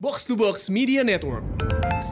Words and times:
Box 0.00 0.24
to 0.24 0.32
Box 0.32 0.72
Media 0.72 1.04
Network. 1.04 1.44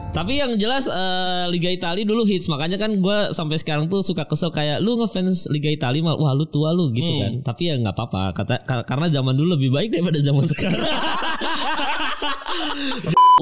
Tapi 0.09 0.37
yang 0.37 0.53
jelas 0.55 0.85
eh, 0.85 1.45
Liga 1.49 1.69
Italia 1.69 2.01
dulu 2.01 2.21
hits 2.21 2.45
makanya 2.45 2.77
kan 2.77 2.93
gue 2.93 3.17
sampai 3.31 3.57
sekarang 3.57 3.85
tuh 3.85 4.01
suka 4.01 4.25
kesel 4.25 4.49
kayak 4.49 4.77
lu 4.77 4.93
ngefans 4.95 5.49
Liga 5.49 5.69
Italia 5.69 5.97
mal 5.99 6.13
wah 6.15 6.29
lu 6.31 6.45
tua 6.45 6.69
lu 6.69 6.89
gitu 6.91 7.01
Hmm. 7.03 7.17
kan. 7.19 7.31
Tapi 7.43 7.61
ya 7.65 7.77
nggak 7.77 7.89
apa-apa 7.91 8.21
kata 8.35 8.55
kar- 8.61 8.85
karena 8.85 9.09
zaman 9.09 9.33
dulu 9.33 9.57
lebih 9.57 9.69
baik 9.69 9.89
daripada 9.89 10.21
zaman 10.21 10.45
sekarang. 10.51 10.77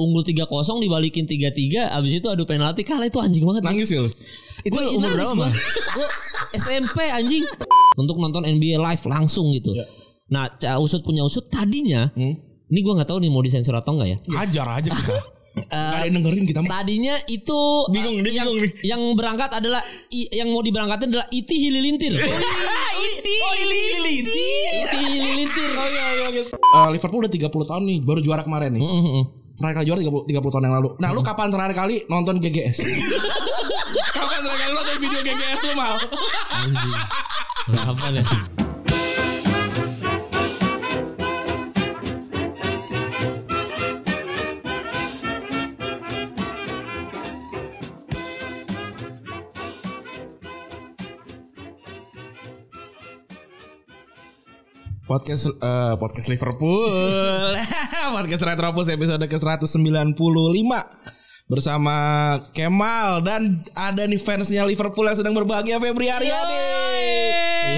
Unggul 0.00 0.22
3-0 0.22 0.48
dibalikin 0.78 1.24
3-3 1.26 1.84
abis 1.90 2.12
itu 2.16 2.26
adu 2.30 2.46
penalti 2.46 2.88
kalah 2.88 3.04
itu 3.04 3.20
anjing 3.20 3.44
banget. 3.44 3.62
Nangis 3.64 3.88
ya 3.90 4.00
lu? 4.00 4.10
Itu 4.62 4.72
Gua 4.72 4.88
umur 4.94 5.10
berapa 5.12 5.34
mah? 5.34 5.52
SMP 6.54 7.04
anjing. 7.04 7.44
Untuk 7.98 8.16
nonton 8.16 8.46
NBA 8.46 8.78
live 8.78 9.04
langsung 9.04 9.52
gitu. 9.52 9.74
Ya. 9.74 9.84
Nah, 10.30 10.48
usut 10.78 11.04
punya 11.04 11.20
usut 11.20 11.52
tadinya. 11.52 12.08
Hmm? 12.16 12.47
Ini 12.68 12.78
gue 12.78 12.92
nggak 12.94 13.08
tahu 13.08 13.18
nih 13.18 13.30
mau 13.30 13.40
disensor 13.40 13.74
atau 13.74 13.94
enggak 13.94 14.08
ya. 14.08 14.16
Hajar 14.34 14.66
aja 14.74 14.88
kita. 14.88 15.16
Gak 15.58 15.74
ada 15.74 15.98
Eh, 15.98 16.06
yang 16.06 16.22
dengerin 16.22 16.46
kita. 16.46 16.60
Tadinya 16.62 17.18
itu 17.26 17.60
Bingung, 17.90 18.16
eh, 18.16 18.22
dia 18.22 18.32
yang, 18.36 18.46
bingung 18.46 18.62
nih. 18.62 18.72
yang 18.84 19.02
berangkat 19.12 19.50
adalah 19.52 19.82
i- 20.08 20.30
yang 20.30 20.46
mau 20.48 20.62
diberangkatin 20.62 21.10
adalah 21.10 21.26
Iti 21.28 21.50
Hililintir. 21.58 22.14
Iti, 23.08 23.34
oh 23.42 23.54
ini 23.58 23.76
ini 23.90 24.10
Iti. 24.22 24.38
Iti 24.78 24.98
Hililintir. 25.08 25.70
Oh 25.72 25.88
iya 25.88 26.04
iya 26.14 26.26
gitu. 26.30 26.54
Eh, 26.54 26.88
Liverpool 26.88 27.20
udah 27.20 27.32
30 27.32 27.50
tahun 27.64 27.82
nih, 27.84 27.98
baru 28.00 28.20
juara 28.22 28.46
kemarin 28.46 28.70
nih. 28.70 28.82
Mm-mm. 28.82 29.22
Terakhir 29.58 29.74
kali 29.74 29.86
juara 29.90 29.98
30, 29.98 30.30
30 30.30 30.54
tahun 30.54 30.64
yang 30.64 30.76
lalu. 30.78 30.88
Nah, 30.96 31.08
lu 31.10 31.20
kapan 31.20 31.48
terakhir 31.50 31.74
kali 31.74 31.94
nonton 32.06 32.38
GGS? 32.38 32.76
kapan 34.14 34.38
terakhir 34.40 34.62
kali 34.62 34.72
nonton 34.72 34.96
video 35.00 35.20
GGS 35.26 35.60
lu 35.64 35.72
mal? 35.74 35.94
Anjing. 36.54 36.94
Apa 37.74 38.67
Podcast 55.08 55.48
eh, 55.48 55.94
podcast 55.96 56.28
Liverpool. 56.28 57.56
podcast 58.20 58.44
Retropus 58.44 58.92
episode 58.92 59.24
ke-195 59.24 60.12
bersama 61.48 61.96
Kemal 62.52 63.24
dan 63.24 63.56
ada 63.72 64.04
nih 64.04 64.20
fansnya 64.20 64.68
Liverpool 64.68 65.08
yang 65.08 65.16
sedang 65.16 65.32
berbahagia 65.32 65.80
Febri 65.80 66.12
Aryadi. 66.12 66.60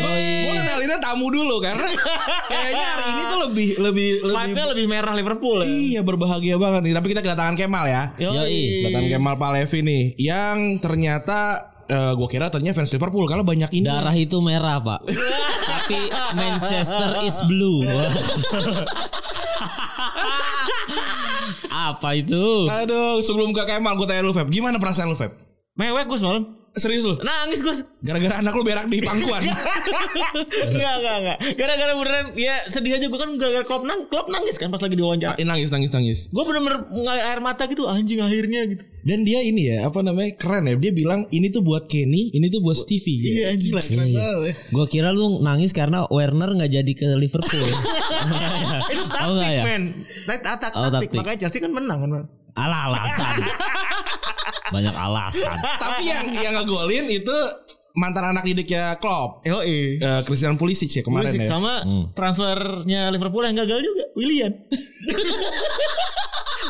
Gue 0.02 0.58
kenalinnya 0.58 0.98
tamu 0.98 1.30
dulu 1.30 1.62
karena 1.62 1.86
kayaknya 2.50 2.86
hari 2.98 3.04
ini 3.14 3.22
tuh 3.22 3.40
lebih 3.46 3.70
lebih 3.78 4.08
lebih 4.26 4.64
lebih 4.74 4.86
merah 4.90 5.14
Liverpool 5.14 5.62
ya. 5.62 5.70
Iya 5.70 6.00
berbahagia 6.02 6.58
banget 6.58 6.90
nih 6.90 6.94
Tapi 6.98 7.06
kita 7.14 7.22
kedatangan 7.22 7.54
Kemal 7.54 7.86
ya 7.86 8.02
Yoi. 8.18 8.90
Kedatangan 8.90 9.10
Kemal 9.10 9.34
Palevi 9.38 9.78
nih 9.86 10.04
Yang 10.18 10.58
ternyata 10.82 11.70
eh 11.90 12.12
Gue 12.14 12.28
kira 12.30 12.46
ternyata 12.48 12.78
fans 12.78 12.94
Liverpool 12.94 13.26
Karena 13.26 13.42
banyak 13.42 13.70
ini 13.74 13.86
Darah 13.86 14.14
itu 14.14 14.38
merah, 14.38 14.78
Pak. 14.78 15.10
Tapi 15.70 15.98
Manchester 16.38 17.26
is 17.26 17.36
blue. 17.50 17.82
Apa 21.90 22.14
itu? 22.14 22.70
Aduh 22.70 23.18
sebelum 23.26 23.50
ke 23.50 23.66
Kemal 23.66 23.98
Gue 23.98 24.06
tanya 24.06 24.22
lu 24.22 24.30
Feb 24.30 24.48
Gimana 24.48 24.78
perasaan 24.78 25.10
lu 25.10 25.18
Feb? 25.18 25.34
Mewek 25.78 26.06
gue 26.06 26.18
semalam. 26.20 26.59
Serius 26.72 27.02
lu? 27.02 27.18
Nangis 27.18 27.60
gue. 27.60 27.74
Gara-gara 28.00 28.38
anak 28.38 28.52
lu 28.52 28.62
berak 28.62 28.86
di 28.86 28.98
pangkuan 28.98 29.42
Enggak, 30.70 30.94
enggak, 30.96 31.16
enggak. 31.18 31.36
Gara-gara 31.54 31.92
beneran 31.92 32.26
ya 32.34 32.54
sedih 32.64 32.94
aja 32.94 33.06
gue 33.06 33.18
kan 33.18 33.30
gara-gara 33.34 33.64
klub 33.64 33.82
nang 33.82 34.06
klub 34.06 34.26
nangis 34.26 34.54
kan 34.54 34.68
pas 34.68 34.78
lagi 34.78 34.94
diwawancara. 34.94 35.34
Ah, 35.34 35.44
Nangis 35.44 35.68
nangis 35.68 35.90
nangis 35.90 36.18
Gue 36.28 36.42
bener-bener 36.42 36.78
ngalir 36.86 37.24
air 37.26 37.40
mata 37.40 37.66
gitu 37.66 37.84
anjing 37.84 38.18
akhirnya 38.18 38.64
gitu. 38.66 38.84
Dan 39.00 39.24
dia 39.24 39.40
ini 39.40 39.66
ya 39.66 39.88
Apa 39.88 40.00
namanya 40.00 40.36
Keren 40.36 40.62
ya 40.62 40.76
Dia 40.76 40.92
bilang 40.92 41.24
Ini 41.26 41.48
tuh 41.48 41.60
buat 41.60 41.88
Kenny 41.88 42.28
Ini 42.30 42.46
tuh 42.48 42.60
buat 42.60 42.76
Stevie 42.76 43.18
Iya, 43.34 43.44
anjing. 43.50 43.72
Gila 43.72 43.82
keren 43.82 44.06
banget 44.06 44.20
ya. 44.44 44.54
Gue 44.70 44.86
kira 44.86 45.08
lu 45.10 45.40
nangis 45.40 45.72
karena 45.72 46.04
Werner 46.06 46.52
nggak 46.52 46.70
jadi 46.70 46.92
ke 46.92 47.08
Liverpool. 47.14 47.64
Itu 48.92 49.02
taktik 49.06 49.26
Oh, 49.26 49.40
ya? 49.40 49.62
men. 49.64 50.04
Tak- 50.24 50.42
tak- 50.60 50.72
Oh, 50.72 50.86
taktik. 50.86 51.10
taktik. 51.10 51.18
Makanya 51.18 51.38
Chelsea 51.40 51.58
kan 51.58 51.72
menang 51.72 51.98
kan. 52.00 52.10
Alah 52.54 52.80
alasan. 52.88 53.34
Banyak 54.74 54.94
alasan. 54.94 55.56
Tapi 55.78 56.02
yang 56.06 56.26
yang 56.30 56.54
ngegolin 56.62 57.06
itu 57.10 57.36
Mantan 57.90 58.22
anak 58.30 58.46
didiknya 58.46 59.02
Klopp 59.02 59.42
Yo 59.42 59.66
Eh, 59.66 59.98
Christian 60.22 60.54
Pulisic 60.54 60.94
ya 60.94 61.02
kemarin 61.02 61.34
ya 61.34 61.42
sama 61.42 61.82
transfernya 62.14 63.10
Liverpool 63.10 63.42
yang 63.42 63.58
gagal 63.58 63.82
juga 63.82 64.04
Willian. 64.14 64.52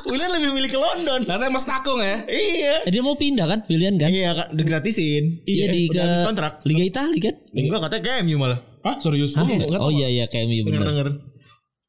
Willian 0.08 0.32
lebih 0.32 0.50
milih 0.56 0.70
ke 0.72 0.80
London. 0.80 1.20
Ternyata 1.28 1.52
Mas 1.52 1.68
Takung 1.68 2.00
ya 2.00 2.24
Iya. 2.24 2.88
Eh, 2.88 2.90
dia 2.90 3.02
mau 3.04 3.20
pindah 3.20 3.44
kan 3.44 3.60
pilihan 3.68 4.00
kan? 4.00 4.08
Iya 4.08 4.30
kan 4.32 4.48
digratisin. 4.56 5.44
Iya 5.44 5.64
di 5.68 5.92
ke 5.92 6.04
kontrak. 6.24 6.64
Liga 6.64 6.84
Italia 6.88 7.20
kan? 7.20 7.34
Enggak 7.52 7.80
katanya 7.84 8.02
ke 8.02 8.10
MU 8.24 8.36
malah. 8.40 8.58
Hah 8.80 8.96
serius? 8.96 9.36
Tahu. 9.36 9.76
Oh 9.76 9.92
iya 9.92 10.08
iya 10.08 10.24
ke 10.24 10.40
MU 10.48 10.64
bener. 10.64 10.88
Denger. 10.88 11.08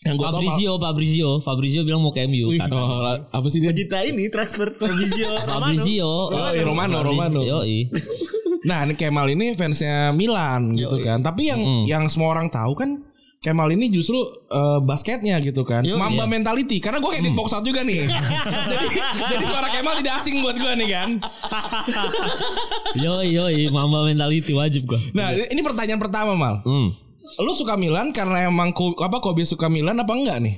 Yang 0.01 0.15
gue 0.17 0.25
tau 0.25 0.33
Fabrizio, 0.33 0.71
Fabrizio, 0.81 1.29
Fabrizio 1.45 1.81
bilang 1.85 2.01
mau 2.01 2.09
ke 2.09 2.25
MU. 2.25 2.49
Oh, 2.73 3.21
apa 3.21 3.47
sih 3.53 3.61
dia? 3.61 3.69
Cita 3.69 4.01
ini 4.01 4.33
transfer 4.33 4.73
Fabrizio 4.73 5.29
Fabrizio, 5.45 6.09
Oh, 6.33 6.49
iya, 6.49 6.65
Romano, 6.65 7.05
Romano. 7.05 7.45
Yo, 7.45 7.61
Nah, 8.65 8.85
ini 8.85 8.93
Kemal 8.97 9.29
ini 9.33 9.53
fansnya 9.53 10.09
Milan 10.09 10.73
gitu 10.73 10.97
kan. 11.05 11.21
Tapi 11.21 11.53
yang 11.53 11.85
yang 11.85 12.03
semua 12.09 12.33
orang 12.33 12.49
tahu 12.49 12.73
kan 12.73 13.05
Kemal 13.41 13.73
ini 13.73 13.89
justru 13.93 14.21
eh, 14.49 14.79
basketnya 14.81 15.37
gitu 15.41 15.61
kan. 15.65 15.85
Mamba 15.85 16.25
mentality 16.25 16.81
karena 16.81 16.97
gue 16.97 17.09
kayak 17.09 17.25
di 17.25 17.33
box 17.37 17.53
out 17.53 17.65
juga 17.65 17.85
nih. 17.85 18.05
jadi 18.73 18.87
jadi 19.33 19.43
suara 19.45 19.69
Kemal 19.69 20.01
tidak 20.01 20.13
asing 20.17 20.41
buat 20.41 20.57
gue 20.57 20.73
nih 20.81 20.89
kan. 20.93 21.09
yo, 22.97 23.21
yo, 23.21 23.45
mama 23.69 24.09
mentality 24.09 24.53
wajib 24.53 24.89
gua. 24.89 24.97
Nah, 25.13 25.33
ini 25.37 25.61
pertanyaan 25.61 26.01
pertama 26.01 26.33
Mal. 26.33 26.65
Hmm. 26.65 27.10
Lu 27.37 27.51
suka 27.51 27.73
Milan 27.75 28.11
karena 28.11 28.45
emang 28.45 28.71
Ko- 28.71 28.97
apa 28.97 29.17
Kobe 29.17 29.43
suka 29.43 29.67
Milan 29.67 29.97
apa 29.97 30.11
enggak 30.11 30.39
nih? 30.39 30.55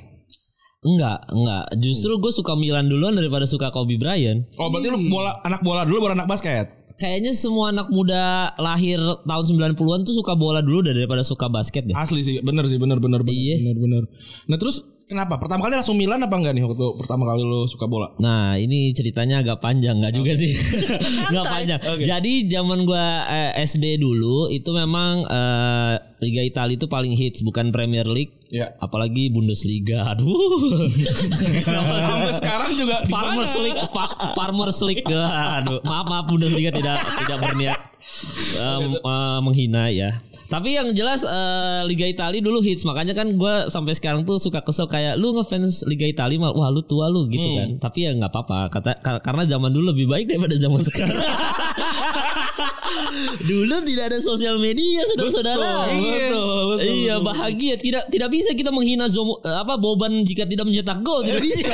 Enggak, 0.84 1.20
enggak. 1.28 1.64
Justru 1.80 2.20
gue 2.20 2.30
suka 2.30 2.54
Milan 2.54 2.86
duluan 2.86 3.16
daripada 3.16 3.44
suka 3.44 3.72
Kobe 3.72 3.96
Bryant. 3.96 4.44
Oh, 4.56 4.68
berarti 4.68 4.88
lu 4.88 5.00
bola 5.08 5.40
anak 5.42 5.64
bola 5.64 5.84
dulu 5.84 6.04
baru 6.04 6.14
anak 6.14 6.28
basket. 6.28 6.68
Kayaknya 6.94 7.34
semua 7.34 7.72
anak 7.72 7.90
muda 7.90 8.54
lahir 8.56 9.00
tahun 9.26 9.44
90-an 9.50 10.06
tuh 10.06 10.14
suka 10.14 10.36
bola 10.36 10.62
dulu 10.62 10.86
daripada 10.86 11.24
suka 11.24 11.50
basket 11.50 11.88
deh. 11.88 11.96
Asli 11.96 12.22
sih, 12.22 12.36
bener 12.40 12.68
sih, 12.68 12.78
bener 12.78 13.00
bener 13.00 13.24
bener 13.24 13.34
Iya. 13.34 13.56
bener 13.60 13.78
bener. 13.80 14.04
Nah, 14.46 14.58
terus 14.62 14.86
kenapa? 15.14 15.38
Pertama 15.38 15.64
kali 15.64 15.78
langsung 15.78 15.94
Milan 15.94 16.20
apa 16.20 16.34
enggak 16.34 16.54
nih 16.58 16.66
waktu 16.66 16.86
pertama 16.98 17.24
kali 17.24 17.42
lu 17.42 17.70
suka 17.70 17.86
bola? 17.86 18.12
Nah 18.18 18.58
ini 18.58 18.90
ceritanya 18.92 19.40
agak 19.40 19.62
panjang 19.62 20.02
nggak 20.02 20.12
juga 20.12 20.34
sih 20.34 20.50
nggak 21.32 21.46
panjang. 21.46 21.80
Jadi 22.02 22.50
zaman 22.50 22.84
gua 22.84 23.30
eh, 23.30 23.62
SD 23.62 24.02
dulu 24.02 24.50
itu 24.50 24.74
memang 24.74 25.24
eh, 25.24 25.94
Liga 26.20 26.42
Italia 26.42 26.74
itu 26.74 26.88
paling 26.88 27.14
hits 27.14 27.40
bukan 27.40 27.70
Premier 27.70 28.10
League. 28.10 28.34
Ya. 28.50 28.70
Apalagi 28.78 29.30
Bundesliga. 29.30 30.14
Aduh. 30.14 30.86
Sampai 31.66 32.34
sekarang 32.38 32.72
juga 32.78 33.02
Farmers? 33.10 33.54
League, 33.58 33.82
Fa- 33.90 34.18
Farmers 34.38 34.80
League. 34.86 35.04
Aduh, 35.10 35.82
maaf 35.82 36.06
maaf 36.06 36.26
Bundesliga 36.30 36.70
tidak 36.70 37.02
tidak 37.26 37.38
berniat 37.42 37.80
em, 38.62 38.94
eh, 38.94 39.40
menghina 39.42 39.90
ya. 39.90 40.10
Tapi 40.54 40.70
yang 40.72 40.94
jelas 40.94 41.26
eh, 41.26 41.82
Liga 41.84 42.06
Italia 42.06 42.38
dulu 42.38 42.62
hits 42.62 42.86
makanya 42.86 43.12
kan 43.12 43.26
gua 43.34 43.66
sampai 43.68 43.98
sekarang 43.98 44.22
tuh 44.22 44.38
suka 44.38 44.62
kesel 44.62 44.86
kayak 44.86 45.18
lu 45.18 45.34
ngefans 45.34 45.82
Liga 45.84 46.06
Italia 46.06 46.38
mal 46.38 46.54
wah 46.54 46.70
lu 46.70 46.86
tua 46.86 47.10
lu 47.10 47.26
gitu 47.26 47.42
kan. 47.58 47.82
Tapi 47.82 48.06
ya 48.06 48.14
nggak 48.14 48.30
apa-apa 48.30 48.70
kata 48.70 48.92
kar- 49.00 49.22
karena 49.22 49.50
zaman 49.50 49.74
dulu 49.74 49.90
lebih 49.90 50.06
baik 50.06 50.30
daripada 50.30 50.54
zaman 50.54 50.82
sekarang. 50.88 51.18
dulu 53.44 53.76
tidak 53.84 54.06
ada 54.08 54.20
sosial 54.20 54.56
media 54.58 55.02
saudara-saudara. 55.08 55.90
Betul, 55.90 56.06
betul, 56.06 56.62
betul, 56.70 56.94
Iya 57.02 57.16
bahagia 57.20 57.74
tidak 57.76 58.04
tidak 58.08 58.30
bisa 58.30 58.54
kita 58.54 58.70
menghina 58.70 59.10
Zomo, 59.10 59.42
eh, 59.42 59.58
apa 59.58 59.76
Boban 59.76 60.22
jika 60.22 60.46
tidak 60.46 60.66
mencetak 60.66 61.02
gol 61.02 61.26
tidak 61.26 61.42
bisa. 61.50 61.74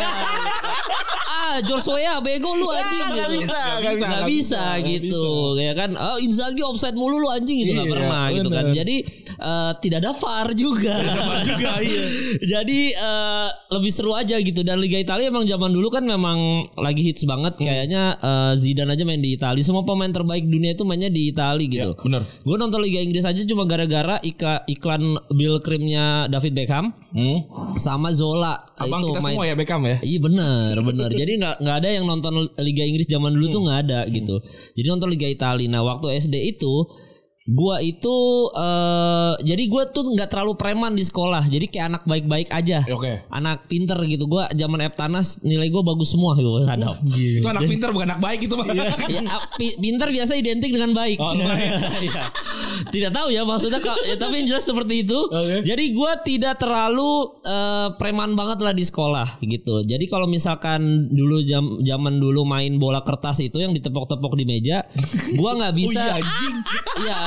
Ah 1.49 1.57
Joshua 1.59 2.21
bego 2.21 2.53
lu 2.53 2.69
anjing 2.69 3.01
gitu. 3.01 3.15
nggak 3.17 3.29
bisa, 3.33 3.59
Nggak 3.59 3.79
bisa, 3.81 3.89
bisa, 3.89 4.05
nggak 4.05 4.25
bisa, 4.29 4.61
gitu 4.85 5.25
ya 5.57 5.73
kan. 5.73 5.89
Oh, 5.95 6.17
Inzaghi 6.17 6.61
offside 6.61 6.93
mulu 6.93 7.17
lu 7.17 7.27
anjing 7.27 7.57
gitu 7.59 7.73
nggak 7.73 7.87
Iya, 7.89 7.95
pernah 7.97 8.23
gitu 8.29 8.49
kan. 8.49 8.65
bener. 8.69 8.77
Jadi 8.77 8.95
eh, 9.39 9.71
tidak 9.79 9.97
ada 9.99 10.11
VAR 10.11 10.47
juga. 10.51 10.95
juga 11.41 11.73
iya. 11.85 12.03
Jadi 12.41 12.79
eh, 12.91 13.47
lebih 13.71 13.89
seru 13.89 14.11
aja 14.11 14.35
gitu 14.35 14.61
dan 14.61 14.77
Liga 14.77 14.95
Italia 14.95 15.27
emang 15.27 15.43
zaman 15.43 15.69
dulu 15.69 15.87
kan 15.89 16.03
memang 16.03 16.37
lagi 16.75 17.01
hits 17.01 17.23
banget 17.23 17.55
Hmm. 17.55 17.63
kayaknya 17.63 18.03
eh, 18.15 18.53
Zidane 18.53 18.91
aja 18.91 19.03
main 19.03 19.17
di 19.17 19.33
Italia. 19.33 19.59
Semua 19.59 19.81
pemain 19.81 20.09
terbaik 20.09 20.43
dunia 20.43 20.71
itu 20.71 20.83
mainnya 20.83 21.07
di 21.07 21.29
Italia 21.29 21.63
gitu. 21.63 21.91
Ya, 21.91 21.97
bener. 21.97 22.21
Gue 22.41 22.55
nonton 22.55 22.79
Liga 22.79 22.99
Inggris 22.99 23.23
aja 23.23 23.39
cuma 23.41 23.63
gara-gara 23.63 24.19
iklan 24.65 25.03
Bill 25.29 25.59
Creamnya 25.59 26.05
David 26.27 26.53
Beckham 26.53 26.91
Hmm. 27.09 27.41
sama 27.75 28.11
Zola 28.11 28.61
Abang 28.75 29.01
itu 29.01 29.09
kita 29.09 29.19
main. 29.19 29.33
semua 29.33 29.43
ya 29.43 29.55
Beckham 29.55 29.81
ya. 29.83 29.97
Iya 29.99 30.19
benar 30.19 30.75
benar. 30.79 31.09
Jadi 31.09 31.31
nggak 31.35 31.55
nggak 31.59 31.75
ada 31.77 31.89
yang 31.89 32.05
nonton 32.05 32.33
Liga 32.59 32.83
Inggris 32.83 33.05
zaman 33.05 33.31
dulu 33.31 33.45
tuh 33.49 33.61
nggak 33.61 33.79
ada 33.83 33.99
gitu. 34.07 34.35
Jadi 34.73 34.87
nonton 34.87 35.09
Liga 35.09 35.25
Italia. 35.25 35.65
Nah 35.65 35.81
waktu 35.81 36.19
SD 36.19 36.35
itu 36.49 36.85
Gua 37.49 37.81
itu 37.81 38.17
eh 38.53 39.33
jadi 39.41 39.63
gua 39.65 39.83
tuh 39.85 40.05
nggak 40.07 40.29
terlalu 40.29 40.53
preman 40.53 40.93
di 40.93 41.01
sekolah. 41.01 41.49
Jadi 41.49 41.65
kayak 41.65 41.85
anak 41.89 42.03
baik-baik 42.05 42.49
aja. 42.49 42.81
Ya, 42.81 42.93
Oke. 42.93 43.25
Anak 43.27 43.65
pinter 43.65 43.97
gitu. 44.05 44.25
Gua 44.25 44.45
zaman 44.51 44.79
Eptanas 44.81 45.41
nilai 45.41 45.65
gua 45.67 45.81
bagus 45.81 46.13
semua 46.13 46.37
gitu 46.37 46.61
sadap. 46.61 47.01
Itu 47.03 47.43
anak 47.43 47.65
pintar 47.65 47.89
bukan 47.89 48.07
anak 48.07 48.21
baik 48.21 48.45
itu 48.45 48.53
mah. 48.53 48.69
ya, 48.69 48.93
pi- 49.55 49.77
pinter 49.77 50.07
biasa 50.07 50.37
identik 50.37 50.69
dengan 50.69 50.93
baik. 50.93 51.17
Oh, 51.17 51.33
Iya. 51.33 52.21
tidak 52.93 53.11
tahu 53.11 53.33
ya 53.33 53.41
maksudnya 53.43 53.81
ya, 53.81 54.15
tapi 54.15 54.33
yang 54.39 54.47
jelas 54.47 54.63
seperti 54.63 55.01
itu. 55.03 55.17
Oke. 55.25 55.65
Jadi 55.65 55.83
gua 55.91 56.21
tidak 56.21 56.61
terlalu 56.61 57.11
eh, 57.41 57.87
preman 57.97 58.37
banget 58.37 58.61
lah 58.61 58.73
di 58.73 58.83
sekolah 58.83 59.41
gitu. 59.41 59.81
Jadi 59.81 60.05
kalau 60.05 60.29
misalkan 60.29 61.09
dulu 61.09 61.41
jam 61.41 61.81
zaman 61.81 62.21
dulu 62.21 62.45
main 62.45 62.77
bola 62.77 63.01
kertas 63.01 63.41
itu 63.41 63.57
yang 63.57 63.73
ditepok-tepok 63.73 64.37
di 64.37 64.45
meja, 64.45 64.85
gua 65.33 65.57
nggak 65.57 65.73
bisa. 65.81 66.03
Oh 66.13 66.21
iya. 66.99 67.19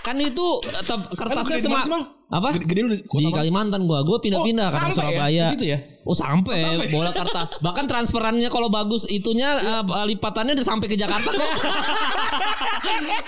Kan 0.00 0.16
itu 0.18 0.46
tep- 0.82 1.08
kertasnya 1.12 1.58
gede 1.58 1.70
apa? 2.28 2.52
Gede- 2.54 2.84
lu 2.84 2.92
di 2.92 3.00
di? 3.00 3.24
Kalimantan 3.32 3.88
gua. 3.88 4.04
Gua 4.04 4.20
pindah-pindah 4.20 4.68
Oh, 4.68 4.72
karena 4.72 4.92
sampai 4.92 5.00
ya? 5.00 5.08
Surabaya. 5.16 5.44
Di 5.48 5.54
situ 5.56 5.66
ya? 5.66 5.78
Oh 6.08 6.16
sampai, 6.16 6.60
bola 6.88 7.12
kertas. 7.12 7.56
Bahkan 7.64 7.84
transferannya 7.84 8.48
kalau 8.48 8.68
bagus 8.68 9.04
itunya 9.04 9.60
eh, 9.60 9.84
lipatannya 10.08 10.56
udah 10.56 10.66
sampai 10.66 10.88
ke 10.88 10.96
Jakarta 10.96 11.28
kok. 11.28 11.48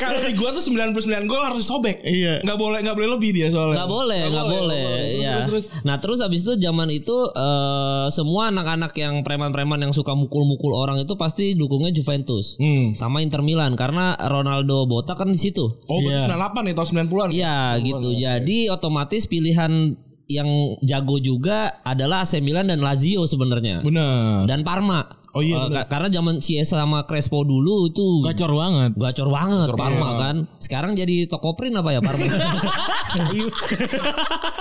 Kalau 0.01 0.21
di 0.25 0.33
gua 0.33 0.51
tuh 0.51 0.65
99 0.65 0.97
gol 1.29 1.43
harus 1.43 1.61
disobek. 1.61 2.01
Iya. 2.01 2.41
Enggak 2.41 2.57
boleh 2.57 2.79
enggak 2.81 2.97
boleh 2.97 3.11
lebih 3.13 3.31
dia 3.31 3.49
soalnya. 3.49 3.85
Nggak 3.85 3.91
boleh, 3.91 4.21
nggak 4.27 4.47
boleh. 4.49 4.85
Terus, 4.89 5.21
ya. 5.21 5.33
terus, 5.45 5.45
terus. 5.47 5.65
Nah 5.85 5.97
terus 6.01 6.19
abis 6.21 6.41
itu 6.43 6.53
zaman 6.57 6.89
itu 6.89 7.17
eh, 7.29 8.07
semua 8.09 8.49
anak-anak 8.49 8.93
yang 8.95 9.21
preman-preman 9.21 9.77
yang 9.79 9.93
suka 9.93 10.15
mukul-mukul 10.15 10.73
orang 10.73 10.97
itu 10.99 11.13
pasti 11.15 11.53
dukungnya 11.53 11.93
Juventus 11.93 12.57
Hmm. 12.57 12.93
sama 12.95 13.21
Inter 13.21 13.41
Milan 13.41 13.77
karena 13.77 14.17
Ronaldo 14.19 14.85
Botak 14.85 15.17
kan 15.17 15.29
di 15.29 15.37
situ. 15.37 15.69
Oh, 15.85 15.99
berarti 16.01 16.25
98 16.27 16.65
nih 16.65 16.75
tahun 16.75 16.89
90-an. 17.05 17.29
Iya 17.31 17.57
gitu. 17.83 18.09
Jadi 18.15 18.57
otomatis 18.67 18.90
pilihan 19.27 19.99
yang 20.31 20.47
jago 20.87 21.19
juga 21.19 21.83
adalah 21.83 22.23
AC 22.23 22.39
Milan 22.39 22.71
dan 22.71 22.79
Lazio 22.79 23.27
sebenarnya. 23.27 23.83
Benar. 23.83 24.47
Dan 24.47 24.63
Parma. 24.63 25.19
Oh 25.31 25.47
iya, 25.47 25.71
ka- 25.71 25.87
karena 25.87 26.11
zaman 26.11 26.43
Chiesa 26.43 26.83
sama 26.83 27.07
Crespo 27.07 27.47
dulu 27.47 27.87
itu 27.87 28.03
Gacor 28.27 28.51
banget. 28.51 28.99
Gacor 28.99 29.31
banget 29.31 29.69
Parma 29.79 30.19
kan. 30.19 30.37
Sekarang 30.59 30.99
jadi 30.99 31.31
toko 31.31 31.55
print 31.55 31.79
apa 31.79 31.95
ya 31.95 32.03
Parma? 32.03 32.27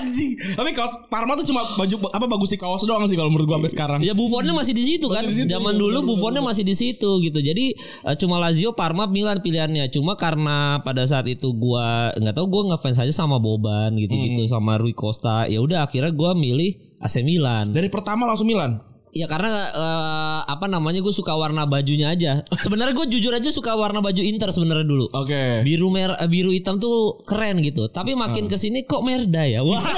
Anjing. 0.00 0.32
Tapi 0.56 0.70
kaos 0.72 0.96
Parma 1.06 1.36
tuh 1.36 1.44
cuma 1.44 1.60
baju 1.76 1.94
apa 2.08 2.26
bagus 2.26 2.50
di 2.50 2.58
kaos 2.58 2.82
doang 2.82 3.04
sih 3.04 3.14
kalau 3.14 3.28
menurut 3.28 3.46
gua 3.46 3.56
sampai 3.60 3.72
sekarang. 3.72 3.98
ya 4.00 4.12
Buffonnya 4.12 4.50
masih 4.50 4.72
di 4.72 4.84
situ 4.84 5.06
kan. 5.06 5.22
Masih 5.22 5.30
di 5.30 5.38
situ, 5.44 5.52
Zaman 5.52 5.74
iya, 5.76 5.80
dulu 5.80 5.98
Buffonnya 6.06 6.40
masih 6.40 6.64
di 6.64 6.74
situ 6.74 7.10
gitu. 7.20 7.38
Jadi 7.38 7.76
eh, 7.76 8.16
cuma 8.16 8.40
Lazio, 8.40 8.72
Parma, 8.72 9.04
Milan 9.04 9.38
pilihannya. 9.38 9.88
Cuma 9.88 10.16
karena 10.16 10.80
pada 10.80 11.04
saat 11.04 11.28
itu 11.28 11.52
gua 11.52 12.10
nggak 12.14 12.34
tahu 12.34 12.46
gua 12.48 12.62
ngefans 12.74 12.98
aja 12.98 13.12
sama 13.12 13.36
Boban 13.36 13.92
gitu-gitu 13.94 14.48
Hmm. 14.48 14.50
sama 14.50 14.76
Rui 14.76 14.92
Costa. 14.92 15.44
Ya 15.46 15.60
udah 15.60 15.84
akhirnya 15.84 16.10
gua 16.10 16.32
milih 16.32 16.74
AC 16.98 17.20
Milan. 17.20 17.72
Dari 17.72 17.88
pertama 17.88 18.24
langsung 18.24 18.48
Milan. 18.48 18.89
Ya 19.10 19.26
karena 19.26 19.50
eh, 19.68 20.40
apa 20.46 20.66
namanya 20.66 21.02
gue 21.02 21.10
suka 21.10 21.34
warna 21.34 21.66
bajunya 21.66 22.08
aja. 22.08 22.46
Sebenarnya 22.56 22.94
gue 22.94 23.10
jujur 23.10 23.30
aja 23.30 23.50
suka 23.50 23.74
warna 23.74 23.98
baju 23.98 24.22
Inter 24.22 24.50
sebenarnya 24.50 24.86
dulu. 24.86 25.10
Oke. 25.10 25.66
Biru 25.66 25.90
mer 25.90 26.14
eh, 26.14 26.30
biru 26.30 26.50
hitam 26.50 26.78
tuh 26.78 27.18
keren 27.24 27.58
gitu. 27.58 27.86
Tapi 27.86 28.14
makin 28.14 28.46
Ah. 28.46 28.50
ke 28.50 28.56
sini 28.56 28.82
kok 28.82 29.02
merda 29.02 29.42
ya. 29.42 29.60
Wah. 29.60 29.82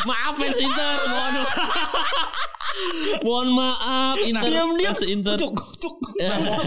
Maaf 0.00 0.34
fans 0.34 0.56
Inter, 0.56 0.92
mohon 1.06 1.34
Mohon 3.20 3.48
maaf 3.52 4.16
Inter. 4.22 4.48
Diam-diam. 4.48 4.92
fans 4.94 5.04
Inter. 5.04 5.36
Cuk, 5.36 5.56
cuk. 5.76 5.96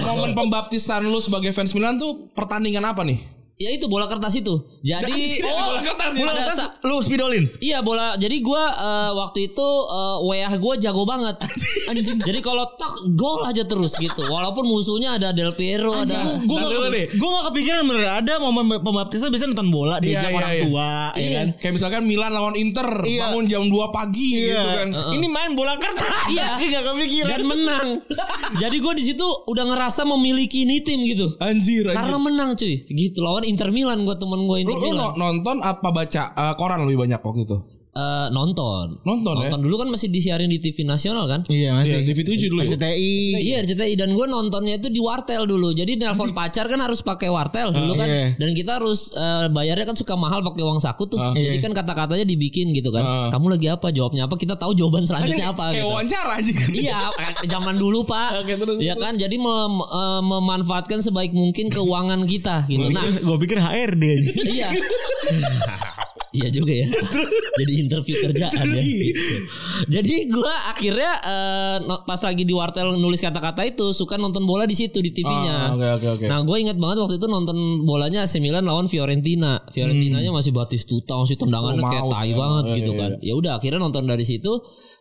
Momen 0.04 0.34
pembaptisan 0.34 1.02
lu 1.02 1.18
sebagai 1.18 1.50
fans 1.50 1.74
Milan 1.74 1.98
tuh 1.98 2.30
pertandingan 2.34 2.84
apa 2.84 3.02
nih? 3.02 3.18
Ya 3.54 3.70
itu 3.70 3.86
bola 3.86 4.10
kertas 4.10 4.34
itu. 4.34 4.66
Jadi 4.82 5.40
bola 5.40 5.80
kertas 5.80 6.12
ya? 6.18 6.26
bola 6.26 6.34
kertas. 6.42 6.58
Lu 6.84 7.00
spidolin. 7.00 7.46
Iya 7.62 7.80
bola. 7.80 8.18
Jadi 8.18 8.42
gua 8.42 8.64
eh, 8.74 9.12
waktu 9.14 9.54
itu 9.54 9.68
eh, 9.88 10.18
WA 10.26 10.52
gua 10.58 10.74
jago 10.76 11.06
banget. 11.06 11.38
Anjing. 11.90 12.18
Jadi 12.20 12.40
kalau 12.42 12.66
tak 12.76 12.92
gol 13.14 13.46
aja 13.46 13.62
terus 13.64 13.94
gitu. 13.96 14.26
Walaupun 14.26 14.66
musuhnya 14.66 15.16
ada 15.16 15.30
Del 15.32 15.54
Piero, 15.54 15.94
ada 15.94 16.42
Gue 16.44 16.60
Nah, 16.60 16.66
gak, 16.66 16.92
deh. 16.92 17.06
gue 17.14 17.30
gak 17.30 17.46
kepikiran 17.52 17.84
bener 17.86 18.06
ada 18.10 18.34
momen 18.40 18.66
pembaptisan 18.82 19.30
biasanya 19.30 19.54
nonton 19.54 19.70
bola 19.70 19.96
Iya, 20.00 20.04
diajak 20.04 20.32
iya, 20.32 20.38
orang 20.38 20.52
iya. 20.52 20.64
tua 20.66 20.92
ya 21.14 21.30
kan. 21.30 21.48
Kayak 21.62 21.74
misalkan 21.78 22.02
Milan 22.04 22.32
lawan 22.34 22.56
Inter 22.58 22.88
Iya. 23.06 23.20
bangun 23.30 23.46
jam 23.46 23.64
2 23.70 23.94
pagi 23.94 24.28
gitu 24.44 24.58
kan. 24.58 24.90
Ini 25.14 25.28
main 25.30 25.52
bola 25.54 25.78
kertas. 25.78 26.10
Iya. 26.34 26.58
gak 26.74 26.84
kepikiran. 26.90 27.30
dan 27.30 27.42
menang. 27.46 27.88
Jadi 28.58 28.76
gue 28.82 28.94
di 28.98 29.04
situ 29.06 29.26
udah 29.46 29.64
ngerasa 29.70 30.02
memiliki 30.10 30.66
ini 30.66 30.82
tim 30.82 31.00
gitu. 31.06 31.38
Anjir, 31.38 31.86
anjir. 31.86 31.96
Karena 31.96 32.18
menang 32.18 32.50
cuy. 32.58 32.76
Gitu 32.84 33.20
lawan 33.22 33.43
Inter 33.44 33.70
Milan 33.70 34.02
gue 34.02 34.16
temen 34.16 34.40
gue 34.42 34.58
lu, 34.58 34.64
Inter 34.64 34.76
lu 34.76 34.84
Milan. 34.86 34.98
no- 34.98 35.16
nonton 35.16 35.58
apa 35.60 35.90
baca 35.90 36.24
eh, 36.32 36.54
koran 36.56 36.84
lebih 36.84 36.98
banyak 37.00 37.20
waktu 37.20 37.42
itu? 37.44 37.58
Eh, 37.94 38.28
nonton. 38.30 38.98
Nonton 39.06 39.38
ya? 39.40 39.54
dulu 39.54 39.78
kan 39.78 39.86
masih 39.86 40.10
disiarin 40.10 40.50
di 40.50 40.58
TV 40.58 40.82
nasional 40.82 41.30
kan? 41.30 41.46
Iya 41.46 41.78
Iya, 41.78 42.02
masih. 42.02 42.10
TV 42.10 42.20
7 42.26 42.50
dulu. 42.50 42.60
Masih 42.66 42.74
ya? 42.74 42.90
TI. 42.90 43.14
Iya 43.38 43.56
RCTI 43.62 43.94
dan 43.94 44.10
gue 44.10 44.26
nontonnya 44.26 44.76
itu 44.76 44.90
di 44.90 44.98
wartel 44.98 45.46
dulu. 45.46 45.70
Jadi 45.72 45.96
nelpon 45.96 46.34
pacar 46.36 46.66
kan 46.66 46.82
harus 46.82 47.00
pakai 47.00 47.30
wartel 47.30 47.70
dulu 47.70 47.94
kan. 47.94 48.10
iya. 48.10 48.34
Dan 48.34 48.52
kita 48.52 48.82
harus 48.82 49.14
eh, 49.14 49.46
bayarnya 49.48 49.86
kan 49.86 49.94
suka 49.94 50.18
mahal 50.18 50.42
pakai 50.42 50.66
uang 50.66 50.82
saku 50.82 51.06
tuh. 51.06 51.22
Ah. 51.22 51.32
Jadi 51.32 51.62
kan 51.62 51.70
kata-katanya 51.72 52.26
dibikin 52.26 52.74
gitu 52.74 52.90
kan. 52.90 53.06
Ah. 53.06 53.30
Kamu 53.30 53.54
lagi 53.54 53.70
apa? 53.70 53.94
Jawabnya 53.94 54.26
apa? 54.26 54.36
Kita 54.36 54.58
tahu 54.58 54.74
jawaban 54.74 55.06
selanjutnya 55.06 55.54
apa 55.54 55.70
Kayak 55.70 55.78
gitu. 55.78 55.88
wawancara 55.88 56.32
anjing. 56.34 56.58
Iya, 56.74 56.98
eh, 57.14 57.46
zaman 57.46 57.78
dulu 57.78 58.02
Pak. 58.04 58.42
Oke, 58.42 58.58
terus, 58.58 58.78
Iya 58.82 58.98
kan, 58.98 59.14
jadi 59.16 59.38
mem- 59.38 59.86
eh, 59.86 60.22
memanfaatkan 60.24 60.98
sebaik 61.00 61.30
mungkin 61.32 61.70
keuangan 61.70 62.26
kita 62.26 62.66
gitu. 62.66 62.90
Nah, 62.90 63.06
Gue 63.14 63.38
pikir 63.38 63.62
HRD 63.62 64.04
aja. 64.10 64.32
iya. 64.50 64.68
Iya 66.34 66.50
juga 66.50 66.74
ya. 66.74 66.88
Jadi 67.62 67.74
interview 67.80 68.16
kerjaan 68.20 68.66
ya. 68.68 68.82
Iya. 68.82 69.14
Jadi 69.88 70.14
gua 70.28 70.50
akhirnya 70.68 71.12
no- 71.80 72.02
pas 72.02 72.18
lagi 72.20 72.42
di 72.42 72.52
wartel 72.52 72.98
nulis 72.98 73.20
kata-kata 73.20 73.62
itu 73.64 73.90
suka 73.92 74.18
nonton 74.18 74.42
bola 74.42 74.66
di 74.66 74.74
situ 74.74 74.98
di 74.98 75.10
Ah, 75.10 75.16
TV-nya. 75.16 75.56
oke, 75.72 75.88
oke, 75.94 76.08
oke. 76.12 76.26
Nah, 76.26 76.42
gue 76.42 76.58
ingat 76.60 76.76
banget 76.76 76.98
waktu 77.00 77.16
itu 77.16 77.28
nonton 77.28 77.54
bolanya 77.84 78.26
AC 78.26 78.38
Milan 78.40 78.66
lawan 78.66 78.86
Fiorentina. 78.86 79.62
Fiorentinanya 79.70 80.30
masih 80.30 80.50
Batistuta, 80.52 81.14
masih 81.16 81.38
tendangannya 81.38 81.80
Hmm. 81.80 81.86
Oh, 81.86 81.94
kayak 81.94 82.06
tai 82.10 82.28
ya. 82.28 82.36
banget 82.36 82.64
Iya, 82.66 82.76
gitu 82.76 82.92
iya, 82.92 83.00
kan. 83.00 83.12
Ya 83.22 83.34
udah 83.36 83.52
akhirnya 83.56 83.80
nonton 83.80 84.04
dari 84.04 84.26
situ. 84.26 84.52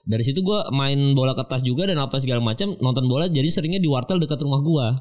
Dari 0.02 0.20
situ 0.20 0.40
gua 0.40 0.68
main 0.68 0.98
bola 1.12 1.32
kertas 1.32 1.62
juga 1.62 1.86
dan 1.86 1.96
apa 1.96 2.18
segala 2.18 2.38
macam 2.38 2.76
nonton 2.76 3.06
bola 3.06 3.24
jadi 3.26 3.48
seringnya 3.48 3.78
di 3.78 3.86
wartel 3.86 4.18
dekat 4.18 4.36
rumah 4.38 4.60
gua. 4.60 4.86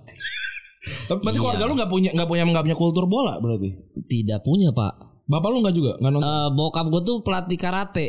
Tapi 1.06 1.20
berarti 1.20 1.36
Iya. 1.36 1.44
keluarga 1.44 1.64
lu 1.64 1.74
nggak 1.76 1.92
punya 1.92 2.10
nggak 2.12 2.26
punya 2.26 2.44
nggak 2.48 2.64
punya 2.64 2.78
kultur 2.80 3.06
bola 3.06 3.38
berarti? 3.38 3.70
Tidak 4.00 4.40
punya 4.42 4.72
pak. 4.72 5.11
Bapak 5.32 5.48
lu 5.48 5.64
nggak 5.64 5.76
juga? 5.76 5.92
Nggak 6.04 6.12
nonton? 6.12 6.28
Eh, 6.28 6.50
bokap 6.52 6.86
gue 6.92 7.02
tuh 7.08 7.18
pelatih 7.24 7.56
karate. 7.56 8.08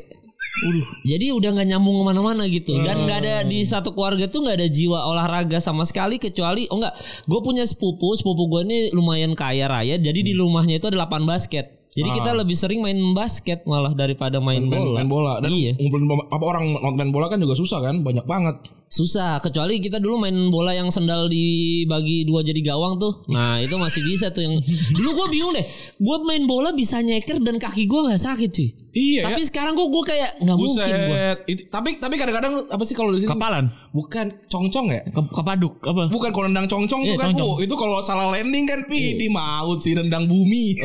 Jadi 1.07 1.33
udah 1.33 1.55
nggak 1.55 1.69
nyambung 1.71 2.03
ke 2.03 2.05
mana-mana 2.13 2.45
gitu. 2.51 2.77
Dan 2.83 3.07
nggak 3.07 3.19
ada 3.25 3.35
di 3.47 3.63
satu 3.63 3.95
keluarga 3.95 4.27
tuh 4.27 4.43
nggak 4.43 4.59
ada 4.59 4.69
jiwa 4.69 5.07
olahraga 5.07 5.63
sama 5.63 5.87
sekali 5.87 6.19
kecuali 6.19 6.67
oh 6.69 6.77
nggak 6.83 6.95
gue 7.25 7.41
punya 7.41 7.65
sepupu 7.65 8.13
sepupu 8.19 8.51
gue 8.51 8.63
ini 8.69 8.79
lumayan 8.93 9.33
kaya 9.33 9.65
raya 9.71 9.97
jadi 9.97 10.21
di 10.21 10.37
rumahnya 10.37 10.83
itu 10.83 10.91
ada 10.91 11.07
lapangan 11.07 11.39
basket. 11.39 11.79
Jadi 11.93 12.09
kita 12.09 12.33
lebih 12.33 12.57
sering 12.57 12.81
main 12.81 12.97
basket 13.13 13.69
malah 13.69 13.93
daripada 13.93 14.41
main, 14.41 14.65
main, 14.65 14.81
bola. 14.81 14.97
main 14.97 15.09
bola. 15.09 15.35
Dan 15.45 15.53
iya. 15.53 15.77
ngumpulin 15.77 16.09
apa 16.09 16.45
orang 16.45 16.65
nonton 16.73 16.97
main 16.97 17.13
bola 17.13 17.27
kan 17.29 17.37
juga 17.37 17.53
susah 17.53 17.85
kan? 17.85 18.01
Banyak 18.01 18.25
banget 18.25 18.57
susah 18.93 19.41
kecuali 19.41 19.81
kita 19.81 19.97
dulu 19.97 20.21
main 20.21 20.37
bola 20.53 20.77
yang 20.77 20.93
sendal 20.93 21.25
dibagi 21.25 22.29
dua 22.29 22.45
jadi 22.45 22.61
gawang 22.61 23.01
tuh 23.01 23.25
nah 23.33 23.57
itu 23.57 23.73
masih 23.81 24.05
bisa 24.05 24.29
tuh 24.29 24.45
yang 24.45 24.61
dulu 25.01 25.09
gue 25.17 25.27
bingung 25.33 25.53
deh 25.57 25.65
gue 25.97 26.17
main 26.29 26.45
bola 26.45 26.77
bisa 26.77 27.01
nyeker 27.01 27.41
dan 27.41 27.57
kaki 27.57 27.89
gue 27.89 28.01
nggak 28.05 28.21
sakit 28.21 28.51
cuy 28.53 28.69
iya 28.93 29.33
tapi 29.33 29.41
ya. 29.41 29.49
sekarang 29.49 29.73
kok 29.73 29.89
gue 29.89 30.05
kayak 30.05 30.31
nggak 30.45 30.59
mungkin 30.61 30.93
gue 31.09 31.25
tapi 31.73 31.91
tapi 31.97 32.15
kadang-kadang 32.21 32.69
apa 32.69 32.85
sih 32.85 32.93
kalau 32.93 33.17
di 33.17 33.25
sini 33.25 33.33
Kapalan. 33.33 33.73
bukan 33.97 34.27
congcong 34.53 34.93
ya 34.93 35.01
Ke, 35.09 35.21
kepaduk 35.25 35.81
apa? 35.89 36.13
bukan 36.13 36.29
kalau 36.37 36.47
nendang 36.53 36.69
congcong 36.69 37.01
tuh 37.09 37.17
Iya, 37.17 37.21
kan 37.21 37.33
congcong. 37.33 37.49
oh, 37.49 37.65
itu 37.65 37.75
kalau 37.81 37.97
salah 38.05 38.29
landing 38.29 38.69
kan 38.69 38.85
ih 38.93 39.17
di 39.17 39.33
maut 39.33 39.81
sih 39.81 39.97
nendang 39.97 40.29
bumi 40.29 40.77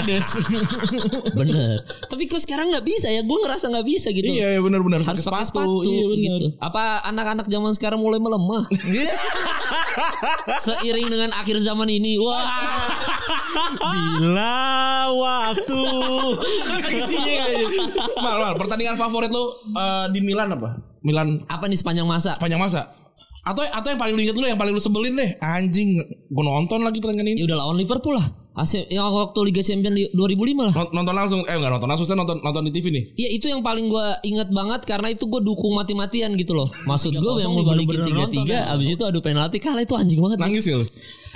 Ledes. 0.00 0.28
Bener. 1.38 1.82
Tapi 2.08 2.22
kok 2.26 2.40
sekarang 2.42 2.72
nggak 2.72 2.86
bisa 2.86 3.08
ya? 3.10 3.22
Gue 3.26 3.38
ngerasa 3.44 3.68
nggak 3.70 3.86
bisa 3.86 4.08
gitu. 4.14 4.30
iya 4.30 4.56
iya, 4.56 4.60
benar-benar 4.60 5.02
Harus 5.02 5.24
pakai 5.24 5.46
sepatu, 5.46 5.82
iya 5.84 6.04
benar 6.06 6.16
gitu. 6.16 6.48
Apa 6.60 6.82
anak-anak 7.06 7.46
zaman 7.50 7.74
sekarang 7.74 7.98
mulai 7.98 8.22
melemah? 8.22 8.64
Seiring 10.62 11.10
dengan 11.10 11.30
akhir 11.34 11.58
zaman 11.60 11.90
ini, 11.90 12.16
wah. 12.22 12.46
Bila 13.76 14.56
waktu. 15.10 15.82
mal, 18.22 18.36
mal, 18.38 18.54
pertandingan 18.54 18.96
favorit 18.96 19.30
lu 19.30 19.44
eh, 19.74 20.06
di 20.14 20.20
Milan 20.22 20.54
apa 20.54 20.78
Milan 21.02 21.42
Apa 21.50 21.66
nih 21.66 21.78
sepanjang 21.78 22.06
masa? 22.06 22.36
sepanjang 22.38 22.60
masa 22.60 22.92
atau 23.40 23.64
atau 23.64 23.88
yang 23.88 23.96
paling 23.96 24.12
lu 24.12 24.20
inget 24.20 24.36
lu 24.36 24.44
yang 24.44 24.60
paling 24.60 24.76
lu 24.76 24.82
sebelin 24.82 25.16
deh 25.16 25.30
anjing 25.40 25.96
gue 26.28 26.44
nonton 26.44 26.84
lagi 26.84 27.00
pertandingan 27.00 27.32
ini 27.32 27.38
Ya 27.40 27.46
udah 27.48 27.58
lawan 27.64 27.80
Liverpool 27.80 28.12
lah. 28.20 28.26
AC 28.60 28.86
yang 28.88 29.08
waktu 29.08 29.38
Liga 29.42 29.60
Champions 29.60 29.96
di 29.96 30.04
2005 30.12 30.68
lah. 30.68 30.74
Nont- 30.76 30.92
nonton 30.92 31.14
langsung 31.16 31.40
eh 31.42 31.56
enggak 31.56 31.72
nonton 31.72 31.88
langsung 31.88 32.06
saya 32.06 32.18
nonton 32.20 32.38
nonton 32.40 32.62
di 32.68 32.72
TV 32.72 32.86
nih 32.90 33.04
Iya 33.16 33.28
itu 33.32 33.46
yang 33.48 33.60
paling 33.60 33.88
gue 33.88 34.06
ingat 34.22 34.48
banget 34.50 34.80
karena 34.84 35.08
itu 35.08 35.24
gue 35.24 35.40
dukung 35.40 35.72
mati-matian 35.74 36.36
gitu 36.36 36.52
loh. 36.52 36.68
Maksud 36.84 37.12
gue 37.12 37.32
yang 37.40 37.50
mau 37.50 37.64
balikin 37.64 38.04
tiga 38.04 38.24
tiga, 38.28 38.58
abis 38.70 38.88
itu 38.92 39.02
adu 39.02 39.18
penalti 39.18 39.56
kalah 39.58 39.80
itu 39.80 39.96
anjing 39.96 40.20
banget. 40.20 40.38
nangis 40.38 40.64
ya 40.64 40.76
lu 40.76 40.86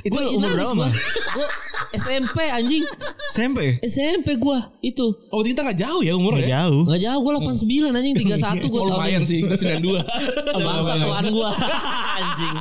Itu 0.05 0.19
umur 0.37 0.53
berapa, 0.53 0.73
gua, 0.77 0.85
Mas? 0.85 0.93
gua 1.33 1.49
SMP 1.95 2.37
anjing. 2.45 2.85
SMP. 3.31 3.59
SMP 3.81 4.29
gua 4.37 4.61
itu. 4.79 5.07
Oh 5.29 5.41
berarti 5.41 5.51
kita 5.53 5.63
gak 5.65 5.79
jauh 5.81 6.03
ya 6.03 6.13
umur 6.13 6.37
Nggak 6.37 6.45
ya? 6.45 6.61
jauh. 6.61 6.83
Nggak 6.85 7.01
jauh 7.03 7.21
gua 7.21 7.33
89 7.41 7.89
anjing 7.91 8.15
31 8.15 8.69
gua 8.69 8.81
Oh, 8.85 8.87
tahun 8.87 8.99
lumayan 9.01 9.23
ini. 9.23 9.29
sih, 9.29 9.39
kita 9.41 9.57
92 9.57 10.05
Bangsa 10.61 10.93
tuan 10.95 11.25
gua 11.29 11.49
anjing. 12.21 12.55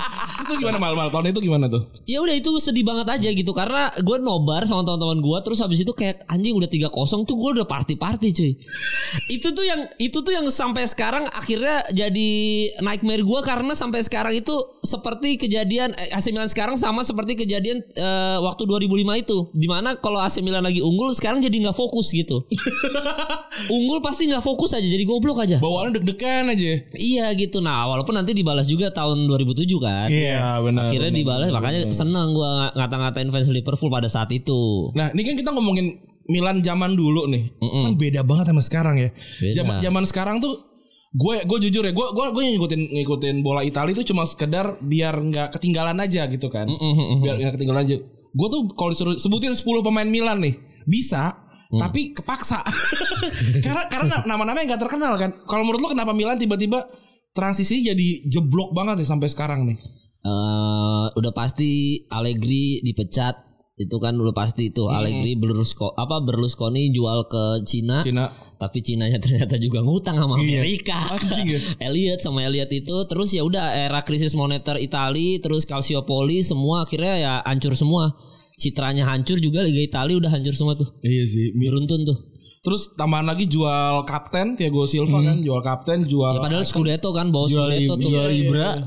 Itu 0.44 0.54
gimana 0.56 0.78
mal-mal? 0.78 1.08
Tahun 1.08 1.26
itu 1.30 1.40
gimana 1.40 1.66
tuh? 1.68 1.88
Ya 2.04 2.20
udah 2.20 2.32
itu 2.32 2.52
sedih 2.58 2.84
banget 2.84 3.08
aja 3.10 3.30
gitu 3.30 3.52
karena 3.52 3.92
gue 3.96 4.18
nobar 4.20 4.64
sama 4.64 4.84
teman-teman 4.84 5.20
gue 5.20 5.38
terus 5.42 5.60
habis 5.60 5.80
itu 5.80 5.92
kayak 5.92 6.24
anjing 6.26 6.52
udah 6.52 6.68
3-0 6.68 6.92
tuh 7.24 7.36
gue 7.36 7.50
udah 7.54 7.66
party-party 7.66 8.28
cuy. 8.30 8.52
itu 9.30 9.48
tuh 9.50 9.64
yang 9.64 9.88
itu 9.98 10.20
tuh 10.20 10.32
yang 10.32 10.44
sampai 10.48 10.84
sekarang 10.84 11.24
akhirnya 11.30 11.86
jadi 11.90 12.32
nightmare 12.80 13.22
gue 13.22 13.40
karena 13.42 13.72
sampai 13.74 14.02
sekarang 14.02 14.34
itu 14.34 14.52
seperti 14.82 15.36
kejadian 15.38 15.94
eh, 15.94 16.12
AC 16.12 16.30
Milan 16.30 16.48
sekarang 16.48 16.76
sama 16.76 17.02
seperti 17.02 17.33
kejadian 17.36 17.84
eh, 17.94 18.38
waktu 18.42 18.63
2005 18.66 19.24
itu 19.24 19.38
di 19.54 19.68
mana 19.70 19.98
kalau 19.98 20.22
AC 20.22 20.40
Milan 20.42 20.63
lagi 20.63 20.80
unggul 20.80 21.12
sekarang 21.13 21.42
jadi 21.42 21.70
nggak 21.70 21.78
fokus 21.78 22.10
gitu. 22.13 22.46
unggul 23.75 24.02
pasti 24.02 24.30
nggak 24.30 24.42
fokus 24.44 24.74
aja 24.74 24.86
jadi 24.86 25.04
goblok 25.06 25.44
aja. 25.44 25.58
Bawaannya 25.62 26.02
deg-degan 26.02 26.50
aja. 26.50 26.72
Iya 26.94 27.25
gitu. 27.38 27.62
Nah, 27.62 27.86
walaupun 27.90 28.18
nanti 28.18 28.34
dibalas 28.34 28.66
juga 28.66 28.90
tahun 28.90 29.30
2007 29.30 29.68
kan. 29.78 30.08
Iya 30.10 30.60
benar. 30.63 30.90
Akhirnya 30.90 31.12
benar, 31.13 31.22
dibalas 31.22 31.48
benar, 31.50 31.58
makanya 31.62 31.82
benar. 31.88 31.96
seneng 31.96 32.28
gua 32.34 32.52
ngata-ngatain 32.74 33.30
fans 33.30 33.50
Liverpool 33.54 33.92
pada 33.94 34.10
saat 34.10 34.30
itu. 34.34 34.90
Nah, 34.98 35.13
ini 35.13 35.22
kan 35.22 35.36
kita 35.38 35.50
ngomongin 35.54 36.02
Milan 36.32 36.63
zaman 36.63 36.96
dulu 36.96 37.28
nih. 37.28 37.52
Kan 37.60 37.94
beda 38.00 38.24
banget 38.24 38.50
sama 38.50 38.63
sekarang 38.63 38.96
ya. 38.98 39.10
Zaman 39.54 39.84
zaman 39.84 40.04
sekarang 40.08 40.38
tuh 40.40 40.73
gue 41.13 41.36
gue 41.46 41.58
jujur 41.70 41.86
ya, 41.86 41.93
gue 41.93 42.08
gue 42.10 42.25
gue 42.34 42.43
ngikutin 42.58 42.82
ngikutin 42.98 43.36
bola 43.46 43.62
Italia 43.62 43.93
itu 43.93 44.01
cuma 44.10 44.25
sekedar 44.25 44.82
biar 44.82 45.13
nggak 45.13 45.53
ketinggalan 45.53 45.98
aja 46.01 46.25
gitu 46.25 46.50
kan. 46.50 46.65
Biar 47.22 47.38
nggak 47.38 47.53
ketinggalan 47.62 47.86
aja. 47.86 47.98
Gue 48.34 48.48
tuh 48.50 48.74
kalau 48.74 48.89
disuruh 48.89 49.13
sebutin 49.22 49.53
10 49.53 49.62
pemain 49.86 50.10
Milan 50.10 50.41
nih, 50.41 50.58
bisa 50.89 51.43
tapi 51.74 52.13
kepaksa. 52.13 52.62
karena 53.65 53.89
karena 53.89 54.15
nama-nama 54.29 54.62
yang 54.62 54.77
gak 54.77 54.89
terkenal 54.89 55.17
kan. 55.17 55.34
Kalau 55.50 55.65
menurut 55.65 55.82
lo 55.82 55.89
kenapa 55.93 56.13
Milan 56.13 56.38
tiba-tiba 56.38 56.86
transisi 57.34 57.82
jadi 57.82 58.29
jeblok 58.29 58.77
banget 58.77 59.01
nih 59.01 59.10
sampai 59.10 59.29
sekarang 59.29 59.65
nih? 59.65 59.77
Eh, 60.24 61.05
udah 61.17 61.34
pasti 61.36 62.03
Allegri 62.08 62.79
dipecat 62.86 63.52
itu 63.74 63.98
kan 63.98 64.13
udah 64.13 64.38
pasti 64.38 64.70
itu 64.70 64.86
Allegri 64.86 65.34
Berlusko 65.34 65.98
apa 65.98 66.22
Berlusconi 66.22 66.94
jual 66.94 67.25
ke 67.25 67.65
Cina, 67.65 68.06
Cina. 68.06 68.30
tapi 68.62 68.86
Cinanya 68.86 69.18
ternyata 69.24 69.58
juga 69.58 69.82
ngutang 69.82 70.13
sama 70.13 70.38
Amerika. 70.38 71.10
Anjing 71.10 71.58
ya. 71.58 71.60
Elliot 71.89 72.22
sama 72.22 72.46
Elliot 72.46 72.70
itu 72.70 72.96
terus 73.10 73.34
ya 73.34 73.42
udah 73.42 73.74
era 73.74 74.06
krisis 74.06 74.38
moneter 74.38 74.77
Itali 74.77 75.42
terus 75.42 75.65
Calciopoli 75.65 76.46
semua 76.46 76.86
akhirnya 76.86 77.13
ya 77.18 77.34
hancur 77.50 77.74
semua. 77.74 78.13
Citranya 78.53 79.10
hancur 79.10 79.42
juga 79.42 79.65
Liga 79.65 79.82
Italia 79.82 80.22
udah 80.22 80.30
hancur 80.30 80.53
semua 80.53 80.77
tuh. 80.77 80.94
Iya 81.01 81.25
sih. 81.25 81.58
Beruntun 81.58 82.06
tuh. 82.06 82.18
Terus 82.63 82.94
tambahan 82.96 83.27
lagi 83.27 83.50
jual 83.50 84.06
kapten 84.08 84.56
Thiago 84.56 84.88
Silva 84.88 85.20
kan, 85.20 85.44
jual 85.44 85.60
kapten, 85.60 86.08
jual 86.08 86.38
Ya 86.38 86.39
padahal 86.39 86.63
Scudetto 86.63 87.12
kan 87.12 87.27
bawa 87.27 87.50
Jual 87.50 87.74
Scudetto 87.74 87.94
tuh. 88.00 88.08
jual 88.08 88.30
Ibra. 88.32 88.80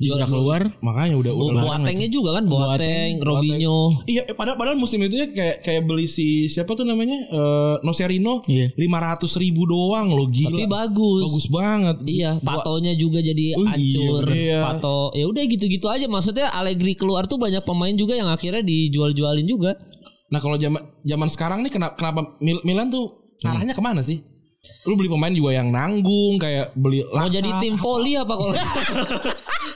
Jual 0.00 0.16
keluar. 0.24 0.62
makanya 0.80 1.14
udah 1.14 1.32
udah 1.32 1.62
Boatengnya 1.62 2.08
juga 2.08 2.30
kan 2.34 2.44
Boateng, 2.44 3.20
Robinho. 3.20 4.00
Iya, 4.04 4.24
eh, 4.24 4.32
padahal 4.32 4.56
padahal 4.56 4.74
musim 4.74 4.96
itu 4.98 5.12
ya 5.14 5.28
kayak 5.28 5.60
kayak 5.60 5.82
beli 5.84 6.04
si 6.04 6.26
siapa 6.46 6.72
tuh 6.72 6.82
namanya 6.82 7.20
eh 7.22 7.74
Nocerino 7.80 8.40
Iya. 8.42 8.72
lima 8.74 8.98
ratus 8.98 9.36
ribu 9.36 9.62
doang 9.62 10.08
loh 10.08 10.24
gila. 10.26 10.50
Tapi 10.50 10.64
bagus. 10.66 11.22
bagus 11.22 11.46
banget. 11.46 11.96
Iya, 12.02 12.30
patonya 12.40 12.92
juga 12.94 13.20
jadi 13.20 13.44
Oh, 13.54 13.62
iya, 13.62 13.70
hancur. 13.70 14.24
iya. 14.30 14.58
Pato, 14.64 15.00
ya 15.12 15.24
udah 15.26 15.42
gitu-gitu 15.44 15.86
aja. 15.86 16.06
Maksudnya 16.06 16.48
Allegri 16.50 16.94
keluar 16.94 17.24
tuh 17.24 17.36
banyak 17.36 17.60
pemain 17.60 17.92
juga 17.92 18.14
yang 18.14 18.26
akhirnya 18.26 18.60
dijual-jualin 18.60 19.44
juga. 19.44 19.76
Nah 20.28 20.38
kalau 20.38 20.56
zaman 20.56 20.80
zaman 21.02 21.28
sekarang 21.28 21.58
nih 21.60 21.70
kenapa 21.70 21.94
kenapa 21.94 22.20
Mil- 22.38 22.62
Milan 22.62 22.88
tuh 22.88 23.04
arahnya 23.42 23.72
ke 23.72 23.80
mana 23.80 24.00
sih? 24.00 24.24
Lu 24.84 24.92
beli 24.92 25.08
pemain 25.08 25.28
juga 25.30 25.52
yang 25.52 25.68
nanggung 25.68 26.36
kayak 26.36 26.72
beli 26.74 27.00
Mau 27.02 27.24
Laksa. 27.24 27.36
jadi 27.36 27.50
tim 27.58 27.74
volley 27.74 28.14
apa 28.14 28.28
kalau? 28.30 28.52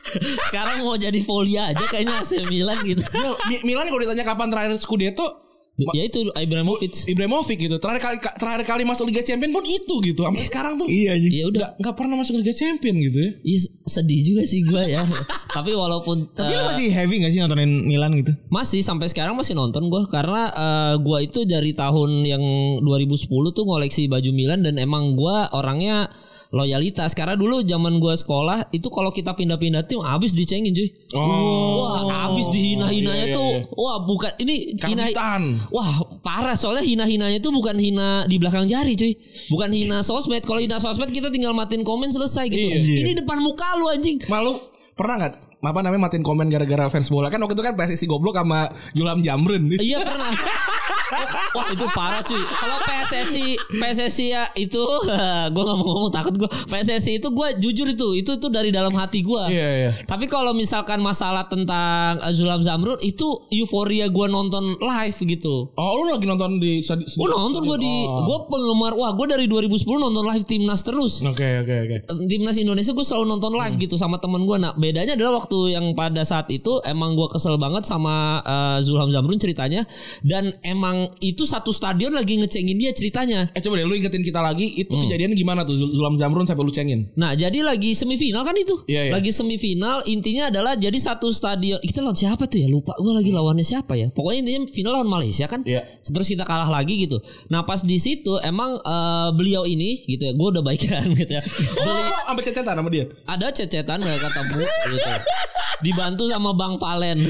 Sekarang 0.48 0.80
mau 0.80 0.94
jadi 0.94 1.20
volley 1.20 1.56
aja 1.56 1.84
kayaknya 1.84 2.18
AC 2.18 2.42
Milan 2.44 2.78
gitu. 2.82 3.02
Mi- 3.46 3.62
Milan 3.64 3.86
kalau 3.86 4.00
ditanya 4.00 4.24
kapan 4.24 4.48
terakhir 4.48 4.76
Scudetto 4.76 5.42
ya 5.74 6.06
itu 6.06 6.30
Ibrahimovic. 6.30 7.10
Ibrahimovic 7.10 7.58
gitu. 7.58 7.82
Terakhir 7.82 7.98
kali 8.00 8.16
terakhir 8.22 8.62
kali 8.62 8.82
masuk 8.86 9.10
Liga 9.10 9.26
Champion 9.26 9.50
pun 9.50 9.66
itu 9.66 9.94
gitu. 10.02 10.22
Sampai 10.22 10.46
sekarang 10.46 10.78
tuh 10.78 10.86
Iya. 10.86 11.18
Ya 11.18 11.50
udah. 11.50 11.74
nggak 11.74 11.94
pernah 11.98 12.14
masuk 12.14 12.38
Liga 12.38 12.54
Champion 12.54 12.94
gitu 12.94 13.18
ya. 13.18 13.30
Iya 13.42 13.58
sedih 13.82 14.20
juga 14.22 14.42
sih 14.46 14.62
gua 14.62 14.86
ya. 14.86 15.02
Tapi 15.50 15.74
walaupun 15.74 16.30
Tapi 16.30 16.46
lu 16.48 16.62
eh, 16.62 16.66
masih 16.70 16.86
heavy 16.94 17.26
gak 17.26 17.32
sih 17.34 17.42
nontonin 17.42 17.90
Milan 17.90 18.14
gitu? 18.14 18.30
Masih 18.46 18.86
sampai 18.86 19.10
sekarang 19.10 19.34
masih 19.34 19.58
nonton 19.58 19.90
gua 19.90 20.06
karena 20.06 20.42
eh, 20.48 20.94
gua 21.02 21.18
itu 21.18 21.42
dari 21.42 21.74
tahun 21.74 22.22
yang 22.22 22.42
2010 22.78 23.26
tuh 23.50 23.64
ngoleksi 23.66 24.06
baju 24.06 24.30
Milan 24.30 24.62
dan 24.62 24.78
emang 24.78 25.18
gua 25.18 25.50
orangnya 25.50 26.06
loyalitas 26.50 27.14
karena 27.14 27.38
dulu 27.38 27.62
zaman 27.62 27.96
gua 28.02 28.12
sekolah 28.18 28.68
itu 28.74 28.88
kalau 28.90 29.08
kita 29.08 29.32
pindah-pindah 29.32 29.86
tim 29.86 30.02
habis 30.02 30.34
dicengin 30.34 30.74
cuy. 30.74 30.88
Oh. 31.14 31.86
Wah, 31.86 32.28
habis 32.28 32.50
dihina-hinanya 32.50 33.30
Iya, 33.30 33.30
iya, 33.30 33.36
tuh. 33.36 33.50
iya. 33.62 33.78
Wah, 33.78 33.96
bukan 34.02 34.30
ini 34.42 34.54
hina. 34.76 35.04
Wah, 35.70 35.88
parah 36.20 36.58
soalnya 36.58 36.82
hina-hinanya 36.82 37.38
tuh 37.38 37.54
bukan 37.54 37.78
hina 37.78 38.26
di 38.26 38.36
belakang 38.36 38.66
jari 38.66 38.98
cuy. 38.98 39.14
Bukan 39.48 39.70
hina 39.70 40.02
sosmed. 40.02 40.42
Kalau 40.42 40.60
hina 40.60 40.82
sosmed 40.82 41.14
kita 41.14 41.30
tinggal 41.30 41.54
matiin 41.54 41.86
komen 41.86 42.10
selesai 42.10 42.50
gitu. 42.50 42.60
Iya. 42.74 43.06
Ini 43.06 43.10
depan 43.22 43.38
muka 43.38 43.78
lu 43.78 43.88
anjing. 43.92 44.18
Malu 44.26 44.58
pernah 44.98 45.14
nggak? 45.26 45.34
Apa 45.64 45.80
namanya 45.80 46.06
matiin 46.06 46.20
komen 46.20 46.46
gara-gara 46.46 46.86
fans 46.86 47.08
bola 47.08 47.32
kan 47.32 47.40
waktu 47.40 47.56
itu 47.56 47.64
kan 47.64 47.74
PSSI 47.74 48.04
goblok 48.04 48.36
sama 48.36 48.68
Julam 48.92 49.24
Jamrun. 49.24 49.72
Iya 49.74 50.04
pernah. 50.04 50.32
Wah 51.54 51.70
itu 51.70 51.86
parah 51.94 52.20
cuy. 52.20 52.40
Kalau 52.40 52.76
PSSI 52.82 53.46
PSSI 53.78 54.26
ya 54.34 54.44
itu 54.58 54.82
gue 55.54 55.62
nggak 55.62 55.76
mau 55.78 55.86
ngomong 55.86 56.12
takut 56.12 56.34
gue. 56.34 56.50
PSSI 56.66 57.22
itu 57.22 57.28
gue 57.30 57.48
jujur 57.62 57.86
itu 57.86 58.08
itu 58.18 58.32
tuh 58.36 58.50
dari 58.50 58.74
dalam 58.74 58.90
hati 58.98 59.22
gue. 59.22 59.42
Iya 59.48 59.68
iya. 59.78 59.90
Tapi 60.02 60.26
kalau 60.26 60.50
misalkan 60.50 60.98
masalah 60.98 61.46
tentang 61.46 62.18
eh, 62.18 62.32
Zulam 62.34 62.58
Zamrud 62.60 62.98
itu 63.00 63.46
euforia 63.54 64.10
gue 64.10 64.26
nonton 64.26 64.74
live 64.76 65.14
gitu. 65.16 65.70
Oh 65.74 66.02
lu 66.02 66.14
lagi 66.14 66.26
nonton 66.26 66.58
di 66.58 66.82
Gue 67.14 67.28
nonton 67.30 67.62
gue 67.64 67.78
di 67.80 67.92
Oh. 68.04 68.26
gue 68.26 68.38
penggemar 68.50 68.92
wah 68.98 69.14
gue 69.14 69.26
dari 69.30 69.46
2010 69.46 69.86
nonton 69.86 70.24
live 70.26 70.44
timnas 70.44 70.82
terus. 70.82 71.22
Oke 71.22 71.62
oke 71.62 71.74
oke. 71.86 71.96
Timnas 72.26 72.58
Indonesia 72.58 72.90
gue 72.90 73.06
selalu 73.06 73.30
nonton 73.30 73.54
live 73.54 73.76
gitu 73.78 73.94
sama 73.94 74.18
temen 74.18 74.42
gue. 74.42 74.56
Nah 74.58 74.74
bedanya 74.74 75.14
adalah 75.14 75.38
waktu 75.38 75.53
yang 75.66 75.92
pada 75.92 76.22
saat 76.22 76.46
itu 76.48 76.82
emang 76.82 77.12
gue 77.12 77.28
kesel 77.28 77.56
banget 77.56 77.84
sama 77.84 78.14
eh, 78.40 78.78
Zulham 78.80 79.08
Zamrun 79.08 79.36
ceritanya 79.36 79.86
dan 80.20 80.52
emang 80.60 80.94
itu 81.20 81.42
satu 81.44 81.70
stadion 81.70 82.10
lagi 82.10 82.36
ngecengin 82.36 82.74
dia 82.74 82.90
ceritanya. 82.90 83.48
Eh 83.50 83.60
coba 83.60 83.76
deh 83.76 83.84
lu 83.84 83.94
ingetin 83.94 84.20
kita 84.20 84.38
lagi 84.38 84.66
itu 84.74 84.90
kejadian 84.92 85.32
gimana 85.32 85.62
tuh 85.62 85.74
Zul- 85.74 85.92
Zulam 85.92 86.14
Zamrun 86.14 86.44
sampai 86.44 86.60
lu 86.60 86.70
cengin. 86.70 87.10
Nah 87.14 87.34
jadi 87.34 87.60
lagi 87.60 87.92
semifinal 87.92 88.42
kan 88.42 88.54
itu. 88.54 88.74
Iya, 88.84 89.08
iya. 89.08 89.12
Lagi 89.12 89.30
semifinal 89.30 90.02
intinya 90.04 90.48
adalah 90.48 90.74
jadi 90.74 90.96
satu 90.96 91.28
stadion. 91.28 91.78
Kita 91.78 92.00
lawan 92.00 92.14
siapa 92.14 92.44
tuh 92.44 92.58
ya 92.58 92.68
lupa. 92.68 92.92
Gue 92.96 93.12
lagi 93.12 93.30
lawannya 93.30 93.62
siapa 93.62 93.94
ya. 93.94 94.08
Pokoknya 94.08 94.40
intinya 94.42 94.60
final 94.68 94.92
lawan 94.94 95.08
Malaysia 95.08 95.46
kan. 95.46 95.62
Iya. 95.62 95.84
Terus 96.00 96.26
kita 96.26 96.42
kalah 96.42 96.68
lagi 96.68 96.98
gitu. 96.98 97.18
Nah 97.48 97.62
pas 97.62 97.80
di 97.80 97.96
situ 97.96 98.36
emang 98.40 98.76
eh, 98.76 99.28
beliau 99.32 99.64
ini 99.64 100.02
gitu 100.04 100.24
ya. 100.24 100.32
Gue 100.32 100.48
udah 100.50 100.62
baikan 100.62 101.04
gitu 101.16 101.32
ya. 101.32 101.42
Beli, 101.44 102.02
Oh, 102.04 102.22
sampai 102.26 102.42
cecetan 102.42 102.74
sama 102.74 102.88
dia. 102.88 103.04
ada 103.24 103.46
cecetan 103.48 103.98
gak 103.98 104.18
ketemu 104.18 104.62
gitu. 104.90 105.12
Dibantu 105.80 106.24
sama 106.26 106.52
Bang 106.52 106.76
Valen. 106.76 107.18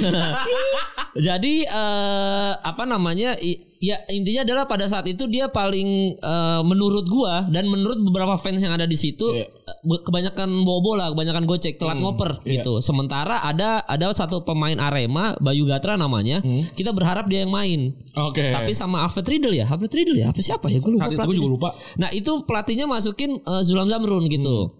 Jadi 1.16 1.62
eh, 1.62 2.52
apa 2.54 2.84
namanya? 2.84 3.38
i- 3.38 3.70
Ya 3.84 4.00
intinya 4.08 4.49
adalah 4.49 4.64
pada 4.64 4.88
saat 4.88 5.04
itu 5.04 5.28
dia 5.28 5.44
paling 5.46 6.16
eh, 6.16 6.61
menurut 6.64 7.04
gua 7.04 7.44
dan 7.46 7.68
menurut 7.68 8.00
beberapa 8.00 8.32
fans 8.34 8.58
yang 8.58 8.73
ada 8.73 8.88
di 8.88 8.96
situ 8.96 9.28
Iya. 9.28 9.44
eh, 9.44 9.76
be- 9.84 10.00
kebanyakan 10.00 10.64
bawa 10.64 10.80
bola, 10.80 11.04
kebanyakan 11.12 11.44
gocek, 11.44 11.76
telat 11.76 12.00
ngoper 12.00 12.40
iya. 12.42 12.58
gitu. 12.58 12.80
Sementara 12.80 13.44
ada 13.44 13.84
ada 13.84 14.08
satu 14.11 14.40
pemain 14.40 14.80
Arema, 14.80 15.37
Bayu 15.37 15.68
Gatra 15.68 15.94
namanya. 15.94 16.40
Kita 16.73 16.90
berharap 16.90 17.28
dia 17.28 17.44
yang 17.44 17.52
main. 17.52 17.92
Oke. 18.16 18.56
Tapi 18.56 18.73
sama 18.73 19.04
Alfred 19.04 19.28
Riedel 19.28 19.52
ya, 19.54 19.68
Alfred 19.68 19.92
Riedel 19.92 20.16
ya, 20.16 20.32
apa 20.32 20.40
siapa 20.40 20.66
ya? 20.66 20.80
Gue 20.80 20.96
lupa. 20.96 21.04
Saat 21.04 21.12
itu 21.12 21.32
juga 21.37 21.50
lupa. 21.50 21.68
Nah 21.94 22.08
itu 22.08 22.32
pelatihnya 22.42 22.87
masukin 22.88 23.37
eh, 23.37 23.62
Zulam 23.62 23.87
Zamrun 23.87 24.25
gitu. 24.26 24.73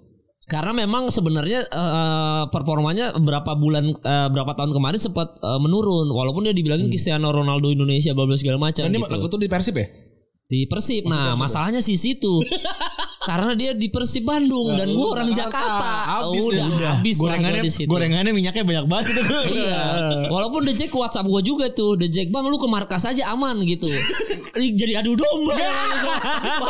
Karena 0.45 0.77
memang 0.77 1.09
sebenarnya 1.09 1.65
eh, 1.65 2.45
performanya 2.53 3.17
berapa 3.17 3.57
bulan 3.57 3.89
eh, 3.97 4.29
berapa 4.29 4.53
tahun 4.53 4.77
kemarin 4.77 5.01
sempat 5.01 5.41
eh, 5.41 5.61
menurun 5.61 6.13
walaupun 6.13 6.45
dia 6.45 6.53
dibilangin 6.53 6.93
Cristiano 6.93 7.33
Ronaldo 7.33 7.73
Indonesia 7.73 8.13
bla 8.13 8.29
segala 8.37 8.61
macam 8.61 8.85
Dan 8.85 8.93
dia 8.93 9.01
gitu. 9.01 9.15
lagu 9.17 9.27
tuh 9.33 9.41
di 9.41 9.49
Persib 9.49 9.81
ya? 9.81 10.04
Di 10.45 10.69
Persib. 10.69 11.09
Nah, 11.09 11.33
masalahnya 11.41 11.81
sih 11.81 11.97
situ. 11.97 12.45
Karena 13.29 13.57
dia 13.57 13.73
di 13.73 13.89
Persib 13.89 14.29
Bandung 14.29 14.77
dan 14.77 14.93
gua 14.93 15.17
orang 15.17 15.33
Jakarta. 15.33 16.21
Habis 16.21 16.45
udah 16.45 16.67
ya. 16.77 16.91
habis 17.01 17.17
gorengannya 17.17 17.65
gua 17.65 17.67
di 17.67 17.73
situ. 17.73 17.89
gorengannya 17.89 18.33
minyaknya 18.37 18.65
banyak 18.65 18.87
banget 18.87 19.07
itu. 19.17 19.23
Iya. 19.55 20.29
Walaupun 20.29 20.67
The 20.67 20.75
Jack 20.77 20.91
ke 20.93 20.99
WhatsApp 20.99 21.25
gue 21.25 21.43
juga 21.47 21.71
tuh. 21.73 21.97
The 21.97 22.09
Jack 22.11 22.29
bang 22.29 22.45
lu 22.45 22.61
ke 22.61 22.69
markas 22.69 23.09
aja 23.09 23.33
aman 23.33 23.57
gitu. 23.65 23.89
Jadi 24.81 24.93
adu 24.93 25.17
domba. 25.17 25.57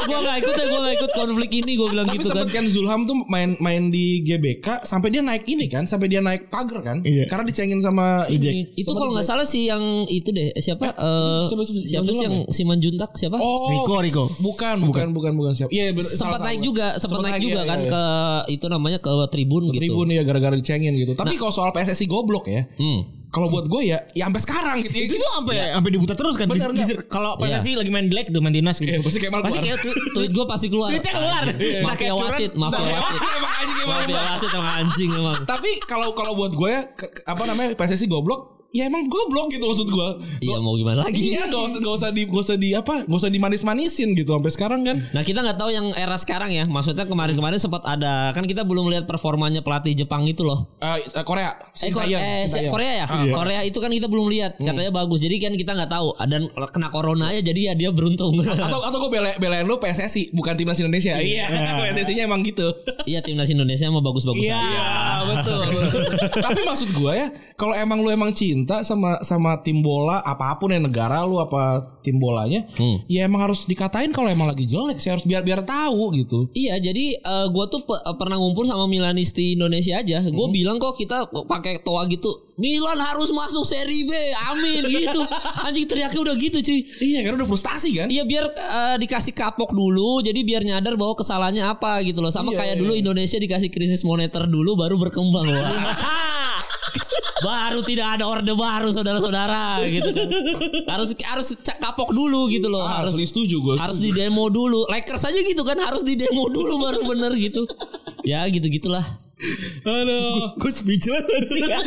gue 0.07 0.19
gak 0.23 0.39
ikut 0.43 0.55
ya 0.55 0.67
gue 0.71 0.81
gak 0.85 0.95
ikut 1.01 1.11
konflik 1.17 1.51
ini 1.51 1.73
gue 1.75 1.89
bilang 1.91 2.07
Tapi 2.07 2.23
gitu 2.23 2.31
kan. 2.31 2.47
kan 2.47 2.65
Zulham 2.71 3.01
tuh 3.09 3.27
main 3.27 3.59
main 3.59 3.91
di 3.91 4.23
GBK 4.23 4.87
sampai 4.87 5.11
dia 5.11 5.23
naik 5.25 5.45
ini 5.51 5.67
kan, 5.67 5.85
sampai 5.89 6.07
dia 6.07 6.23
naik 6.23 6.47
pagar 6.53 6.85
kan? 6.85 7.03
Iya. 7.03 7.27
Karena 7.27 7.43
dicengin 7.43 7.81
sama 7.83 8.29
ini. 8.31 8.71
Itu 8.79 8.95
sama 8.95 8.99
kalau 9.03 9.11
nggak 9.19 9.25
The 9.25 9.27
Jack. 9.27 9.33
salah 9.35 9.47
sih 9.49 9.63
yang 9.67 9.83
itu 10.07 10.29
deh 10.31 10.55
siapa 10.63 10.95
eh, 10.95 11.43
siapa 11.51 11.63
sih? 11.67 11.83
siapa 11.89 12.11
sih 12.11 12.23
yang 12.23 12.37
Siman 12.53 12.79
Juntak 12.79 13.11
siapa? 13.19 13.37
Oh, 13.41 13.64
Riko, 13.67 13.95
Riko. 14.01 14.25
Bukan, 14.41 14.77
bukan, 14.83 15.07
bukan, 15.11 15.33
bukan 15.35 15.53
siapa. 15.53 15.71
Iya, 15.71 15.91
bener, 15.91 16.11
sempat 16.11 16.41
naik 16.41 16.61
juga, 16.61 16.87
sempat 16.97 17.21
naik 17.21 17.39
juga 17.39 17.61
iya, 17.61 17.69
kan 17.69 17.79
iya. 17.79 17.91
ke 17.91 18.03
itu 18.53 18.67
namanya 18.67 18.99
ke 18.99 19.11
tribun 19.29 19.63
gitu. 19.69 19.79
tribun 19.79 20.09
ya 20.09 20.23
gara-gara 20.23 20.53
dicengin 20.53 20.95
gitu. 20.95 21.13
Tapi 21.13 21.35
kalau 21.35 21.51
soal 21.51 21.71
PSSI 21.71 22.05
goblok 22.05 22.47
ya. 22.47 22.65
Hmm. 22.75 23.25
Kalau 23.29 23.51
buat 23.51 23.67
gue 23.67 23.83
ya, 23.85 23.99
ya 24.15 24.31
sampai 24.31 24.39
sekarang 24.39 24.77
gitu. 24.79 24.95
Itu 24.95 25.15
tuh 25.19 25.31
sampai 25.35 25.75
sampai 25.75 25.91
diputar 25.91 26.15
terus 26.15 26.39
kan. 26.39 26.47
Bener, 26.47 26.71
Di- 26.71 26.79
di- 26.79 26.87
nggak? 26.87 27.11
Kalau 27.11 27.35
Iya. 27.37 27.59
PSSI 27.59 27.73
lagi 27.75 27.91
main 27.91 28.07
black 28.07 28.31
tuh 28.31 28.39
main 28.39 28.55
dinas 28.55 28.79
gitu. 28.79 28.87
Iya, 28.87 29.03
pasti 29.03 29.19
Kemal 29.19 29.43
Pasti 29.43 29.59
keluar. 29.59 29.75
kayak 29.75 29.79
tuh 29.83 29.95
Tweet 30.15 30.31
gue 30.31 30.45
pasti 30.47 30.67
keluar. 30.69 30.89
Tweetnya 30.95 31.13
keluar. 31.13 31.43
Mafia 31.83 32.13
wasit, 32.15 32.53
mafia 32.55 32.79
wasit. 32.79 33.19
wasit, 33.19 33.31
emang 33.35 33.53
anjing, 33.57 33.79
emang, 33.83 33.99
Mafia 33.99 34.23
wasit 34.25 34.51
emang 34.53 34.75
anjing 34.79 35.11
emang. 35.13 35.41
Tapi 35.45 35.71
kalau 35.83 36.09
kalau 36.15 36.33
buat 36.33 36.55
gue 36.55 36.71
ya, 36.71 36.83
ke- 36.89 37.11
ke- 37.11 37.23
apa 37.25 37.43
namanya 37.45 37.75
PSSI 37.75 38.07
goblok, 38.07 38.64
ya 38.75 38.85
emang 38.85 39.07
goblok 39.07 39.49
gitu 39.49 39.65
maksud 39.65 39.87
gue. 39.87 40.09
Iya 40.43 40.59
mau 40.59 40.75
gimana 40.75 41.07
lagi? 41.07 41.31
Iya, 41.31 41.47
gak 41.47 41.63
usah, 41.65 41.79
gak 41.79 41.95
usah 41.95 42.11
di, 42.11 42.27
gak 42.27 42.43
usah 42.43 42.57
di 42.57 42.75
apa, 42.75 42.95
gak 43.03 43.17
usah 43.17 43.31
dimanis-manisin 43.31 44.13
gitu 44.13 44.35
sampai 44.35 44.51
sekarang 44.51 44.81
kan. 44.83 44.99
Nah 45.09 45.23
kita 45.23 45.41
nggak 45.41 45.55
tahu 45.55 45.71
yang 45.71 45.95
era 45.95 46.19
sekarang 46.19 46.51
ya. 46.51 46.67
Maksudnya 46.67 47.07
kemarin-kemarin 47.07 47.57
sempat 47.57 47.81
ada 47.85 48.35
kan 48.35 48.43
kita 48.43 48.63
belum 48.63 48.91
lihat 48.91 49.07
performanya 49.07 49.63
pelatih 49.63 49.95
Jepang 49.97 50.27
itu 50.27 50.43
loh. 50.43 50.75
Eh, 50.77 51.01
eh, 51.01 51.23
Korea, 51.23 51.55
Eh, 51.55 51.95
Ko- 51.95 52.03
Sintayong, 52.03 52.19
eh, 52.19 52.43
si-. 52.45 52.67
Korea 52.67 52.93
ya, 52.97 53.07
Ah, 53.07 53.23
Korea 53.25 53.61
itu 53.63 53.79
kan 53.79 53.89
kita 53.89 54.07
belum 54.07 54.27
lihat. 54.27 54.59
Katanya 54.59 54.91
bagus. 54.91 55.23
Jadi 55.23 55.39
kan 55.39 55.55
kita 55.55 55.71
nggak 55.73 55.89
tahu. 55.89 56.19
Dan 56.25 56.43
kena 56.69 56.91
corona 56.91 57.31
ya 57.31 57.41
jadi 57.41 57.61
ya 57.65 57.79
dia 57.79 57.91
beruntung. 57.91 58.35
Atau 58.43 58.83
atau 58.83 58.99
gue 58.99 59.11
bela 59.13 59.39
belain 59.39 59.63
lu 59.63 59.79
PSSI 59.79 60.35
bukan 60.35 60.55
timnas 60.55 60.77
Indonesia. 60.77 61.15
Iya, 61.15 61.47
PSSI-nya 61.87 62.27
emang 62.27 62.43
gitu. 62.43 62.75
Iya 63.05 63.23
timnas 63.23 63.47
Indonesia 63.47 63.87
mah 63.87 64.03
bagus-bagus 64.03 64.43
Iya. 64.43 64.59
aja. 64.59 64.83
betul. 65.25 65.63
Tapi 66.45 66.61
maksud 66.65 66.89
gue 66.91 67.13
ya, 67.15 67.29
kalau 67.55 67.73
emang 67.73 68.01
lu 68.01 68.11
emang 68.11 68.31
cinta 68.31 68.64
sama 68.81 69.21
sama 69.21 69.59
tim 69.59 69.79
bola 69.79 70.21
apa 70.21 70.55
pun 70.55 70.69
ya 70.69 70.79
negara 70.79 71.23
lu 71.23 71.37
apa 71.37 71.63
tim 72.01 72.17
bolanya, 72.17 72.65
Hmm. 72.73 73.05
ya 73.07 73.25
emang 73.25 73.43
harus 73.43 73.65
dikatain 73.65 74.11
kalau 74.11 74.27
emang 74.27 74.47
lagi 74.47 74.65
jelek 74.65 74.97
sih 74.97 75.09
harus 75.09 75.23
biar 75.23 75.41
biar 75.41 75.61
tahu 75.61 76.15
gitu. 76.15 76.49
Iya, 76.51 76.81
jadi 76.81 77.05
eh, 77.17 77.47
gua 77.49 77.67
tuh 77.67 77.83
pe- 77.83 77.99
pernah 78.15 78.37
ngumpul 78.37 78.63
sama 78.63 78.85
Milanisti 78.85 79.53
Indonesia 79.53 79.97
aja. 79.97 80.23
Gue 80.23 80.49
bilang 80.51 80.77
kok 80.77 80.95
kita 80.95 81.17
pakai 81.45 81.81
toa 81.81 82.07
gitu. 82.07 82.31
Milan 82.55 82.95
harus 82.97 83.29
masuk 83.29 83.67
Serie 83.67 84.05
B, 84.05 84.15
amin 84.47 84.87
gitu. 84.87 85.27
Anjing 85.67 85.85
teriaknya 85.85 86.23
udah 86.23 86.37
gitu 86.37 86.59
cuy. 86.61 86.81
Iya, 87.03 87.19
karena 87.21 87.37
udah 87.37 87.49
frustasi 87.49 87.91
kan. 87.93 88.07
Iya 88.07 88.23
biar 88.23 88.47
eh, 88.47 88.97
dikasih 88.97 89.33
kapok 89.33 89.71
dulu, 89.71 90.23
jadi 90.23 90.39
biar 90.41 90.63
nyadar 90.63 90.95
bahwa 90.95 91.13
kesalahannya 91.15 91.67
apa 91.67 91.99
gitu 92.03 92.23
loh. 92.23 92.31
Sama 92.31 92.51
kayak 92.51 92.79
dulu 92.79 92.95
Indonesia 92.95 93.37
dikasih 93.37 93.69
krisis 93.69 94.03
moneter 94.03 94.47
dulu, 94.47 94.77
baru 94.77 94.95
berkembang 94.97 95.45
loh. 95.45 95.59
baru 97.45 97.81
tidak 97.85 98.17
ada 98.17 98.25
orde 98.25 98.53
baru 98.57 98.89
saudara-saudara 98.89 99.85
gitu 99.93 100.09
kan. 100.17 100.29
Harus 100.89 101.13
harus 101.21 101.49
kapok 101.61 102.17
dulu 102.17 102.49
gitu 102.49 102.73
loh. 102.73 102.89
Ah, 102.89 103.05
harus 103.05 103.21
setuju 103.21 103.61
gue. 103.61 103.75
harus 103.77 104.01
di 104.01 104.11
demo 104.11 104.49
dulu. 104.49 104.89
Lakers 104.89 105.29
aja 105.29 105.41
gitu 105.45 105.61
kan 105.63 105.77
harus 105.77 106.01
di 106.01 106.17
demo 106.17 106.49
dulu 106.49 106.81
baru 106.81 107.05
bener 107.05 107.33
gitu. 107.37 107.69
Ya 108.25 108.49
gitu 108.49 108.65
gitulah. 108.73 109.05
Aduh, 109.85 110.57
gue 110.57 110.73
speechless 110.73 111.29
aja. 111.29 111.85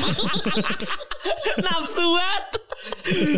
Nafsu 1.65 2.05
banget. 2.05 2.45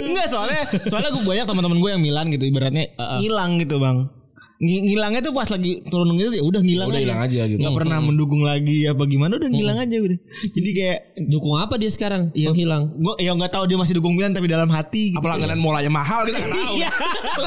Enggak 0.03 0.27
soalnya 0.27 0.61
soalnya 0.91 1.09
gue 1.15 1.23
banyak 1.23 1.45
teman-teman 1.47 1.77
gue 1.79 1.89
yang 1.95 2.03
Milan 2.03 2.27
gitu 2.35 2.43
ibaratnya 2.43 2.91
ngilang 3.23 3.63
gitu 3.63 3.79
bang. 3.79 4.18
Ng- 4.59 4.83
ngilangnya 4.85 5.21
tuh 5.21 5.31
pas 5.31 5.47
lagi 5.47 5.79
turun 5.87 6.11
gitu 6.13 6.35
ya 6.35 6.43
udah 6.43 6.59
ngilang 6.59 6.87
Udah 6.87 6.99
hilang 6.99 7.19
aja 7.23 7.47
gitu. 7.47 7.59
Nggak 7.59 7.75
pernah 7.75 7.97
mendukung 7.99 8.43
lagi 8.43 8.83
apa 8.85 9.03
gimana 9.03 9.39
udah 9.39 9.47
ngilang 9.47 9.77
aja 9.79 9.95
udah. 9.97 10.19
Jadi 10.45 10.69
kayak 10.75 10.97
Dukung 11.25 11.55
apa 11.55 11.75
dia 11.75 11.87
sekarang? 11.87 12.27
Menghilang. 12.31 12.91
gue 12.91 13.13
ya 13.17 13.31
nggak 13.31 13.49
tahu 13.49 13.63
dia 13.65 13.75
masih 13.75 13.95
dukung 13.95 14.13
Milan 14.13 14.31
tapi 14.31 14.47
dalam 14.47 14.67
hati 14.67 15.15
gitu. 15.15 15.19
Apa 15.19 15.31
langganan 15.31 15.57
molanya 15.57 15.87
mahal 15.87 16.27
kita 16.27 16.37
nggak 16.37 16.51
tahu. 16.53 16.73
Iya. 16.75 16.89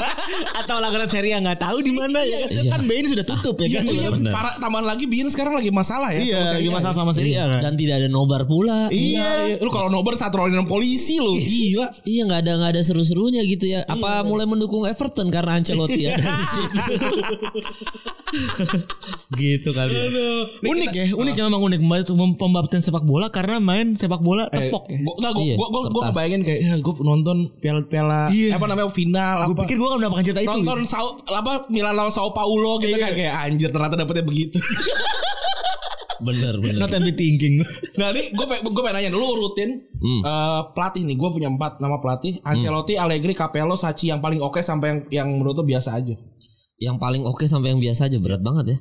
Atau 0.65 0.75
langganan 0.77 1.05
seri 1.05 1.29
yang 1.29 1.45
nggak 1.45 1.59
tahu 1.59 1.77
di 1.79 1.93
mana 1.93 2.19
ya. 2.21 2.37
Kan 2.65 2.81
BN 2.83 3.05
sudah 3.07 3.25
tutup 3.25 3.55
ya 3.59 3.67
Iya, 3.67 3.79
kan. 3.79 3.85
iya, 3.85 4.09
para 4.29 4.49
tambahan 4.57 4.85
lagi 4.87 5.05
Bin 5.05 5.29
sekarang 5.29 5.53
lagi 5.53 5.69
masalah 5.69 6.09
ya. 6.09 6.21
Iya, 6.21 6.33
sama 6.33 6.41
lagi 6.41 6.53
Serie 6.55 6.69
A. 6.69 6.73
masalah 6.73 6.95
sama 6.95 7.11
seri 7.13 7.31
kan. 7.33 7.59
Dan 7.61 7.73
tidak 7.75 7.95
ada 8.01 8.09
nobar 8.09 8.41
pula. 8.43 8.89
Iya, 8.89 9.29
iya. 9.53 9.55
Lu 9.61 9.69
kalau 9.69 9.89
nobar 9.89 10.17
satrolin 10.17 10.55
sama 10.55 10.65
polisi 10.65 11.17
lu. 11.17 11.37
Gila. 11.37 11.87
Iya 12.03 12.21
nggak 12.25 12.39
ada 12.41 12.51
nggak 12.57 12.71
ada 12.73 12.81
seru-serunya 12.81 13.45
gitu 13.45 13.69
ya. 13.69 13.85
Apa 13.85 14.25
mulai 14.25 14.45
mendukung 14.45 14.81
Everton 14.83 15.29
karena 15.29 15.61
Ancelotti 15.61 16.01
ada 16.09 16.17
di 16.17 16.45
situ. 16.49 16.77
gitu 19.33 19.69
kali. 19.71 19.91
ya. 19.91 20.03
unik 20.63 20.89
ya, 20.91 21.03
unik 21.11 21.33
ya 21.33 21.43
memang 21.45 21.61
unik 21.63 21.79
pembaptisan 22.35 22.81
sepak 22.83 23.03
bola 23.03 23.27
karena 23.29 23.57
main 23.57 23.93
sepak 23.93 24.19
bola 24.19 24.47
tepok 24.47 24.87
ya. 24.87 24.97
Gua, 24.99 25.13
nah, 25.19 25.29
gua, 25.31 25.41
Iya, 25.43 25.53
gua, 25.55 25.67
gua, 25.67 25.71
gua 25.71 25.81
kertas. 25.83 26.03
ngebayangin 26.09 26.41
kayak 26.43 26.59
ya 26.59 26.73
gue 26.77 26.93
nonton 27.01 27.37
piala-piala 27.57 28.19
Iya. 28.29 28.47
apa 28.53 28.63
namanya 28.65 28.87
final 28.89 29.35
Gue 29.43 29.51
apa. 29.51 29.59
pikir 29.63 29.75
gue 29.75 29.87
gak 29.87 29.97
mendapatkan 29.99 30.23
cerita 30.23 30.41
itu. 30.41 30.49
nonton 30.55 30.77
Sao, 30.83 31.05
apa 31.25 31.51
Milan 31.67 31.93
lawan 31.93 32.09
Sao 32.09 32.29
Paulo 32.31 32.71
gitu 32.79 32.91
Iya. 32.91 33.01
kan 33.01 33.11
kayak 33.13 33.33
anjir 33.43 33.69
ternyata 33.69 33.95
dapetnya 33.95 34.23
begitu. 34.23 34.57
Bener 36.23 36.55
bener. 36.55 36.79
Not 36.79 36.93
empty 36.93 37.11
thinking. 37.11 37.59
nah 37.99 38.07
ini 38.09 38.31
gue 38.31 38.45
gue 38.47 38.79
pengen 38.79 38.95
nanya 38.95 39.09
dulu 39.11 39.25
rutin 39.39 39.69
Hmm. 39.97 40.19
eh, 40.19 40.59
pelatih 40.71 41.01
nih 41.03 41.15
gue 41.15 41.29
punya 41.31 41.47
empat 41.47 41.79
nama 41.79 41.95
pelatih 41.97 42.37
Ancelotti, 42.43 42.95
Allegri, 42.95 43.31
Capello, 43.31 43.73
Sachi 43.73 44.07
yang 44.07 44.19
paling 44.19 44.37
oke 44.37 44.59
sampai 44.59 44.87
yang 44.87 44.99
yang 45.09 45.27
menurut 45.33 45.55
lo 45.55 45.63
biasa 45.63 45.89
aja. 45.93 46.13
Yang 46.83 46.99
paling 46.99 47.23
oke 47.23 47.47
sampai 47.47 47.71
yang 47.71 47.79
biasa 47.79 48.11
aja 48.11 48.19
berat 48.19 48.43
banget 48.43 48.75
ya. 48.75 48.77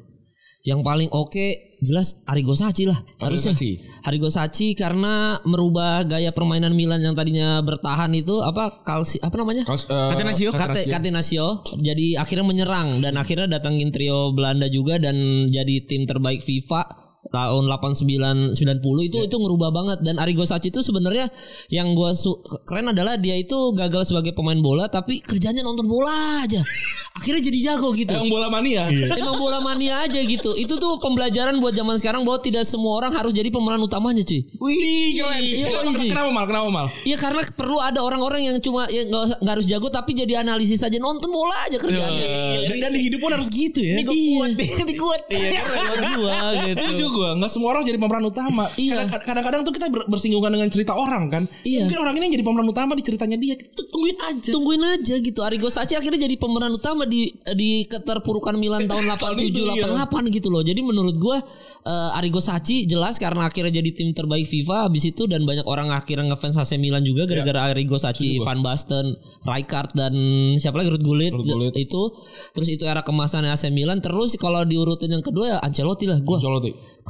Yang 0.62 0.80
paling 0.86 1.10
oke 1.10 1.46
jelas 1.82 2.22
Arrigo 2.22 2.54
Sacchi 2.54 2.86
lah 2.86 2.94
harusnya. 3.18 3.50
Sacchi. 3.50 3.82
Arrigo 4.06 4.30
Sacchi 4.30 4.78
karena 4.78 5.42
merubah 5.42 6.06
gaya 6.06 6.30
permainan 6.30 6.70
Milan 6.70 7.02
yang 7.02 7.18
tadinya 7.18 7.58
bertahan 7.66 8.14
itu 8.14 8.38
apa 8.38 8.86
kalsi 8.86 9.18
apa 9.18 9.34
namanya? 9.34 9.66
Catenaccio. 9.66 10.54
Kate 10.54 10.86
Catenaccio 10.86 11.66
jadi 11.82 12.22
akhirnya 12.22 12.46
menyerang 12.46 13.02
dan 13.02 13.18
akhirnya 13.18 13.58
datangin 13.58 13.90
trio 13.90 14.30
Belanda 14.30 14.70
juga 14.70 15.02
dan 15.02 15.50
jadi 15.50 15.82
tim 15.82 16.06
terbaik 16.06 16.46
FIFA 16.46 17.01
tahun 17.33 17.64
89 17.66 18.53
90 18.53 19.09
itu 19.09 19.18
itu 19.18 19.37
ngerubah 19.37 19.71
banget 19.73 19.99
dan 20.01 20.16
Arrigo 20.16 20.45
Sacchi 20.45 20.68
itu 20.68 20.79
sebenarnya 20.79 21.33
yang 21.68 21.92
gua 21.92 22.12
su- 22.12 22.37
keren 22.62 22.87
adalah 22.87 23.16
dia 23.16 23.35
itu 23.35 23.57
gagal 23.73 24.05
sebagai 24.05 24.31
pemain 24.31 24.57
bola 24.57 24.87
tapi 24.87 25.18
kerjanya 25.18 25.61
nonton 25.61 25.85
bola 25.85 26.12
aja. 26.40 26.61
Akhirnya 27.12 27.45
jadi 27.45 27.59
jago 27.71 27.92
gitu. 27.92 28.09
Yang 28.09 28.29
bola 28.29 28.49
mania. 28.49 28.88
Emang 29.21 29.37
bola 29.37 29.61
mania 29.61 30.01
aja 30.01 30.16
gitu. 30.18 30.53
Itu 30.55 30.77
tuh 30.77 30.97
pembelajaran 30.99 31.57
buat 31.57 31.73
zaman 31.73 31.97
sekarang 31.97 32.23
bahwa 32.23 32.40
tidak 32.40 32.64
semua 32.64 32.97
orang 32.97 33.12
harus 33.12 33.33
jadi 33.33 33.49
pemeran 33.49 33.79
utamanya, 33.79 34.25
cuy. 34.25 34.40
Wih, 34.57 34.77
keren. 35.14 35.40
Iya, 35.42 35.66
Kenapa- 35.68 35.92
iya. 35.92 36.09
Kenapa 36.09 36.31
mal? 36.31 36.45
Kenapa 36.47 36.68
mal? 36.68 36.87
Iya 37.03 37.16
karena 37.16 37.40
perlu 37.47 37.79
ada 37.79 38.01
orang-orang 38.01 38.45
yang 38.45 38.57
cuma 38.59 38.88
ya 38.88 39.05
usah- 39.05 39.38
nggak 39.38 39.55
harus 39.55 39.66
jago 39.66 39.88
tapi 39.88 40.12
jadi 40.14 40.40
analisis 40.40 40.81
aja 40.81 40.97
nonton 40.97 41.29
bola 41.29 41.57
aja 41.64 41.77
kerjaannya. 41.77 42.27
Dan, 42.68 42.77
dan 42.81 42.90
di 42.90 43.01
hidup 43.03 43.21
pun 43.21 43.31
harus 43.31 43.49
gitu 43.49 43.79
ya. 43.79 43.92
Ini 43.97 44.03
gue 44.03 44.16
kuat 44.35 44.51
Ini 44.57 44.95
kuat. 44.95 45.21
Iya, 45.29 45.61
keren 45.62 46.05
gua 46.16 46.37
gitu. 46.64 46.81
Setuju 46.83 47.07
gue, 47.22 47.30
nggak 47.32 47.46
semua 47.48 47.68
orang 47.70 47.82
jadi 47.85 47.94
pemeran 47.96 48.24
utama. 48.24 48.66
Iya. 48.74 49.06
Kadang- 49.06 49.22
Kadang-kadang 49.22 49.61
tuh 49.62 49.72
kita 49.72 49.87
ber- 49.87 50.06
bersinggungan 50.06 50.50
dengan 50.50 50.66
cerita 50.66 50.92
orang 50.92 51.30
kan. 51.30 51.42
Iya. 51.62 51.87
Mungkin 51.87 51.98
orang 52.00 52.14
ini 52.14 52.22
yang 52.24 52.35
jadi 52.35 52.44
pemeran 52.44 52.66
utama 52.66 52.92
di 52.92 53.02
ceritanya 53.02 53.37
dia. 53.37 53.54
Tungguin 53.54 54.16
aja. 54.18 54.50
Tungguin 54.50 54.82
aja 54.82 55.14
gitu. 55.16 55.40
Arrigo 55.40 55.68
Sacchi 55.68 55.94
akhirnya 55.94 56.20
jadi 56.20 56.35
pemeran 56.35 56.72
utama 56.72 57.04
di 57.04 57.30
di 57.52 57.87
keterpurukan 57.87 58.54
Milan 58.54 58.85
tahun 58.85 59.06
87 59.38 59.46
itu, 59.46 59.62
iya. 59.70 59.87
88 59.87 60.26
gitu 60.32 60.48
loh. 60.48 60.61
Jadi 60.61 60.80
menurut 60.80 61.14
gua 61.14 61.38
eh, 61.80 62.11
Arrigo 62.12 62.38
Sacchi 62.38 62.85
jelas 62.85 63.16
karena 63.16 63.46
akhirnya 63.46 63.70
jadi 63.72 63.90
tim 63.92 64.11
terbaik 64.11 64.44
FIFA 64.44 64.88
habis 64.88 65.04
itu 65.04 65.24
dan 65.24 65.42
banyak 65.42 65.62
orang 65.64 65.90
akhirnya 65.90 66.26
ngefans 66.28 66.56
AC 66.56 66.74
Milan 66.76 67.02
juga 67.02 67.24
gara-gara 67.24 67.68
Arrigo 67.68 67.94
Sacchi, 67.94 68.11
Van 68.40 68.58
Basten, 68.61 69.14
Rijkaard 69.40 69.92
dan 69.92 70.12
siapa 70.56 70.76
lagi 70.76 70.90
Ruud 70.90 71.02
Gullit, 71.02 71.30
Gullit. 71.32 71.74
itu 71.76 72.02
terus 72.50 72.68
itu 72.68 72.82
era 72.82 73.00
kemasannya 73.00 73.50
AC 73.50 73.68
Milan 73.68 73.98
terus 73.98 74.35
kalau 74.37 74.62
diurutin 74.62 75.11
yang 75.11 75.20
kedua 75.20 75.44
ya 75.48 75.58
Ancelotti 75.58 76.06
lah 76.06 76.18
gua. 76.18 76.38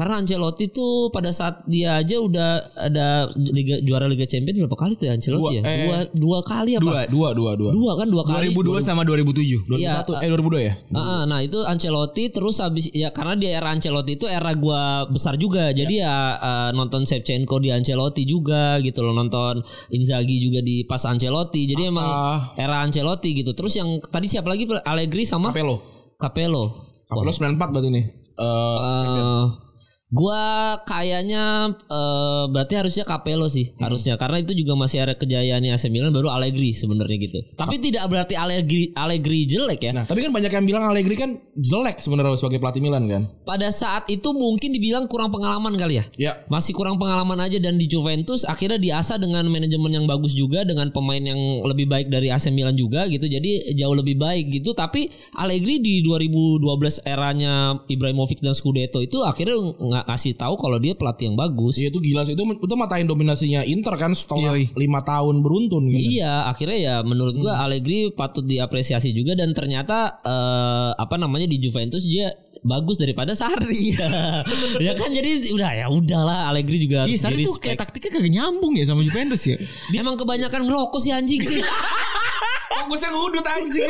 Karena 0.03 0.19
Ancelotti 0.19 0.67
tuh 0.75 1.15
pada 1.15 1.31
saat 1.31 1.63
dia 1.71 1.95
aja 1.95 2.19
udah 2.19 2.75
ada 2.75 3.31
Liga 3.39 3.79
juara 3.87 4.11
Liga 4.11 4.27
Champions 4.27 4.59
berapa 4.59 4.75
kali 4.75 4.99
tuh 4.99 5.07
ya 5.07 5.15
Ancelotti 5.15 5.55
Dua, 5.55 5.55
ya? 5.55 5.63
eh, 5.63 5.79
Dua 5.87 5.99
dua 6.11 6.39
kali 6.43 6.75
apa? 6.75 6.83
Dua, 6.83 7.01
dua, 7.07 7.29
dua, 7.39 7.51
dua. 7.55 7.71
Dua 7.71 7.93
kan 7.95 8.11
dua 8.11 8.27
kali. 8.27 8.51
2002 8.51 8.83
sama 8.83 9.07
2007. 9.07 9.79
Iya, 9.79 10.03
2001, 10.03 10.27
eh 10.27 10.29
2002 10.35 10.59
ya? 10.59 10.75
Ah, 10.91 11.23
nah 11.23 11.39
itu 11.39 11.63
Ancelotti 11.63 12.35
terus 12.35 12.59
habis 12.59 12.91
ya 12.91 13.15
karena 13.15 13.39
di 13.39 13.47
era 13.47 13.71
Ancelotti 13.71 14.19
itu 14.19 14.27
era 14.27 14.51
gua 14.59 15.07
besar 15.07 15.39
juga. 15.39 15.71
Jadi 15.71 16.03
ya, 16.03 16.35
eh, 16.35 16.71
nonton 16.75 17.07
Shevchenko 17.07 17.63
di 17.63 17.71
Ancelotti 17.71 18.27
juga 18.27 18.83
gitu 18.83 19.07
loh, 19.07 19.15
nonton 19.15 19.63
Inzaghi 19.95 20.43
juga 20.43 20.67
di 20.67 20.83
pas 20.83 21.07
Ancelotti. 21.07 21.63
Jadi 21.71 21.87
emang 21.87 22.11
era 22.59 22.83
Ancelotti 22.83 23.39
gitu. 23.39 23.55
Terus 23.55 23.79
yang 23.79 24.03
tadi 24.03 24.27
siapa 24.27 24.51
lagi 24.51 24.67
Allegri 24.83 25.23
sama 25.23 25.55
Capello. 25.55 25.79
Capello. 26.19 26.91
Capello 27.07 27.31
94 27.31 27.71
berarti 27.71 27.91
nih. 27.95 28.05
Eh 28.35 28.77
Eh, 28.83 29.45
gua 30.13 30.77
kayaknya 30.85 31.73
eh, 31.73 32.45
berarti 32.53 32.75
harusnya 32.77 33.05
Capello 33.09 33.49
sih 33.49 33.73
harusnya 33.81 34.21
karena 34.21 34.45
itu 34.45 34.53
juga 34.53 34.77
masih 34.77 35.09
ada 35.09 35.17
kejayaannya 35.17 35.73
AC 35.73 35.89
Milan 35.89 36.13
baru 36.13 36.29
Allegri 36.29 36.77
sebenarnya 36.77 37.17
gitu. 37.17 37.41
Tapi 37.57 37.81
tidak 37.81 38.05
berarti 38.13 38.37
Allegri 38.37 38.93
Allegri 38.93 39.49
jelek 39.49 39.81
ya. 39.89 39.93
Nah, 39.97 40.05
tapi 40.05 40.21
kan 40.21 40.31
banyak 40.31 40.53
yang 40.53 40.67
bilang 40.69 40.85
Allegri 40.85 41.17
kan 41.17 41.41
jelek 41.57 41.99
sebenarnya 41.99 42.37
sebagai 42.37 42.61
pelatih 42.61 42.85
Milan 42.85 43.09
kan. 43.09 43.23
Pada 43.49 43.73
saat 43.73 44.07
itu 44.13 44.31
mungkin 44.37 44.77
dibilang 44.77 45.09
kurang 45.09 45.33
pengalaman 45.33 45.75
kali 45.81 45.99
ya. 45.99 46.05
Ya. 46.21 46.33
Masih 46.53 46.77
kurang 46.77 47.01
pengalaman 47.01 47.41
aja 47.41 47.57
dan 47.57 47.81
di 47.81 47.89
Juventus 47.89 48.45
akhirnya 48.45 48.77
diasah 48.77 49.17
dengan 49.17 49.49
manajemen 49.49 49.91
yang 50.03 50.05
bagus 50.05 50.37
juga 50.37 50.69
dengan 50.69 50.93
pemain 50.93 51.21
yang 51.25 51.65
lebih 51.65 51.89
baik 51.89 52.13
dari 52.13 52.29
AC 52.29 52.53
Milan 52.53 52.77
juga 52.77 53.09
gitu. 53.09 53.25
Jadi 53.25 53.73
jauh 53.73 53.97
lebih 53.97 54.21
baik 54.21 54.53
gitu. 54.61 54.77
Tapi 54.77 55.09
Allegri 55.41 55.81
di 55.81 56.05
2012 56.05 57.09
eranya 57.09 57.81
Ibrahimovic 57.89 58.45
dan 58.45 58.53
Scudetto 58.53 59.01
itu 59.01 59.25
akhirnya 59.25 59.57
nggak 59.57 60.02
kasih 60.05 60.37
tahu 60.37 60.55
kalau 60.59 60.79
dia 60.79 60.93
pelatih 60.95 61.33
yang 61.33 61.37
bagus. 61.39 61.79
Iya 61.81 61.89
itu 61.91 61.99
gila 61.99 62.23
sih 62.27 62.35
itu 62.35 62.45
itu 62.45 62.75
matain 62.79 63.07
dominasinya 63.09 63.63
Inter 63.65 63.95
kan 63.97 64.13
setelah 64.13 64.55
Yoi. 64.57 64.73
lima 64.77 65.01
tahun 65.03 65.41
beruntun 65.41 65.89
gitu. 65.91 66.21
Iya, 66.21 66.49
akhirnya 66.51 66.79
ya 66.79 66.95
menurut 67.03 67.35
gua 67.39 67.63
Allegri 67.65 68.13
patut 68.13 68.45
diapresiasi 68.45 69.15
juga 69.17 69.39
dan 69.39 69.55
ternyata 69.57 70.19
eh, 70.23 70.91
apa 70.97 71.17
namanya 71.17 71.47
di 71.49 71.59
Juventus 71.63 72.05
dia 72.07 72.31
bagus 72.63 72.97
daripada 72.97 73.35
Sarri. 73.35 73.91
ya 74.87 74.93
kan 74.95 75.11
jadi 75.11 75.51
udah 75.51 75.71
ya 75.75 75.87
udahlah 75.91 76.51
Allegri 76.51 76.79
juga 76.79 77.05
Iya, 77.11 77.19
Sarri 77.19 77.43
tuh 77.43 77.59
kayak 77.59 77.83
taktiknya 77.83 78.11
kagak 78.19 78.33
nyambung 78.33 78.79
ya 78.79 78.85
sama 78.87 79.03
Juventus 79.03 79.43
ya. 79.45 79.59
Emang 79.95 80.15
kebanyakan 80.15 80.71
ngerokok 80.71 81.01
sih 81.03 81.13
anjing 81.13 81.43
sih. 81.43 81.59
Fokusnya 82.93 83.09
ngudut 83.09 83.47
anjing. 83.49 83.89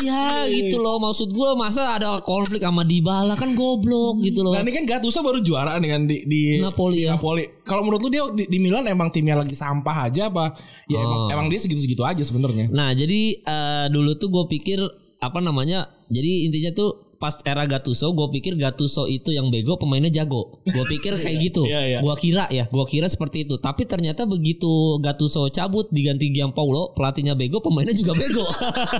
iya 0.00 0.48
gitu 0.48 0.80
loh 0.80 0.96
maksud 0.96 1.28
gua 1.36 1.52
masa 1.52 1.92
ada 1.92 2.24
konflik 2.24 2.64
sama 2.64 2.80
Dybala 2.80 3.36
kan 3.36 3.52
goblok 3.52 4.24
gitu 4.24 4.40
loh. 4.40 4.56
Nah 4.56 4.64
ini 4.64 4.72
kan 4.72 4.88
Gattuso 4.88 5.20
baru 5.20 5.44
juara 5.44 5.76
nih 5.76 5.92
kan 5.92 6.02
di, 6.08 6.24
di 6.24 6.42
Napoli 6.56 7.04
di 7.04 7.04
ya. 7.04 7.20
Napoli. 7.20 7.44
Kalau 7.68 7.84
menurut 7.84 8.00
lu 8.00 8.08
dia 8.08 8.24
di, 8.32 8.48
di 8.48 8.56
Milan 8.64 8.88
emang 8.88 9.12
timnya 9.12 9.36
lagi 9.36 9.52
sampah 9.52 10.08
aja 10.08 10.32
apa? 10.32 10.56
Ya 10.88 11.04
emang, 11.04 11.36
emang 11.36 11.46
dia 11.52 11.60
segitu-segitu 11.60 12.00
aja 12.00 12.24
sebenarnya. 12.24 12.72
Nah 12.72 12.96
jadi 12.96 13.44
eh, 13.44 13.86
dulu 13.92 14.16
tuh 14.16 14.32
gue 14.32 14.44
pikir 14.56 14.80
apa 15.20 15.44
namanya 15.44 15.92
jadi 16.08 16.48
intinya 16.48 16.72
tuh 16.72 17.13
pas 17.16 17.34
era 17.46 17.64
Gattuso 17.64 18.12
gue 18.12 18.28
pikir 18.40 18.58
Gattuso 18.58 19.06
itu 19.06 19.30
yang 19.34 19.48
bego 19.48 19.78
pemainnya 19.80 20.10
jago. 20.10 20.60
Gue 20.66 20.84
pikir 20.86 21.16
kayak 21.22 21.36
gitu. 21.40 21.62
Iya, 21.66 21.80
iya. 21.86 21.98
gue 22.02 22.14
kira 22.18 22.44
ya 22.50 22.64
gue 22.68 22.84
kira 22.86 23.06
seperti 23.06 23.48
itu. 23.48 23.56
Tapi 23.58 23.86
ternyata 23.88 24.26
begitu 24.28 24.98
Gattuso 25.00 25.46
cabut 25.50 25.88
diganti 25.90 26.30
Gianpaolo 26.34 26.92
pelatihnya 26.92 27.38
bego 27.38 27.62
pemainnya 27.64 27.94
juga 27.94 28.14
bego. 28.18 28.44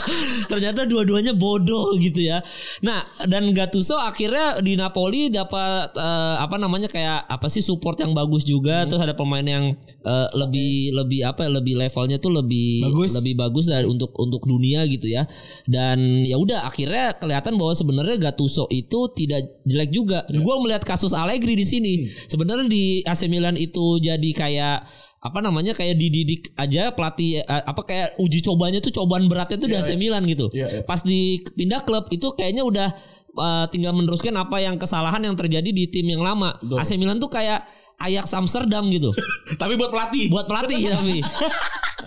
Ternyata 0.53 0.87
dua-duanya 0.87 1.35
bodoh 1.35 1.95
gitu 1.99 2.25
ya. 2.25 2.41
Nah 2.83 3.05
dan 3.27 3.51
Gattuso 3.53 3.99
akhirnya 3.99 4.59
di 4.63 4.79
Napoli 4.79 5.29
dapat 5.29 5.95
eh, 5.97 6.37
apa 6.41 6.57
namanya 6.57 6.89
kayak 6.89 7.27
apa 7.29 7.47
sih 7.51 7.61
support 7.61 8.01
yang 8.01 8.13
bagus 8.15 8.47
juga. 8.47 8.87
Terus 8.87 9.03
ada 9.03 9.17
pemain 9.17 9.45
yang 9.45 9.75
eh, 10.05 10.29
lebih 10.37 10.95
lebih 10.95 11.21
apa 11.27 11.47
ya, 11.47 11.51
lebih 11.51 11.75
levelnya 11.79 12.19
tuh 12.19 12.33
lebih 12.35 12.87
Bagus. 12.91 13.11
lebih 13.19 13.35
bagus 13.39 13.65
dari 13.71 13.87
untuk 13.89 14.15
untuk 14.17 14.45
dunia 14.47 14.85
gitu 14.87 15.11
ya. 15.11 15.27
Dan 15.65 16.25
ya 16.25 16.37
udah 16.39 16.67
akhirnya 16.67 17.17
kelihatan 17.19 17.57
bahwa 17.57 17.73
sebenarnya 17.75 18.14
Gattuso 18.21 18.65
itu 18.71 19.11
tidak 19.15 19.65
jelek 19.65 19.91
juga. 19.91 20.19
Gua 20.31 20.61
melihat 20.63 20.83
kasus 20.87 21.13
Allegri 21.13 21.55
di 21.59 21.67
sini. 21.67 21.93
Sebenarnya 22.31 22.67
di 22.67 23.01
AC 23.05 23.27
Milan 23.27 23.59
itu 23.59 23.99
jadi 24.03 24.31
kayak 24.35 24.79
apa 25.25 25.41
namanya 25.41 25.73
kayak 25.73 25.97
dididik 25.97 26.53
aja 26.61 26.93
pelatih 26.93 27.41
eh, 27.41 27.63
apa 27.65 27.81
kayak 27.89 28.21
uji 28.21 28.45
cobanya 28.45 28.85
tuh 28.85 28.93
cobaan 28.93 29.25
beratnya 29.25 29.57
tuh 29.57 29.73
di 29.73 29.77
AC 29.77 29.97
Milan 29.97 30.21
gitu. 30.29 30.53
Iya, 30.53 30.69
iya. 30.69 30.83
pas 30.85 31.01
di 31.01 31.41
pindah 31.57 31.81
klub 31.81 32.13
itu 32.13 32.29
kayaknya 32.37 32.61
udah 32.61 32.89
eh, 33.33 33.65
tinggal 33.73 33.97
meneruskan 33.97 34.37
apa 34.37 34.61
yang 34.61 34.77
kesalahan 34.77 35.25
yang 35.25 35.33
terjadi 35.33 35.73
di 35.73 35.89
tim 35.89 36.05
yang 36.05 36.21
lama. 36.21 36.61
AC 36.61 37.01
Milan 37.01 37.17
tuh 37.17 37.33
kayak 37.33 37.65
Ajax 37.97 38.33
Amsterdam 38.33 38.87
gitu 38.89 39.11
Tapi 39.61 39.75
buat 39.75 39.89
pelatih. 39.89 40.29
buat 40.29 40.45
pelatih 40.45 40.79
tapi 40.89 41.19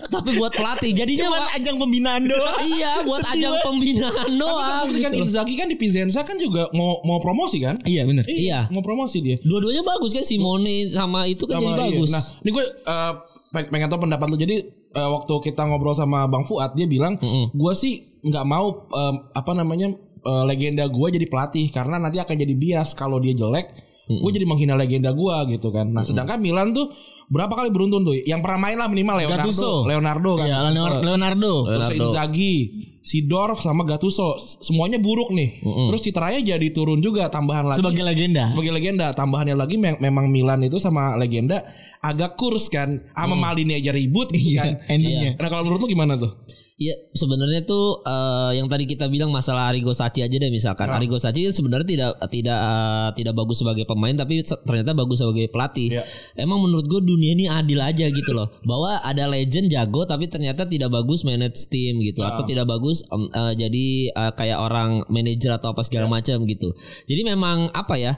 tapi 0.08 0.30
buat 0.34 0.48
pelatih 0.50 0.90
jadinya 0.90 1.26
Cuman 1.26 1.36
Wak, 1.38 1.50
ajang 1.54 1.76
pembinaan 1.76 2.22
doang. 2.24 2.58
iya 2.70 2.92
buat 3.02 3.20
Sedih 3.20 3.32
ajang 3.34 3.54
pembinaan 3.62 4.30
doang 4.34 4.86
Tapi 4.86 4.98
kan 4.98 5.10
gitu. 5.10 5.20
Inzaghi 5.22 5.54
kan 5.54 5.66
di 5.66 5.76
Pizenza 5.76 6.20
kan 6.22 6.36
juga 6.36 6.70
mau 6.72 7.02
mau 7.02 7.18
promosi 7.18 7.58
kan? 7.58 7.76
Iya 7.82 8.04
bener. 8.04 8.24
Iya. 8.24 8.68
Mau 8.68 8.80
promosi 8.80 9.20
dia. 9.20 9.36
dua-duanya 9.38 9.82
bagus 9.82 10.12
kan 10.12 10.22
Simone 10.22 10.88
sama 10.88 11.26
itu 11.26 11.44
kan 11.44 11.56
Sama- 11.56 11.64
jadi 11.66 11.74
iya. 11.74 11.82
bagus 11.84 12.08
Nah, 12.10 12.22
ini 12.38 12.50
gue 12.50 12.64
eh, 12.64 13.12
peng- 13.50 13.68
pengen 13.68 13.88
tahu 13.88 14.00
pendapat 14.02 14.26
lu. 14.26 14.36
Jadi 14.38 14.56
eh, 14.70 15.08
waktu 15.10 15.34
kita 15.42 15.62
ngobrol 15.66 15.92
sama 15.92 16.24
Bang 16.24 16.42
Fuad 16.42 16.72
dia 16.72 16.86
bilang, 16.86 17.20
gue 17.50 17.72
sih 17.74 17.94
nggak 18.18 18.44
mau 18.44 18.66
em, 18.88 19.14
apa 19.30 19.52
namanya 19.52 19.92
eh, 20.18 20.44
legenda 20.46 20.84
gue 20.84 21.08
jadi 21.10 21.26
pelatih 21.26 21.68
karena 21.68 21.98
nanti 21.98 22.16
akan 22.16 22.32
jadi 22.34 22.54
bias 22.54 22.94
kalau 22.94 23.18
dia 23.18 23.34
jelek. 23.34 23.87
Gue 24.08 24.30
jadi 24.32 24.42
menghina 24.42 24.72
legenda 24.72 25.12
gue 25.12 25.36
gitu 25.52 25.68
kan. 25.68 25.84
Nah, 25.86 26.00
sedangkan 26.00 26.40
Milan 26.40 26.72
tuh 26.72 26.88
berapa 27.28 27.52
kali 27.52 27.68
beruntun 27.68 28.02
tuh? 28.02 28.16
Yang 28.16 28.40
pernah 28.40 28.56
main 28.58 28.74
lah 28.74 28.88
minimal 28.88 29.20
Leonardo, 29.20 29.44
Gattuso. 29.44 29.72
Leonardo 29.84 30.32
kan. 30.34 30.46
Iya, 30.48 30.58
Leonardo. 30.64 31.00
Leonardo. 31.04 31.52
Terus 31.66 31.88
Inzaghi, 31.94 32.54
Sidorf 32.98 33.60
sama 33.60 33.84
Gattuso 33.84 34.36
semuanya 34.40 34.96
buruk 34.96 35.28
nih. 35.30 35.60
Terus 35.60 36.00
citranya 36.02 36.40
jadi 36.42 36.68
turun 36.68 36.98
juga 36.98 37.28
tambahan 37.28 37.68
lagi 37.68 37.80
Sebagai 37.80 38.00
legenda. 38.02 38.48
sebagai 38.48 38.72
legenda 38.72 39.06
tambahannya 39.12 39.54
lagi 39.54 39.76
me- 39.76 39.96
memang 39.98 40.28
Milan 40.28 40.60
itu 40.62 40.76
sama 40.76 41.12
legenda 41.14 41.68
agak 41.98 42.32
kurs 42.34 42.68
kan 42.68 43.04
sama 43.10 43.34
Maldini 43.34 43.76
aja 43.76 43.90
ribut 43.90 44.28
gitu 44.30 44.56
kan 44.56 44.78
endingnya. 44.86 45.34
nah 45.36 45.48
kalau 45.48 45.66
menurut 45.66 45.82
lu 45.82 45.90
gimana 45.90 46.14
tuh 46.14 46.30
Iya 46.78 46.94
sebenarnya 47.10 47.66
tuh 47.66 48.06
eh, 48.06 48.62
yang 48.62 48.70
tadi 48.70 48.86
kita 48.86 49.10
bilang 49.10 49.34
masalah 49.34 49.66
Arrigo 49.66 49.90
Sacchi 49.90 50.22
aja 50.22 50.30
deh 50.38 50.46
misalkan 50.46 50.86
Arrigo 50.86 51.18
Sacchi 51.18 51.42
kan 51.42 51.50
sebenarnya 51.50 51.90
tidak 51.90 52.12
tidak 52.30 52.54
eh, 52.54 53.08
tidak 53.18 53.34
bagus 53.34 53.58
sebagai 53.58 53.82
pemain 53.82 54.14
tapi 54.14 54.46
ternyata 54.46 54.94
bagus 54.94 55.18
sebagai 55.18 55.50
pelatih. 55.50 55.98
Iya. 55.98 56.02
Emang 56.38 56.62
menurut 56.62 56.86
gue 56.86 57.02
dunia 57.02 57.34
ini 57.34 57.50
adil 57.50 57.82
aja 57.82 58.06
gitu 58.06 58.30
loh 58.30 58.54
bahwa 58.70 59.02
ada 59.02 59.26
legend 59.26 59.74
jago 59.74 60.06
tapi 60.06 60.30
ternyata 60.30 60.70
tidak 60.70 60.94
bagus 60.94 61.26
manage 61.26 61.66
tim 61.66 61.98
gitu 61.98 62.22
atau 62.22 62.46
tidak 62.46 62.70
bagus 62.70 63.02
em, 63.10 63.26
eh, 63.26 63.52
jadi 63.58 63.86
eh, 64.14 64.32
kayak 64.38 64.58
orang 64.62 65.02
manajer 65.10 65.58
atau 65.58 65.74
apa 65.74 65.82
segala 65.82 66.06
macam 66.06 66.46
gitu. 66.46 66.78
Jadi 67.10 67.26
memang 67.26 67.74
apa 67.74 67.98
ya? 67.98 68.14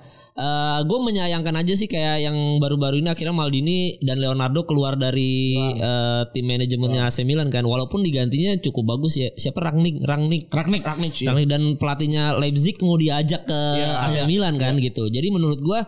Gue 0.88 0.98
menyayangkan 1.04 1.52
aja 1.52 1.76
sih 1.76 1.84
kayak 1.84 2.24
yang 2.24 2.36
baru-baru 2.62 3.04
ini 3.04 3.12
akhirnya 3.12 3.36
Maldini 3.36 4.00
dan 4.00 4.16
Leonardo 4.16 4.64
keluar 4.64 4.96
dari 4.96 5.58
eh, 5.58 6.22
tim 6.32 6.48
manajemennya 6.48 7.12
AC 7.12 7.28
Milan 7.28 7.52
kan. 7.52 7.66
Walaupun 7.68 8.00
digantinya 8.00 8.56
cukup 8.56 8.96
bagus 8.96 9.20
ya. 9.20 9.28
Siapa? 9.36 9.60
Rangnick 9.60 10.00
Rangnick. 10.00 10.48
Ragnik 10.48 10.82
Ragnik 10.86 11.12
sih 11.12 11.28
Rangnick 11.28 11.48
dan 11.50 11.62
pelatihnya 11.76 12.40
Leipzig 12.40 12.80
mau 12.80 12.96
diajak 12.96 13.44
ke 13.44 13.60
AC 14.00 14.24
Milan 14.24 14.56
kan 14.56 14.80
gitu. 14.80 15.12
Jadi 15.12 15.28
menurut 15.28 15.60
gue 15.60 15.80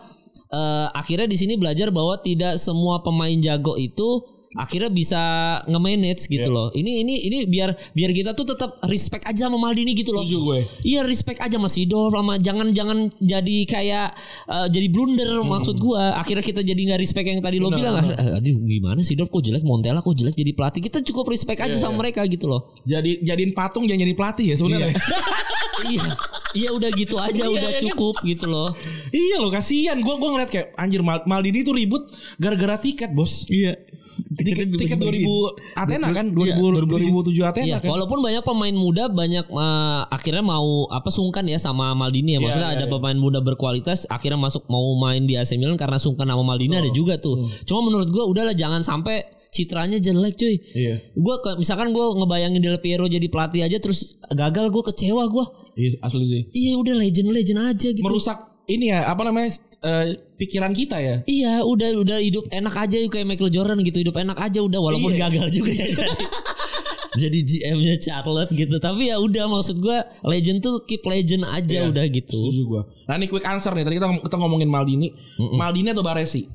eh, 0.53 0.87
akhirnya 0.93 1.29
di 1.31 1.37
sini 1.41 1.57
belajar 1.57 1.89
bahwa 1.89 2.21
tidak 2.21 2.61
semua 2.61 3.01
pemain 3.01 3.37
jago 3.41 3.81
itu 3.81 4.21
akhirnya 4.53 4.89
bisa 4.89 5.21
nge-manage 5.65 6.29
gitu 6.29 6.49
loh. 6.49 6.69
Ini 6.71 7.03
ini 7.03 7.15
ini 7.25 7.39
biar 7.45 7.73
biar 7.93 8.11
kita 8.11 8.31
tuh 8.33 8.45
tetap 8.45 8.77
respect 8.85 9.25
aja 9.25 9.49
sama 9.49 9.57
Maldini 9.57 9.93
gitu 9.93 10.13
loh. 10.13 10.23
Setuju 10.23 10.39
gue. 10.43 10.59
Iya 10.83 11.01
respect 11.03 11.41
aja 11.41 11.57
sama 11.57 11.67
Sidor 11.67 12.13
sama 12.13 12.37
jangan 12.37 12.69
jangan 12.71 12.99
jadi 13.17 13.57
kayak 13.65 14.09
eh, 14.47 14.67
jadi 14.69 14.87
blunder 14.89 15.41
maksud 15.43 15.77
gua. 15.77 16.15
Akhirnya 16.15 16.43
kita 16.43 16.61
jadi 16.61 16.77
nggak 16.79 17.01
respect 17.01 17.27
yang 17.27 17.41
tadi 17.41 17.57
lo 17.57 17.73
bilang. 17.73 17.97
"Ah, 17.97 18.37
Aduh 18.37 18.61
gimana 18.63 19.01
Sidor 19.01 19.27
kok 19.27 19.41
jelek 19.41 19.65
Montella 19.65 20.01
kok 20.01 20.13
jelek 20.13 20.35
jadi 20.35 20.53
pelatih. 20.53 20.81
Kita 20.81 21.01
cukup 21.03 21.31
respect 21.31 21.61
aja 21.61 21.75
sama 21.75 22.01
mereka 22.01 22.25
gitu 22.27 22.47
loh. 22.47 22.75
jadi 22.83 23.23
jadiin 23.23 23.55
patung 23.55 23.87
jangan 23.87 24.03
jadi 24.03 24.15
pelatih 24.15 24.47
ya 24.53 24.57
sebenarnya 24.59 24.91
iya. 25.85 26.05
Iya 26.53 26.69
udah 26.71 26.91
gitu 26.93 27.17
aja 27.17 27.43
udah 27.43 27.73
cukup 27.81 28.21
gitu 28.23 28.45
loh. 28.45 28.77
iya 29.09 29.37
loh 29.37 29.49
kasihan 29.49 29.97
gue 29.97 30.15
gue 30.15 30.29
ngeliat 30.29 30.51
kayak 30.51 30.69
anjir 30.75 31.01
Mal- 31.01 31.25
Maldini 31.25 31.63
tuh 31.63 31.73
ribut 31.73 32.05
gara-gara 32.37 32.77
tiket 32.77 33.11
bos 33.11 33.49
Iya. 33.49 33.77
tiket 34.35 34.69
tiket 34.75 34.99
2000 34.99 35.25
Athena 35.75 36.13
kan 36.13 36.29
2000 36.29 36.85
2007 36.85 37.33
Athena 37.43 37.67
Iya, 37.67 37.77
kan 37.79 37.89
walaupun 37.89 38.19
banyak 38.21 38.43
pemain 38.43 38.75
muda 38.75 39.09
banyak 39.09 39.47
eh, 39.47 40.01
akhirnya 40.11 40.43
mau 40.43 40.85
apa 40.87 41.09
sungkan 41.09 41.45
ya 41.45 41.57
sama 41.57 41.93
Maldini 41.93 42.37
ya. 42.37 42.41
Maksudnya 42.41 42.71
iya, 42.73 42.79
ada 42.79 42.87
pemain 42.87 43.17
muda 43.17 43.41
berkualitas 43.41 44.05
akhirnya 44.07 44.37
masuk 44.39 44.69
mau 44.69 44.85
main 44.99 45.25
di 45.25 45.35
AC 45.35 45.57
Milan 45.57 45.77
karena 45.77 45.97
sungkan 45.97 46.27
sama 46.27 46.45
Maldini 46.45 46.77
ada 46.77 46.91
juga 46.91 47.17
tuh. 47.17 47.41
Cuma 47.65 47.81
menurut 47.83 48.09
gua 48.09 48.29
udahlah 48.29 48.53
jangan 48.53 48.85
sampai 48.85 49.25
citranya 49.53 50.01
jelek 50.01 50.35
cuy. 50.35 50.57
Iya. 50.73 51.13
Gua 51.13 51.37
ke, 51.39 51.61
misalkan 51.61 51.93
gua 51.93 52.17
ngebayangin 52.17 52.59
Del 52.59 52.81
Piero 52.81 53.05
jadi 53.05 53.29
pelatih 53.29 53.63
aja 53.63 53.77
terus 53.77 54.17
gagal 54.33 54.73
gua 54.73 54.83
kecewa 54.83 55.29
gua. 55.29 55.45
iya 55.73 56.01
asli 56.01 56.25
sih 56.25 56.43
Iya 56.51 56.73
udah 56.77 56.95
legend-legend 56.97 57.61
aja 57.61 57.89
gitu. 57.93 58.01
merusak 58.01 58.37
ini 58.65 58.89
ya 58.89 59.05
apa 59.05 59.21
namanya 59.23 59.53
eh, 59.83 60.07
pikiran 60.37 60.73
kita 60.73 60.97
ya. 60.97 61.21
Iya, 61.25 61.63
udah 61.63 61.89
udah 61.99 62.19
hidup 62.19 62.49
enak 62.49 62.73
aja 62.73 62.97
kayak 63.05 63.27
Michael 63.27 63.51
Jordan 63.51 63.79
gitu, 63.81 64.01
hidup 64.01 64.17
enak 64.17 64.39
aja 64.39 64.59
udah 64.59 64.81
walaupun 64.81 65.13
Iya. 65.13 65.29
gagal 65.29 65.47
juga 65.53 65.71
ya 65.71 65.87
jadi. 65.93 66.25
jadi 67.23 67.39
GM-nya 67.45 67.97
Charlotte 68.01 68.53
gitu. 68.53 68.79
Tapi 68.79 69.13
ya 69.13 69.21
udah 69.21 69.45
maksud 69.45 69.77
gua 69.79 70.01
legend 70.25 70.65
tuh 70.65 70.81
keep 70.83 71.05
legend 71.05 71.45
aja 71.45 71.85
Iya. 71.85 71.93
udah 71.93 72.05
gitu. 72.09 72.41
Setuju 72.41 72.63
gua. 72.65 72.83
Nah 73.05 73.21
ini 73.21 73.29
quick 73.29 73.45
answer 73.45 73.75
nih. 73.75 73.85
Tadi 73.85 74.01
kita, 74.01 74.09
kita 74.23 74.37
ngomongin 74.39 74.71
Maldini. 74.71 75.13
Maldini 75.53 75.93
atau 75.93 76.01
Baresi? 76.01 76.49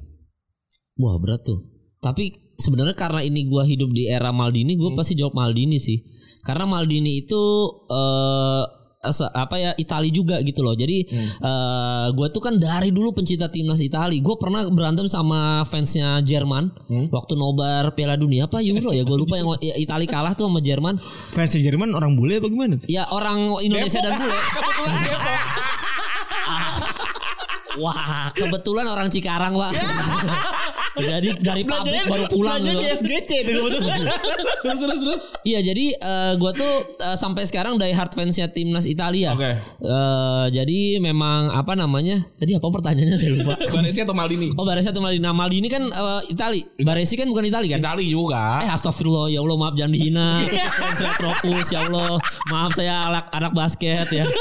Wah, 0.98 1.14
berat 1.22 1.46
tuh. 1.46 1.62
Tapi 2.00 2.34
sebenarnya 2.58 2.94
karena 2.94 3.22
ini 3.22 3.46
gua 3.46 3.64
hidup 3.64 3.90
di 3.90 4.10
era 4.10 4.34
Maldini, 4.34 4.76
gua 4.76 4.92
pasti 4.94 5.14
jawab 5.14 5.34
Maldini 5.34 5.78
sih. 5.78 6.02
Karena 6.44 6.66
Maldini 6.66 7.22
itu 7.22 7.42
eh 7.88 8.64
asa- 8.98 9.30
apa 9.32 9.56
ya 9.56 9.72
Itali 9.78 10.10
juga 10.10 10.42
gitu 10.42 10.66
loh. 10.66 10.74
Jadi 10.74 11.06
eh 11.40 12.08
gue 12.12 12.28
tuh 12.34 12.42
kan 12.42 12.58
dari 12.58 12.90
dulu 12.90 13.14
pencinta 13.14 13.48
timnas 13.48 13.80
Itali. 13.80 14.20
Gue 14.20 14.36
pernah 14.36 14.66
berantem 14.68 15.06
sama 15.08 15.62
fansnya 15.64 16.20
Jerman 16.20 16.72
waktu 17.12 17.34
nobar 17.36 17.94
Piala 17.94 18.18
Dunia 18.18 18.48
apa 18.48 18.60
Euro 18.60 18.90
ya. 18.92 19.04
Gue 19.04 19.18
lupa 19.20 19.38
yang 19.38 19.48
ya, 19.60 19.76
Itali 19.84 20.08
kalah 20.08 20.34
tuh 20.34 20.48
sama 20.50 20.60
Jerman. 20.60 20.98
Fans 21.32 21.54
Jerman 21.54 21.94
orang 21.94 22.16
bule 22.18 22.40
apa 22.42 22.48
gimana 22.50 22.76
tuh? 22.80 22.88
Ya 22.90 23.06
orang 23.08 23.60
Indonesia 23.62 24.02
dan 24.02 24.18
bule. 24.18 24.34
Wah, 27.78 28.34
kebetulan 28.34 28.90
orang 28.90 29.06
Cikarang, 29.14 29.54
Wak. 29.54 29.70
Jadi 31.00 31.30
dari 31.40 31.62
pabrik 31.62 32.04
baru 32.06 32.26
pulang 32.28 32.60
gitu. 32.60 32.80
SGC 32.82 33.30
itu 33.40 33.52
kebetulan. 33.54 34.00
terus 34.64 34.80
terus 34.80 35.00
terus. 35.00 35.22
Iya 35.44 35.60
jadi 35.64 35.86
eh, 35.94 36.34
gue 36.36 36.52
tuh 36.54 36.74
eh, 36.98 37.16
sampai 37.16 37.44
sekarang 37.44 37.76
die 37.76 37.92
hard 37.92 38.12
fansnya 38.12 38.48
timnas 38.48 38.84
Italia. 38.84 39.32
Oke. 39.32 39.62
Eh, 39.62 40.46
jadi 40.52 40.80
memang 41.00 41.50
apa 41.50 41.74
namanya? 41.74 42.26
Tadi 42.36 42.54
apa 42.54 42.68
pertanyaannya 42.68 43.16
saya 43.16 43.32
lupa. 43.34 43.54
Baresi 43.76 44.00
atau 44.00 44.14
Maldini? 44.14 44.50
Oh 44.54 44.64
Baresi 44.64 44.88
atau 44.88 45.00
Maldini? 45.00 45.22
Nah 45.22 45.34
Maldini 45.34 45.68
kan 45.68 45.84
eh, 45.84 46.22
Itali. 46.28 46.62
Baresi 46.78 47.14
kan 47.14 47.26
bukan 47.26 47.46
Itali 47.46 47.68
kan? 47.70 47.80
Itali 47.80 48.06
juga. 48.08 48.62
Eh 48.62 48.70
astagfirullah 48.70 49.30
ya 49.30 49.40
Allah 49.40 49.56
maaf 49.56 49.76
jangan 49.76 49.94
dihina. 49.94 50.30
Fans 50.80 51.00
Retropus 51.00 51.68
ya 51.70 51.84
Allah. 51.84 52.18
Maaf 52.48 52.72
saya 52.74 53.08
anak 53.08 53.26
anak 53.30 53.52
basket 53.52 54.08
ya. 54.10 54.26
Ba- 54.26 54.34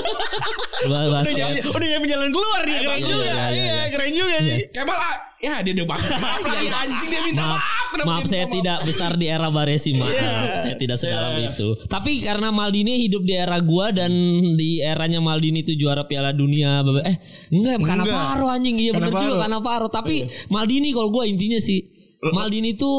Udah 0.86 1.02
basket. 1.18 1.34
jalan, 1.36 1.54
udah 1.66 1.88
nyampe 1.88 2.06
jalan 2.06 2.28
keluar 2.30 2.60
nih 2.62 2.76
keren 2.78 2.96
Iya, 2.96 3.06
juga. 3.06 3.24
iya, 3.24 3.34
iya, 3.34 3.46
Iya, 3.50 3.64
iya. 3.64 3.84
keren 3.90 4.12
juga 4.12 4.36
sih. 4.38 4.58
Kemal 4.70 4.98
ya 5.46 5.62
dia 5.62 5.72
dia 5.72 5.86
banget. 5.86 6.10
Maaf 6.26 6.42
ya 6.58 6.74
anjing 6.82 7.08
dia 7.08 7.22
minta 7.22 7.42
Maaf, 7.42 7.54
maaf. 7.54 7.86
Kenapa 7.86 8.08
maaf 8.10 8.24
saya 8.26 8.44
minta 8.44 8.54
tidak 8.58 8.78
besar 8.82 9.10
di 9.14 9.26
era 9.26 9.48
Baresi 9.48 9.90
maaf 9.94 10.12
saya 10.58 10.74
tidak 10.74 10.98
sedalam 10.98 11.38
itu. 11.38 11.68
Tapi 11.86 12.12
karena 12.20 12.50
Maldini 12.50 13.06
hidup 13.06 13.22
di 13.22 13.32
era 13.32 13.56
gua 13.62 13.94
dan 13.94 14.10
di 14.58 14.82
eranya 14.82 15.22
Maldini 15.22 15.62
itu 15.62 15.78
juara 15.78 16.04
Piala 16.04 16.34
Dunia. 16.34 16.82
Eh 17.06 17.16
enggak 17.54 17.78
karena. 17.80 18.04
Faro 18.04 18.46
anjing 18.48 18.76
iya 18.76 18.90
benar 18.90 19.08
Cannavaro. 19.08 19.24
juga 19.30 19.36
karena 19.46 19.58
Faro. 19.62 19.86
Tapi 19.88 20.16
Maldini 20.50 20.90
kalau 20.90 21.08
gua 21.08 21.24
intinya 21.24 21.56
sih 21.56 21.80
Maldini 22.26 22.74
itu 22.74 22.90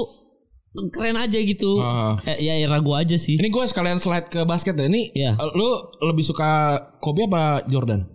keren 0.94 1.18
aja 1.18 1.38
gitu. 1.42 1.82
Ah. 1.82 2.22
Eh, 2.24 2.48
ya 2.48 2.54
era 2.58 2.78
gua 2.80 3.02
aja 3.02 3.18
sih. 3.18 3.34
Ini 3.34 3.50
gue 3.50 3.66
sekalian 3.66 3.98
slide 3.98 4.30
ke 4.30 4.46
basket 4.46 4.78
deh. 4.78 4.86
Ini 4.86 5.10
Iya. 5.10 5.34
eh, 5.34 5.50
lu 5.58 5.68
lebih 6.06 6.22
suka 6.22 6.78
Kobe 7.02 7.26
apa 7.26 7.66
Jordan? 7.66 8.06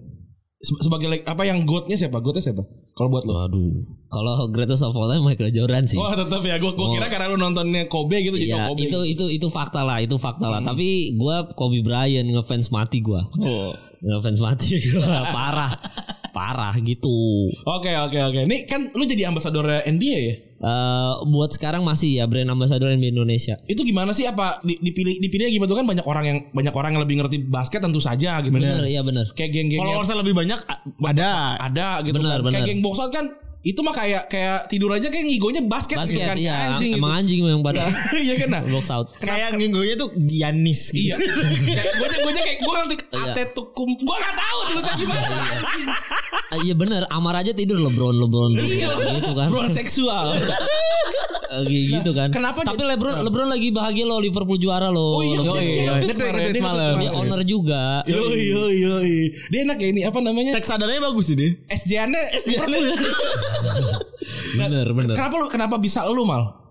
Se- 0.62 0.78
Sebagai 0.78 1.10
like, 1.10 1.26
apa 1.26 1.42
yang 1.42 1.66
goatnya 1.66 1.98
siapa? 1.98 2.22
Goatnya 2.22 2.40
siapa? 2.40 2.62
Kalau 2.94 3.08
buat 3.10 3.26
lu? 3.26 3.34
Waduh. 3.34 3.74
Kalau 4.06 4.46
greatest 4.54 4.86
of 4.86 4.94
all 4.94 5.10
time 5.10 5.26
Michael 5.26 5.50
Jordan 5.50 5.90
sih. 5.90 5.98
Oh 5.98 6.14
tetap 6.14 6.38
ya. 6.46 6.62
Gue 6.62 6.70
gua 6.78 6.94
kira 6.94 7.10
karena 7.10 7.26
lu 7.26 7.36
nontonnya 7.40 7.90
Kobe 7.90 8.22
gitu 8.22 8.38
jadi 8.38 8.54
oh, 8.54 8.70
Kobe. 8.70 8.86
itu 8.86 8.98
itu 9.10 9.24
itu 9.42 9.46
fakta 9.50 9.82
lah, 9.82 9.98
itu 9.98 10.14
fakta 10.22 10.46
lah. 10.46 10.62
Tapi 10.62 11.18
gua 11.18 11.50
Kobe 11.52 11.82
Bryant 11.82 12.30
ngefans 12.30 12.70
mati 12.70 13.02
gua. 13.02 13.26
Ngefans 14.02 14.38
mati 14.38 14.76
gua 14.82 15.22
parah. 15.36 15.72
Parah 16.32 16.74
gitu. 16.76 17.12
Oke 17.62 17.92
oke 17.92 18.18
oke. 18.18 18.40
Ini 18.42 18.64
kan 18.64 18.90
lu 18.90 19.04
jadi 19.04 19.28
ambasador 19.28 19.62
NBA 19.84 20.18
ya? 20.18 20.34
Eh 20.58 21.12
buat 21.24 21.50
sekarang 21.50 21.82
masih 21.82 22.18
ya 22.18 22.24
brand 22.24 22.48
ambassador 22.48 22.88
NBA 22.88 23.12
Indonesia. 23.12 23.60
Itu 23.62 23.82
gimana 23.82 24.10
sih 24.10 24.24
apa 24.24 24.58
di- 24.60 24.78
dipilih 24.78 25.18
dipilih 25.18 25.50
gimana 25.50 25.68
tuh 25.68 25.76
kan 25.76 25.86
banyak 25.86 26.06
orang 26.06 26.24
yang 26.24 26.38
banyak 26.50 26.72
orang 26.72 26.90
yang 26.94 27.02
lebih 27.02 27.16
ngerti 27.18 27.36
basket 27.44 27.78
tentu 27.78 27.98
saja 27.98 28.40
gitu. 28.40 28.54
Bener, 28.54 28.80
iya 28.82 29.02
bener. 29.02 29.28
Kayak 29.32 29.50
geng-geng 29.52 29.78
yang 29.78 29.90
Followersnya 29.92 30.18
lebih 30.18 30.34
banyak 30.34 30.60
ada. 31.04 31.32
ada 31.60 31.88
gitu 32.00 32.16
Bener, 32.16 32.40
kan. 32.40 32.48
Kayak 32.48 32.54
bener. 32.58 32.68
geng 32.68 32.80
box 32.80 32.96
out 32.96 33.12
kan 33.12 33.26
itu 33.62 33.78
mah 33.78 33.94
kayak 33.94 34.26
kayak 34.26 34.66
tidur 34.66 34.90
aja 34.90 35.06
kayak 35.06 35.22
ngigonya 35.22 35.62
basket, 35.62 35.94
gitu 36.02 36.18
Basket 36.18 36.26
kan. 36.28 36.36
iya, 36.36 36.54
anjing 36.68 36.98
emang 36.98 37.12
anjing 37.14 37.40
memang 37.40 37.62
pada 37.62 37.86
Iya 38.26 38.34
kan 38.42 38.48
nah. 38.50 38.62
box 38.66 38.90
out. 38.90 39.06
Kayak 39.16 39.54
nginggonya 39.54 39.94
tuh 39.94 40.10
Giannis 40.18 40.90
Iya. 40.90 41.14
gitu. 41.22 41.30
gue 41.70 42.04
aja 42.04 42.16
gue 42.18 42.30
aja 42.34 42.40
kayak 42.42 42.58
gue 42.58 42.72
ngerti 42.74 42.94
Iya. 43.08 43.22
Atetukum. 43.28 43.88
Gue 43.94 44.16
gak 44.18 44.34
tahu 44.34 44.58
tulisan 44.68 44.94
gimana. 44.98 45.26
Ah, 46.52 46.60
iya 46.60 46.76
bener, 46.76 47.08
Amar 47.08 47.40
aja 47.40 47.56
tidur 47.56 47.80
LeBron 47.80 48.12
LeBron 48.12 48.52
gitu 48.60 49.32
kan. 49.32 49.48
Bro 49.48 49.72
seksual. 49.72 50.36
Eh, 51.52 52.00
gitu 52.00 52.10
kan. 52.16 52.32
kenapa 52.32 52.64
Tapi 52.64 52.80
LeBron 52.80 53.20
LeBron 53.28 53.48
lagi 53.52 53.68
bahagia 53.68 54.08
loh 54.08 54.16
Liverpool 54.24 54.56
juara 54.56 54.88
loh. 54.88 55.20
Oh 55.20 55.22
iya, 55.22 55.36
dia 55.36 55.44
iya. 55.44 55.52
kemarin, 55.52 55.68
nge-tweet 55.68 56.16
dia 56.16 56.32
nge-tweet 56.32 56.64
Dia 57.02 57.10
owner 57.12 57.40
juga. 57.44 57.82
Yoi 58.08 58.40
yoi 58.48 58.74
yoi. 58.80 59.14
Dia 59.52 59.60
enak 59.68 59.76
ya 59.76 59.88
ini 59.92 60.00
apa 60.08 60.18
namanya? 60.24 60.56
Teks 60.56 60.68
sadarnya 60.72 61.00
bagus 61.04 61.28
sih 61.28 61.36
dia. 61.36 61.52
SJN-nya 61.68 62.22
Bener 64.56 64.86
bener. 64.96 65.14
Kenapa 65.16 65.34
lu 65.36 65.46
kenapa 65.52 65.76
bisa 65.76 66.08
lu 66.08 66.24
mal? 66.24 66.61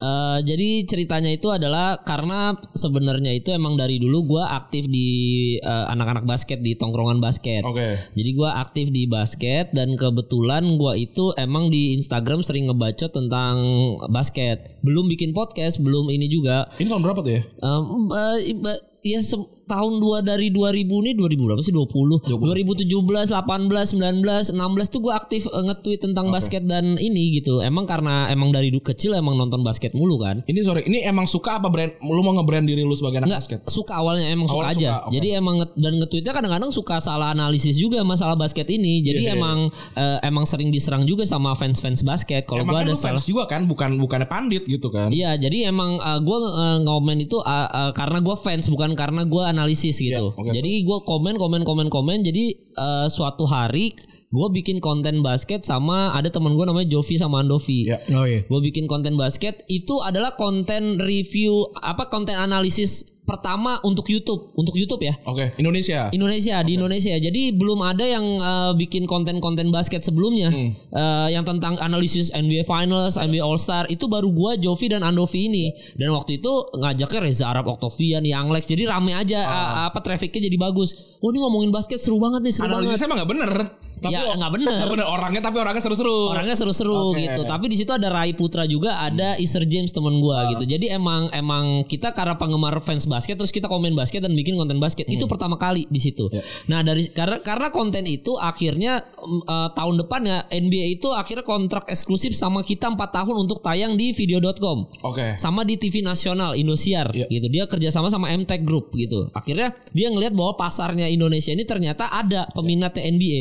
Eh, 0.00 0.38
jadi 0.40 0.88
ceritanya 0.88 1.28
itu 1.28 1.52
adalah 1.52 2.00
karena 2.00 2.56
sebenarnya 2.72 3.36
itu 3.36 3.52
emang 3.52 3.76
dari 3.76 4.00
dulu 4.00 4.24
gua 4.26 4.48
aktif 4.56 4.88
di 4.88 5.08
eh, 5.56 5.86
anak-anak 5.92 6.24
basket 6.24 6.64
di 6.64 6.72
tongkrongan 6.72 7.20
basket. 7.20 7.60
Oke. 7.62 8.00
Jadi 8.16 8.30
gua 8.32 8.64
aktif 8.64 8.88
di 8.88 9.04
basket 9.04 9.76
dan 9.76 10.00
kebetulan 10.00 10.64
gua 10.74 10.96
itu 10.96 11.36
emang 11.36 11.68
di 11.68 11.92
Instagram 11.92 12.40
sering 12.40 12.72
ngebacot 12.72 13.12
tentang 13.12 13.60
basket. 14.08 14.80
Belum 14.80 15.04
bikin 15.04 15.36
podcast, 15.36 15.76
belum 15.78 16.08
ini 16.08 16.26
juga. 16.26 16.72
Ini 16.80 16.88
tahun 16.88 17.04
berapa 17.04 17.20
tuh 17.20 17.32
ya? 17.36 17.42
Em, 17.60 17.84
eh, 18.08 18.38
iba- 18.56 18.80
ya 19.00 19.20
se- 19.20 19.48
tahun 19.70 20.02
dua 20.02 20.18
dari 20.20 20.50
2000 20.50 20.82
nih 20.82 21.14
2000 21.14 21.46
berapa 21.46 21.62
sih 21.62 21.70
20 21.70 22.26
2017 22.26 22.90
18 23.30 23.94
19 23.94 24.58
16 24.58 24.94
tuh 24.94 25.00
gue 25.00 25.14
aktif 25.14 25.46
eh, 25.46 25.62
nge-tweet 25.62 26.00
tentang 26.02 26.34
basket 26.34 26.66
dan 26.66 26.98
ini 26.98 27.38
gitu 27.38 27.62
emang 27.62 27.86
karena 27.86 28.26
emang 28.28 28.50
dari 28.50 28.74
dulu 28.74 28.82
kecil 28.82 29.14
emang 29.14 29.38
nonton 29.38 29.62
basket 29.62 29.94
mulu 29.94 30.18
kan 30.18 30.42
Ini 30.42 30.60
sorry, 30.64 30.82
ini 30.88 31.04
emang 31.04 31.28
suka 31.28 31.60
apa 31.60 31.68
brand? 31.68 31.94
Lu 32.00 32.24
mau 32.24 32.34
nge-brand 32.34 32.64
diri 32.64 32.82
lu 32.82 32.96
sebagai 32.96 33.22
anak 33.22 33.28
Enggak, 33.30 33.42
basket? 33.44 33.60
suka 33.68 33.92
awalnya 33.94 34.26
emang 34.32 34.48
suka 34.48 34.66
Awalnya 34.66 34.80
aja. 34.80 34.90
suka, 34.90 35.06
oke. 35.06 35.12
Jadi 35.14 35.28
emang 35.36 35.56
dan 35.76 35.92
nge-tweetnya 36.00 36.32
kadang-kadang 36.32 36.70
suka 36.72 36.96
salah 36.98 37.28
analisis 37.30 37.76
juga 37.76 38.02
masalah 38.02 38.34
basket 38.34 38.66
ini. 38.72 39.04
Jadi 39.04 39.28
Iya, 39.28 39.36
iya, 39.36 39.38
emang 39.38 39.58
eh, 39.94 40.18
emang 40.24 40.44
sering 40.48 40.72
diserang 40.72 41.04
juga 41.04 41.28
sama 41.28 41.52
fans-fans 41.54 42.00
basket. 42.02 42.48
Kalau 42.48 42.64
gua 42.64 42.80
kan 42.82 42.88
ada 42.88 42.94
salah 42.96 43.20
fans 43.20 43.28
juga 43.28 43.44
kan, 43.46 43.68
bukan 43.68 44.00
bukannya 44.00 44.26
pandit 44.26 44.64
gitu 44.64 44.88
kan? 44.90 45.12
Iya, 45.12 45.36
jadi 45.36 45.68
emang 45.70 46.00
uh, 46.00 46.18
gue 46.18 46.38
ngomen 46.82 47.18
itu 47.20 47.36
uh, 47.38 47.68
uh, 47.68 47.90
karena 47.92 48.18
gue 48.24 48.36
fans 48.40 48.64
bukan 48.72 48.96
karena 48.96 49.22
gue 49.28 49.42
analisis 49.60 50.00
gitu. 50.00 50.32
Iya, 50.32 50.40
oke. 50.40 50.50
Jadi 50.56 50.72
gue 50.88 50.98
komen 51.04 51.36
komen 51.36 51.62
komen 51.68 51.92
komen. 51.92 52.24
Jadi 52.24 52.56
uh, 52.80 53.06
suatu 53.12 53.44
hari 53.44 53.92
gue 54.30 54.48
bikin 54.56 54.80
konten 54.80 55.20
basket 55.20 55.66
sama 55.66 56.16
ada 56.16 56.32
teman 56.32 56.56
gue 56.56 56.64
namanya 56.64 56.88
Jovi 56.88 57.20
sama 57.20 57.44
Andovi. 57.44 57.84
Iya. 57.92 57.98
Oh 58.16 58.24
iya. 58.24 58.40
Gue 58.48 58.60
bikin 58.64 58.88
konten 58.88 59.20
basket 59.20 59.66
itu 59.68 60.00
adalah 60.00 60.38
konten 60.40 60.96
review 61.02 61.68
apa 61.76 62.08
konten 62.08 62.40
analisis 62.40 63.19
pertama 63.30 63.78
untuk 63.86 64.10
YouTube 64.10 64.50
untuk 64.58 64.74
YouTube 64.74 65.06
ya. 65.06 65.14
Oke, 65.22 65.54
Indonesia. 65.54 66.10
Indonesia 66.10 66.58
di 66.66 66.74
Indonesia. 66.74 67.14
Jadi 67.14 67.54
belum 67.54 67.78
ada 67.86 68.02
yang 68.02 68.26
uh, 68.42 68.72
bikin 68.74 69.06
konten-konten 69.06 69.70
basket 69.70 70.02
sebelumnya 70.02 70.42
Hmm. 70.50 70.72
Uh, 70.90 71.28
yang 71.30 71.46
tentang 71.46 71.78
analisis 71.78 72.34
NBA 72.34 72.66
Finals, 72.66 73.14
NBA 73.14 73.44
All 73.44 73.60
Star 73.60 73.86
itu 73.86 74.10
baru 74.10 74.34
gua 74.34 74.58
Jovi 74.58 74.90
dan 74.90 75.06
Andovi 75.06 75.46
ini. 75.46 75.70
Dan 75.94 76.10
waktu 76.10 76.42
itu 76.42 76.50
ngajaknya 76.74 77.20
Reza 77.22 77.44
Arab 77.52 77.70
Octavian, 77.70 78.26
Yang 78.26 78.46
Lex. 78.50 78.62
Jadi 78.66 78.82
rame 78.88 79.12
aja 79.14 79.46
uh, 79.46 79.70
apa 79.92 80.02
trafficnya 80.02 80.50
jadi 80.50 80.58
bagus. 80.58 81.20
Wah 81.22 81.30
ini 81.30 81.38
ngomongin 81.38 81.70
basket 81.70 82.00
seru 82.00 82.18
banget 82.18 82.40
nih, 82.42 82.52
seru 82.56 82.66
banget. 82.66 82.88
Analisisnya 82.88 83.06
emang 83.06 83.18
gak 83.22 83.30
bener. 83.30 83.52
Tapi 84.00 84.16
Ya, 84.16 84.32
nggak 84.32 84.52
bener. 84.56 84.80
Nggak 84.80 84.92
bener 84.96 85.06
orangnya 85.12 85.42
tapi 85.44 85.56
orangnya 85.60 85.82
seru-seru. 85.84 86.32
Orangnya 86.32 86.56
seru-seru 86.56 87.12
Oke. 87.12 87.20
gitu. 87.20 87.44
Tapi 87.44 87.64
di 87.68 87.76
situ 87.76 87.92
ada 87.92 88.08
Rai 88.08 88.32
Putra 88.32 88.64
juga, 88.64 88.96
ada 88.96 89.36
Iser 89.36 89.68
James 89.68 89.92
temen 89.92 90.16
gua 90.24 90.48
gitu. 90.56 90.64
Jadi 90.64 90.88
emang 90.88 91.28
emang 91.36 91.84
kita 91.84 92.16
karena 92.16 92.40
penggemar 92.40 92.80
fans 92.80 93.04
basket 93.04 93.19
terus 93.24 93.52
kita 93.52 93.68
komen 93.68 93.92
basket 93.92 94.24
dan 94.24 94.32
bikin 94.32 94.56
konten 94.56 94.80
basket. 94.80 95.04
Itu 95.08 95.28
pertama 95.28 95.60
kali 95.60 95.84
di 95.90 96.00
situ. 96.00 96.28
Nah, 96.68 96.80
dari 96.80 97.08
karena 97.12 97.40
karena 97.44 97.68
konten 97.68 98.04
itu 98.08 98.36
akhirnya 98.36 99.04
eh, 99.24 99.68
tahun 99.76 99.94
depan 100.06 100.20
ya 100.24 100.38
NBA 100.48 101.00
itu 101.00 101.12
akhirnya 101.12 101.44
kontrak 101.44 101.88
eksklusif 101.90 102.32
sama 102.32 102.64
kita 102.64 102.88
4 102.92 102.96
tahun 102.96 103.36
untuk 103.48 103.60
tayang 103.60 103.98
di 103.98 104.12
video.com. 104.16 105.04
Oke. 105.04 105.36
Sama 105.36 105.66
di 105.66 105.76
TV 105.76 106.00
nasional 106.00 106.56
Indosiar 106.56 107.10
Iya. 107.12 107.26
gitu. 107.28 107.46
Dia 107.50 107.64
kerjasama 107.68 108.08
sama 108.08 108.30
MTech 108.32 108.62
Group 108.64 108.94
gitu. 108.96 109.28
Akhirnya 109.34 109.74
dia 109.92 110.08
ngelihat 110.08 110.32
bahwa 110.32 110.56
pasarnya 110.56 111.10
Indonesia 111.10 111.50
ini 111.50 111.64
ternyata 111.66 112.08
ada 112.10 112.46
peminatnya 112.54 113.02
NBA. 113.06 113.40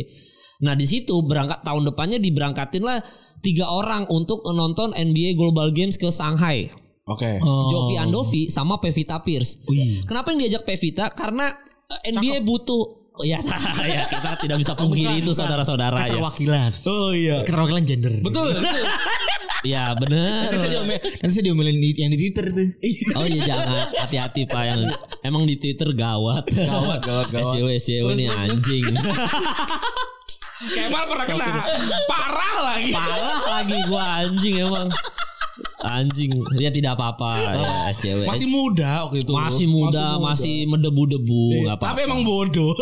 Nah 0.60 0.76
di 0.76 0.84
situ 0.84 1.24
berangkat 1.24 1.64
tahun 1.64 1.88
depannya 1.88 2.20
diberangkatin 2.20 2.84
lah 2.84 3.00
tiga 3.40 3.72
orang 3.72 4.04
untuk 4.12 4.44
nonton 4.44 4.92
NBA 4.92 5.40
Global 5.40 5.72
Games 5.72 5.96
ke 5.96 6.12
Shanghai. 6.12 6.68
Oke. 7.10 7.42
Jovi 7.42 7.96
Andovi 7.98 8.42
sama 8.54 8.78
Pevita 8.78 9.20
Pierce. 9.26 9.66
Kenapa 10.06 10.30
yang 10.34 10.46
diajak 10.46 10.64
Pevita? 10.64 11.10
Karena 11.10 11.50
eh, 12.06 12.14
NBA 12.14 12.46
butuh 12.46 13.00
ya, 13.26 13.40
ya 13.84 14.04
kita 14.08 14.40
tidak 14.40 14.58
bisa 14.62 14.74
pungkiri 14.78 15.20
itu 15.20 15.32
saudara-saudara 15.36 16.08
ya. 16.08 16.16
Keterwakilan. 16.16 16.70
Oh 16.88 17.12
iya. 17.12 17.38
Keterwakilan 17.44 17.84
gender. 17.84 18.14
Betul. 18.22 18.56
betul. 18.56 18.84
Ya 19.60 19.92
benar. 19.92 20.48
Nanti 20.48 20.56
saya 20.56 20.72
diomelin, 20.80 21.02
nanti 21.20 21.34
saya 21.36 21.44
diomelin 21.52 21.78
di, 21.84 21.90
yang 22.00 22.12
di 22.16 22.18
Twitter 22.24 22.48
tuh. 22.48 22.64
Oh 23.20 23.28
iya 23.28 23.44
jangan 23.44 23.68
hati-hati 23.92 24.48
Pak 24.48 24.64
yang 24.64 24.82
emang 25.20 25.44
di 25.44 25.60
Twitter 25.60 25.92
gawat. 25.92 26.48
Gawat, 26.48 27.04
gawat, 27.04 27.28
gawat. 27.28 27.52
SJW 27.52 27.68
SJW 27.76 28.08
ini 28.16 28.26
anjing. 28.32 28.88
Kemal 30.64 31.04
pernah 31.12 31.26
kena. 31.28 31.48
Parah 32.08 32.56
lagi. 32.72 32.92
Parah 32.96 33.40
lagi 33.60 33.78
gua 33.92 34.04
anjing 34.24 34.56
emang. 34.64 34.88
Anjing. 35.80 36.32
Ya 36.60 36.70
tidak 36.70 37.00
apa-apa 37.00 37.40
ya 37.40 37.70
SJW. 37.96 38.28
Masih 38.28 38.48
muda 38.48 39.08
waktu 39.08 39.24
itu. 39.24 39.32
masih 39.32 39.68
muda, 39.68 40.20
masih 40.20 40.68
mendebu-debu 40.68 41.66
nggak 41.66 41.78
apa-apa. 41.80 41.94
Tapi 41.96 42.00
emang 42.06 42.22
bodoh. 42.24 42.74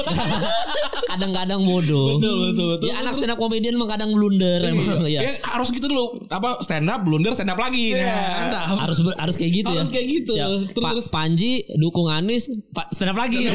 kadang-kadang 1.12 1.62
bodoh. 1.64 2.18
Betul, 2.20 2.36
betul, 2.52 2.66
betul. 2.76 2.88
Ya 2.90 2.96
anak 3.00 3.14
stand 3.16 3.32
up 3.34 3.40
comedian 3.40 3.74
emang 3.74 3.90
kadang 3.90 4.10
blunder 4.14 4.60
emang 4.66 5.08
ya. 5.08 5.22
Ya, 5.24 5.32
harus 5.42 5.70
gitu 5.72 5.88
dulu. 5.88 6.26
Apa 6.28 6.62
stand 6.62 6.90
up 6.90 7.02
blunder 7.02 7.32
stand 7.34 7.50
up 7.50 7.58
lagi. 7.58 7.96
Nah, 7.96 8.50
mantap. 8.50 8.66
Harus 8.86 8.98
harus 9.16 9.36
kayak 9.38 9.52
gitu 9.64 9.70
ya. 9.72 9.80
Harus 9.82 9.92
kayak 9.94 10.08
gitu. 10.08 10.34
Siap. 10.36 10.50
Pa- 10.78 10.94
Terus. 10.98 11.08
Panji 11.10 11.52
dukung 11.78 12.10
Anies, 12.10 12.50
Pak 12.74 12.92
stand 12.92 13.14
up 13.14 13.18
lagi. 13.18 13.46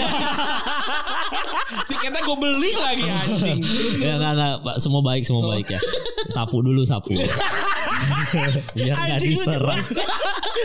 Tiketnya 1.88 2.20
gue 2.20 2.36
beli 2.36 2.72
lagi 2.76 3.04
anjing. 3.06 3.60
ya 4.04 4.16
enggak 4.20 4.32
enggak, 4.34 4.54
Pak. 4.64 4.76
Semua 4.78 5.00
baik, 5.00 5.22
semua 5.24 5.42
baik 5.46 5.66
ya. 5.70 5.80
Sapu 6.30 6.60
dulu 6.60 6.82
sapu. 6.84 7.16
Biar 8.76 8.96
enggak 8.96 9.20
diserang. 9.20 9.84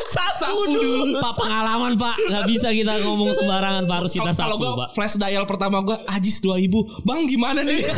Sapu 0.06 0.62
dulu. 0.70 1.18
Pak 1.18 1.34
pengalaman 1.36 1.94
Pak, 1.98 2.16
nggak 2.30 2.44
bisa 2.46 2.68
kita 2.70 2.94
ngomong 3.04 3.34
sembarangan 3.34 3.84
Pak 3.86 3.96
harus 3.98 4.14
kita 4.14 4.32
Kalau 4.32 4.58
sapu 4.58 4.64
gue 4.64 4.74
Pak. 4.78 4.90
flash 4.94 5.16
dial 5.18 5.44
pertama 5.50 5.82
gue 5.82 5.98
Ajis 6.08 6.38
2000 6.40 7.04
Bang 7.04 7.26
gimana 7.26 7.66
nih 7.66 7.82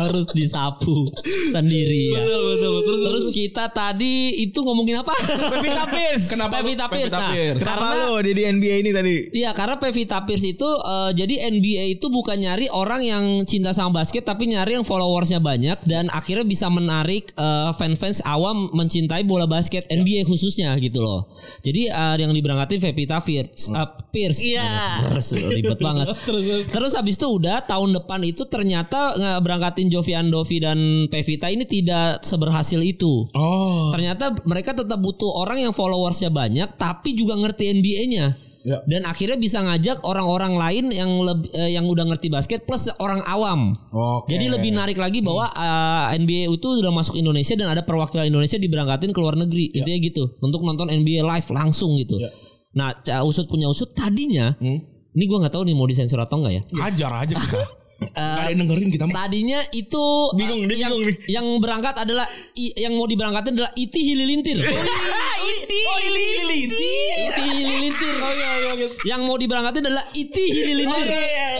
Harus 0.00 0.32
disapu 0.32 1.12
sendiri 1.52 2.16
ya. 2.16 2.24
Betul 2.24 2.40
betul 2.56 2.70
betul 2.80 2.94
Terus 3.04 3.26
kita 3.36 3.68
tadi 3.68 4.32
itu 4.40 4.56
ngomongin 4.64 5.04
apa? 5.04 5.12
Pevita 5.12 5.84
Pierce. 5.92 6.24
Kenapa 6.32 6.62
Pevita 6.62 6.86
Pierce. 6.88 7.12
Nah, 7.12 7.36
Pierce? 7.36 7.60
Kenapa 7.60 7.84
karena 7.84 8.08
lo 8.08 8.16
di, 8.24 8.32
di 8.32 8.42
NBA 8.48 8.74
ini 8.80 8.90
tadi? 8.96 9.14
Iya 9.36 9.50
karena 9.52 9.76
Pevita 9.76 10.24
Pierce 10.24 10.56
itu 10.56 10.64
eh, 10.64 11.10
jadi 11.12 11.52
NBA 11.52 12.00
itu 12.00 12.08
bukan 12.08 12.40
nyari 12.40 12.72
orang 12.72 13.02
yang 13.04 13.24
cinta 13.44 13.76
sama 13.76 14.00
basket 14.00 14.24
tapi 14.24 14.48
nyari 14.48 14.80
yang 14.80 14.86
followersnya 14.88 15.36
banyak 15.36 15.76
dan 15.84 16.08
akhirnya 16.08 16.48
bisa 16.48 16.72
menarik 16.72 17.36
eh, 17.36 17.70
fans-fans 17.76 18.24
awam 18.24 18.72
mencintai 18.72 19.26
bola 19.28 19.44
basket 19.44 19.84
NBA 19.92 20.24
khususnya 20.30 20.72
gitu 20.78 21.02
loh. 21.02 21.26
Jadi 21.60 21.90
eh, 21.90 22.14
yang 22.22 22.30
diberangkatin 22.30 22.78
Pevita 22.78 23.18
Pierce, 23.18 23.68
eh, 23.74 23.88
Pierce. 24.14 24.40
Iya. 24.46 24.70
Terus 25.10 25.26
ribet 25.34 25.78
banget. 25.86 26.14
Terus 26.70 26.92
habis 26.94 27.18
itu 27.18 27.26
udah 27.26 27.66
tahun 27.66 27.98
depan 27.98 28.22
itu 28.22 28.46
ternyata 28.46 29.18
nggak 29.18 29.38
berangkatin 29.42 29.90
Jovian 29.90 30.30
Dovi 30.30 30.62
dan 30.62 30.78
Pevita 31.10 31.50
ini 31.50 31.66
tidak 31.66 32.22
seberhasil 32.22 32.78
itu. 32.80 33.26
Oh 33.34 33.90
Ternyata 33.90 34.38
mereka 34.46 34.72
tetap 34.72 34.98
butuh 35.02 35.28
orang 35.34 35.66
yang 35.68 35.72
followersnya 35.74 36.30
banyak 36.30 36.78
tapi 36.78 37.12
juga 37.18 37.34
ngerti 37.36 37.74
NBA-nya. 37.74 38.49
Ya. 38.60 38.84
Dan 38.84 39.08
akhirnya 39.08 39.40
bisa 39.40 39.64
ngajak 39.64 40.04
orang-orang 40.04 40.52
lain 40.60 40.84
yang 40.92 41.08
lebih 41.20 41.48
eh, 41.56 41.72
yang 41.72 41.88
udah 41.88 42.04
ngerti 42.12 42.28
basket 42.28 42.68
plus 42.68 42.92
orang 43.00 43.24
awam. 43.24 43.72
Oke. 43.88 44.36
Jadi 44.36 44.52
lebih 44.52 44.76
narik 44.76 45.00
lagi 45.00 45.24
bahwa 45.24 45.48
eh, 45.48 46.20
NBA 46.20 46.52
itu 46.52 46.68
udah 46.80 46.92
masuk 46.92 47.16
Indonesia 47.16 47.56
dan 47.56 47.72
ada 47.72 47.82
perwakilan 47.84 48.28
Indonesia 48.28 48.60
diberangkatin 48.60 49.16
ke 49.16 49.18
luar 49.20 49.40
negeri. 49.40 49.72
Intinya 49.72 49.98
gitu. 50.00 50.36
Untuk 50.44 50.60
nonton 50.60 50.92
NBA 50.92 51.24
live 51.24 51.48
langsung 51.56 51.96
gitu. 51.96 52.20
Ya. 52.20 52.28
Nah, 52.70 52.94
usut 53.26 53.50
punya 53.50 53.66
usut 53.66 53.90
tadinya 53.96 54.54
ini 55.10 55.24
gua 55.26 55.42
nggak 55.42 55.54
tahu 55.58 55.66
nih 55.66 55.74
mau 55.74 55.86
disensor 55.90 56.22
atau 56.22 56.38
enggak 56.38 56.54
ya. 56.54 56.62
Hajar 56.86 57.12
aja 57.26 57.34
kita 57.34 57.58
ada 58.16 58.48
yang 58.48 58.64
dengerin 58.64 58.88
kita 58.88 59.04
mah 59.04 59.12
Tadinya 59.12 59.60
itu 59.76 60.04
Bingung, 60.32 60.64
eh, 60.64 60.72
dia 60.72 60.88
yang, 60.88 60.92
bingung 60.96 61.04
nih. 61.12 61.16
yang 61.28 61.46
berangkat 61.60 61.94
adalah 62.00 62.24
yang 62.56 62.96
mau 62.96 63.04
diberangkatin 63.04 63.52
adalah 63.60 63.72
Iti 63.76 64.00
Hililintir. 64.00 64.56
Oh 65.50 65.98
ini 66.00 66.24
Liti 66.46 66.92
Iti 67.20 67.44
Hililintir. 67.50 68.14
Yang 69.02 69.20
mau 69.22 69.34
diberangkatin 69.34 69.82
adalah 69.82 70.04
Iti 70.12 70.44
Hililintir. 70.46 71.06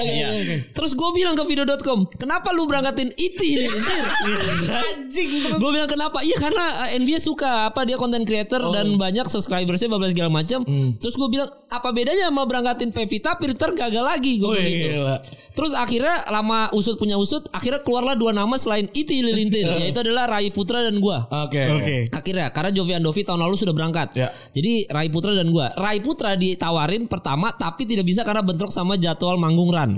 Iya. 0.00 0.28
Terus 0.70 0.92
gue 0.92 1.10
bilang 1.12 1.34
ke 1.34 1.44
video.com, 1.44 2.06
kenapa 2.14 2.50
lu 2.50 2.64
berangkatin 2.64 3.10
Iti 3.12 3.58
Hililintir? 3.58 4.02
Anjing. 4.86 5.30
Gue 5.52 5.70
bilang 5.70 5.90
kenapa? 5.90 6.22
Iya 6.22 6.36
karena 6.38 6.64
eh, 6.88 6.98
NBA 6.98 7.18
suka 7.18 7.66
apa 7.66 7.82
dia 7.82 7.96
konten 7.96 8.22
creator 8.22 8.62
dan 8.70 8.94
banyak 8.94 9.26
subscribersnya 9.26 9.88
bablas 9.88 10.12
segala 10.12 10.30
macam. 10.32 10.62
Terus 10.94 11.14
gue 11.14 11.28
bilang 11.28 11.50
apa 11.66 11.90
bedanya 11.90 12.26
sama 12.26 12.46
berangkatin 12.46 12.90
Pevita 12.90 13.34
Peter 13.36 13.70
gagal 13.72 14.04
lagi 14.04 14.38
gue 14.38 14.46
Oh, 14.46 14.54
bilang 14.54 14.70
gitu. 14.70 14.90
gila. 14.96 15.16
Terus 15.50 15.72
akhirnya 15.74 16.24
lama 16.30 16.70
usut 16.72 16.94
punya 16.94 17.18
usut, 17.18 17.42
akhirnya 17.50 17.82
keluarlah 17.82 18.14
dua 18.14 18.30
nama 18.30 18.54
selain 18.54 18.86
Iti 18.90 19.18
Hililintir, 19.18 19.66
yaitu 19.82 19.98
adalah 20.00 20.30
Rai 20.30 20.48
Putra 20.48 20.80
dan 20.80 20.96
gua. 20.98 21.26
Oke 21.28 21.58
Oke. 21.70 21.96
Akhirnya 22.08 22.48
karena 22.50 22.70
Jovian 22.70 23.02
Dovi 23.02 23.22
tahun 23.22 23.40
lalu 23.40 23.56
sudah 23.56 23.74
berangkat. 23.80 24.08
Ya. 24.12 24.28
Jadi 24.52 24.84
Rai 24.92 25.08
Putra 25.08 25.32
dan 25.32 25.48
gua. 25.48 25.72
Rai 25.72 26.04
Putra 26.04 26.36
ditawarin 26.36 27.08
pertama 27.08 27.56
tapi 27.56 27.88
tidak 27.88 28.04
bisa 28.04 28.20
karena 28.20 28.44
bentrok 28.44 28.68
sama 28.68 29.00
jadwal 29.00 29.40
manggung 29.40 29.72
mantap. 29.72 29.96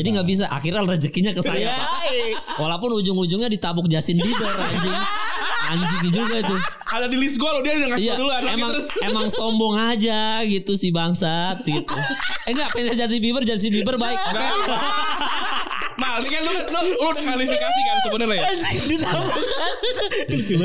Jadi 0.00 0.08
nggak 0.16 0.28
bisa. 0.28 0.48
Akhirnya 0.48 0.88
rezekinya 0.88 1.36
ke 1.36 1.44
saya. 1.44 1.76
Walaupun 2.56 2.96
ujung-ujungnya 3.04 3.52
ditabuk 3.52 3.86
Justin 3.92 4.18
Bieber 4.24 4.48
anjing. 4.64 4.98
Anjing 5.68 6.08
juga 6.08 6.36
itu. 6.40 6.56
Ada 6.88 7.06
di 7.12 7.16
list 7.20 7.36
gue 7.36 7.44
loh 7.44 7.60
dia 7.60 7.76
udah 7.76 7.88
ngasih 7.92 8.04
Iya, 8.08 8.14
dulu 8.16 8.30
emang 8.32 8.70
terus 8.72 8.88
emang 9.04 9.28
sombong 9.28 9.76
aja 9.76 10.40
gitu 10.48 10.72
si 10.72 10.88
bangsat 10.88 11.60
gitu. 11.68 11.92
Eh 12.48 12.56
enggak, 12.56 12.72
Justin 12.96 13.20
Bieber, 13.20 13.44
Justin 13.44 13.72
Bieber 13.76 14.00
baik. 14.00 14.16
Mal 15.98 16.22
ini 16.22 16.30
kan 16.30 16.42
lu, 16.46 16.52
lu, 16.54 16.80
lu 16.94 17.06
udah 17.10 17.24
kalifikasi 17.26 17.80
kan 17.82 17.96
sebenarnya 18.06 18.38
ya 18.38 18.46
Coba 20.48 20.64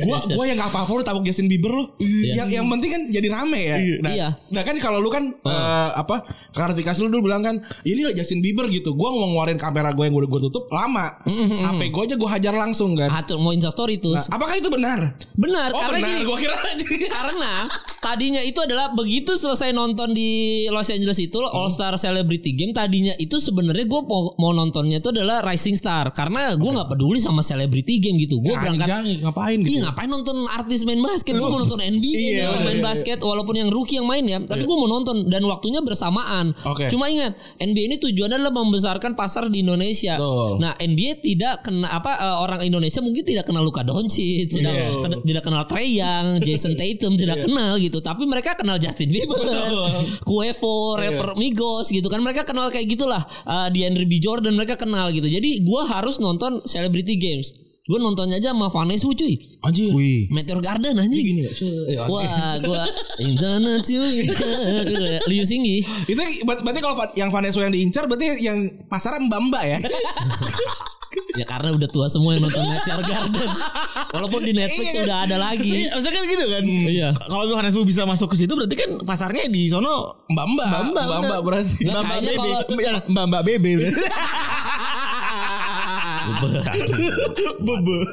Gua 0.00 0.18
gua 0.30 0.44
yang 0.46 0.58
gak 0.58 0.70
apa-apa 0.70 0.90
lu 0.94 1.02
tabuk 1.02 1.24
Justin 1.26 1.50
Bieber 1.50 1.72
lu. 1.72 1.84
Yang 2.22 2.48
yang 2.54 2.66
penting 2.68 2.90
kan 2.90 3.02
jadi 3.10 3.28
rame 3.28 3.60
ya. 3.60 3.76
Nah, 4.00 4.10
Iya. 4.10 4.28
Nah 4.48 4.62
kan 4.62 4.76
kalau 4.78 4.98
lu 4.98 5.10
kan 5.10 5.26
eh, 5.32 5.90
apa 5.92 6.22
klarifikasi 6.52 6.98
lu 7.02 7.10
dulu 7.10 7.30
bilang 7.30 7.42
kan 7.42 7.56
ini 7.82 8.06
loh 8.06 8.14
Justin 8.14 8.40
Bieber 8.40 8.70
gitu. 8.70 8.94
Gua 8.94 9.10
mau 9.10 9.26
ngeluarin 9.26 9.58
kamera 9.58 9.90
gue 9.90 10.04
yang 10.06 10.14
udah 10.14 10.28
gue 10.28 10.40
tutup 10.46 10.70
lama. 10.70 11.18
HP 11.26 11.90
gue 11.90 12.02
aja 12.06 12.14
gue 12.14 12.30
hajar 12.30 12.54
langsung 12.54 12.94
kan. 12.94 13.10
Atur 13.10 13.38
mau 13.38 13.50
Insta 13.50 13.74
story 13.74 13.98
tuh. 13.98 14.14
Nah, 14.14 14.24
apakah 14.30 14.54
itu 14.54 14.70
benar? 14.70 15.10
Benar, 15.34 15.74
Oh 15.74 15.82
karena 15.82 15.98
benar. 15.98 16.10
gini, 16.14 16.22
Gua 16.22 16.38
kira 16.38 16.56
karena 17.16 17.52
tadinya 18.00 18.40
itu 18.40 18.56
adalah 18.64 18.96
begitu 18.96 19.36
selesai 19.36 19.76
nonton 19.76 20.16
di 20.16 20.64
Los 20.72 20.88
Angeles 20.88 21.20
itu 21.20 21.36
All 21.44 21.68
Star 21.68 21.94
Celebrity 22.00 22.56
Game 22.56 22.72
tadinya 22.72 23.12
itu 23.20 23.36
sebenarnya 23.36 23.84
gue 23.84 24.00
mau, 24.00 24.32
mau 24.40 24.56
nontonnya 24.56 25.04
itu 25.04 25.12
adalah 25.12 25.44
Rising 25.44 25.76
Star. 25.76 26.08
Karena 26.16 26.56
gue 26.56 26.70
nggak 26.70 26.88
peduli 26.88 27.20
sama 27.20 27.44
Celebrity 27.44 28.00
Game 28.00 28.16
gitu. 28.16 28.40
Gue 28.40 28.56
berangkat 28.56 28.88
Anjay, 28.88 29.20
ngapain 29.20 29.58
gitu? 29.60 29.70
Iya 29.76 29.78
ngapain 29.92 30.08
nonton 30.08 30.36
artis 30.48 30.80
main 30.88 31.00
basket? 31.04 31.36
Gue 31.36 31.48
mau 31.52 31.60
nonton 31.60 31.76
NBA 31.78 32.20
Iya, 32.20 32.46
bener, 32.48 32.64
main 32.64 32.80
iya, 32.80 32.84
basket 32.84 33.18
Walaupun 33.20 33.54
yang 33.60 33.68
rookie 33.68 34.00
yang 34.00 34.08
main 34.08 34.24
ya. 34.24 34.40
Tapi 34.40 34.64
gue 34.64 34.76
mau 34.76 34.88
nonton 34.88 35.28
Dan 35.28 35.44
waktunya 35.44 35.84
bersamaan. 35.84 36.56
Oke. 36.64 36.88
Cuma 36.88 37.12
ingat 37.12 37.36
NBA 37.60 37.84
ini 37.92 37.96
tujuannya 38.00 38.40
adalah 38.40 38.54
membesarkan 38.56 39.12
pasar 39.12 39.52
di 39.52 39.60
Indonesia. 39.60 40.16
Betul. 40.16 40.56
Nah 40.64 40.72
NBA 40.80 41.20
tidak 41.20 41.68
kena 41.68 41.92
apa 41.92 42.16
eh, 42.16 42.36
Orang 42.40 42.64
Indonesia 42.64 43.04
mungkin 43.04 43.28
tidak 43.28 43.44
kenal 43.44 43.60
Luka 43.60 43.84
Doncic 43.84 44.48
tidak, 44.48 44.72
Iya. 44.72 44.88
tidak, 45.04 45.20
tidak 45.28 45.42
kenal 45.44 45.62
Trey 45.68 46.00
Young 46.00 46.40
Jason 46.40 46.72
Tatum 46.78 47.18
Tidak 47.18 47.44
kenal 47.44 47.76
gitu 47.76 47.89
Tapi 47.98 48.30
mereka 48.30 48.54
kenal 48.54 48.78
Justin 48.78 49.10
Bieber 49.10 49.42
Cuevo 50.28 50.94
Rapper 50.94 51.34
Migos 51.34 51.90
gitu 51.90 52.06
kan. 52.06 52.22
Mereka 52.22 52.46
kenal 52.46 52.70
kayak 52.70 52.86
gitulah 52.86 53.26
uh, 53.50 53.66
DeAndre 53.74 54.06
B. 54.06 54.22
Jordan 54.22 54.54
mereka 54.54 54.78
kenal 54.78 55.10
gitu. 55.10 55.26
Jadi 55.26 55.66
gue 55.66 55.82
harus 55.90 56.22
nonton 56.22 56.62
Celebrity 56.62 57.18
Games 57.18 57.69
Gue 57.90 57.98
nontonnya 57.98 58.38
aja 58.38 58.54
sama 58.54 58.70
Vanessa 58.70 59.10
cuy 59.10 59.34
Anjir. 59.60 59.90
Wih. 59.90 60.30
Meteor 60.30 60.62
Garden 60.62 60.94
anjing. 60.96 61.20
Gini 61.26 61.40
gak? 61.44 61.52
Ya, 61.90 62.06
Wah, 62.06 62.56
gua 62.62 62.86
internet 63.18 63.82
cuy. 63.82 64.30
Liu 65.30 65.42
Singgi. 65.42 65.82
Itu 66.06 66.16
ber- 66.46 66.62
berarti 66.62 66.80
kalau 66.80 66.94
yang 67.12 67.28
Vanessa 67.28 67.58
yang 67.58 67.74
diincar 67.74 68.06
berarti 68.06 68.40
yang 68.40 68.56
pasarnya 68.86 69.26
mbak-mbak 69.26 69.64
ya. 69.66 69.78
Ya 71.34 71.42
karena 71.42 71.74
udah 71.74 71.90
tua 71.90 72.06
semua 72.06 72.38
yang 72.38 72.46
nonton 72.46 72.62
Meteor 72.62 73.02
Garden. 73.02 73.50
Walaupun 74.14 74.46
di 74.46 74.54
Netflix 74.54 74.94
udah 74.96 75.26
ada 75.26 75.36
lagi. 75.36 75.82
Iya, 75.82 75.94
maksudnya 75.94 76.14
kan 76.14 76.24
gitu 76.24 76.44
kan. 76.46 76.62
Iya. 76.66 77.08
Kalau 77.16 77.44
Yohanes 77.46 77.74
Bu 77.74 77.82
bisa 77.82 78.06
masuk 78.06 78.30
ke 78.30 78.38
situ 78.38 78.54
berarti 78.54 78.74
kan 78.74 78.90
pasarnya 79.02 79.46
di 79.46 79.66
sono 79.66 80.26
Mbak-mbak. 80.26 80.66
Mbak-mbak, 80.70 81.04
Mbak-mbak 81.04 81.40
berarti. 81.42 81.82
Nggak, 81.82 81.94
Mbak 81.96 82.06
kayaknya 82.06 82.30
Bebe. 82.30 82.38
kalau- 82.38 82.78
Ya, 82.78 82.92
Mbak 83.06 83.24
Mbak 83.26 83.42
Bebe. 83.42 83.70
Bebe. 87.58 87.98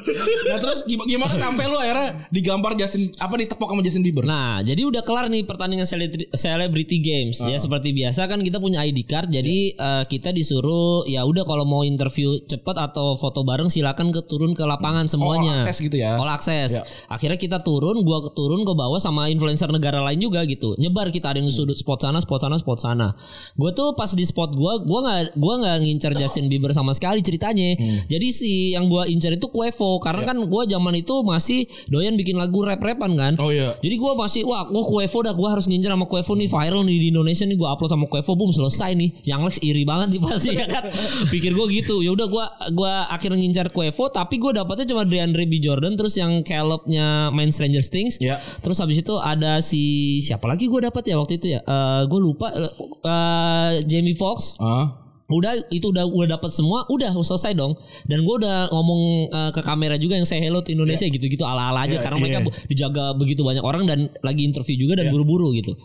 Nah 0.48 0.58
terus 0.58 0.84
gim- 0.84 1.04
gimana 1.06 1.34
sampai 1.34 1.64
lu 1.66 1.76
akhirnya 1.76 2.24
digambar 2.28 2.72
Justin 2.74 3.08
apa 3.16 3.36
ditepok 3.36 3.68
sama 3.68 3.80
Justin 3.80 4.02
Bieber? 4.02 4.24
Nah, 4.24 4.60
jadi 4.60 4.80
udah 4.82 5.02
kelar 5.02 5.28
nih 5.28 5.44
pertandingan 5.44 5.84
celebri- 5.84 6.28
Celebrity 6.32 6.98
Games. 6.98 7.40
Ya 7.42 7.56
seperti 7.58 7.92
biasa 7.92 8.24
kan 8.24 8.40
kita 8.40 8.58
punya 8.58 8.80
ID 8.82 9.04
card. 9.04 9.28
Jadi 9.28 9.74
eh, 9.74 10.04
kita 10.06 10.30
disuruh 10.30 11.04
ya 11.04 11.22
udah 11.22 11.44
kalau 11.44 11.64
mau 11.64 11.82
interview 11.82 12.08
cepet 12.42 12.76
atau 12.76 13.12
foto 13.14 13.42
bareng 13.42 13.68
silakan 13.68 14.08
ke 14.10 14.24
turun 14.24 14.52
ke 14.52 14.64
lapangan 14.64 15.04
semuanya. 15.06 15.58
all 15.58 15.62
access 15.62 15.78
gitu 15.78 15.96
ya? 15.96 16.12
All 16.14 16.30
access. 16.30 16.70
Ya. 16.74 16.82
Akhirnya 17.08 17.36
kita 17.36 17.60
turun, 17.60 18.00
gua 18.02 18.22
ke 18.22 18.32
turun 18.32 18.62
ke 18.62 18.72
bawah 18.72 18.98
sama 18.98 19.28
influencer 19.28 19.68
negara 19.68 20.00
lain 20.02 20.18
juga 20.18 20.44
gitu. 20.44 20.74
Nyebar 20.76 21.08
kita 21.08 21.30
ada 21.30 21.38
yang 21.38 21.48
sudut 21.48 21.74
spot 21.74 22.00
sana, 22.00 22.18
spot 22.18 22.40
sana, 22.40 22.56
spot 22.56 22.78
sana. 22.78 23.08
Gue 23.54 23.70
tuh 23.72 23.92
pas 23.92 24.08
di 24.08 24.22
spot 24.22 24.54
gua, 24.54 24.78
gua 24.78 25.00
nggak 25.02 25.20
gua 25.34 25.54
nggak 25.58 25.76
ngincer 25.82 26.12
Justin 26.14 26.46
Bieber 26.46 26.70
sama 26.70 26.90
sekali 26.90 27.20
ceritanya. 27.20 27.74
Hmm. 27.74 27.97
Jadi 28.06 28.28
si 28.30 28.52
yang 28.76 28.86
gua 28.86 29.10
incer 29.10 29.34
itu 29.34 29.50
Quavo 29.50 29.98
karena 29.98 30.22
kan 30.30 30.38
gua 30.46 30.62
zaman 30.68 30.94
itu 30.94 31.26
masih 31.26 31.66
doyan 31.90 32.14
bikin 32.14 32.38
lagu 32.38 32.62
rap-rapan 32.62 33.12
kan. 33.18 33.32
Oh 33.40 33.50
iya. 33.50 33.74
Jadi 33.80 33.96
gue 33.96 34.12
masih 34.14 34.42
wah 34.46 34.68
gue 34.68 34.84
Quavo 34.84 35.18
dah 35.24 35.34
gue 35.34 35.48
harus 35.48 35.66
ngincer 35.66 35.90
sama 35.90 36.04
Quavo 36.04 36.32
nih 36.36 36.48
viral 36.50 36.82
nih 36.84 36.96
di 36.98 37.06
Indonesia 37.10 37.44
nih 37.48 37.56
gue 37.56 37.68
upload 37.68 37.90
sama 37.90 38.06
Quavo 38.06 38.32
boom 38.36 38.50
selesai 38.52 38.92
nih. 38.94 39.10
Yang 39.24 39.40
Lex 39.48 39.54
iri 39.64 39.82
banget 39.88 40.08
nih 40.14 40.20
pasti 40.20 40.50
ya 40.54 40.66
kan. 40.68 40.84
Pikir 41.32 41.52
gue 41.56 41.66
gitu. 41.72 42.02
Ya 42.04 42.10
udah 42.12 42.26
gue 42.28 42.44
gua 42.76 42.92
akhirnya 43.10 43.38
ngincar 43.40 43.72
Quavo 43.72 44.04
tapi 44.12 44.36
gue 44.36 44.52
dapetnya 44.54 44.86
cuma 44.90 45.02
DeAndre 45.08 45.44
B 45.48 45.58
Jordan 45.62 45.94
terus 45.96 46.14
yang 46.18 46.42
Caleb-nya 46.44 47.30
main 47.32 47.50
Stranger 47.50 47.82
Things. 47.84 48.20
Ya. 48.20 48.36
Terus 48.60 48.78
habis 48.82 49.00
itu 49.00 49.14
ada 49.18 49.62
si 49.64 50.18
siapa 50.20 50.44
lagi 50.50 50.68
gue 50.68 50.80
dapat 50.82 51.02
ya 51.08 51.16
waktu 51.16 51.40
itu 51.40 51.56
ya. 51.56 51.60
Eh 51.64 52.02
gue 52.06 52.20
lupa 52.20 52.50
eh, 52.52 53.70
Jamie 53.88 54.14
Foxx 54.18 54.58
Ah. 54.58 55.07
Udah 55.28 55.52
itu 55.68 55.92
udah 55.92 56.08
udah 56.08 56.40
dapat 56.40 56.48
semua 56.48 56.88
udah 56.88 57.12
selesai 57.20 57.52
dong. 57.52 57.76
Dan 58.04 58.24
gue 58.24 58.34
udah 58.40 58.72
ngomong 58.72 59.02
eh, 59.28 59.50
ke 59.52 59.60
kamera 59.60 60.00
juga 60.00 60.16
yang 60.16 60.24
saya 60.24 60.40
hello 60.40 60.64
to 60.64 60.72
Indonesia 60.72 61.04
gitu-gitu 61.04 61.44
ala-ala 61.44 61.84
aja. 61.84 62.00
Karena 62.00 62.16
mereka 62.16 62.38
bu- 62.42 62.54
dijaga 62.66 63.12
begitu 63.12 63.44
banyak 63.44 63.60
orang 63.60 63.84
dan 63.84 64.08
lagi 64.24 64.42
interview 64.42 64.76
juga 64.76 65.00
dan 65.00 65.12
buru-buru 65.12 65.52
gitu 65.52 65.76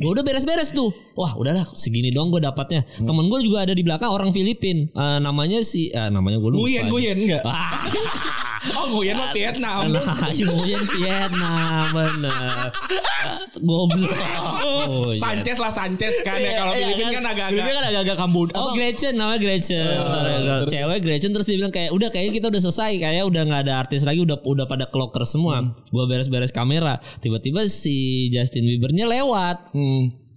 gue 0.00 0.10
udah 0.10 0.24
beres-beres 0.24 0.72
tuh. 0.72 0.88
Wah 1.14 1.36
udahlah 1.36 1.62
segini 1.76 2.08
dong 2.08 2.32
gue 2.32 2.40
dapatnya. 2.40 2.82
Temen 2.96 3.28
gue 3.28 3.40
juga 3.44 3.68
ada 3.68 3.76
di 3.76 3.84
belakang 3.84 4.08
orang 4.08 4.32
Filipin. 4.32 4.88
Eh, 4.88 5.18
namanya 5.20 5.60
si 5.60 5.92
eh, 5.92 6.08
namanya 6.08 6.40
gue 6.40 6.50
lupa 6.56 6.60
Nguyen, 6.64 6.84
Nguyen 6.88 7.16
enggak? 7.28 7.44
Ah, 7.44 7.84
Oh 8.76 8.92
Nguyen 8.92 9.16
mah 9.16 9.32
Vietnam. 9.32 9.88
nah, 9.88 10.28
Nguyen 10.36 10.84
Vietnam 10.84 11.84
bener. 11.96 12.68
Goblok. 13.56 14.12
Oh, 14.88 15.16
iya. 15.16 15.20
Sanchez 15.20 15.56
lah 15.56 15.72
Sanchez 15.72 16.20
kan 16.20 16.36
ya. 16.36 16.60
Kalau 16.60 16.72
Filipin 16.76 17.08
kan 17.08 17.24
agak-agak 17.24 17.56
Filipin 17.56 17.72
kan 17.72 17.84
agak-agak. 17.88 18.16
Oh 18.52 18.68
Gretchen 18.76 19.14
namanya 19.16 19.40
Gretchen. 19.40 19.96
Cewek 20.68 20.98
Gretchen 21.00 21.32
terus 21.32 21.48
dia 21.48 21.56
bilang 21.56 21.72
kayak 21.72 21.90
Udah 21.96 22.08
kayaknya 22.12 22.32
kita 22.36 22.46
udah 22.52 22.60
selesai 22.60 22.92
Kayak 23.00 23.24
udah 23.32 23.42
gak 23.48 23.60
ada 23.68 23.74
artis 23.80 24.04
lagi 24.04 24.20
Udah 24.20 24.36
udah 24.44 24.66
pada 24.68 24.84
kloker 24.92 25.24
semua. 25.24 25.64
Gua 25.88 26.04
beres-beres 26.04 26.52
kamera. 26.52 27.00
Tiba-tiba 27.24 27.64
si 27.64 28.28
Justin 28.28 28.68
Biebernya 28.68 29.08
lewat 29.08 29.72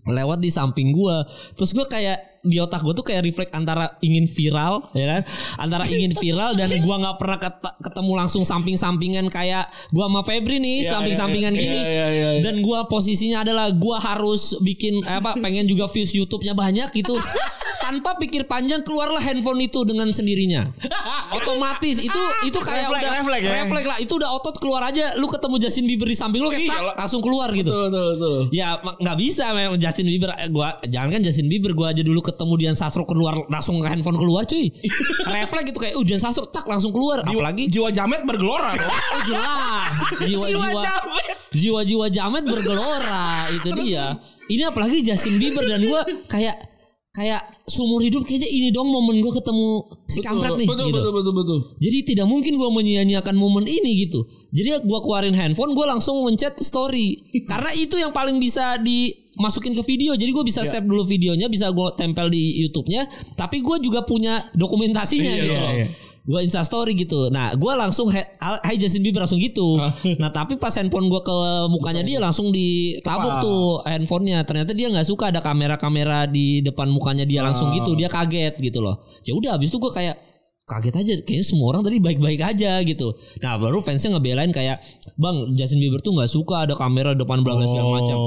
Lewat 0.04 0.43
di 0.43 0.51
samping 0.51 0.91
gua. 0.91 1.24
Terus 1.56 1.72
gua 1.72 1.88
kayak 1.88 2.32
di 2.44 2.60
otak 2.60 2.84
gue 2.84 2.91
tuh 2.91 3.02
kayak 3.02 3.24
refleks 3.24 3.52
antara 3.52 3.96
ingin 4.00 4.28
viral 4.28 4.91
ya 4.91 5.06
kan? 5.10 5.22
Antara 5.58 5.88
ingin 5.88 6.12
viral 6.22 6.54
dan 6.54 6.68
gua 6.80 6.96
nggak 7.00 7.16
pernah 7.16 7.38
ket- 7.39 7.76
ketemu 7.80 8.12
langsung 8.14 8.44
samping-sampingan 8.44 9.32
kayak 9.32 9.66
gua 9.89 10.12
sama 10.12 10.22
Febri 10.22 10.60
nih 10.60 10.84
samping-sampingan 10.84 11.56
gini. 11.56 11.80
dan 12.44 12.60
gua 12.60 12.84
posisinya 12.86 13.41
adalah 13.41 13.72
gua 13.72 13.98
harus 13.98 14.60
bikin 14.60 15.00
eh, 15.02 15.18
apa 15.18 15.39
pengen 15.39 15.64
juga 15.66 15.88
views 15.88 16.12
YouTube-nya 16.12 16.52
banyak 16.52 16.91
gitu. 16.91 17.16
Tanpa 17.84 18.16
pikir 18.16 18.48
panjang 18.48 18.80
keluarlah 18.80 19.20
handphone 19.20 19.60
itu 19.60 19.84
dengan 19.84 20.08
sendirinya. 20.08 20.72
Otomatis 21.38 22.00
itu 22.00 22.22
itu 22.44 22.60
kayak 22.60 22.88
Refleks, 22.88 23.04
udah 23.04 23.12
refleks 23.12 23.44
ya. 23.44 23.54
refleks 23.60 23.88
lah. 23.88 23.98
Itu 24.00 24.14
udah 24.20 24.30
otot 24.32 24.56
keluar 24.56 24.82
aja. 24.84 25.12
Lu 25.20 25.28
ketemu 25.28 25.60
Justin 25.60 25.86
Bieber 25.88 26.08
di 26.08 26.16
samping 26.16 26.39
lu 26.39 26.48
kayak 26.48 26.64
Iya 26.64 26.76
tak, 26.80 26.96
langsung 27.04 27.20
keluar 27.20 27.52
gitu. 27.52 27.68
Tuh, 27.68 27.88
tuh, 27.91 28.10
tuh. 28.16 28.39
Ya 28.56 28.80
nggak 28.80 29.18
bisa 29.20 29.52
memang 29.52 29.76
Justin 29.76 30.08
Bieber 30.08 30.32
gua 30.48 30.80
jangan 30.88 31.10
kan 31.12 31.22
Justin 31.24 31.48
Bieber 31.52 31.76
gua 31.76 31.91
aja 31.91 32.00
dulu 32.00 32.20
ketemu 32.20 32.32
Dian 32.57 32.73
Sastro 32.73 33.05
keluar 33.05 33.38
langsung 33.47 33.77
ke 33.77 33.88
handphone 33.88 34.17
keluar 34.17 34.43
cuy. 34.49 34.73
Refleks 35.34 35.65
gitu 35.69 35.79
kayak 35.79 35.93
uh 35.93 36.03
Dian 36.03 36.21
Sastro 36.21 36.49
tak 36.49 36.65
langsung 36.65 36.89
keluar 36.89 37.21
apalagi 37.21 37.69
Jiwa 37.69 37.93
jamet 37.93 38.25
bergelora 38.25 38.73
dong. 38.77 38.89
oh, 38.93 39.21
jelas 39.27 39.93
jiwa-jiwa 40.27 40.81
jiwa-jiwa 41.53 42.05
jamet 42.09 42.43
bergelora 42.43 43.53
itu 43.53 43.69
dia. 43.77 44.17
Ini 44.43 44.67
apalagi 44.67 44.99
Justin 45.05 45.39
Bieber 45.39 45.63
dan 45.63 45.79
gua 45.86 46.03
kayak 46.27 46.72
kayak 47.14 47.45
seumur 47.70 48.01
hidup 48.01 48.26
kayaknya 48.26 48.49
ini 48.49 48.74
dong 48.74 48.89
momen 48.89 49.22
gua 49.22 49.38
ketemu 49.38 49.86
si 50.09 50.18
kampret 50.18 50.57
nih 50.57 50.66
betul, 50.66 50.89
gitu. 50.89 50.97
betul, 50.97 51.14
betul, 51.14 51.34
betul. 51.38 51.59
Jadi 51.78 51.97
tidak 52.09 52.26
mungkin 52.26 52.57
gue 52.57 52.70
menyia-nyiakan 52.74 53.36
momen 53.38 53.70
ini 53.70 54.09
gitu. 54.09 54.26
Jadi 54.49 54.82
gue 54.82 54.99
keluarin 54.99 55.38
handphone, 55.38 55.78
gue 55.78 55.86
langsung 55.86 56.26
mencet 56.26 56.57
story. 56.57 57.22
Karena 57.49 57.70
itu 57.74 58.01
yang 58.01 58.09
paling 58.09 58.41
bisa 58.41 58.82
dimasukin 58.82 59.78
ke 59.78 59.86
video. 59.86 60.18
Jadi 60.18 60.34
gue 60.34 60.41
bisa 60.41 60.66
Ya. 60.66 60.70
save 60.74 60.89
dulu 60.89 61.05
videonya, 61.05 61.45
bisa 61.49 61.70
gue 61.70 61.88
tempel 61.93 62.34
di 62.34 62.66
YouTube-nya. 62.66 63.05
Tapi 63.38 63.61
gue 63.61 63.78
juga 63.78 64.01
punya 64.03 64.49
dokumentasinya 64.57 65.34
Iya, 65.34 65.43
gitu. 65.45 65.53
iya, 65.53 65.70
iya. 65.86 65.88
Gue 66.24 66.39
insta 66.47 66.63
story 66.63 66.95
gitu. 66.95 67.28
Nah 67.28 67.51
gue 67.51 67.74
langsung 67.76 68.07
Hai 68.39 68.76
Justin 68.80 69.03
Bieber 69.03 69.28
langsung 69.28 69.43
gitu. 69.43 69.76
nah 70.21 70.32
tapi 70.32 70.55
pas 70.55 70.71
handphone 70.71 71.11
gue 71.11 71.19
ke 71.19 71.38
mukanya 71.67 71.99
dia 71.99 72.24
langsung 72.24 72.47
ditabuk 72.49 73.43
tuh 73.43 73.84
handphonenya. 73.84 74.47
Ternyata 74.47 74.71
dia 74.71 74.88
nggak 74.88 75.07
suka 75.07 75.36
ada 75.36 75.43
kamera-kamera 75.43 76.24
di 76.24 76.63
depan 76.63 76.88
mukanya 76.88 77.28
dia 77.28 77.43
langsung 77.43 77.76
gitu. 77.76 77.93
Dia 77.99 78.07
kaget 78.07 78.55
gitu 78.63 78.80
loh. 78.80 79.03
Ya 79.28 79.36
udah 79.36 79.59
habis 79.59 79.67
itu 79.67 79.80
gue 79.84 79.91
kayak 79.91 80.32
kaget 80.64 80.95
aja 80.95 81.14
kayaknya 81.28 81.43
semua 81.43 81.76
orang 81.76 81.84
tadi 81.84 81.99
baik-baik 81.99 82.39
aja 82.39 82.80
gitu. 82.82 83.11
Nah 83.43 83.59
baru 83.59 83.84
fansnya 83.84 84.16
ngebelain 84.16 84.47
kayak 84.49 84.80
bang 85.14 85.51
Justin 85.59 85.84
Bieber 85.84 85.99
tuh 85.99 86.16
nggak 86.16 86.32
suka 86.32 86.64
ada 86.64 86.72
kamera 86.74 87.11
depan 87.11 87.43
belakang 87.43 87.68
segala 87.68 87.99
macam. 87.99 88.18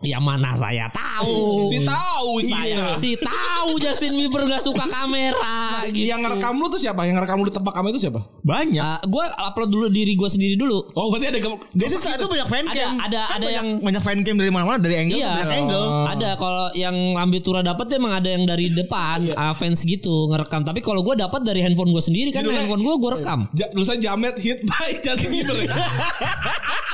Ya 0.00 0.16
mana 0.16 0.56
saya 0.56 0.88
tahu. 0.88 1.68
Si 1.68 1.78
tahu 1.84 2.30
saya 2.40 2.48
saya. 2.48 2.84
si 2.96 3.10
tahu 3.14 3.76
Justin 3.76 4.16
Bieber 4.16 4.48
nggak 4.48 4.64
suka 4.64 4.88
kamera 4.88 5.84
gitu. 5.92 6.08
Yang 6.08 6.20
ngerekam 6.24 6.56
lu 6.56 6.72
tuh 6.72 6.80
siapa? 6.80 7.04
Yang 7.04 7.14
ngerekam 7.20 7.36
lu 7.38 7.46
di 7.52 7.54
tempat 7.54 7.72
kamu 7.76 7.86
itu 7.92 8.00
siapa? 8.08 8.20
Banyak. 8.40 8.98
gue 9.04 9.24
upload 9.44 9.68
dulu 9.68 9.86
diri 9.92 10.16
gue 10.16 10.28
sendiri 10.28 10.56
dulu. 10.56 10.96
Oh 10.96 11.12
berarti 11.12 11.28
ada 11.28 11.38
gam- 11.38 11.60
Dia 11.76 11.86
itu 11.86 11.98
itu 12.00 12.26
banyak 12.26 12.48
fan 12.48 12.64
Ada- 12.64 12.72
cam. 12.72 12.90
ada- 12.96 13.24
Kan 13.28 13.36
ada 13.36 13.44
banyak, 13.44 13.52
yang- 13.52 13.70
banyak 13.84 14.02
fan 14.02 14.18
cam 14.24 14.36
dari 14.38 14.48
mana-mana 14.48 14.78
dari 14.80 14.96
angle 14.96 15.20
Iya, 15.20 15.32
angle. 15.44 15.86
ada 16.08 16.30
kalau 16.40 16.64
yang 16.72 16.96
ambil 17.20 17.40
tura 17.44 17.60
dapat 17.60 17.84
emang 17.92 18.16
ada 18.16 18.28
yang 18.32 18.48
dari 18.48 18.72
depan 18.72 19.20
ah, 19.36 19.52
fans 19.52 19.84
gitu 19.84 20.32
ngerekam. 20.32 20.64
Tapi 20.64 20.80
kalau 20.80 21.04
gue 21.04 21.12
dapat 21.12 21.44
dari 21.44 21.60
handphone 21.60 21.81
gue 21.84 21.98
sendiri 22.00 22.28
kan 22.28 22.42
Judulnya- 22.42 22.62
handphone 22.62 22.82
gue 22.82 22.94
gue 22.96 23.10
rekam. 23.14 23.40
Ja, 23.52 23.66
tulisan 23.68 23.98
Jamet 23.98 24.36
hit 24.36 24.62
by 24.62 24.90
Justin 25.04 25.30
Bieber. 25.32 25.56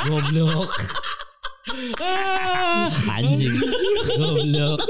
Goblok. 0.05 0.70
Anjing. 3.12 3.55
Goblok. 4.11 4.80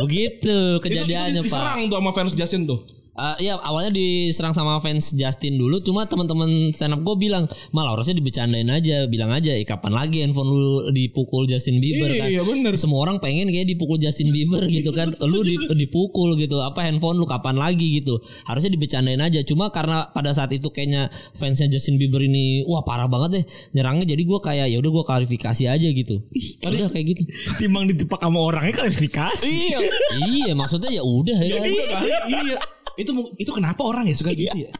Begitu 0.00 0.56
kejadiannya, 0.80 1.40
Pak. 1.40 1.46
diserang 1.46 1.80
tuh 1.86 1.96
sama 1.96 2.10
fans 2.10 2.32
Justin 2.32 2.64
tuh. 2.64 2.80
Eh, 3.20 3.36
iya 3.42 3.60
awalnya 3.60 3.92
diserang 3.92 4.50
sama 4.50 4.80
fans 4.80 5.12
Justin 5.12 5.54
dulu 5.54 5.76
cuma 5.80 6.04
teman-teman 6.04 6.48
stand 6.70 6.90
up 6.90 7.02
gue 7.02 7.20
bilang 7.20 7.44
malah 7.68 7.92
harusnya 7.92 8.16
dibecandain 8.16 8.64
aja 8.66 9.04
bilang 9.04 9.28
aja 9.28 9.52
eh, 9.52 9.60
kapan 9.62 9.92
lagi 9.92 10.24
handphone 10.24 10.48
lu 10.48 10.62
dipukul 10.88 11.44
Justin 11.44 11.78
Bieber 11.78 12.08
kan 12.08 12.26
Iya, 12.26 12.40
bener. 12.40 12.72
semua 12.74 13.02
orang 13.02 13.20
pengen 13.20 13.46
kayak 13.46 13.68
dipukul 13.68 13.96
Justin 13.96 14.30
Bieber 14.30 14.64
gitu 14.72 14.88
kan 14.90 15.12
lu 15.20 15.42
di- 15.42 15.60
dipukul 15.76 16.32
gitu 16.34 16.58
apa 16.60 16.80
handphone 16.82 17.14
lu 17.14 17.26
kapan 17.26 17.54
lagi 17.54 18.00
gitu 18.00 18.16
harusnya 18.44 18.70
dibecandain 18.70 19.20
aja 19.20 19.44
cuma 19.44 19.68
karena 19.68 20.08
pada 20.08 20.32
saat 20.32 20.48
itu 20.50 20.68
kayaknya 20.68 21.06
fansnya 21.32 21.68
Justin 21.68 21.94
Bieber 21.94 22.22
ini 22.22 22.64
wah 22.64 22.80
parah 22.80 23.04
banget 23.04 23.30
deh 23.34 23.44
nyerangnya 23.74 24.08
jadi 24.08 24.22
gue 24.22 24.38
kayak 24.40 24.66
ya 24.66 24.78
udah 24.78 24.90
gue 24.90 25.04
klarifikasi 25.04 25.64
aja 25.68 25.88
gitu 25.90 26.24
udah 26.64 26.88
kayak 26.88 27.06
gitu 27.10 27.22
Timbang 27.58 27.84
ditipak 27.84 28.16
sama 28.18 28.40
orangnya 28.40 28.72
klarifikasi. 28.74 29.44
Iya. 29.44 29.78
iya 30.24 30.52
maksudnya 30.52 30.88
ya 30.88 31.02
udah 31.02 31.36
ya 31.38 31.58
Iya 31.60 31.84
kali, 31.90 32.08
iya. 32.48 32.58
Itu 32.96 33.10
mu- 33.12 33.30
itu 33.36 33.50
kenapa 33.50 33.80
orang 33.82 34.06
ya 34.06 34.14
suka 34.14 34.32
gitu 34.32 34.54
ya? 34.56 34.70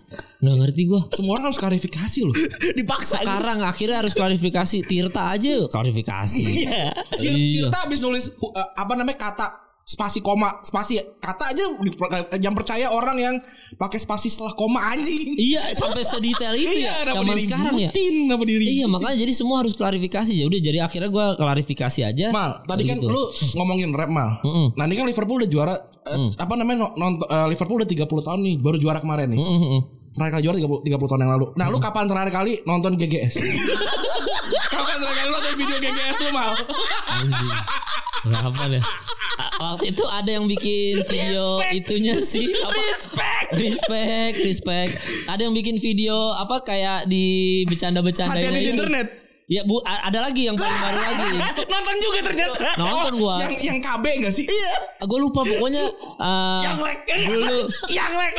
nggak 0.41 0.57
ngerti 0.57 0.83
gue 0.89 1.01
Semua 1.13 1.37
orang 1.37 1.53
harus 1.53 1.61
klarifikasi 1.61 2.19
loh. 2.25 2.35
Dipaksa. 2.81 3.21
Sekarang 3.21 3.61
akhirnya 3.61 4.01
harus 4.01 4.17
klarifikasi 4.17 4.77
Tirta 4.83 5.37
aja 5.37 5.69
klarifikasi. 5.69 6.41
Iya. 6.41 6.91
Iya. 7.21 7.31
Iya. 7.31 7.63
Kita 7.69 7.79
habis 7.85 8.01
nulis 8.01 8.33
eh, 8.33 8.69
apa 8.75 8.93
namanya 8.97 9.19
kata 9.21 9.47
spasi 9.91 10.23
koma 10.23 10.63
spasi 10.63 10.95
kata 11.19 11.51
aja 11.51 11.67
yang 12.39 12.55
percaya 12.55 12.87
orang 12.89 13.19
yang 13.19 13.35
pakai 13.75 13.99
spasi 13.99 14.31
setelah 14.31 14.55
koma 14.55 14.79
anjing. 14.87 15.35
Iya 15.35 15.75
sampai 15.75 16.03
sedetail 16.03 16.55
itu 16.55 16.79
ya 16.81 17.03
kenapa 17.03 17.19
zaman 17.21 17.37
sekarang 17.37 17.75
ya. 17.75 17.91
diributin, 17.91 18.15
Kenapa 18.23 18.45
diri? 18.47 18.65
Iya 18.71 18.87
makanya 18.87 19.17
jadi 19.19 19.33
semua 19.33 19.57
harus 19.59 19.75
klarifikasi 19.75 20.31
ya 20.31 20.47
udah 20.47 20.61
jadi 20.61 20.79
akhirnya 20.81 21.11
gue 21.11 21.27
klarifikasi 21.35 22.01
aja. 22.05 22.27
Mal, 22.31 22.63
tadi 22.65 22.83
kan 22.85 22.97
Gitu. 22.97 23.09
lu 23.09 23.23
ngomongin 23.57 23.91
rap 23.91 24.07
mal. 24.09 24.39
Mm-mm. 24.41 24.79
Nah 24.79 24.85
ini 24.85 24.95
kan 24.95 25.07
Liverpool 25.07 25.41
udah 25.41 25.51
juara 25.51 25.75
eh, 26.07 26.19
apa 26.37 26.55
namanya 26.55 26.79
no- 26.85 26.95
nont- 26.95 27.25
eh, 27.25 27.47
Liverpool 27.49 27.77
udah 27.77 27.89
30 27.89 28.07
tahun 28.23 28.41
nih 28.41 28.55
baru 28.57 28.77
juara 28.77 29.01
kemarin 29.01 29.27
nih. 29.29 29.41
Mm, 29.41 29.51
mm, 29.51 29.67
mm. 29.67 29.81
Terakhir 30.11 30.33
kali 30.33 30.43
juara 30.45 30.57
30, 30.57 30.87
30 30.87 31.07
tahun 31.09 31.21
yang 31.21 31.33
lalu. 31.33 31.47
Nah, 31.55 31.67
lu 31.67 31.79
kapan 31.79 32.05
terakhir 32.05 32.31
kali 32.33 32.53
nonton 32.63 32.95
GGS? 32.95 33.35
kapan 34.73 34.97
terakhir 34.97 35.19
kali 35.19 35.31
nonton 35.31 35.53
video 35.57 35.79
GGS 35.81 36.17
lu 36.21 36.31
mal? 36.31 36.51
Anjing. 38.25 38.41
Kapan 38.41 38.71
ya? 38.77 38.83
A- 39.41 39.53
waktu 39.73 39.97
itu 39.97 40.05
ada 40.05 40.31
yang 40.31 40.45
bikin 40.45 41.01
video 41.07 41.65
itunya 41.73 42.13
sih 42.19 42.45
apa? 42.61 42.77
Respect. 42.77 43.49
respect 43.57 44.35
respect 44.45 44.93
ada 45.25 45.41
yang 45.41 45.57
bikin 45.57 45.81
video 45.81 46.37
apa 46.37 46.61
kayak 46.61 47.09
di 47.09 47.63
bercanda-bercanda 47.65 48.37
Hati-hati 48.37 48.61
di 48.61 48.69
internet. 48.77 49.20
Ya 49.51 49.67
bu 49.67 49.83
ada 49.83 50.31
lagi 50.31 50.47
yang 50.47 50.55
paling 50.55 50.79
baru 50.79 50.99
lagi 51.03 51.27
Nonton 51.75 51.97
juga 51.99 52.19
ternyata. 52.31 52.71
nonton 52.79 53.15
gua 53.19 53.35
Yang 53.43 53.55
yang 53.67 53.79
KB 53.83 54.05
enggak 54.23 54.35
sih? 54.35 54.47
Iya. 54.47 54.73
gue 55.03 55.19
lupa 55.19 55.43
pokoknya 55.43 55.85
uh, 56.23 56.63
Yang 56.71 56.79
leg. 56.87 56.99
dulu 57.27 57.59
Yang 57.99 58.13
leg. 58.15 58.33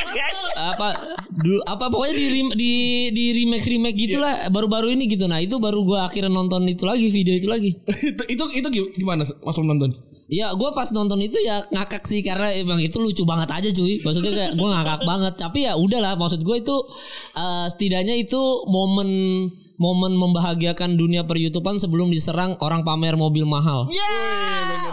apa 0.56 0.88
dulu 1.36 1.60
apa 1.68 1.84
pokoknya 1.92 2.14
di 2.16 2.24
di 2.56 2.72
di 3.12 3.24
remake 3.36 3.66
remake 3.68 3.96
gitulah 4.00 4.48
baru-baru 4.48 4.96
ini 4.96 5.04
gitu 5.04 5.28
nah 5.28 5.36
itu 5.36 5.60
baru 5.60 5.84
gua 5.84 6.08
akhirnya 6.08 6.32
nonton 6.32 6.64
itu 6.64 6.88
lagi 6.88 7.04
video 7.12 7.36
itu 7.36 7.48
lagi 7.48 7.76
itu 7.84 8.22
itu 8.32 8.44
itu 8.56 8.68
gimana 8.96 9.28
pas 9.44 9.56
nonton? 9.60 9.92
Ya 10.32 10.48
gue 10.56 10.70
pas 10.72 10.88
nonton 10.96 11.20
itu 11.20 11.36
ya 11.44 11.60
ngakak 11.68 12.08
sih 12.08 12.24
karena 12.24 12.56
emang 12.56 12.80
itu 12.80 12.96
lucu 12.96 13.20
banget 13.28 13.52
aja 13.52 13.68
cuy. 13.68 14.00
Maksudnya 14.00 14.32
kayak 14.32 14.52
gue 14.56 14.64
ngakak 14.64 15.00
banget. 15.04 15.34
Tapi 15.36 15.68
ya 15.68 15.76
udahlah 15.76 16.16
maksud 16.16 16.40
gue 16.40 16.56
itu 16.56 16.76
eh, 17.36 17.66
setidaknya 17.68 18.16
itu 18.16 18.40
momen 18.64 19.10
momen 19.76 20.16
membahagiakan 20.16 20.96
dunia 20.96 21.22
per 21.24 21.36
sebelum 21.80 22.12
diserang 22.12 22.56
orang 22.60 22.82
pamer 22.82 23.14
mobil 23.16 23.44
mahal. 23.44 23.88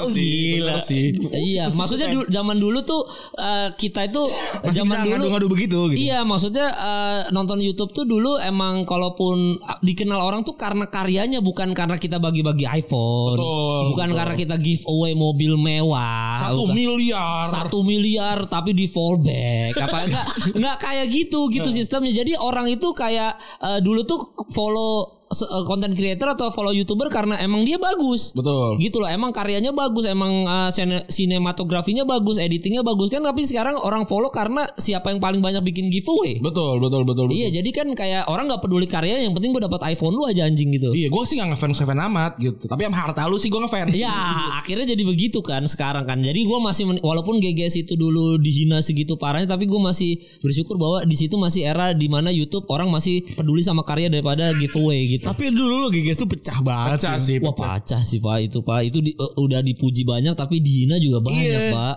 Ya, 0.01 0.07
Gila 0.09 0.75
sih. 0.79 1.05
iya, 1.31 1.63
maksudnya 1.69 2.07
du- 2.07 2.27
zaman 2.27 2.55
dulu 2.55 2.79
tuh 2.81 3.03
eh, 3.33 3.73
kita 3.73 4.05
itu 4.05 4.23
zaman 4.69 5.01
dulu 5.01 5.15
ngadu-ngadu 5.19 5.47
begitu 5.47 5.79
gitu. 5.89 5.99
Iya 6.01 6.21
maksudnya 6.21 6.67
eh, 6.69 7.19
nonton 7.29 7.57
YouTube 7.57 7.91
tuh 7.91 8.03
dulu 8.03 8.37
emang 8.37 8.83
kalaupun 8.83 9.37
ah, 9.61 9.77
dikenal 9.79 10.17
orang 10.17 10.41
tuh 10.41 10.53
karena 10.53 10.85
karyanya 10.85 11.39
bukan 11.39 11.71
karena 11.71 11.95
kita 11.95 12.17
bagi-bagi 12.17 12.63
iPhone, 12.65 13.35
Betul, 13.35 13.81
bukan 13.89 14.07
betul. 14.07 14.17
karena 14.17 14.33
kita 14.35 14.55
giveaway 14.57 15.13
mobil 15.13 15.53
mewah, 15.55 16.39
Satu 16.41 16.63
bukan. 16.63 16.73
miliar. 16.73 17.45
satu 17.45 17.79
miliar 17.81 18.37
tapi 18.45 18.71
di 18.71 18.85
fallback 18.85 19.75
apa 19.77 19.97
enggak 20.01 20.25
enggak 20.57 20.77
kayak 20.77 21.07
gitu 21.07 21.49
gitu 21.49 21.69
sistemnya 21.69 22.13
jadi 22.13 22.37
orang 22.37 22.67
itu 22.67 22.91
kayak 22.91 23.33
eh, 23.59 23.79
dulu 23.79 24.03
tuh 24.03 24.19
follow 24.49 25.18
se- 25.29 25.45
eh, 25.45 25.63
creator 25.89 26.33
atau 26.33 26.49
follow 26.49 26.73
youtuber 26.73 27.07
karena 27.07 27.37
emang 27.39 27.61
dia 27.61 27.77
bagus 27.77 28.33
Betul. 28.33 28.81
gitu 28.81 28.97
loh 28.97 29.09
emang 29.09 29.29
karyanya 29.29 29.69
bagus 29.69 30.05
emang 30.05 30.45
uh, 30.45 30.69
sine- 30.69 31.05
sinematografinya 31.05 32.03
bagus 32.03 32.37
editingnya 32.37 32.81
bagus 32.81 33.09
kan 33.09 33.21
tapi 33.21 33.45
sekarang 33.45 33.77
orang 33.77 34.05
follow 34.05 34.29
karena 34.29 34.65
siapa 34.75 35.13
yang 35.13 35.21
paling 35.21 35.39
banyak 35.39 35.61
bikin 35.61 35.89
giveaway 35.89 36.41
Betul, 36.41 36.81
betul, 36.81 37.05
betul. 37.05 37.27
betul. 37.29 37.37
iya 37.37 37.49
jadi 37.51 37.69
kan 37.69 37.87
kayak 37.93 38.25
orang 38.25 38.49
nggak 38.49 38.61
peduli 38.63 38.87
karya 38.89 39.21
yang 39.21 39.33
penting 39.33 39.53
gue 39.53 39.61
dapat 39.61 39.81
iPhone 39.91 40.15
lu 40.15 40.25
aja 40.25 40.45
anjing 40.45 40.71
gitu 40.71 40.89
Iya, 40.89 41.07
gue 41.11 41.23
sih 41.27 41.35
gak 41.37 41.53
ngefans 41.53 41.77
ngefans 41.79 42.01
amat 42.09 42.31
gitu. 42.41 42.65
Tapi 42.65 42.81
sama 42.87 42.97
harta 42.97 43.23
lu 43.29 43.37
sih 43.37 43.47
gue 43.47 43.61
ngefans. 43.61 43.93
Ya 43.93 44.11
akhirnya 44.57 44.95
jadi 44.95 45.03
begitu 45.05 45.39
kan 45.39 45.63
sekarang 45.63 46.03
kan 46.03 46.19
Jadi 46.19 46.43
gue 46.43 46.59
masih 46.59 46.83
walaupun 46.99 47.37
GGS 47.37 47.85
itu 47.85 47.93
dulu 47.93 48.39
dihina 48.39 48.79
segitu 48.79 49.15
parahnya 49.15 49.47
Tapi 49.47 49.67
gue 49.67 49.79
masih 49.79 50.17
bersyukur 50.39 50.79
bahwa 50.79 51.03
di 51.05 51.15
situ 51.15 51.35
masih 51.35 51.67
era 51.67 51.91
di 51.93 52.07
mana 52.07 52.31
YouTube 52.31 52.65
orang 52.67 52.89
masih 52.89 53.21
peduli 53.35 53.61
sama 53.61 53.83
karya 53.83 54.07
daripada 54.07 54.51
giveaway 54.55 55.05
gitu 55.07 55.18
Tapi 55.21 55.43
dulu 55.49 55.89
GGS 55.89 56.17
tuh 56.17 56.29
pecah 56.29 56.59
banget 56.59 56.97
Pecah 56.97 57.15
sih. 57.15 57.25
sih, 57.25 57.35
Wah 57.39 57.51
pecah. 57.51 57.67
pacah 57.73 58.01
sih 58.01 58.17
pak 58.17 58.37
itu 58.41 58.59
pak 58.59 58.79
Itu 58.83 58.99
di- 58.99 59.13
eh, 59.13 59.31
udah 59.37 59.59
dipuji 59.59 60.03
banyak 60.03 60.33
tapi 60.33 60.57
dihina 60.57 60.95
juga 60.95 61.19
banyak 61.21 61.43
Iya. 61.45 61.71
pak 61.71 61.95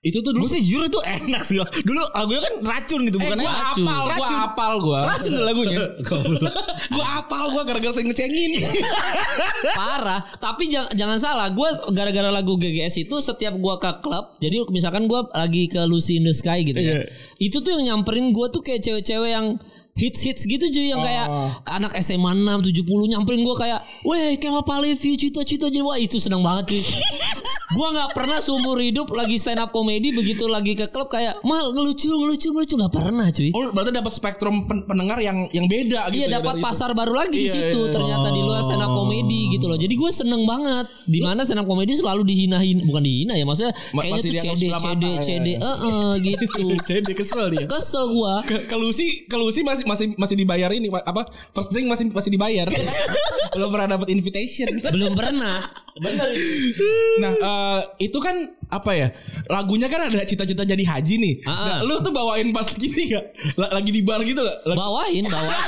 Itu 0.00 0.20
tuh 0.20 0.30
dulu 0.30 0.44
Gue 0.44 0.52
sih 0.52 0.60
jujur 0.62 0.84
itu 0.84 1.00
enak 1.00 1.40
sih. 1.40 1.56
Dulu 1.56 2.02
lagunya 2.12 2.44
kan 2.44 2.54
racun 2.66 3.00
gitu, 3.02 3.16
Eh, 3.16 3.24
bukan 3.24 3.38
gue 3.38 3.48
racun. 3.48 3.86
apal, 3.88 4.04
gue 4.04 4.12
Racun. 4.12 4.36
apal 4.38 4.72
gue. 4.78 5.00
Racun 5.02 5.30
tuh 5.32 5.42
lagunya. 5.42 5.80
gue 6.92 7.06
apal 7.10 7.44
gue 7.48 7.62
gara-gara 7.64 7.88
saya 7.90 8.04
ngecengin. 8.04 8.50
Parah 9.74 10.20
Tapi 10.36 10.68
jangan, 10.68 10.92
jangan 10.92 11.18
salah 11.18 11.48
Gue 11.48 11.64
gara-gara 11.90 12.28
lagu 12.28 12.54
GGS 12.54 13.00
itu 13.00 13.16
Setiap 13.18 13.56
gue 13.56 13.74
ke 13.78 13.90
klub 14.00 14.36
Jadi 14.38 14.60
misalkan 14.68 15.06
gue 15.06 15.20
lagi 15.26 15.66
ke 15.66 15.80
Lucy 15.84 16.18
in 16.18 16.24
the 16.24 16.34
Sky 16.34 16.62
gitu 16.62 16.76
ya 16.76 17.04
Itu 17.38 17.60
tuh 17.60 17.74
yang 17.74 17.96
nyamperin 17.96 18.30
gue 18.30 18.46
tuh 18.50 18.60
kayak 18.60 18.82
cewek-cewek 18.82 19.30
yang 19.30 19.56
hits-hits 19.94 20.42
gitu 20.44 20.66
cuy 20.66 20.90
yang 20.90 20.98
kayak 20.98 21.26
anak 21.64 21.94
SMA 21.96 22.34
6 22.34 22.42
70 22.66 22.82
nyamperin 23.08 23.40
gue 23.40 23.56
kayak 23.56 23.78
weh 24.02 24.34
Kemal 24.36 24.62
Palevi 24.62 25.14
cita-cita 25.14 25.66
jadi 25.66 25.80
wah 25.80 25.94
itu 25.96 26.18
seneng 26.18 26.42
banget 26.42 26.64
cuy 26.68 26.82
gue 27.70 27.86
nggak 27.88 28.10
pernah 28.10 28.38
seumur 28.38 28.76
hidup 28.76 29.06
lagi 29.08 29.34
stand 29.34 29.56
up 29.56 29.70
comedy 29.70 30.10
begitu 30.10 30.46
lagi 30.46 30.74
ke 30.74 30.86
klub 30.88 31.06
kayak 31.06 31.38
mal 31.42 31.70
ngelucu 31.70 32.06
ngelucu 32.08 32.50
ngelucu 32.50 32.74
nggak 32.74 32.90
pernah 32.92 33.26
cuy 33.28 33.50
Oh, 33.54 33.70
berarti 33.70 33.90
dapat 33.92 34.10
spektrum 34.10 34.66
pen- 34.66 34.82
pendengar 34.84 35.18
yang 35.18 35.46
yang 35.50 35.64
beda 35.64 36.10
gitu. 36.10 36.16
Iya 36.16 36.26
ya 36.28 36.36
dapat 36.36 36.52
dari 36.52 36.60
itu. 36.60 36.66
pasar 36.66 36.90
baru 36.92 37.12
lagi 37.14 37.36
di 37.36 37.44
Iya, 37.44 37.54
situ 37.70 37.80
iya. 37.80 37.92
ternyata 37.92 38.28
di 38.28 38.40
luar 38.40 38.60
stand 38.60 38.80
up 38.80 38.90
comedy 38.90 39.40
gitu 39.48 39.66
loh. 39.66 39.76
Jadi 39.76 39.94
gue 39.94 40.10
seneng 40.10 40.42
banget 40.42 40.86
di 41.04 41.20
mana 41.20 41.40
stand 41.40 41.60
up 41.60 41.66
comedy 41.66 41.94
selalu 41.94 42.22
dihina-hina 42.24 42.82
bukan 42.82 42.98
dihina 43.00 43.34
ya 43.34 43.44
maksudnya 43.44 43.70
Ma- 43.92 44.02
kayaknya 44.02 44.14
masih 44.16 44.26
tuh 44.28 44.42
CD 44.42 44.62
CD 44.74 45.04
CD 45.20 45.46
iya, 45.46 45.60
iya. 45.62 45.70
eh 45.70 46.12
gitu. 46.20 46.62
Jadi 46.90 47.12
kesel 47.12 47.46
dia. 47.48 47.66
Kesel 47.68 48.04
gua. 48.08 48.34
Ke, 48.42 48.56
ke 48.64 48.76
Lucy, 48.76 49.06
ke 49.24 49.36
Lucy 49.36 49.60
masih 49.86 50.04
masih 50.12 50.20
masih 50.20 50.36
dibayar 50.36 50.70
ini 50.74 50.88
apa? 50.90 51.30
First 51.54 51.70
drink 51.72 51.86
masih 51.88 52.10
masih 52.10 52.30
dibayar. 52.34 52.68
Belum 53.54 53.70
pernah 53.70 53.96
dapat 53.96 54.08
invitation. 54.10 54.68
Belum 54.90 55.14
pernah. 55.14 55.62
Nah, 57.22 57.32
eh, 57.32 57.80
itu 58.02 58.18
kan 58.18 58.50
apa 58.66 58.90
ya? 58.92 59.08
Lagunya 59.46 59.86
kan 59.86 60.06
ada 60.06 60.22
cita-cita 60.22 60.62
jadi 60.62 60.80
haji 60.80 61.14
nih. 61.16 61.34
Ah, 61.42 61.52
Nah, 61.54 61.76
ah. 61.76 61.80
lu 61.80 61.98
tuh 61.98 62.10
bawain 62.10 62.48
pas 62.50 62.66
gini 62.66 63.08
gak? 63.08 63.24
Lagi 63.56 63.90
di 63.90 64.00
bar 64.00 64.20
gitu 64.20 64.38
gak? 64.38 64.58
Lagi- 64.64 64.78
Bawain, 64.78 65.24
bawain. 65.24 65.62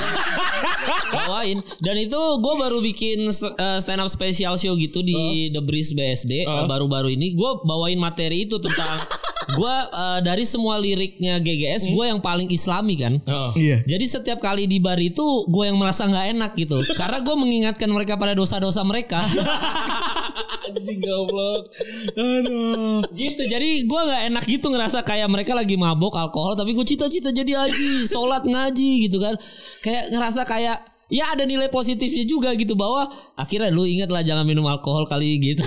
bawain. 1.17 1.57
Dan 1.77 1.95
itu 1.99 2.15
gue 2.17 2.53
baru 2.55 2.77
bikin 2.81 3.19
eh, 3.29 3.77
stand 3.77 3.99
up 3.99 4.07
special 4.07 4.55
show 4.55 4.73
gitu 4.73 5.01
di 5.01 5.17
The 5.49 5.59
Breeze 5.59 5.91
BSD 5.91 6.43
eh, 6.43 6.65
baru-baru 6.65 7.11
ini. 7.11 7.33
Gue 7.33 7.61
bawain 7.61 7.97
materi 7.97 8.43
itu 8.43 8.57
tentang 8.57 9.01
gue 9.57 9.75
eh, 9.87 10.19
dari 10.21 10.43
semua 10.43 10.75
liriknya 10.75 11.37
GGS 11.37 11.87
gue 11.87 12.05
yang 12.05 12.19
paling 12.19 12.49
Islami 12.49 12.95
kan. 12.95 13.13
Oh. 13.23 13.51
Iya. 13.53 13.81
Jadi 13.83 14.05
setiap 14.05 14.37
kali 14.37 14.65
di 14.65 14.77
bar 14.77 14.97
itu 14.97 15.23
gue 15.45 15.63
yang 15.65 15.77
merasa 15.77 16.03
nggak 16.03 16.27
enak 16.33 16.51
gitu, 16.53 16.77
karena 16.93 17.19
gue 17.19 17.35
mengingatkan 17.35 17.87
mereka 17.87 18.15
pada 18.15 18.33
dosa-dosa 18.33 18.83
mereka. 18.83 19.23
Anjing 20.37 21.01
goblok. 21.01 21.73
Aduh. 22.13 23.01
gitu, 23.13 23.41
jadi 23.45 23.69
gue 23.85 24.01
nggak 24.07 24.23
enak 24.33 24.43
gitu 24.45 24.69
ngerasa 24.69 25.01
kayak 25.01 25.27
mereka 25.31 25.57
lagi 25.57 25.73
mabok 25.73 26.17
alkohol, 26.17 26.53
tapi 26.53 26.77
gue 26.77 26.85
cita-cita 26.85 27.33
jadi 27.33 27.65
haji, 27.65 28.05
sholat 28.05 28.45
ngaji 28.45 29.09
gitu 29.09 29.17
kan, 29.17 29.33
kayak 29.81 30.13
ngerasa 30.13 30.45
kayak 30.45 30.96
ya 31.07 31.31
ada 31.31 31.43
nilai 31.43 31.67
positifnya 31.67 32.23
juga 32.23 32.51
gitu 32.53 32.73
bahwa 32.73 33.07
akhirnya 33.33 33.69
lu 33.69 33.83
ingat 33.83 34.07
lah 34.07 34.21
jangan 34.21 34.43
minum 34.43 34.63
alkohol 34.63 35.05
kali 35.05 35.39
gitu. 35.39 35.63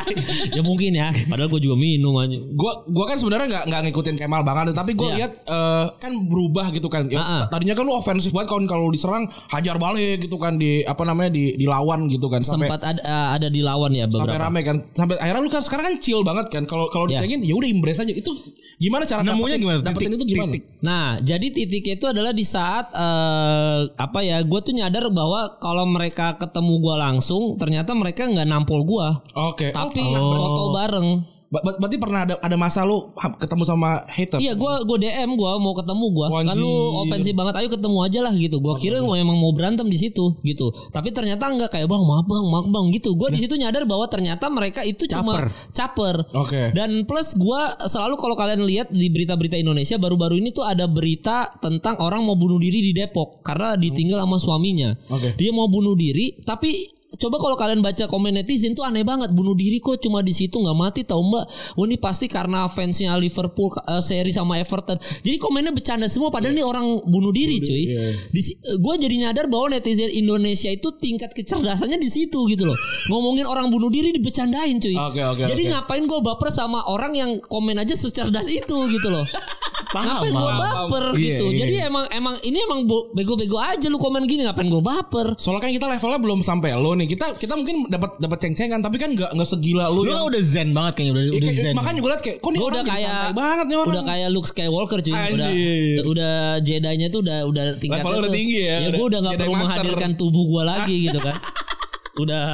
ya 0.56 0.62
mungkin 0.62 0.90
ya, 0.92 1.08
padahal 1.24 1.46
gue 1.48 1.60
juga 1.60 1.76
minum 1.76 2.16
aja. 2.16 2.34
Gua 2.50 2.82
gua 2.84 3.04
kan 3.06 3.16
sebenarnya 3.16 3.46
nggak 3.48 3.64
nggak 3.66 3.80
ngikutin 3.86 4.16
Kemal 4.16 4.42
banget, 4.42 4.72
tapi 4.72 4.92
gua 4.92 5.08
Iya. 5.08 5.16
lihat 5.16 5.32
eh, 5.42 5.84
kan 5.96 6.12
berubah 6.22 6.66
gitu 6.70 6.86
kan. 6.86 7.06
Ya, 7.06 7.18
ah. 7.18 7.42
Tadinya 7.46 7.72
kan 7.72 7.84
lu 7.84 7.92
ofensif 7.92 8.30
banget 8.30 8.48
kalau 8.48 8.66
kalau 8.66 8.86
diserang 8.88 9.24
hajar 9.48 9.76
balik 9.76 10.20
gitu 10.20 10.36
kan 10.36 10.56
di 10.56 10.82
apa 10.82 11.02
namanya 11.02 11.30
di 11.30 11.54
dilawan 11.54 12.06
gitu 12.06 12.26
kan 12.26 12.40
sampai 12.40 12.66
Sempat 12.66 12.82
ada 12.84 13.02
ada 13.34 13.46
di 13.46 13.60
lawan 13.60 13.90
ya 13.90 14.04
sampai 14.04 14.26
beberapa. 14.26 14.42
rame 14.42 14.60
kan 14.62 14.76
sampai 14.90 15.14
akhirnya 15.16 15.40
lu 15.40 15.50
kan 15.50 15.62
sekarang 15.62 15.84
kan 15.86 15.96
chill 15.98 16.20
banget 16.20 16.46
kan 16.48 16.62
kalau 16.64 16.86
kalau 16.88 17.06
Ya. 17.06 17.18
ditanya 17.18 17.42
ya 17.42 17.54
udah 17.54 17.68
embrace 17.68 18.00
aja 18.00 18.12
itu 18.12 18.30
gimana 18.76 19.02
cara 19.04 19.20
Nemunya 19.20 19.38
dapetin- 19.54 19.60
gimana? 19.60 19.78
dapetin 19.80 19.94
Titik- 20.00 20.16
itu 20.16 20.24
gimana 20.26 20.48
titik. 20.48 20.62
Nah, 20.80 21.06
jadi 21.20 21.46
titiknya 21.48 21.94
itu 21.94 22.06
adalah 22.06 22.32
di 22.32 22.42
saat 22.42 22.86
eh, 22.90 23.80
apa 23.94 24.18
ya? 24.20 24.40
Gue 24.42 24.60
tuh 24.60 24.72
nyadar 24.80 25.12
bahwa 25.12 25.60
kalau 25.60 25.84
mereka 25.84 26.40
ketemu 26.40 26.80
gua 26.80 26.96
langsung, 27.10 27.60
ternyata 27.60 27.92
mereka 27.92 28.24
nggak 28.24 28.48
nampol 28.48 28.80
gua, 28.88 29.20
oke. 29.36 29.76
Tapi 29.76 30.00
oh, 30.00 30.32
foto 30.32 30.62
bareng. 30.72 31.08
Ba- 31.50 31.66
berarti 31.66 31.98
pernah 31.98 32.22
ada 32.22 32.38
ada 32.38 32.54
masa 32.54 32.86
lu 32.86 33.10
ketemu 33.42 33.66
sama 33.66 34.06
hater 34.06 34.38
Iya, 34.38 34.54
gua 34.54 34.86
gue 34.86 35.02
DM 35.02 35.34
gua 35.34 35.58
mau 35.58 35.74
ketemu 35.74 36.04
gua. 36.14 36.26
Kan 36.30 36.54
lu 36.54 36.94
ofensif 37.02 37.34
banget, 37.34 37.58
ayo 37.58 37.66
ketemu 37.66 37.98
aja 38.06 38.20
lah 38.22 38.32
gitu. 38.38 38.62
Gua 38.62 38.78
kira 38.78 39.02
memang 39.02 39.34
mau 39.34 39.50
berantem 39.50 39.82
di 39.90 39.98
situ 39.98 40.38
gitu. 40.46 40.70
Tapi 40.94 41.10
ternyata 41.10 41.50
enggak 41.50 41.74
kayak 41.74 41.90
bang, 41.90 42.02
maaf 42.06 42.22
bang, 42.30 42.44
maaf 42.46 42.66
bang 42.70 42.86
gitu. 42.94 43.18
Gua 43.18 43.34
di 43.34 43.42
situ 43.42 43.58
nyadar 43.58 43.82
bahwa 43.82 44.06
ternyata 44.06 44.46
mereka 44.46 44.86
itu 44.86 45.10
cuma 45.10 45.50
caper. 45.74 46.22
Oke. 46.38 46.70
Dan 46.70 47.02
plus 47.02 47.34
gua 47.34 47.74
selalu 47.82 48.14
kalau 48.14 48.38
kalian 48.38 48.62
lihat 48.62 48.94
di 48.94 49.10
berita-berita 49.10 49.58
Indonesia 49.58 49.98
baru-baru 49.98 50.38
ini 50.38 50.54
tuh 50.54 50.62
ada 50.62 50.86
berita 50.86 51.50
tentang 51.58 51.98
orang 51.98 52.22
mau 52.22 52.38
bunuh 52.38 52.62
diri 52.62 52.78
di 52.78 52.94
Depok 52.94 53.42
karena 53.42 53.74
ditinggal 53.74 54.22
sama 54.22 54.38
suaminya. 54.38 54.94
Oke. 55.10 55.34
Dia 55.34 55.50
mau 55.50 55.66
bunuh 55.66 55.98
diri 55.98 56.38
tapi 56.46 56.99
Coba 57.10 57.42
kalau 57.42 57.58
kalian 57.58 57.82
baca 57.82 58.06
komen 58.06 58.38
netizen 58.38 58.70
tuh 58.70 58.86
aneh 58.86 59.02
banget 59.02 59.34
bunuh 59.34 59.58
diri 59.58 59.82
kok 59.82 59.98
cuma 59.98 60.22
di 60.22 60.30
situ 60.30 60.54
nggak 60.54 60.76
mati 60.78 61.02
tau 61.02 61.18
mbak. 61.20 61.44
Wah 61.74 61.84
ini 61.84 61.98
pasti 61.98 62.30
karena 62.30 62.70
fansnya 62.70 63.18
Liverpool 63.18 63.66
eh, 63.82 63.98
seri 63.98 64.30
sama 64.30 64.62
Everton. 64.62 64.94
Jadi 65.26 65.34
komennya 65.36 65.74
bercanda 65.74 66.06
semua 66.06 66.30
padahal 66.30 66.54
ini 66.54 66.62
orang 66.62 66.86
bunuh 67.02 67.34
diri 67.34 67.58
cuy. 67.58 67.82
Di 68.30 68.40
gue 68.62 68.94
jadi 69.00 69.16
nyadar 69.26 69.50
bahwa 69.50 69.74
netizen 69.74 70.06
Indonesia 70.10 70.70
itu 70.70 70.94
tingkat 70.94 71.34
kecerdasannya 71.34 71.98
di 71.98 72.06
situ 72.06 72.38
gitu 72.46 72.62
loh. 72.62 72.78
Ngomongin 73.10 73.50
orang 73.50 73.74
bunuh 73.74 73.90
diri 73.90 74.14
dibecandain 74.14 74.78
cuy. 74.78 74.94
Oke, 74.94 75.22
oke, 75.26 75.42
Jadi 75.50 75.62
oke. 75.66 75.70
ngapain 75.74 76.04
gue 76.06 76.20
baper 76.22 76.48
sama 76.54 76.86
orang 76.86 77.12
yang 77.18 77.30
komen 77.42 77.74
aja 77.74 77.98
secerdas 77.98 78.46
itu 78.46 78.76
gitu 78.86 79.08
loh. 79.10 79.26
ngapain 79.90 80.30
gue 80.30 80.52
baper 80.54 81.04
Iya, 81.18 81.34
gitu. 81.34 81.44
iya. 81.50 81.58
Jadi 81.66 81.74
emang 81.82 82.04
emang 82.14 82.34
ini 82.46 82.58
emang 82.62 82.86
bego-bego 83.10 83.58
aja 83.58 83.90
lu 83.90 83.98
komen 83.98 84.22
gini 84.24 84.46
ngapain 84.46 84.70
gue 84.70 84.78
baper. 84.78 85.34
Soalnya 85.34 85.66
kan 85.66 85.70
kita 85.74 85.86
levelnya 85.90 86.20
belum 86.22 86.40
sampai 86.46 86.70
lo 86.78 86.94
nih. 87.00 87.08
Kita 87.08 87.26
kita 87.34 87.52
mungkin 87.54 87.88
dapat 87.88 88.16
dapat 88.16 88.38
ceng-cengan 88.38 88.78
tapi 88.78 88.96
kan 88.96 89.10
nggak 89.10 89.32
nggak 89.32 89.48
segila 89.48 89.88
lu. 89.88 90.02
Lu 90.02 90.12
yang- 90.12 90.28
udah 90.28 90.42
zen 90.42 90.70
banget 90.70 90.92
kayaknya 90.94 91.12
udah, 91.12 91.22
Iya, 91.22 91.32
udah 91.32 91.40
kayak- 91.48 91.64
zen. 91.64 91.74
makanya 91.74 91.98
gue 91.98 92.10
liat 92.10 92.22
kayak 92.22 92.38
kok 92.38 92.50
nih 92.50 92.60
Gue 92.60 92.68
udah 92.68 92.82
kayak 92.84 93.14
banget 93.32 93.66
nih 93.66 93.76
orang. 93.76 93.90
udah 93.90 94.02
kayak 94.04 94.28
Luke 94.28 94.46
Skywalker 94.46 94.98
cuy. 95.00 95.12
Udah 95.12 95.26
Anjir. 95.26 96.00
udah 96.04 96.34
Jedi-nya 96.60 97.08
tuh 97.08 97.20
udah 97.20 97.38
udah 97.44 97.64
tingkatnya 97.76 98.06
udah 98.12 98.20
tuh. 98.22 98.32
tinggi 98.32 98.58
ya, 98.60 98.76
Ya 98.76 98.78
udah 98.86 98.90
gue 98.92 99.06
udah 99.08 99.20
nggak 99.20 99.32
perlu 99.34 99.50
Master. 99.50 99.64
menghadirkan 99.64 100.10
tubuh 100.14 100.44
gue 100.46 100.62
lagi 100.62 100.96
gitu 101.04 101.18
kan. 101.18 101.36
udah 102.22 102.46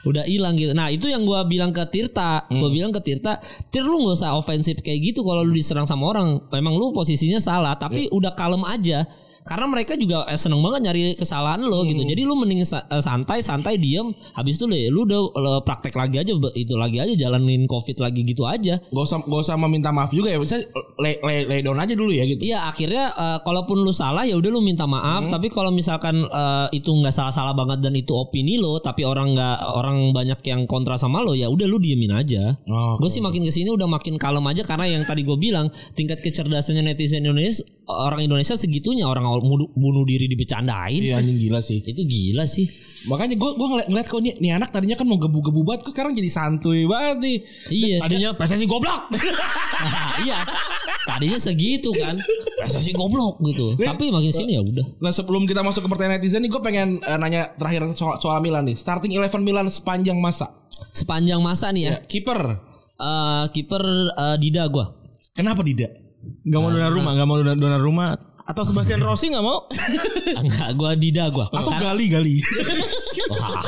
udah 0.00 0.24
hilang 0.24 0.56
gitu. 0.56 0.72
Nah 0.72 0.88
itu 0.88 1.06
yang 1.06 1.22
gue 1.22 1.36
bilang 1.44 1.70
ke 1.70 1.84
Tirta, 1.86 2.48
gue 2.48 2.56
Hmm. 2.58 2.72
bilang 2.72 2.88
ke 2.88 3.00
Tirta, 3.00 3.36
Tir 3.68 3.84
lu 3.84 4.00
nggak 4.00 4.16
usah 4.16 4.32
ofensif 4.32 4.80
kayak 4.80 4.96
gitu 5.04 5.20
kalau 5.20 5.44
lu 5.44 5.52
diserang 5.52 5.84
sama 5.84 6.08
orang. 6.08 6.40
Memang 6.50 6.72
lu 6.72 6.88
posisinya 6.90 7.36
salah, 7.36 7.76
tapi 7.76 8.08
Iya. 8.08 8.12
udah 8.12 8.32
kalem 8.32 8.64
aja. 8.64 9.04
Karena 9.46 9.66
mereka 9.66 9.96
juga 9.96 10.24
eh, 10.28 10.38
seneng 10.38 10.60
banget 10.60 10.90
nyari 10.90 11.02
kesalahan 11.14 11.60
lo 11.60 11.82
gitu. 11.84 12.02
Hmm. 12.02 12.10
Jadi 12.10 12.22
lu 12.24 12.34
mending 12.36 12.62
sa- 12.62 12.84
eh, 12.86 13.02
santai 13.02 13.40
santai 13.40 13.76
diem. 13.76 14.12
Habis 14.36 14.60
itu 14.60 14.64
lu, 14.64 14.76
lu 14.92 15.00
udah 15.06 15.20
lo 15.36 15.52
praktek 15.62 15.96
lagi 15.96 16.20
aja 16.20 16.32
itu 16.32 16.74
lagi 16.76 16.98
aja 17.00 17.14
jalanin 17.16 17.64
covid 17.64 17.96
lagi 17.98 18.20
gitu 18.22 18.44
aja. 18.46 18.78
Gak 18.78 19.04
usah 19.04 19.18
gak 19.24 19.40
usah 19.46 19.56
meminta 19.58 19.90
maaf 19.90 20.10
juga 20.10 20.30
ya. 20.30 20.38
Bisa 20.38 20.60
lay, 21.00 21.16
lay, 21.20 21.44
lay 21.48 21.60
down 21.60 21.78
aja 21.78 21.92
dulu 21.96 22.12
ya 22.12 22.24
gitu. 22.24 22.40
Iya 22.40 22.68
akhirnya 22.68 23.04
eh, 23.12 23.38
kalaupun 23.42 23.80
lu 23.80 23.92
salah 23.92 24.24
ya 24.24 24.36
udah 24.36 24.50
lu 24.50 24.60
minta 24.60 24.84
maaf. 24.84 25.26
Hmm. 25.26 25.32
Tapi 25.32 25.48
kalau 25.48 25.72
misalkan 25.72 26.20
eh, 26.24 26.66
itu 26.72 26.90
nggak 26.90 27.12
salah-salah 27.12 27.56
banget 27.56 27.80
dan 27.82 27.94
itu 27.96 28.12
opini 28.14 28.60
lo, 28.60 28.78
tapi 28.78 29.02
orang 29.02 29.34
nggak 29.34 29.56
orang 29.74 30.12
banyak 30.12 30.40
yang 30.46 30.64
kontra 30.64 30.94
sama 30.96 31.24
lo 31.24 31.32
ya 31.34 31.50
udah 31.50 31.66
lu 31.66 31.80
diemin 31.80 32.12
aja. 32.14 32.54
Oh, 32.68 32.94
Gue 33.00 33.10
sih 33.10 33.22
makin 33.22 33.42
ke 33.42 33.52
sini 33.52 33.72
udah 33.72 33.88
makin 33.88 34.14
kalem 34.20 34.44
aja 34.46 34.62
karena 34.62 34.86
yang 34.86 35.02
tadi 35.08 35.24
gue 35.26 35.36
bilang 35.36 35.68
tingkat 35.94 36.20
kecerdasannya 36.20 36.84
netizen 36.84 37.24
Indonesia 37.24 37.64
orang 37.90 38.22
Indonesia 38.22 38.54
segitunya 38.54 39.04
orang 39.04 39.26
bunuh 39.74 40.04
diri 40.06 40.30
dibecandain. 40.30 41.02
Iya 41.02 41.18
anjing 41.18 41.38
gila 41.38 41.60
sih. 41.60 41.82
Itu 41.82 42.06
gila 42.06 42.46
sih. 42.46 42.66
Makanya 43.08 43.34
gue 43.34 43.50
gue 43.56 43.66
ngeliat, 43.66 43.88
ngeliat 43.88 44.06
kok 44.06 44.20
nih, 44.20 44.34
nih 44.38 44.50
anak 44.54 44.68
tadinya 44.70 44.96
kan 44.96 45.08
mau 45.08 45.16
gebu-gebu 45.16 45.64
banget 45.64 45.88
kok 45.88 45.92
sekarang 45.96 46.12
jadi 46.12 46.30
santuy 46.30 46.84
banget 46.84 47.16
nih. 47.18 47.36
Iya. 47.72 47.96
Tadinya 48.04 48.28
PSSI 48.36 48.66
goblok. 48.68 49.02
Nah, 49.80 50.20
iya. 50.20 50.44
Tadinya 51.08 51.40
segitu 51.40 51.88
kan. 51.96 52.12
PSSI 52.60 52.92
goblok 52.92 53.40
gitu. 53.48 53.72
Tapi 53.80 54.12
makin 54.12 54.28
sini 54.28 54.54
ya 54.54 54.62
udah. 54.62 55.00
Nah 55.00 55.08
sebelum 55.08 55.48
kita 55.48 55.64
masuk 55.64 55.88
ke 55.88 55.88
pertanyaan 55.88 56.20
netizen 56.20 56.44
nih 56.44 56.52
gue 56.52 56.60
pengen 56.60 57.00
eh, 57.00 57.16
nanya 57.16 57.56
terakhir 57.56 57.88
soal, 57.96 58.20
soal 58.20 58.44
Milan 58.44 58.68
nih. 58.68 58.76
Starting 58.76 59.16
eleven 59.16 59.40
Milan 59.40 59.72
sepanjang 59.72 60.20
masa. 60.20 60.52
Sepanjang 60.92 61.40
masa 61.40 61.72
nih 61.72 61.82
ya. 61.88 61.92
Kiper. 62.04 62.40
eh, 63.00 63.44
kiper 63.56 63.82
eh, 64.12 64.36
Dida 64.36 64.68
gua. 64.68 64.92
Kenapa 65.32 65.64
tidak? 65.64 66.09
Gak 66.20 66.58
mau 66.58 66.68
donor 66.68 66.92
rumah, 66.92 67.12
gak 67.14 67.26
mau 67.26 67.36
donor, 67.36 67.56
donor 67.56 67.80
rumah. 67.80 68.10
Atau 68.42 68.66
Sebastian 68.66 68.98
Rossi 68.98 69.30
gak 69.30 69.40
mau? 69.40 69.62
Enggak, 70.42 70.74
gua 70.74 70.92
Dida 70.92 71.30
gua. 71.30 71.46
Atau 71.48 71.70
Karena- 71.70 71.94
gali 71.94 72.04
gali. 72.08 72.34
Wah, 73.30 73.62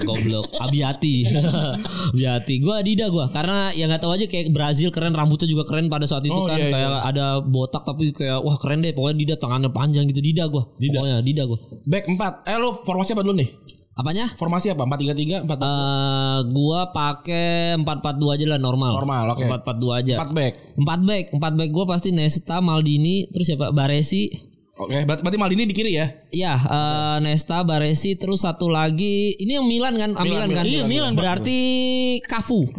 goblok. 0.00 0.48
Abiati. 0.56 1.28
Abiati. 2.10 2.54
Gua 2.58 2.80
Dida 2.80 3.06
gua 3.06 3.28
karena 3.28 3.70
ya 3.70 3.84
nggak 3.84 4.00
tahu 4.00 4.16
aja 4.16 4.24
kayak 4.24 4.48
Brazil 4.50 4.88
keren 4.88 5.12
rambutnya 5.12 5.44
juga 5.44 5.68
keren 5.68 5.92
pada 5.92 6.08
saat 6.08 6.24
itu 6.24 6.32
Oh, 6.32 6.48
kan 6.48 6.56
iya, 6.56 6.64
iya. 6.64 6.72
kayak 6.72 6.90
ada 7.06 7.26
botak 7.40 7.84
tapi 7.84 8.08
kayak 8.10 8.40
wah 8.40 8.56
keren 8.56 8.80
deh 8.80 8.92
pokoknya 8.92 9.16
Dida 9.20 9.34
tangannya 9.36 9.68
panjang 9.68 10.08
gitu 10.08 10.24
Dida 10.24 10.48
gua. 10.48 10.64
Dida. 10.80 10.96
Pokoknya 10.96 11.16
Dida 11.20 11.42
gua. 11.44 11.58
Back 11.84 12.04
4 12.08 12.48
Eh 12.48 12.56
lu 12.56 12.70
formasi 12.82 13.12
apa 13.12 13.20
dulu 13.20 13.36
nih? 13.36 13.48
Apanya? 13.92 14.24
Formasi 14.40 14.72
apa? 14.72 14.88
4-3-3? 14.88 15.44
4 15.44 15.52
Eh 15.52 16.38
gua 16.48 16.80
pakai 16.96 17.76
442 17.76 18.36
aja 18.40 18.46
lah 18.56 18.60
normal. 18.60 18.92
Normal, 19.04 19.24
oke. 19.36 19.44
442 19.44 20.00
aja. 20.00 20.14
4 20.24 20.32
back. 20.32 20.52
4 20.80 21.08
back, 21.08 21.24
4 21.36 21.58
back 21.60 21.70
gua 21.70 21.84
pasti 21.84 22.08
Nesta, 22.08 22.64
Maldini, 22.64 23.28
terus 23.28 23.52
siapa? 23.52 23.68
Baresi. 23.68 24.32
Oke, 24.72 25.04
berarti, 25.04 25.20
berarti 25.20 25.38
Maldini 25.38 25.68
di 25.68 25.76
kiri 25.76 25.92
ya? 25.92 26.08
Iya, 26.32 26.54
eh, 26.56 27.16
Nesta, 27.20 27.60
Baresi, 27.68 28.16
terus 28.16 28.48
satu 28.48 28.72
lagi 28.72 29.36
ini 29.36 29.60
yang 29.60 29.68
Milan 29.68 29.92
kan? 30.00 30.16
Ah, 30.16 30.24
Milan, 30.24 30.48
Milan, 30.48 30.56
kan? 30.56 30.64
Milan, 30.64 30.88
Milan. 30.88 31.12
Berarti. 31.12 31.60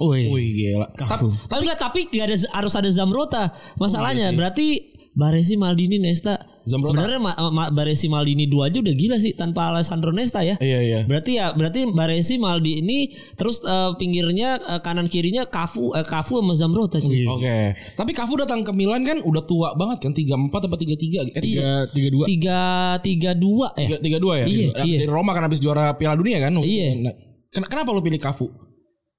Woi. 0.01 0.33
Wih 0.33 0.49
gila. 0.57 0.89
Tapi 0.97 1.29
Tapi 1.45 1.61
enggak, 1.61 1.79
tapi 1.79 1.99
nggak 2.09 2.25
ada 2.25 2.37
harus 2.57 2.73
ada 2.73 2.89
Zamrota. 2.89 3.53
Masalahnya 3.77 4.33
berarti 4.33 4.89
Baresi, 5.13 5.61
Maldini, 5.61 6.01
Nesta. 6.01 6.41
Zamrota. 6.63 6.95
Sebenarnya 6.95 7.19
Ma- 7.19 7.35
Ma- 7.49 7.69
Baresi, 7.69 8.07
Maldini 8.07 8.45
dua 8.45 8.67
aja 8.67 8.79
udah 8.79 8.91
gila 8.91 9.15
sih 9.15 9.31
tanpa 9.31 9.69
Alessandro 9.69 10.09
Nesta 10.09 10.41
ya. 10.41 10.55
Iya 10.55 10.79
iya. 10.79 10.99
Berarti 11.03 11.31
ya 11.33 11.51
berarti 11.51 11.85
Baresi, 11.87 12.35
Maldini 12.35 13.07
terus 13.33 13.59
eh, 13.61 13.91
pinggirnya 13.93 14.49
eh, 14.57 14.79
kanan 14.79 15.05
kirinya 15.05 15.43
Cafu 15.43 15.91
eh, 15.91 16.01
Cafu 16.01 16.39
sama 16.39 16.53
Zamrota 16.53 16.97
cuy. 16.97 17.23
Oke. 17.25 17.75
Tapi 17.93 18.11
Cafu 18.11 18.33
datang 18.35 18.61
ke 18.61 18.71
Milan 18.71 19.03
kan 19.03 19.19
udah 19.19 19.43
tua 19.43 19.73
banget 19.73 19.99
kan 20.01 20.11
34 20.11 20.49
apa 20.63 20.75
33 20.75 21.29
eh 21.29 21.43
Iya. 21.43 21.71
32 21.87 22.25
Tiga 22.25 22.61
tiga 22.99 23.31
dua 23.33 23.67
ya. 23.75 23.99
32 23.99 24.39
ya? 24.39 24.45
Iya, 24.45 24.67
Dari 24.73 24.89
iya. 24.97 25.07
Roma 25.07 25.31
kan 25.31 25.43
habis 25.43 25.59
juara 25.59 25.91
Piala 25.93 26.15
Dunia 26.15 26.39
kan? 26.39 26.55
Iya. 26.57 26.87
Nah, 26.97 27.13
ken- 27.49 27.67
kenapa 27.67 27.91
lu 27.91 27.99
pilih 27.99 28.17
Cafu? 28.17 28.47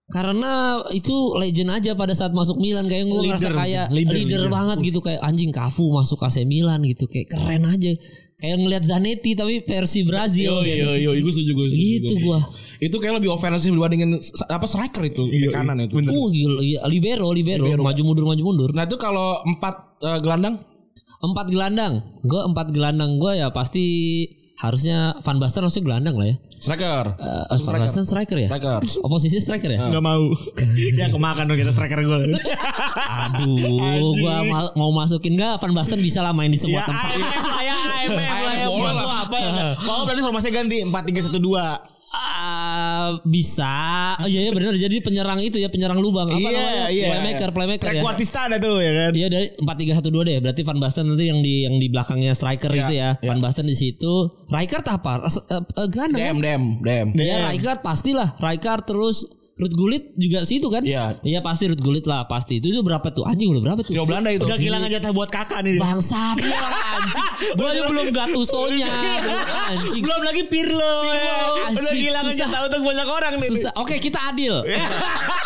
Karena 0.05 0.85
itu 0.93 1.33
legend 1.41 1.81
aja 1.81 1.97
pada 1.97 2.13
saat 2.13 2.37
masuk 2.37 2.61
Milan 2.61 2.85
kayak 2.85 3.09
gue 3.09 3.21
ngerasa 3.25 3.57
kayak 3.57 3.89
leader, 3.89 4.21
leader, 4.21 4.41
leader. 4.45 4.53
banget 4.53 4.79
gitu 4.85 5.01
kayak 5.01 5.25
anjing 5.25 5.49
Cafu 5.49 5.89
masuk 5.89 6.21
AC 6.21 6.45
Milan 6.45 6.85
gitu 6.85 7.09
kayak 7.09 7.33
keren 7.33 7.65
aja. 7.65 7.93
Kayak 8.37 8.57
ngelihat 8.61 8.85
Zanetti 8.85 9.33
tapi 9.33 9.65
versi 9.65 10.05
Brazil. 10.05 10.61
gitu. 10.61 10.93
yo, 11.01 11.11
gue 11.17 11.33
setuju 11.33 11.53
gue 11.57 11.67
Gitu 11.73 12.15
gua. 12.21 12.41
Itu 12.85 13.01
kayak 13.01 13.25
lebih 13.25 13.33
ofensif 13.33 13.73
dibandingin 13.73 14.21
apa 14.53 14.67
striker 14.69 15.09
itu 15.09 15.25
di 15.25 15.49
kanan 15.49 15.81
itu. 15.81 15.97
Uh 15.97 16.29
gila, 16.29 16.61
iya, 16.61 16.85
libero, 16.85 17.33
libero, 17.33 17.65
maju 17.65 18.03
mundur 18.05 18.25
maju 18.29 18.43
mundur. 18.45 18.71
Nah 18.77 18.85
itu 18.85 19.01
kalau 19.01 19.41
empat 19.49 20.05
eh, 20.05 20.21
gelandang 20.21 20.61
Empat 21.25 21.47
gelandang. 21.49 22.21
Gue 22.21 22.45
empat 22.45 22.69
gelandang 22.77 23.17
gue 23.17 23.41
ya 23.41 23.49
pasti 23.49 23.87
harusnya 24.65 25.17
Van 25.21 25.37
Basten 25.37 25.61
harusnya 25.63 25.83
gelandang 25.85 26.17
lah 26.17 26.27
ya. 26.33 26.37
striker. 26.57 27.05
Eh, 27.21 27.59
Van 27.61 27.77
Basten 27.77 28.05
striker 28.09 28.37
ya? 28.41 28.49
Striker. 28.49 28.81
Oposisi 29.05 29.37
striker 29.37 29.69
ya? 29.69 29.79
Gak 29.93 30.01
mau. 30.01 30.33
ya 31.01 31.07
kemakan 31.13 31.45
dong 31.45 31.59
kita 31.61 31.71
striker 31.71 32.01
gue. 32.01 32.19
Aduh, 33.05 34.17
gua 34.19 34.37
ma- 34.45 34.73
mau 34.75 34.91
masukin 34.91 35.37
gak 35.37 35.61
Van 35.61 35.73
Basten 35.73 36.01
bisa 36.01 36.25
lah 36.25 36.33
main 36.33 36.49
di 36.49 36.57
semua 36.57 36.81
ya 36.81 36.89
tempat. 36.89 37.11
AMF 37.13 37.45
lah 37.45 37.63
ya 37.63 37.77
AMF 37.77 38.17
lah 38.17 38.55
ya. 38.57 38.67
apa 39.25 39.37
ya? 39.37 39.51
Kalau 39.87 40.03
berarti 40.09 40.21
formasinya 40.25 40.55
ganti 40.59 40.77
4-3-1-2. 40.83 41.94
Ah, 42.15 43.19
bisa. 43.23 43.75
Oh, 44.17 44.27
iya 44.27 44.47
ya 44.47 44.51
benar. 44.51 44.73
Jadi 44.73 44.97
penyerang 44.99 45.41
itu 45.41 45.57
ya 45.57 45.67
penyerang 45.67 45.99
lubang. 45.99 46.27
Apa 46.27 46.39
Iya, 46.39 46.51
namanya? 46.53 46.85
iya. 46.89 47.07
Playmaker, 47.11 47.49
playmaker 47.51 47.89
ya. 47.89 48.01
Trequartista 48.01 48.47
ada 48.47 48.57
tuh 48.57 48.79
ya 48.79 48.93
kan. 48.95 49.13
Iya 49.13 49.27
dari 49.29 49.47
4-3-1-2 49.57 49.99
deh. 50.25 50.37
Berarti 50.41 50.63
Van 50.63 50.79
Basten 50.79 51.05
nanti 51.07 51.25
yang 51.25 51.41
di 51.41 51.55
yang 51.63 51.77
di 51.77 51.87
belakangnya 51.89 52.33
striker 52.33 52.71
Iya, 52.71 52.81
itu 52.81 52.93
ya. 52.95 53.11
Van 53.21 53.41
Basten 53.41 53.67
di 53.67 53.75
situ. 53.75 54.15
Rijkaard 54.47 54.87
apa? 54.89 55.13
Ras- 55.21 55.45
eh, 55.45 55.59
eh, 55.59 55.87
gelandang 55.89 56.21
kan? 56.21 56.37
Dem 56.37 56.39
dem 56.41 56.63
dem. 56.81 57.07
Ya 57.17 57.37
Rijkaard 57.45 57.81
pastilah. 57.81 58.39
Rijkaard 58.39 58.85
terus 58.85 59.27
Ruth 59.55 59.75
Gullit 59.79 60.11
juga 60.19 60.43
situ 60.43 60.67
kan? 60.67 60.83
Iya. 60.83 61.23
Iya 61.23 61.39
pasti 61.39 61.71
Ruth 61.71 61.79
Gullit 61.79 62.03
lah 62.11 62.27
pasti. 62.27 62.59
Itu, 62.59 62.75
itu 62.75 62.83
berapa 62.83 63.07
tuh? 63.15 63.23
Anjing 63.23 63.55
udah 63.55 63.63
berapa 63.63 63.81
tuh? 63.87 63.95
Trio 63.95 64.03
Belanda 64.03 64.35
itu. 64.35 64.43
Udah 64.43 64.59
kehilangan 64.59 64.91
jatah 64.91 65.11
buat 65.15 65.31
kakak 65.31 65.63
nih. 65.63 65.79
Bangsat 65.79 66.37
ya 66.43 66.59
orang 66.59 66.85
anjing. 66.99 67.27
Gua 67.59 67.69
aja 67.71 67.83
belum 67.87 68.07
Gattuso-nya. 68.11 68.91
anjing. 69.71 70.03
Belum 70.03 70.21
lagi 70.27 70.43
Pirlo. 70.51 70.95
ya. 71.07 71.39
Udah 71.55 71.67
anjing, 71.71 72.03
kehilangan 72.03 72.33
susah. 72.35 72.41
jatah 72.51 72.61
untuk 72.67 72.81
banyak 72.83 73.07
orang 73.07 73.33
nih. 73.39 73.51
Susah. 73.55 73.73
Oke, 73.79 73.95
kita 74.03 74.19
adil. 74.35 74.55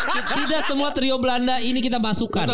Tidak 0.09 0.61
semua 0.63 0.91
trio 0.91 1.17
Belanda 1.17 1.59
ini 1.59 1.79
kita 1.79 1.97
masukkan. 1.97 2.49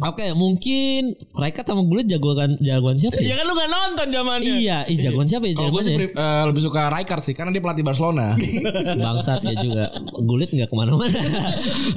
Oke, 0.00 0.32
mungkin 0.32 1.12
Rijkaard 1.30 1.66
sama 1.66 1.82
Gullit 1.82 2.06
jagoan 2.06 2.54
jagoan 2.58 2.94
siapa 2.94 3.18
Ya 3.18 3.32
ya? 3.32 3.34
kan 3.36 3.44
lu 3.44 3.52
gak 3.52 3.68
nonton 3.68 4.06
zamannya. 4.08 4.52
Iya, 4.56 4.78
ih 4.86 4.96
jagoan 4.96 5.26
siapa 5.26 5.44
ya? 5.44 5.54
Kalau 5.54 5.70
gue 5.70 5.82
Jagoan 5.82 5.84
sih 5.84 5.94
ya? 5.94 6.06
eh, 6.14 6.42
lebih 6.46 6.62
suka 6.62 6.80
Rijkaard 6.88 7.22
sih 7.22 7.34
karena 7.34 7.50
dia 7.50 7.60
pelatih 7.60 7.82
Barcelona. 7.82 8.26
Bangsat 9.02 9.40
ya 9.42 9.54
juga. 9.56 9.84
Gullit 10.20 10.50
nggak 10.50 10.66
ke 10.66 10.74
mana-mana. 10.74 11.10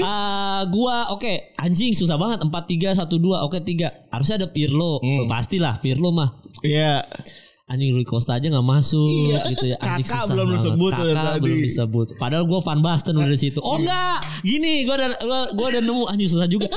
Ah, 0.03 0.65
gua 0.65 1.11
oke 1.11 1.53
anjing 1.55 1.93
susah 1.93 2.15
banget 2.15 2.41
4 2.41 2.49
3 2.49 2.99
1 2.99 3.07
2 3.07 3.45
oke 3.45 3.57
3 3.57 4.09
harusnya 4.09 4.35
ada 4.37 4.47
Pirlo 4.47 4.97
pastilah 5.25 5.79
Pirlo 5.79 6.09
mah 6.11 6.29
Iya. 6.61 7.03
Anjing 7.63 7.95
Rui 7.95 8.03
Costa 8.03 8.35
aja 8.35 8.51
nggak 8.51 8.67
masuk 8.67 9.07
gitu 9.49 9.65
ya. 9.71 9.77
Anjing 9.79 10.03
Kakak 10.03 10.35
belum 10.35 10.47
banget. 10.51 10.57
disebut 10.59 10.91
kakak 10.91 11.15
tadi. 11.15 11.41
belum 11.41 11.59
disebut 11.63 12.07
padahal 12.19 12.43
gua 12.43 12.59
Van 12.59 12.79
Basten 12.83 13.15
udah 13.15 13.31
di 13.31 13.39
situ. 13.39 13.59
Oh 13.63 13.79
enggak 13.79 14.19
gini 14.43 14.83
gua 14.83 14.95
ada 14.99 15.07
gua 15.55 15.67
udah 15.71 15.81
nemu. 15.81 16.03
Anjing 16.11 16.29
susah 16.29 16.47
juga. 16.51 16.67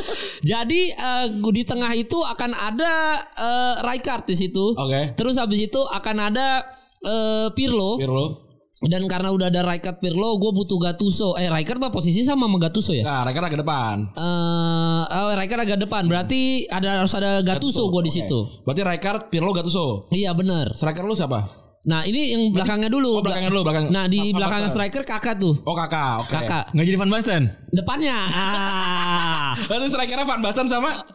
Jadi 0.46 0.94
eh, 0.94 1.26
gua 1.42 1.52
di 1.52 1.62
tengah 1.66 1.92
itu 1.92 2.18
akan 2.22 2.50
ada 2.54 2.92
eh, 3.34 3.74
Rijkaard 3.82 4.24
di 4.24 4.36
situ. 4.38 4.78
Oke. 4.78 5.12
terus 5.18 5.34
habis 5.36 5.58
itu 5.58 5.80
akan 5.82 6.16
ada 6.22 6.62
eh, 7.02 7.48
Pirlo. 7.50 7.98
Pirlo. 7.98 8.45
Dan 8.84 9.08
karena 9.08 9.32
udah 9.32 9.48
ada 9.48 9.64
Rijkaard 9.64 10.04
Pirlo, 10.04 10.36
gue 10.36 10.52
butuh 10.52 10.76
Gattuso. 10.76 11.32
Eh 11.40 11.48
Rijkaard 11.48 11.80
mah 11.80 11.88
posisi 11.88 12.20
sama 12.20 12.44
sama 12.44 12.60
Gattuso 12.60 12.92
ya? 12.92 13.08
Nah, 13.08 13.24
Rijkaard 13.24 13.48
agak 13.48 13.60
depan. 13.64 13.96
Eh, 14.12 15.02
oh, 15.16 15.32
Rijkaard 15.32 15.62
agak 15.64 15.78
depan. 15.80 16.04
Berarti 16.04 16.68
ada 16.68 17.00
harus 17.00 17.16
ada 17.16 17.40
Gattuso 17.40 17.88
gue 17.88 18.04
di 18.04 18.12
situ. 18.12 18.44
Berarti 18.68 18.84
Rijkaard, 18.84 19.32
Pirlo, 19.32 19.56
Gattuso. 19.56 20.12
Iya 20.12 20.36
benar. 20.36 20.76
Striker 20.76 21.08
lu 21.08 21.16
siapa? 21.16 21.40
Nah 21.86 22.04
ini 22.04 22.36
yang 22.36 22.42
belakangnya 22.52 22.92
dulu. 22.92 23.16
Oh, 23.16 23.24
belakangnya 23.24 23.48
dulu, 23.48 23.62
belakang. 23.64 23.84
Nah 23.88 24.04
di 24.10 24.34
belakangnya 24.34 24.68
striker 24.68 25.06
kakak 25.06 25.38
tuh. 25.40 25.54
Oh 25.64 25.72
kakak, 25.72 26.26
oke. 26.26 26.30
Kakak. 26.34 26.64
Nggak 26.74 26.84
jadi 26.84 26.98
Van 26.98 27.10
Basten. 27.14 27.42
Depannya. 27.72 28.18
Ah. 28.28 29.50
Berarti 29.70 29.86
strikernya 29.88 30.26
Van 30.26 30.42
Basten 30.42 30.66
sama 30.68 31.06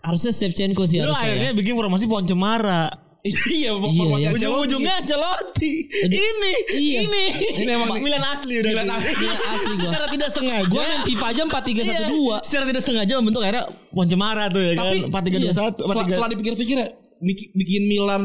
harusnya 0.00 0.32
Shevchenko 0.32 0.88
sih 0.88 1.04
Lu 1.04 1.12
harusnya. 1.12 1.20
akhirnya 1.20 1.50
ya. 1.52 1.56
bikin 1.56 1.74
formasi 1.76 2.08
Poncemara. 2.08 2.88
Iya, 3.22 3.38
iya. 3.54 3.70
formasi 3.78 4.02
Ancelotti. 4.02 4.34
Ujung-ujungnya 4.34 4.92
Ancelotti. 4.98 5.72
Ini, 6.10 6.52
Iya. 6.74 6.98
ini. 7.06 7.24
Ini 7.62 7.70
emang. 7.70 8.02
Milan 8.02 8.18
asli 8.26 8.58
udah. 8.58 8.70
Milan 8.74 8.90
asli. 8.90 9.14
Iya, 9.14 9.34
asli 9.48 9.72
gua. 9.72 9.82
Secara 9.86 10.06
tidak 10.10 10.30
sengaja. 10.30 10.66
Gua 10.66 10.82
main 10.82 11.02
FIFA 11.06 11.26
aja 11.30 11.42
4 11.46 11.62
3 11.62 11.80
1 11.80 11.94
Iya, 11.94 12.08
2. 12.10 12.34
Secara 12.42 12.64
tidak 12.66 12.82
sengaja 12.82 13.12
membentuk 13.16 13.40
akhirnya 13.40 13.64
Poncemara 13.88 14.44
tuh 14.48 14.58
ya 14.60 14.72
Tapi 14.74 14.96
kan. 15.06 15.14
4 15.14 15.22
3 15.22 15.38
2 15.38 15.54
1 15.54 15.54
setelah, 15.54 16.04
setelah 16.04 16.30
dipikir-pikir 16.30 16.76
ya, 16.76 16.88
biki- 17.20 17.50
bikin 17.52 17.82
Milan 17.86 18.22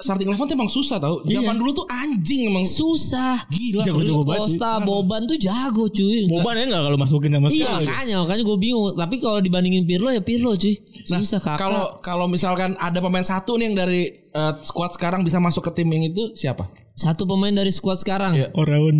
starting 0.00 0.26
eleven 0.26 0.48
tuh 0.48 0.56
emang 0.56 0.66
susah 0.66 0.96
tau. 0.96 1.20
Zaman 1.22 1.54
dulu 1.54 1.70
tuh 1.76 1.86
anjing 1.86 2.48
emang. 2.48 2.64
Susah. 2.64 3.36
Gila. 3.46 3.84
Jago-jago 3.84 4.24
banget. 4.24 4.40
cuy. 4.40 4.56
Costa, 4.56 4.70
Boban 4.80 5.22
tuh 5.28 5.36
jago 5.36 5.84
cuy. 5.86 6.24
Boban 6.26 6.56
ya 6.56 6.64
enggak 6.66 6.82
kalau 6.82 6.96
masukin 6.96 7.30
sama 7.30 7.46
Iya 7.46 7.68
sekali. 7.68 7.84
makanya 7.86 8.14
makanya 8.18 8.42
gue 8.42 8.56
bingung. 8.58 8.96
Tapi 8.96 9.14
kalau 9.16 9.38
dibandingin 9.38 9.84
Pirlo 9.84 10.08
ya 10.08 10.24
Pirlo 10.24 10.56
cuy. 10.56 10.72
Nah, 11.06 11.20
Susah 11.20 11.38
kakak. 11.38 11.58
kalau 11.60 11.84
kalau 12.00 12.26
misalkan 12.26 12.74
ada 12.74 12.96
pemain 12.98 13.22
satu 13.22 13.54
nih 13.54 13.68
yang 13.68 13.76
dari 13.76 14.02
eh, 14.30 14.52
squad 14.62 14.94
sekarang 14.94 15.20
bisa 15.22 15.38
masuk 15.38 15.70
ke 15.70 15.82
tim 15.82 15.88
yang 15.88 16.10
itu 16.10 16.30
siapa? 16.34 16.68
satu 16.90 17.24
pemain 17.24 17.54
dari 17.54 17.72
skuad 17.72 17.96
sekarang 17.96 18.36
Iya. 18.36 18.52
Orang 18.52 18.92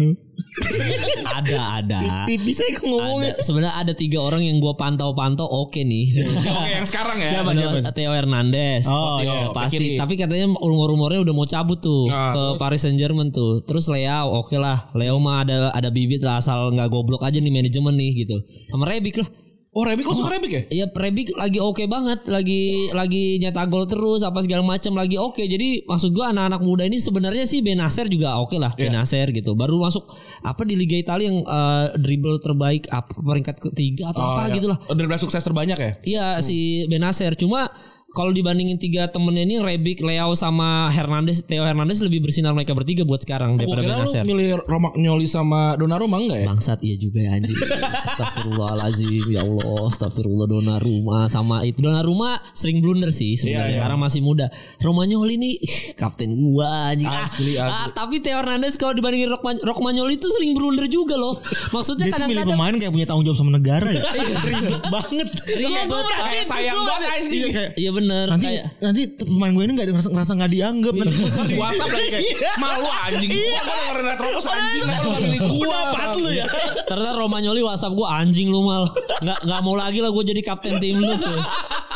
ada 1.36 1.58
ada. 1.80 1.98
Tipis 2.24 2.56
saya 2.56 2.80
ngomongnya. 2.80 3.36
Ada, 3.36 3.44
sebenarnya 3.44 3.74
ada 3.76 3.92
tiga 3.92 4.18
orang 4.24 4.40
yang 4.40 4.56
gue 4.56 4.72
pantau-pantau 4.72 5.44
oke 5.44 5.80
nih. 5.80 6.08
Oke, 6.08 6.48
yang 6.80 6.86
sekarang 6.88 7.20
ya. 7.20 7.28
Siapa, 7.28 7.50
siapa? 7.52 7.92
Theo 7.92 8.12
Hernandez. 8.16 8.88
Oh, 8.88 9.20
Theo, 9.20 9.28
Ya, 9.28 9.36
bek 9.48 9.56
pasti. 9.56 9.76
kiri. 9.76 9.88
Tapi 10.00 10.14
katanya 10.16 10.56
rumor-rumornya 10.56 11.20
udah 11.20 11.34
mau 11.36 11.44
cabut 11.44 11.78
tuh 11.78 12.08
Nah, 12.08 12.32
ke 12.32 12.42
Paris 12.56 12.80
Saint 12.82 12.96
Germain 12.96 13.28
tuh. 13.28 13.60
Terus 13.68 13.84
Leo, 13.92 14.32
oke 14.32 14.56
lah. 14.56 14.88
Leo 14.96 15.20
mah 15.20 15.44
ada 15.44 15.68
ada 15.70 15.88
bibit 15.92 16.24
lah 16.24 16.40
asal 16.40 16.72
nggak 16.72 16.88
goblok 16.88 17.20
aja 17.20 17.36
nih 17.36 17.52
manajemen 17.52 17.94
nih 17.94 18.24
gitu. 18.24 18.40
Sama 18.72 18.88
Rebic 18.88 19.20
lah. 19.20 19.28
Oh, 19.70 19.86
Rebic 19.86 20.02
lo 20.02 20.18
suka 20.18 20.34
Rebic 20.34 20.50
ya? 20.50 20.62
Iya 20.66 20.86
Rebic 20.90 21.30
lagi 21.38 21.62
oke 21.62 21.86
banget, 21.86 22.26
lagi 22.26 22.90
lagi 22.90 23.38
nyetak 23.38 23.70
gol 23.70 23.86
terus 23.86 24.26
apa 24.26 24.42
segala 24.42 24.66
macam 24.66 24.98
lagi 24.98 25.14
oke. 25.14 25.38
Jadi 25.38 25.86
maksud 25.86 26.10
gua 26.10 26.34
anak-anak 26.34 26.58
muda 26.66 26.82
ini 26.90 26.98
sebenarnya 26.98 27.46
sih 27.46 27.62
Benacer 27.62 28.10
juga 28.10 28.34
oke 28.42 28.58
lah, 28.58 28.74
Iya. 28.74 28.90
Benacer 28.90 29.30
gitu. 29.30 29.54
Baru 29.54 29.78
masuk 29.78 30.02
apa 30.42 30.66
di 30.66 30.74
Liga 30.74 30.98
Italia 30.98 31.30
yang 31.30 31.46
eh, 31.46 31.86
dribble 32.02 32.42
terbaik 32.42 32.90
apa 32.90 33.14
peringkat 33.14 33.62
ketiga 33.70 34.10
atau 34.10 34.34
apa 34.34 34.50
ya. 34.50 34.58
gitu 34.58 34.66
lah. 34.74 34.78
Oh, 34.90 34.94
Dari 34.98 35.06
sukses 35.22 35.38
terbanyak 35.38 35.78
ya? 35.78 35.92
Iya 36.02 36.26
si 36.42 36.90
Benacer 36.90 37.38
cuma 37.38 37.70
kalau 38.10 38.30
dibandingin 38.30 38.74
tiga 38.74 39.06
temennya 39.06 39.42
ini 39.42 39.56
Rebic, 39.58 40.00
Leo 40.00 40.34
sama 40.34 40.88
Hernandez, 40.88 41.42
Theo 41.42 41.62
Hernandez 41.62 41.98
lebih 42.00 42.20
bersinar 42.20 42.50
mereka 42.50 42.72
bertiga 42.72 43.02
buat 43.02 43.20
sekarang 43.20 43.54
daripada 43.54 43.80
kira 43.80 43.92
lu 43.92 44.02
Benacer. 44.02 44.22
milih 44.24 44.48
Romagnoli 44.64 45.24
sama 45.24 45.74
Donnarumma 45.74 46.18
enggak 46.18 46.38
ya? 46.42 46.46
Bangsat 46.46 46.78
iya 46.82 46.96
juga 46.96 47.18
ya 47.20 47.30
anjing. 47.34 47.54
Astagfirullahalazim 47.54 49.24
ya 49.28 49.40
Allah, 49.40 49.86
astagfirullah 49.86 50.46
Donnarumma 50.46 51.26
sama 51.26 51.62
itu 51.62 51.80
Donnarumma 51.80 52.38
sering 52.52 52.78
blunder 52.78 53.10
sih 53.10 53.34
sebenarnya 53.34 53.58
Iya, 53.60 53.76
iya. 53.76 53.80
karena 53.82 53.96
masih 53.98 54.20
muda. 54.20 54.46
Romagnoli 54.78 55.34
nih 55.36 55.54
ih, 55.56 55.74
kapten 55.94 56.34
gua 56.34 56.90
anjing. 56.90 57.06
Ah, 57.06 57.24
Asli, 57.24 57.54
asli. 57.54 57.60
ah, 57.60 57.88
tapi 57.90 58.18
Theo 58.18 58.40
Hernandez 58.40 58.74
kalau 58.74 58.92
dibandingin 58.92 59.30
Romagnoli 59.62 60.16
itu 60.16 60.26
sering 60.30 60.52
blunder 60.52 60.86
juga 60.86 61.14
loh. 61.14 61.38
Maksudnya 61.70 62.08
tuh 62.08 62.26
milih 62.26 62.42
kadang-kadang 62.42 62.48
pemain 62.50 62.74
kayak 62.76 62.92
punya 62.92 63.06
tanggung 63.06 63.24
jawab 63.24 63.38
sama 63.38 63.52
negara 63.54 63.88
ya. 63.88 64.02
Ribet 64.50 64.82
banget. 64.88 65.28
Ribet. 65.46 65.88
Kayak 66.10 66.44
sayang 66.44 66.80
banget 66.80 67.08
anjing. 67.14 67.42
Iya 67.76 67.90
bener 68.00 68.26
Nanti 68.26 68.46
kayak 68.48 68.64
nanti 68.80 69.00
pemain 69.14 69.52
gue 69.52 69.64
ini 69.64 69.72
nggak 69.76 69.86
ngerasa 69.90 70.08
ngerasa 70.10 70.32
nggak 70.34 70.50
dianggap 70.50 70.94
nanti 70.96 71.14
gue 71.14 71.30
di 71.46 71.56
WhatsApp 71.56 71.90
lagi 71.90 72.08
kayak 72.10 72.56
malu 72.56 72.88
anjing. 72.88 73.30
Gua 73.30 73.60
gua 73.60 73.76
dengerin 73.76 74.06
Retropus 74.08 74.46
anjing. 74.46 74.82
Gak 74.82 75.02
milih 75.20 75.40
gua? 75.46 75.78
Pendapat 75.86 76.08
lu 76.16 76.30
ya. 76.30 76.46
Ternyata 76.88 77.12
Romagnoli 77.14 77.60
WhatsApp 77.60 77.92
gue 77.92 78.08
anjing 78.08 78.48
lu 78.48 78.60
mal 78.62 78.88
nggak 79.20 79.38
nggak 79.44 79.60
mau 79.60 79.74
lagi 79.74 80.00
lah 80.00 80.10
gue 80.10 80.24
jadi 80.26 80.40
kapten 80.40 80.78
tim 80.78 80.96
lu 80.96 81.12
tuh. 81.14 81.38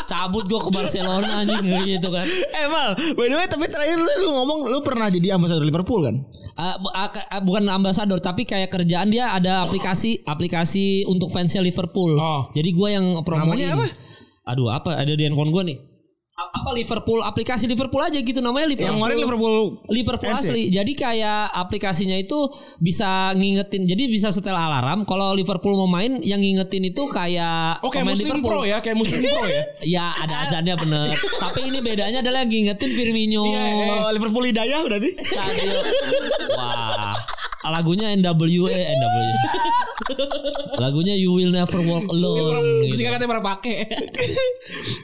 cabut 0.04 0.44
gue 0.44 0.60
ke 0.60 0.68
Barcelona 0.68 1.40
anjing 1.40 1.64
gitu 1.88 2.08
kan 2.08 2.28
Eh 2.28 2.66
Mal, 2.66 2.92
by 2.92 3.24
the 3.24 3.34
way 3.34 3.46
tapi 3.46 3.64
terakhir 3.66 3.96
lu, 3.96 4.04
lu 4.20 4.30
ngomong 4.34 4.58
lu 4.68 4.78
pernah 4.78 5.08
jadi 5.08 5.32
ambasador 5.32 5.64
Liverpool 5.64 6.04
kan? 6.04 6.20
Ke- 6.54 7.24
ah, 7.26 7.40
bukan 7.40 7.64
ambasador 7.66 8.20
tapi 8.20 8.44
kayak 8.44 8.68
kerjaan 8.68 9.08
dia 9.08 9.32
ada 9.32 9.64
aplikasi 9.64 10.20
aplikasi 10.22 11.02
untuk 11.04 11.26
fansnya 11.26 11.58
Liverpool 11.58 12.14
Oh. 12.14 12.52
jadi 12.52 12.68
gue 12.68 12.88
yang 12.90 13.06
promoin 13.22 13.56
Namanya 13.56 13.68
apa? 13.74 13.86
aduh 14.44 14.68
apa 14.68 14.92
ada 14.94 15.08
di 15.08 15.24
handphone 15.24 15.48
gue 15.48 15.62
nih 15.64 15.78
apa 16.34 16.74
Liverpool 16.74 17.22
aplikasi 17.22 17.70
Liverpool 17.70 18.02
aja 18.02 18.18
gitu 18.18 18.42
namanya 18.42 18.66
Liverpool 18.66 18.90
Yang 18.90 18.98
kemarin 18.98 19.16
Liverpool 19.22 19.54
Liverpool 19.86 20.32
FC. 20.34 20.38
asli. 20.50 20.62
Jadi 20.66 20.92
kayak 20.98 21.54
aplikasinya 21.54 22.18
itu 22.18 22.50
bisa 22.82 23.30
ngingetin. 23.38 23.86
Jadi 23.86 24.10
bisa 24.10 24.34
setel 24.34 24.58
alarm 24.58 25.06
kalau 25.06 25.30
Liverpool 25.30 25.78
mau 25.78 25.86
main 25.86 26.18
yang 26.26 26.42
ngingetin 26.42 26.90
itu 26.90 27.06
kayak 27.06 27.78
Oh 27.86 27.90
kayak 27.94 28.10
Muslim 28.10 28.42
Liverpool. 28.42 28.50
Pro 28.50 28.62
ya, 28.66 28.82
kayak 28.82 28.98
Muslim 28.98 29.22
Pro 29.22 29.44
ya. 29.46 29.62
Ya 29.94 30.06
ada 30.10 30.34
azannya 30.42 30.74
bener. 30.74 31.14
Tapi 31.14 31.70
ini 31.70 31.78
bedanya 31.78 32.18
adalah 32.18 32.42
yang 32.42 32.50
ngingetin 32.50 32.90
Firmino. 32.90 33.46
Oh, 33.46 34.10
Liverpool 34.10 34.42
Hidayah 34.42 34.80
berarti? 34.82 35.10
Sadio. 35.22 35.78
Wah. 36.58 37.14
Lagunya 37.64 38.10
NWA 38.12 38.74
NWA. 38.74 39.32
Lagunya 40.76 41.14
You 41.14 41.32
Will 41.32 41.50
Never 41.50 41.80
Walk 41.82 42.06
Alone. 42.08 42.84
gitu. 42.84 42.96
Singkatnya 42.96 43.26
pernah 43.26 43.46
pakai. 43.48 43.74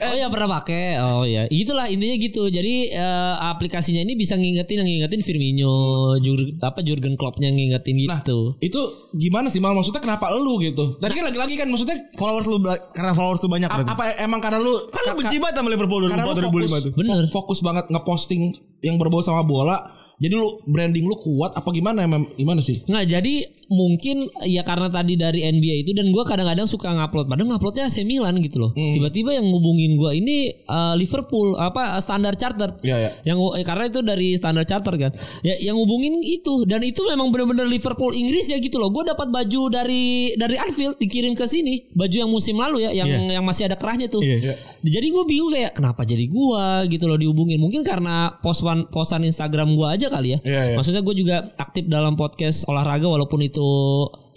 Oh 0.01 0.15
ya 0.15 0.27
pernah 0.27 0.49
pakai. 0.59 0.97
Oh 0.99 1.23
ya, 1.23 1.45
itulah 1.47 1.85
intinya 1.87 2.17
gitu. 2.17 2.49
Jadi 2.49 2.89
eh, 2.89 3.35
aplikasinya 3.47 4.01
ini 4.01 4.17
bisa 4.17 4.33
ngingetin 4.35 4.81
yang 4.81 4.89
ngingetin 4.89 5.21
Firmino, 5.21 5.77
Jur, 6.19 6.41
apa 6.59 6.81
Jurgen 6.81 7.15
Kloppnya 7.15 7.49
ngingetin 7.49 8.01
Nah, 8.03 8.19
gitu. 8.19 8.57
itu 8.59 8.81
gimana 9.13 9.47
sih 9.47 9.61
mal 9.61 9.73
maksudnya 9.73 10.01
kenapa 10.01 10.33
lu 10.33 10.57
gitu? 10.59 10.97
Dan 10.97 11.13
kan 11.13 11.25
lagi-lagi 11.27 11.55
kan 11.55 11.69
maksudnya 11.69 12.01
Followers 12.17 12.49
lu 12.49 12.57
karena 12.91 13.13
followers 13.13 13.41
lu 13.41 13.49
banyak 13.51 13.69
a- 13.69 13.77
berarti. 13.77 13.91
apa 13.91 14.05
emang 14.19 14.41
karena 14.41 14.57
lu 14.59 14.89
Kan 14.89 15.03
lu 15.05 15.13
benci 15.15 15.37
banget 15.37 15.55
sama 15.55 15.69
Liverpool 15.69 16.03
karena 16.07 16.25
lu 16.25 16.33
2004 16.33 16.41
fokus, 16.41 16.65
2005 16.73 16.81
tuh. 16.81 16.93
Bener. 16.97 17.23
fo- 17.23 17.33
fokus 17.37 17.59
banget 17.61 17.85
ngeposting 17.87 18.43
yang 18.81 18.97
berbau 18.97 19.21
sama 19.21 19.43
bola. 19.43 19.93
Jadi 20.21 20.37
lu 20.37 20.61
branding 20.69 21.09
lu 21.09 21.17
kuat 21.17 21.57
apa 21.57 21.73
gimana 21.73 22.05
emang 22.05 22.29
gimana 22.37 22.61
sih? 22.61 22.77
Nggak 22.85 23.07
jadi 23.09 23.35
mungkin 23.73 24.29
ya 24.45 24.61
karena 24.69 24.93
tadi 24.93 25.17
dari 25.17 25.49
NBA 25.49 25.89
itu 25.89 25.97
dan 25.97 26.13
gue 26.13 26.25
kadang-kadang 26.29 26.69
suka 26.69 26.93
ngupload. 26.93 27.25
Padahal 27.25 27.49
nguploadnya 27.57 27.89
AC 27.89 28.05
Milan 28.05 28.37
gitu 28.45 28.61
loh. 28.61 28.77
Hmm. 28.77 28.93
Tiba-tiba 28.93 29.33
yang 29.33 29.49
ngubungin 29.49 29.97
gue 29.97 30.11
ini 30.21 30.37
eh, 30.53 30.95
Liverpool 31.01 31.57
apa 31.57 31.97
standar 32.05 32.37
charter. 32.37 32.77
Iya, 32.85 32.97
iya. 33.01 33.11
Yang 33.33 33.39
eh, 33.57 33.65
karena 33.65 33.85
itu 33.89 34.01
dari 34.05 34.37
standar 34.37 34.69
charter 34.69 34.93
kan. 35.01 35.13
Ya 35.41 35.57
yang 35.57 35.81
ngubungin 35.81 36.21
itu 36.21 36.69
dan 36.69 36.85
itu 36.85 37.01
memang 37.09 37.33
benar-benar 37.33 37.65
Liverpool 37.65 38.13
Inggris 38.13 38.53
ya 38.53 38.61
gitu 38.61 38.77
loh. 38.77 38.93
Gue 38.93 39.09
dapat 39.09 39.33
baju 39.33 39.73
dari 39.73 40.37
dari 40.37 40.61
Anfield 40.61 41.01
dikirim 41.01 41.33
ke 41.33 41.49
sini. 41.49 41.89
Baju 41.97 42.29
yang 42.29 42.29
musim 42.29 42.61
lalu 42.61 42.85
ya 42.85 42.93
yang 42.93 43.09
yang 43.09 43.45
masih 43.47 43.73
ada 43.73 43.81
kerahnya 43.81 44.13
tuh. 44.13 44.21
Iya. 44.21 44.53
Jadi 44.85 45.07
gue 45.09 45.25
bingung 45.25 45.49
kayak 45.49 45.73
kenapa 45.81 46.05
jadi 46.05 46.27
gua 46.27 46.85
gitu 46.91 47.07
loh 47.07 47.17
dihubungin. 47.17 47.57
Mungkin 47.63 47.87
karena 47.87 48.37
posan 48.45 48.91
posan 48.93 49.25
Instagram 49.25 49.73
gua 49.79 49.97
aja 49.97 50.10
kali 50.11 50.35
ya. 50.35 50.39
Iya, 50.43 50.63
iya. 50.73 50.77
Maksudnya 50.77 51.07
gue 51.07 51.15
juga 51.15 51.37
aktif 51.55 51.87
dalam 51.87 52.19
podcast 52.19 52.67
olahraga 52.67 53.07
walaupun 53.07 53.41
itu 53.47 53.71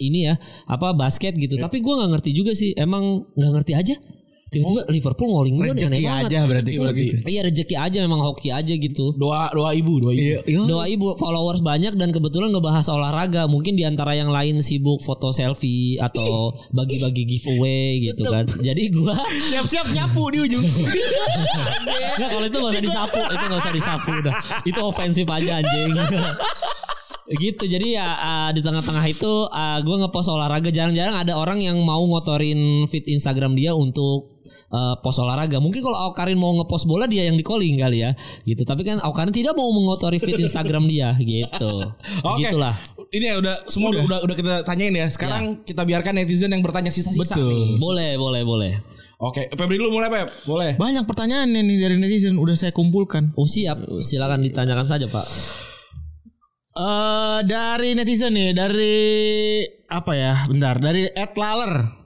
ini 0.01 0.29
ya 0.31 0.35
apa 0.69 0.93
basket 0.95 1.37
gitu. 1.37 1.59
Iya. 1.59 1.69
Tapi 1.69 1.83
gua 1.83 2.03
nggak 2.03 2.11
ngerti 2.17 2.31
juga 2.33 2.51
sih. 2.57 2.73
Emang 2.73 3.27
nggak 3.35 3.51
ngerti 3.59 3.73
aja. 3.77 3.95
Tiba-tiba 4.53 4.81
Liverpool 4.93 5.29
ngoling 5.33 5.53
gue 5.57 5.65
aneh 5.65 5.73
Rezeki 5.73 6.03
banget. 6.05 6.29
aja 6.29 6.39
berarti 6.45 6.71
kalau 6.77 6.91
gitu. 6.93 7.15
Iya 7.25 7.41
rezeki 7.49 7.75
aja 7.75 7.97
memang 8.05 8.21
hoki 8.21 8.49
aja 8.53 8.73
gitu. 8.77 9.05
Doa 9.17 9.49
doa 9.49 9.73
ibu, 9.73 9.93
doa 9.97 10.13
ibu. 10.13 10.45
Iya. 10.45 10.63
Doa 10.69 10.85
ibu 10.85 11.17
followers 11.17 11.65
banyak 11.65 11.97
dan 11.97 12.13
kebetulan 12.13 12.53
ngebahas 12.53 12.85
olahraga 12.93 13.49
mungkin 13.49 13.73
di 13.73 13.83
antara 13.83 14.13
yang 14.13 14.29
lain 14.29 14.61
sibuk 14.61 15.01
foto 15.01 15.33
selfie 15.33 15.97
atau 15.97 16.53
bagi-bagi 16.69 17.25
giveaway 17.25 18.13
gitu 18.13 18.29
kan. 18.29 18.45
Jadi 18.61 18.93
gua 18.93 19.17
Siap-siap 19.49 19.89
nyapu 19.91 20.29
di 20.29 20.39
ujung. 20.45 20.63
Nggak 22.13 22.29
kalau 22.29 22.45
itu 22.45 22.57
gak 22.61 22.71
usah 22.77 22.83
disapu 22.83 23.19
Itu 23.25 23.43
gak 23.49 23.61
usah 23.65 23.73
disapu 23.73 24.09
udah 24.21 24.35
Itu 24.69 24.79
ofensif 24.85 25.25
aja 25.25 25.59
anjing 25.59 25.97
gitu 27.23 27.63
jadi 27.63 28.03
ya 28.03 28.07
uh, 28.19 28.49
di 28.51 28.59
tengah-tengah 28.59 29.05
itu 29.07 29.47
uh, 29.47 29.79
gue 29.79 29.95
ngepost 29.95 30.27
olahraga 30.27 30.69
jarang-jarang 30.69 31.15
ada 31.15 31.39
orang 31.39 31.63
yang 31.63 31.79
mau 31.79 32.03
ngotorin 32.03 32.83
feed 32.83 33.07
Instagram 33.07 33.55
dia 33.55 33.71
untuk 33.71 34.32
uh, 34.73 34.97
post 34.99 35.21
olahraga 35.21 35.61
mungkin 35.61 35.85
kalau 35.85 36.09
Aukarin 36.09 36.35
mau 36.35 36.51
ngepost 36.57 36.89
bola 36.89 37.05
dia 37.05 37.29
yang 37.29 37.37
di 37.37 37.45
calling 37.45 37.77
kali 37.77 38.01
ya 38.01 38.11
gitu 38.43 38.65
tapi 38.65 38.81
kan 38.81 38.97
Aukarin 39.05 39.31
tidak 39.31 39.53
mau 39.53 39.69
mengotori 39.69 40.17
feed 40.17 40.41
Instagram 40.41 40.89
dia 40.89 41.13
gitu 41.21 41.93
Oke. 42.25 42.49
gitulah 42.49 42.75
Ini 43.13 43.29
ya 43.29 43.35
udah 43.37 43.55
semua 43.69 43.93
udah 43.93 44.25
udah 44.25 44.33
kita 44.33 44.65
tanyain 44.65 44.89
ya. 44.89 45.05
Sekarang 45.05 45.61
kita 45.61 45.85
biarkan 45.85 46.17
netizen 46.17 46.49
yang 46.49 46.65
bertanya 46.65 46.89
sisa-sisa 46.89 47.37
Betul. 47.37 47.45
nih. 47.45 47.77
boleh 47.77 48.11
boleh 48.17 48.41
boleh 48.41 48.73
Oke, 49.21 49.53
Febri 49.53 49.77
dulu 49.77 50.01
mulai 50.01 50.09
Pep. 50.09 50.49
Boleh. 50.49 50.73
Banyak 50.81 51.05
pertanyaan 51.05 51.45
nih 51.45 51.77
dari 51.77 52.01
netizen 52.01 52.41
udah 52.41 52.57
saya 52.57 52.73
kumpulkan. 52.73 53.31
oh 53.37 53.45
siap 53.45 53.85
silakan 54.01 54.41
ditanyakan 54.41 54.89
saja 54.89 55.05
pak 55.05 55.23
Eh 56.73 57.39
dari 57.45 57.93
netizen 57.93 58.33
nih, 58.33 58.49
dari 58.57 58.97
apa 59.85 60.11
ya? 60.17 60.33
Bentar, 60.49 60.81
dari 60.81 61.05
Ed 61.05 61.37
Laler. 61.37 62.02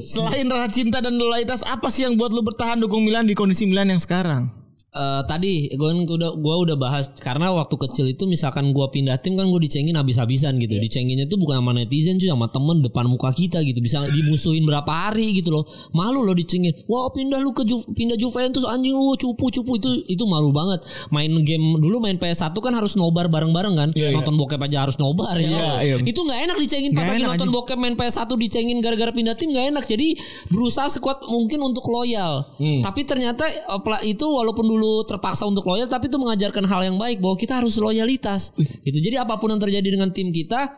Selain 0.00 0.48
rasa 0.48 0.72
cinta 0.72 1.04
dan 1.04 1.12
loyalitas, 1.12 1.60
apa 1.68 1.92
sih 1.92 2.08
yang 2.08 2.16
buat 2.16 2.32
lu 2.32 2.40
bertahan 2.40 2.80
dukung 2.80 3.04
Milan 3.04 3.28
di 3.28 3.36
kondisi 3.36 3.68
Milan 3.68 3.92
yang 3.92 4.00
sekarang? 4.00 4.57
Eh, 4.88 5.22
tadi 5.28 5.68
gue 5.68 5.90
udah 6.08 6.32
gua 6.40 6.64
udah 6.64 6.72
bahas 6.80 7.12
karena 7.20 7.52
waktu 7.52 7.76
kecil 7.76 8.08
itu 8.08 8.24
misalkan 8.24 8.72
gua 8.72 8.88
pindah 8.88 9.20
tim 9.20 9.36
kan 9.36 9.44
gue 9.44 9.60
dicengin 9.68 9.92
habis-habisan 9.92 10.56
gitu. 10.56 10.80
Dicenginnya 10.80 11.28
tuh 11.28 11.36
bukan 11.36 11.60
sama 11.60 11.76
netizen 11.76 12.16
cuy 12.16 12.24
sama 12.32 12.48
temen 12.48 12.80
depan 12.80 13.04
muka 13.04 13.28
kita 13.36 13.60
gitu. 13.68 13.84
Bisa 13.84 14.08
dimusuhin 14.08 14.64
berapa 14.64 14.88
hari 14.88 15.36
gitu 15.36 15.52
loh. 15.52 15.68
Malu 15.92 16.24
loh 16.24 16.32
dicengin. 16.32 16.72
Wah 16.88 17.04
pindah 17.12 17.36
lu 17.36 17.52
ke 17.52 17.68
Ju- 17.68 17.84
pindah 17.92 18.16
Juventus 18.16 18.64
anjing 18.64 18.96
lu 18.96 19.12
cupu-cupu 19.20 19.76
itu 19.76 19.90
itu 20.08 20.24
malu 20.24 20.56
banget. 20.56 20.80
Main 21.12 21.36
game 21.44 21.76
dulu 21.76 22.00
main 22.00 22.16
PS1 22.16 22.56
kan 22.56 22.72
harus 22.72 22.96
nobar 22.96 23.28
bareng-bareng 23.28 23.76
kan. 23.76 23.88
Nonton 24.16 24.40
bokep 24.40 24.56
aja 24.72 24.88
harus 24.88 24.96
nobar 24.96 25.36
ya. 25.36 25.52
Iya, 25.52 25.68
iya. 25.84 25.96
Itu 26.00 26.24
nggak 26.24 26.40
enak 26.48 26.56
dicengin 26.64 26.96
pas 26.96 27.04
lagi 27.04 27.28
nonton 27.28 27.44
anjing. 27.44 27.52
bokep 27.52 27.76
main 27.76 27.92
PS1 27.92 28.24
dicengin 28.40 28.80
gara-gara 28.80 29.12
pindah 29.12 29.36
tim 29.36 29.52
nggak 29.52 29.68
enak. 29.68 29.84
Jadi 29.84 30.16
berusaha 30.48 30.88
sekuat 30.88 31.28
mungkin 31.28 31.60
untuk 31.60 31.84
loyal. 31.92 32.48
Tapi 32.56 33.04
ternyata 33.04 33.44
eh, 33.52 34.02
itu 34.08 34.24
walaupun 34.24 34.64
dulu 34.64 34.77
terpaksa 35.06 35.44
untuk 35.46 35.66
loyal 35.66 35.86
tapi 35.90 36.10
itu 36.10 36.18
mengajarkan 36.18 36.64
hal 36.66 36.80
yang 36.86 36.96
baik 36.96 37.18
bahwa 37.18 37.36
kita 37.38 37.58
harus 37.60 37.76
loyalitas. 37.78 38.54
Gitu. 38.58 38.98
Jadi 38.98 39.16
apa 39.18 39.36
pun 39.36 39.50
yang 39.50 39.62
terjadi 39.62 39.88
dengan 39.98 40.10
tim 40.10 40.30
kita 40.30 40.74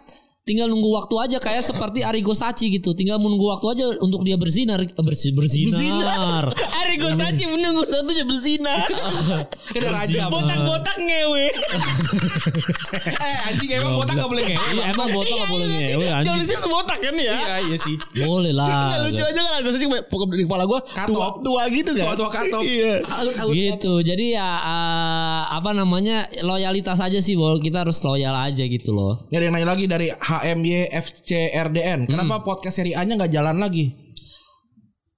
tinggal 0.49 0.67
nunggu 0.73 0.89
waktu 0.89 1.15
aja 1.21 1.37
kayak 1.39 1.63
seperti 1.63 2.01
Arigo 2.01 2.33
Sachi 2.33 2.73
gitu. 2.73 2.97
Tinggal 2.97 3.21
menunggu 3.21 3.53
waktu 3.53 3.67
aja 3.77 3.85
untuk 4.01 4.25
dia 4.25 4.41
bersinar 4.41 4.81
bersi, 4.81 5.31
bersinar. 5.37 6.51
Arigo 6.85 7.13
Sachi 7.13 7.45
menunggu 7.45 7.85
satunya 7.85 8.25
bersinar. 8.25 8.89
Ada 9.77 9.89
raja. 9.93 10.23
Botak-botak 10.33 10.97
ngewe. 10.99 11.47
Eh 12.91 13.39
anjing 13.47 13.71
emang 13.79 13.95
botak 14.03 14.19
gak 14.19 14.31
boleh 14.31 14.45
ngewe. 14.51 14.67
Iya, 14.75 14.85
emang 14.91 15.09
botak 15.15 15.35
gak 15.37 15.51
boleh 15.51 15.67
ngewe 15.71 16.07
anjing. 16.11 16.29
Jonisnya 16.35 16.59
sebotak 16.59 16.99
kan 16.99 17.15
ya? 17.15 17.35
Iya 17.37 17.57
iya 17.71 17.77
sih. 17.79 17.97
Boleh 18.25 18.53
lah. 18.53 18.97
Nggak 18.97 19.01
lucu 19.07 19.23
aja 19.23 19.41
kan 19.41 19.53
Arigo 19.61 19.71
Sachi 19.71 19.87
pokok 19.87 20.27
di 20.35 20.45
kepala 20.49 20.65
gue 20.67 20.81
tua, 21.07 21.27
tua 21.45 21.63
gitu 21.71 21.91
kan. 21.95 22.05
Tua-tua 22.13 22.31
katop. 22.33 22.63
Iya. 22.65 22.95
gitu 23.51 24.03
jadi 24.05 24.27
ya 24.41 24.49
eh, 24.63 25.43
apa 25.51 25.71
namanya 25.75 26.29
loyalitas 26.43 26.99
aja 27.03 27.19
sih 27.19 27.35
bahwa 27.35 27.59
kita 27.59 27.83
harus 27.87 27.99
loyal 28.03 28.35
aja 28.37 28.65
gitu 28.65 28.95
loh 28.95 29.27
Ini 29.29 29.35
ada 29.37 29.45
yang 29.49 29.55
nanya 29.55 29.69
lagi 29.75 29.85
dari 29.91 30.09
HMY 30.41 30.89
FCRDN. 30.91 32.09
Kenapa 32.09 32.41
podcast 32.41 32.81
seri 32.81 32.97
A-nya 32.97 33.21
nggak 33.21 33.33
jalan 33.33 33.61
lagi? 33.61 34.00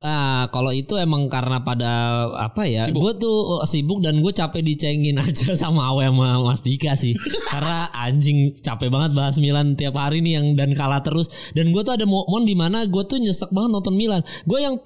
Nah, 0.02 0.50
kalau 0.50 0.74
itu 0.74 0.98
emang 0.98 1.30
karena 1.30 1.62
pada 1.62 2.26
apa 2.34 2.66
ya? 2.66 2.90
Gue 2.90 3.14
tuh 3.16 3.62
sibuk 3.64 4.02
dan 4.02 4.18
gue 4.18 4.32
capek 4.34 4.60
dicengin 4.60 5.16
aja 5.22 5.54
sama 5.54 5.94
Awe 5.94 6.10
sama 6.10 6.42
Mas 6.42 6.60
Dika 6.60 6.98
sih. 6.98 7.14
karena 7.48 7.86
anjing 7.94 8.50
capek 8.58 8.90
banget 8.90 9.14
bahas 9.14 9.38
Milan 9.38 9.78
tiap 9.78 9.94
hari 9.94 10.18
nih 10.20 10.42
yang 10.42 10.46
dan 10.58 10.74
kalah 10.74 11.00
terus. 11.00 11.30
Dan 11.54 11.70
gue 11.70 11.82
tuh 11.86 11.94
ada 11.94 12.04
momen 12.04 12.42
di 12.44 12.58
mana 12.58 12.84
gue 12.84 13.02
tuh 13.06 13.22
nyesek 13.22 13.54
banget 13.54 13.70
nonton 13.70 13.94
Milan. 13.94 14.20
Gue 14.44 14.58
yang 14.60 14.82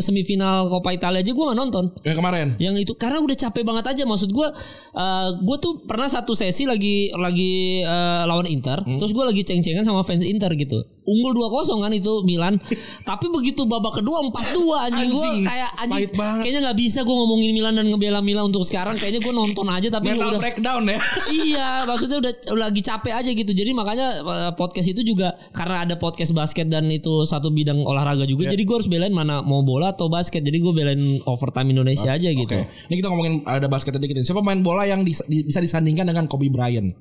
semifinal 0.00 0.66
Coppa 0.72 0.96
Italia 0.96 1.20
aja 1.20 1.30
gue 1.30 1.44
nggak 1.44 1.58
nonton. 1.58 1.84
Yang 2.02 2.16
kemarin. 2.16 2.48
Yang 2.56 2.74
itu 2.88 2.92
karena 2.96 3.20
udah 3.20 3.36
capek 3.36 3.62
banget 3.62 3.84
aja 3.92 4.02
maksud 4.08 4.32
gue 4.32 4.48
eh 4.94 5.28
gue 5.44 5.56
tuh 5.60 5.72
pernah 5.84 6.08
satu 6.08 6.32
sesi 6.32 6.64
lagi 6.64 7.12
lagi 7.12 7.84
eh, 7.84 8.22
lawan 8.24 8.48
Inter 8.48 8.80
terus 8.84 9.12
gue 9.12 9.24
lagi 9.24 9.42
ceng-cengan 9.42 9.84
sama 9.84 10.06
fans 10.06 10.24
Inter 10.24 10.52
gitu 10.54 10.80
unggul 11.04 11.32
2-0 11.36 11.84
kan 11.84 11.92
itu 11.92 12.12
Milan 12.24 12.56
tapi 13.08 13.28
begitu 13.28 13.68
babak 13.68 14.00
kedua 14.00 14.24
4-2 14.56 14.86
anjing 14.86 15.08
gue 15.08 15.24
Anjing, 15.24 15.42
kayak 15.44 15.70
anjing 15.76 16.10
kayaknya 16.14 16.60
nggak 16.64 16.78
bisa 16.78 16.98
gue 17.02 17.14
ngomongin 17.14 17.50
Milan 17.52 17.74
dan 17.74 17.86
ngebela 17.86 18.20
Milan 18.20 18.48
untuk 18.48 18.62
sekarang 18.62 18.94
kayaknya 18.94 19.20
gue 19.20 19.32
nonton 19.32 19.66
aja 19.66 19.88
tapi 19.90 20.10
Mental 20.10 20.30
udah 20.30 20.40
breakdown 20.40 20.82
ya. 20.86 20.98
iya 21.44 21.68
maksudnya 21.84 22.16
udah 22.18 22.32
lagi 22.56 22.80
capek 22.80 23.12
aja 23.12 23.30
gitu 23.30 23.50
jadi 23.50 23.70
makanya 23.70 24.06
eh, 24.20 24.52
podcast 24.54 24.88
itu 24.88 25.02
juga 25.02 25.34
karena 25.50 25.84
ada 25.84 25.94
podcast 25.96 26.32
basket 26.32 26.66
dan 26.66 26.86
itu 26.86 27.24
satu 27.24 27.50
bidang 27.50 27.82
olahraga 27.82 28.24
juga 28.24 28.46
jadi 28.46 28.62
gue 28.62 28.74
harus 28.74 28.86
belain 28.86 29.12
mana 29.12 29.42
mau 29.42 29.60
bola 29.60 29.90
atau 29.90 30.06
basket 30.06 30.40
jadi 30.40 30.56
gue 30.56 30.72
belain 30.72 31.00
overtime 31.24 31.68
Indonesia 31.68 32.08
aja 32.08 32.30
gitu 32.30 32.54
Oke. 32.54 32.70
Ini 32.86 32.94
kita 32.94 33.08
ngomongin 33.08 33.34
ada 33.44 33.66
basket 33.66 33.94
sedikit. 33.94 34.14
nih. 34.14 34.24
Siapa 34.24 34.40
main 34.40 34.60
bola 34.60 34.84
yang 34.84 35.02
dis- 35.02 35.24
di- 35.24 35.42
bisa 35.42 35.58
disandingkan 35.58 36.06
dengan 36.06 36.24
Kobe 36.26 36.46
Bryant? 36.48 36.94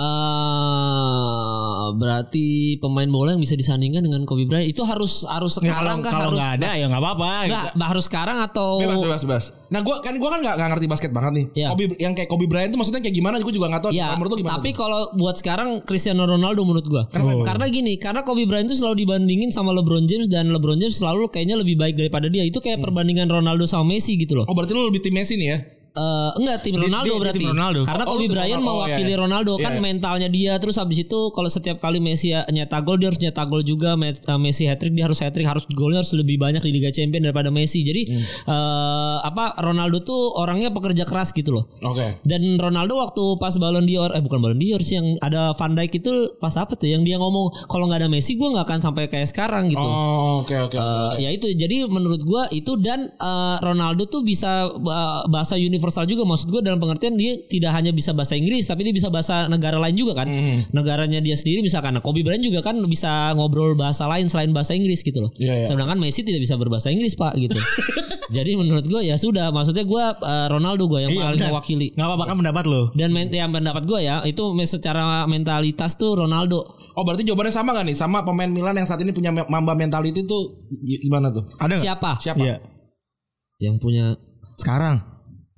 Eh 0.00 1.86
berarti 1.90 2.78
pemain 2.80 3.08
bola 3.10 3.34
yang 3.34 3.42
bisa 3.42 3.58
disandingkan 3.58 4.00
dengan 4.00 4.22
Kobe 4.24 4.46
Bryant 4.46 4.68
itu 4.68 4.80
harus 4.86 5.26
harus 5.26 5.58
Ya, 5.60 5.74
kalau 5.76 5.92
sekarang 5.92 5.98
kah 6.00 6.12
kalau 6.12 6.24
harus 6.32 6.38
nggak 6.38 6.52
ada 6.62 6.70
ya 6.78 6.86
nggak 6.88 7.02
apa-apa. 7.02 7.30
Nggak, 7.50 7.64
harus 7.90 8.04
sekarang 8.06 8.38
atau 8.40 8.70
Bebas, 8.80 9.00
bebas, 9.02 9.22
bebas. 9.26 9.44
Nah, 9.68 9.80
gua 9.84 10.00
kan 10.00 10.14
gua 10.16 10.30
kan 10.32 10.40
nggak 10.40 10.54
nggak 10.56 10.68
ngerti 10.72 10.86
basket 10.88 11.10
banget 11.12 11.32
nih. 11.36 11.46
Iya. 11.52 11.68
Kobe 11.74 11.84
yang 11.98 12.12
kayak 12.16 12.28
Kobe 12.30 12.46
Bryant 12.48 12.70
itu 12.72 12.78
maksudnya 12.78 13.02
kayak 13.02 13.16
gimana? 13.16 13.34
Gua 13.42 13.52
juga 13.52 13.66
nggak 13.68 13.82
tahu. 13.84 13.92
Ya, 13.92 14.14
menurut 14.16 14.30
lu 14.32 14.38
gimana? 14.40 14.54
tapi 14.56 14.70
kalau 14.72 15.00
buat 15.18 15.36
sekarang 15.36 15.68
Cristiano 15.84 16.24
Ronaldo 16.24 16.62
menurut 16.64 16.86
gua. 16.86 17.02
Karena 17.44 17.66
gini, 17.68 17.98
karena 18.00 18.22
Kobe 18.24 18.46
Bryant 18.46 18.70
itu 18.70 18.78
selalu 18.80 19.04
dibandingin 19.04 19.50
sama 19.52 19.74
LeBron 19.74 20.06
James 20.06 20.30
dan 20.30 20.48
LeBron 20.48 20.78
James 20.80 20.96
selalu 20.96 21.28
kayaknya 21.28 21.60
lebih 21.60 21.76
baik 21.76 21.98
daripada 21.98 22.30
dia. 22.30 22.46
Itu 22.46 22.62
kayak 22.62 22.80
perbandingan 22.80 23.28
Ronaldo 23.28 23.66
sama 23.66 23.92
Messi 23.92 24.14
gitu 24.16 24.38
loh. 24.38 24.44
oh 24.46 24.54
berarti 24.54 24.72
lu 24.72 24.86
lebih 24.86 25.02
tim 25.02 25.12
Messi 25.12 25.34
nih 25.36 25.48
ya? 25.50 25.79
Eh, 25.90 26.30
enggak 26.38 26.58
tim 26.60 26.74
Ronaldo 26.76 27.02
di- 27.04 27.10
di 27.10 27.20
berarti. 27.20 27.38
tim 27.40 27.50
Ronaldo. 27.50 27.80
Karena 27.82 28.04
Oh, 28.04 28.10
Kobe 28.10 28.20
tim 28.20 28.30
Bryant 28.30 28.46
Ronaldo. 28.52 28.62
Oh, 28.62 28.76
mewakili 28.78 29.02
iya, 29.02 29.10
iya. 29.10 29.18
Ronaldo 29.18 29.52
kan 29.58 29.72
iya. 29.72 29.80
mentalnya 29.80 30.28
dia 30.28 30.52
terus 30.56 30.76
habis 30.76 30.98
itu 31.00 31.20
kalau 31.28 31.46
setiap 31.46 31.76
kali 31.76 31.98
Messi 31.98 32.30
nyetak 32.30 32.80
gol 32.80 32.96
dia 32.96 33.10
harus 33.10 33.18
nyetak 33.18 33.46
gol 33.46 33.62
juga 33.62 33.98
eh, 33.98 34.14
Messi 34.36 34.64
hat 34.64 34.78
trick 34.78 34.92
dia 34.92 35.04
harus 35.04 35.18
hat 35.18 35.30
trick 35.30 35.44
harus 35.44 35.66
golnya 35.68 35.98
harus 35.98 36.14
lebih 36.14 36.36
banyak 36.36 36.60
di 36.60 36.70
Liga 36.70 36.88
Champions 36.88 37.24
daripada 37.24 37.50
Messi. 37.50 37.82
Jadi 37.82 38.06
Hmm. 38.06 38.22
eh, 38.46 39.16
apa 39.20 39.58
Ronaldo 39.58 39.98
tuh 40.00 40.30
orangnya 40.32 40.70
pekerja 40.70 41.02
keras 41.02 41.32
gitu 41.32 41.50
loh. 41.52 41.64
Oke. 41.82 42.22
Dan 42.22 42.54
Ronaldo 42.56 42.94
waktu 42.96 43.34
pas 43.36 43.52
Ballon 43.56 43.82
d'Or 43.82 44.12
eh 44.12 44.20
bukan 44.20 44.38
Ballon 44.38 44.56
d'Or 44.56 44.80
sih 44.80 44.94
yang 44.94 45.18
ada 45.18 45.50
Van 45.52 45.72
Dijk 45.72 45.92
itu 45.96 46.12
pas 46.36 46.54
apa 46.54 46.74
tuh 46.74 46.86
yang 46.86 47.02
dia 47.02 47.16
ngomong 47.16 47.66
kalau 47.66 47.84
nggak 47.84 47.98
ada 47.98 48.08
Messi 48.08 48.34
gue 48.34 48.46
nggak 48.46 48.62
akan 48.62 48.78
sampai 48.80 49.04
kayak 49.06 49.26
sekarang 49.26 49.66
gitu. 49.66 49.82
Oh, 49.82 50.40
oke 50.40 50.54
oke. 50.62 50.76
Eh, 50.76 51.12
ya 51.20 51.30
itu 51.30 51.50
jadi 51.50 51.84
menurut 51.86 52.22
gua 52.22 52.46
itu 52.48 52.78
dan 52.78 53.10
eh, 53.10 53.56
Ronaldo 53.58 54.06
tuh 54.06 54.22
bisa 54.22 54.70
eh, 54.70 55.20
bahasa 55.26 55.56
universal 55.56 55.78
juga 56.06 56.22
maksud 56.22 56.46
gua 56.46 56.60
dalam 56.60 56.76
pengertian 56.76 57.14
dia 57.14 57.34
tidak 57.42 57.72
hanya 57.72 57.90
bisa 57.90 58.12
bahasa 58.12 58.34
Inggris 58.34 58.64
tapi 58.64 58.82
dia 58.82 58.92
bisa 58.92 59.08
bahasa 59.08 59.46
negara 59.46 59.76
lain 59.76 59.94
juga 59.94 60.12
kan 60.14 60.28
negaranya 60.70 61.18
dia 61.18 61.32
sendiri 61.32 61.60
bisa 61.60 61.78
karena 61.78 61.98
Kobe 61.98 62.20
Bryant 62.20 62.42
juga 62.42 62.60
kan 62.60 62.76
bisa 62.84 63.32
ngobrol 63.32 63.72
bahasa 63.72 64.04
lain 64.06 64.26
selain 64.26 64.50
bahasa 64.50 64.72
Inggris 64.72 65.00
gitu 65.00 65.20
loh 65.20 65.30
Iya, 65.34 65.62
iya. 65.62 65.66
sedangkan 65.66 65.96
Messi 65.96 66.20
tidak 66.20 66.40
bisa 66.40 66.54
berbahasa 66.54 66.88
Inggris 66.88 67.14
pak 67.14 67.34
gitu 67.34 67.56
jadi 68.36 68.54
menurut 68.54 68.84
gua 68.84 69.00
ya 69.00 69.14
sudah 69.14 69.48
maksudnya 69.48 69.82
gua 69.82 70.12
eh, 70.14 70.46
Ronaldo 70.48 70.84
gua 70.84 71.00
yang 71.00 71.10
Iya, 71.10 71.24
paling 71.26 71.40
mewakili 71.42 71.88
Nggak 71.92 72.06
apa-apa 72.06 72.24
kan 72.26 72.36
pendapat 72.36 72.64
lo. 72.66 72.82
dan 72.92 73.10
men- 73.10 73.30
yang 73.30 73.48
pendapat 73.48 73.82
gua 73.84 73.98
ya 73.98 74.20
itu 74.22 74.42
secara 74.64 75.24
mentalitas 75.24 75.94
tuh 75.94 76.14
Ronaldo 76.16 76.76
Oh 76.90 77.06
berarti 77.06 77.22
jawabannya 77.22 77.54
sama 77.54 77.70
gak 77.72 77.86
nih 77.86 77.94
sama 77.94 78.18
pemain 78.20 78.50
Milan 78.50 78.74
yang 78.74 78.84
saat 78.84 78.98
ini 78.98 79.10
punya 79.10 79.30
Mamba 79.30 79.72
mentality 79.72 80.26
tuh 80.26 80.66
gimana 80.82 81.30
tuh? 81.30 81.46
Ada 81.56 81.70
nggak? 81.70 81.80
siapa 81.80 82.10
Siapa? 82.18 82.42
Iya. 82.42 82.56
yang 83.58 83.78
punya 83.78 84.18
Sekarang. 84.58 84.98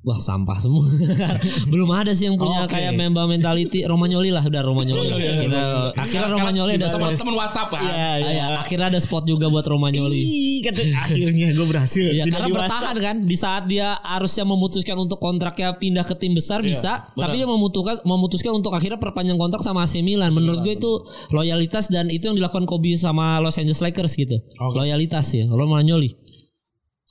Wah 0.02 0.18
sampah 0.18 0.58
semua. 0.58 0.82
Belum 1.70 1.86
ada 1.94 2.10
sih 2.10 2.26
yang 2.26 2.34
punya 2.34 2.66
Oke. 2.66 2.74
kayak 2.74 2.90
member 2.90 3.22
mentality 3.30 3.86
Romagnoli 3.86 4.34
lah 4.34 4.42
udah 4.42 4.62
Romagnoli. 4.66 5.06
Kita 5.46 5.94
akhirnya 5.94 6.26
Romagnoli 6.26 6.72
ada 6.74 6.90
Teman 6.90 7.14
teman 7.14 7.34
WhatsApp 7.38 7.70
kan? 7.70 7.86
Iya, 7.86 7.94
Ah, 7.94 8.16
iya. 8.18 8.30
ya, 8.34 8.44
akhirnya 8.58 8.90
ada 8.90 8.98
spot 8.98 9.30
juga 9.30 9.46
buat 9.46 9.62
Romagnoli. 9.62 10.22
Kata 10.66 10.82
akhirnya 11.06 11.54
gue 11.54 11.66
berhasil. 11.70 12.02
Ya 12.02 12.26
karena 12.26 12.50
bertahan 12.50 12.96
kan 12.98 13.16
di 13.22 13.36
saat 13.38 13.70
dia 13.70 13.94
harusnya 14.02 14.42
memutuskan 14.42 14.98
untuk 14.98 15.22
kontraknya 15.22 15.78
pindah 15.78 16.02
ke 16.02 16.18
tim 16.18 16.34
besar 16.34 16.66
bisa, 16.66 17.06
tapi 17.14 17.38
dia 17.38 17.46
memutuskan 17.46 18.02
memutuskan 18.02 18.58
untuk 18.58 18.74
akhirnya 18.74 18.98
perpanjang 18.98 19.38
kontrak 19.38 19.62
sama 19.62 19.86
AC 19.86 20.02
Milan. 20.02 20.34
Menurut 20.34 20.66
gue 20.66 20.82
itu 20.82 20.92
loyalitas 21.30 21.86
dan 21.86 22.10
itu 22.10 22.26
yang 22.26 22.34
dilakukan 22.34 22.66
Kobe 22.66 22.98
sama 22.98 23.38
Los 23.38 23.54
Angeles 23.54 23.78
Lakers 23.78 24.18
gitu. 24.18 24.34
Oke. 24.58 24.82
Loyalitas 24.82 25.30
ya, 25.30 25.46
Romagnoli. 25.46 26.21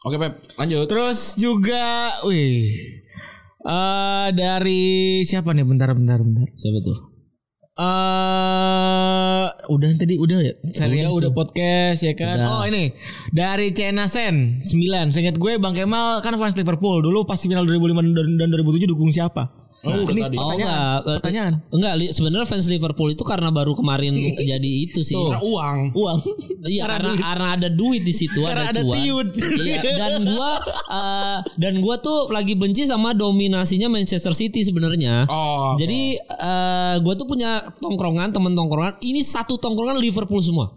Oke 0.02 0.18
Pep, 0.18 0.34
lanjut. 0.58 0.90
Terus 0.90 1.38
juga, 1.38 2.18
wih. 2.26 2.74
eh 3.62 4.28
dari 4.34 5.22
siapa 5.22 5.54
nih? 5.54 5.62
Bentar, 5.62 5.94
bentar, 5.94 6.18
bentar. 6.18 6.50
Siapa 6.58 6.82
tuh? 6.82 6.98
eh 7.82 9.46
udah 9.70 9.90
tadi 10.02 10.18
udah 10.18 10.40
ya. 10.42 10.54
Saya 10.74 11.06
Udah 11.08 11.30
udah, 11.30 11.32
podcast 11.38 12.02
ya 12.02 12.14
kan. 12.18 12.38
Udah. 12.42 12.50
Oh 12.50 12.64
ini 12.66 12.98
dari 13.30 13.72
Chena 13.78 14.10
Sen 14.10 14.58
9. 14.60 15.14
Seingat 15.14 15.38
gue 15.38 15.62
Bang 15.62 15.78
Kemal 15.78 16.20
kan 16.26 16.34
fans 16.34 16.58
Liverpool. 16.58 17.06
Dulu 17.06 17.24
pas 17.30 17.38
final 17.38 17.64
2005 17.64 18.18
dan, 18.18 18.28
dan 18.42 18.50
2007 18.52 18.90
dukung 18.90 19.14
siapa? 19.14 19.61
Oh, 19.82 20.06
udah 20.06 20.14
ini 20.14 20.22
tadi. 20.22 20.38
Oh 20.38 20.54
enggak, 20.54 20.96
Pertanyaan. 21.02 21.54
Enggak, 21.68 21.94
li- 21.98 22.12
sebenarnya 22.12 22.46
fans 22.46 22.66
Liverpool 22.66 23.10
itu 23.10 23.24
karena 23.24 23.50
baru 23.50 23.74
kemarin 23.74 24.14
jadi 24.52 24.72
itu 24.84 25.02
sih. 25.02 25.18
Karena 25.18 25.42
uang. 25.42 25.78
Uang. 25.92 26.18
Iya 26.62 26.86
Karena 26.86 26.94
karena 26.94 27.10
duit. 27.10 27.22
karena 27.24 27.48
ada 27.52 27.70
duit 27.70 28.02
di 28.02 28.14
situ 28.14 28.40
Karena 28.40 28.70
ada 28.70 28.72
ada 28.72 28.82
cuan. 28.82 28.96
tiut. 28.96 29.28
Iya 29.58 29.80
dan 30.02 30.14
gua 30.24 30.52
eh, 30.88 31.38
dan 31.58 31.74
gua 31.80 31.96
tuh 31.98 32.30
lagi 32.30 32.54
benci 32.54 32.86
sama 32.86 33.12
dominasinya 33.12 33.90
Manchester 33.90 34.32
City 34.32 34.62
sebenarnya. 34.62 35.26
Oh. 35.26 35.74
Jadi 35.74 36.16
eh, 36.18 36.96
gua 37.00 37.14
tuh 37.14 37.26
punya 37.26 37.66
tongkrongan 37.76 38.30
temen 38.30 38.54
tongkrongan 38.54 39.02
ini 39.02 39.20
satu 39.20 39.58
tongkrongan 39.58 39.98
Liverpool 39.98 40.40
semua. 40.40 40.70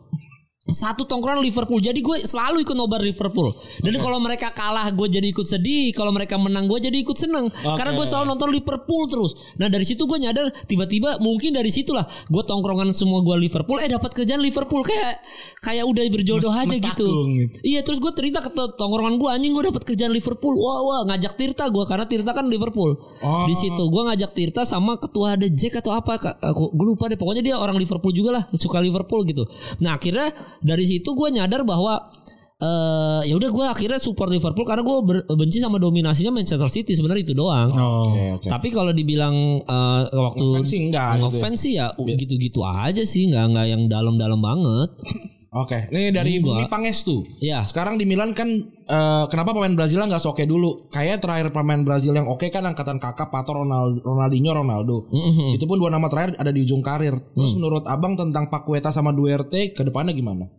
Satu 0.64 1.04
tongkrongan 1.04 1.44
Liverpool. 1.44 1.76
Jadi 1.76 2.00
gue 2.00 2.24
selalu 2.24 2.64
ikut 2.64 2.72
nobar 2.72 3.04
Liverpool. 3.04 3.52
Dan 3.84 4.00
kalau 4.00 4.16
mereka 4.16 4.48
kalah 4.56 4.88
gue 4.88 5.08
jadi 5.12 5.28
ikut 5.28 5.44
sedih, 5.44 5.92
kalau 5.92 6.08
mereka 6.08 6.40
menang 6.40 6.64
gue 6.64 6.80
jadi 6.80 6.96
ikut 7.04 7.16
seneng. 7.20 7.52
Karena 7.52 7.92
gue 7.92 8.06
selalu 8.08 8.32
nonton 8.32 8.48
Liverpool 8.48 9.04
terus. 9.12 9.36
Nah 9.60 9.68
dari 9.68 9.84
situ 9.84 10.08
gue 10.08 10.16
nyadar 10.16 10.48
tiba-tiba 10.64 11.20
mungkin 11.20 11.52
dari 11.52 11.68
situlah 11.68 12.08
gue 12.08 12.42
tongkrongan 12.48 12.96
semua 12.96 13.20
gue 13.20 13.36
Liverpool. 13.44 13.76
Eh 13.84 13.92
dapat 13.92 14.16
kerjaan 14.16 14.40
Liverpool 14.40 14.80
kayak 14.80 15.20
kayak 15.60 15.84
udah 15.84 16.02
berjodoh 16.08 16.52
Mes- 16.56 16.64
aja 16.64 16.76
gitu. 16.80 17.08
gitu. 17.12 17.60
Iya 17.60 17.84
terus 17.84 18.00
gue 18.00 18.12
cerita 18.16 18.40
ke 18.40 18.48
to- 18.48 18.72
tongkrongan 18.80 19.20
gue 19.20 19.28
anjing 19.28 19.52
gue 19.52 19.68
dapat 19.68 19.84
kerjaan 19.84 20.16
Liverpool. 20.16 20.56
Wah 20.56 20.80
wah 20.80 21.00
ngajak 21.12 21.36
Tirta 21.36 21.68
gue 21.68 21.84
karena 21.84 22.08
Tirta 22.08 22.32
kan 22.32 22.48
Liverpool. 22.48 22.96
Di 23.20 23.52
situ 23.52 23.84
gue 23.84 24.02
ngajak 24.08 24.32
Tirta 24.32 24.64
sama 24.64 24.96
ketua 24.96 25.36
ada 25.36 25.44
Jack 25.44 25.84
atau 25.84 25.92
apa 25.92 26.16
aku 26.40 26.72
gue 26.72 26.86
lupa 26.88 27.12
deh 27.12 27.20
pokoknya 27.20 27.44
dia 27.44 27.54
orang 27.60 27.76
Liverpool 27.76 28.16
juga 28.16 28.40
lah 28.40 28.42
suka 28.56 28.80
Liverpool 28.80 29.28
gitu. 29.28 29.44
Nah 29.84 30.00
akhirnya 30.00 30.32
dari 30.60 30.84
situ 30.84 31.10
gue 31.14 31.28
nyadar 31.32 31.64
bahwa 31.64 32.12
eh 32.54 33.22
ya 33.28 33.34
udah 33.34 33.50
gue 33.50 33.64
akhirnya 33.66 33.98
support 33.98 34.30
Liverpool 34.30 34.62
karena 34.62 34.86
gue 34.86 34.96
benci 35.34 35.58
sama 35.58 35.82
dominasinya 35.82 36.38
Manchester 36.38 36.70
City 36.70 36.94
sebenarnya 36.94 37.26
itu 37.26 37.34
doang. 37.34 37.68
Oh. 37.74 38.14
Oke, 38.14 38.22
oke. 38.40 38.48
Tapi 38.48 38.68
kalau 38.70 38.94
dibilang 38.94 39.34
eh, 39.60 40.02
waktu 40.14 40.44
Ngefans 40.44 40.70
sih 40.70 40.80
enggak 40.86 41.08
gitu 41.10 41.18
ya. 41.18 41.22
ngefans 41.26 41.58
sih 41.58 41.72
ya 41.76 41.86
gitu-gitu 41.98 42.60
aja 42.62 43.02
sih 43.02 43.26
nggak 43.28 43.44
nggak 43.52 43.66
yang 43.68 43.82
dalam-dalam 43.90 44.38
banget. 44.38 44.90
Oke, 45.54 45.86
ini 45.94 46.10
dari 46.10 46.42
Enggak. 46.42 46.66
Pangestu. 46.66 47.22
Iya. 47.38 47.62
Sekarang 47.62 47.94
di 47.94 48.02
Milan 48.02 48.34
kan 48.34 48.50
eh, 48.66 49.24
kenapa 49.30 49.54
pemain 49.54 49.70
Brazil 49.70 50.02
nggak 50.02 50.26
oke 50.26 50.42
dulu? 50.42 50.90
Kayak 50.90 51.22
terakhir 51.22 51.54
pemain 51.54 51.78
Brazil 51.86 52.10
yang 52.10 52.26
oke 52.26 52.50
kan 52.50 52.66
angkatan 52.66 52.98
kakak 52.98 53.30
Pato 53.30 53.54
Ronaldo, 53.54 54.02
Ronaldinho 54.02 54.50
Ronaldo. 54.50 55.06
Mhm. 55.14 55.54
Itu 55.54 55.70
pun 55.70 55.78
dua 55.78 55.94
nama 55.94 56.10
terakhir 56.10 56.34
ada 56.42 56.50
di 56.50 56.66
ujung 56.66 56.82
karir. 56.82 57.14
Terus 57.38 57.54
menurut 57.54 57.86
Abang 57.86 58.18
tentang 58.18 58.50
Pakueta 58.50 58.90
sama 58.90 59.14
Duerte 59.14 59.70
ke 59.70 59.86
depannya 59.86 60.10
gimana? 60.10 60.50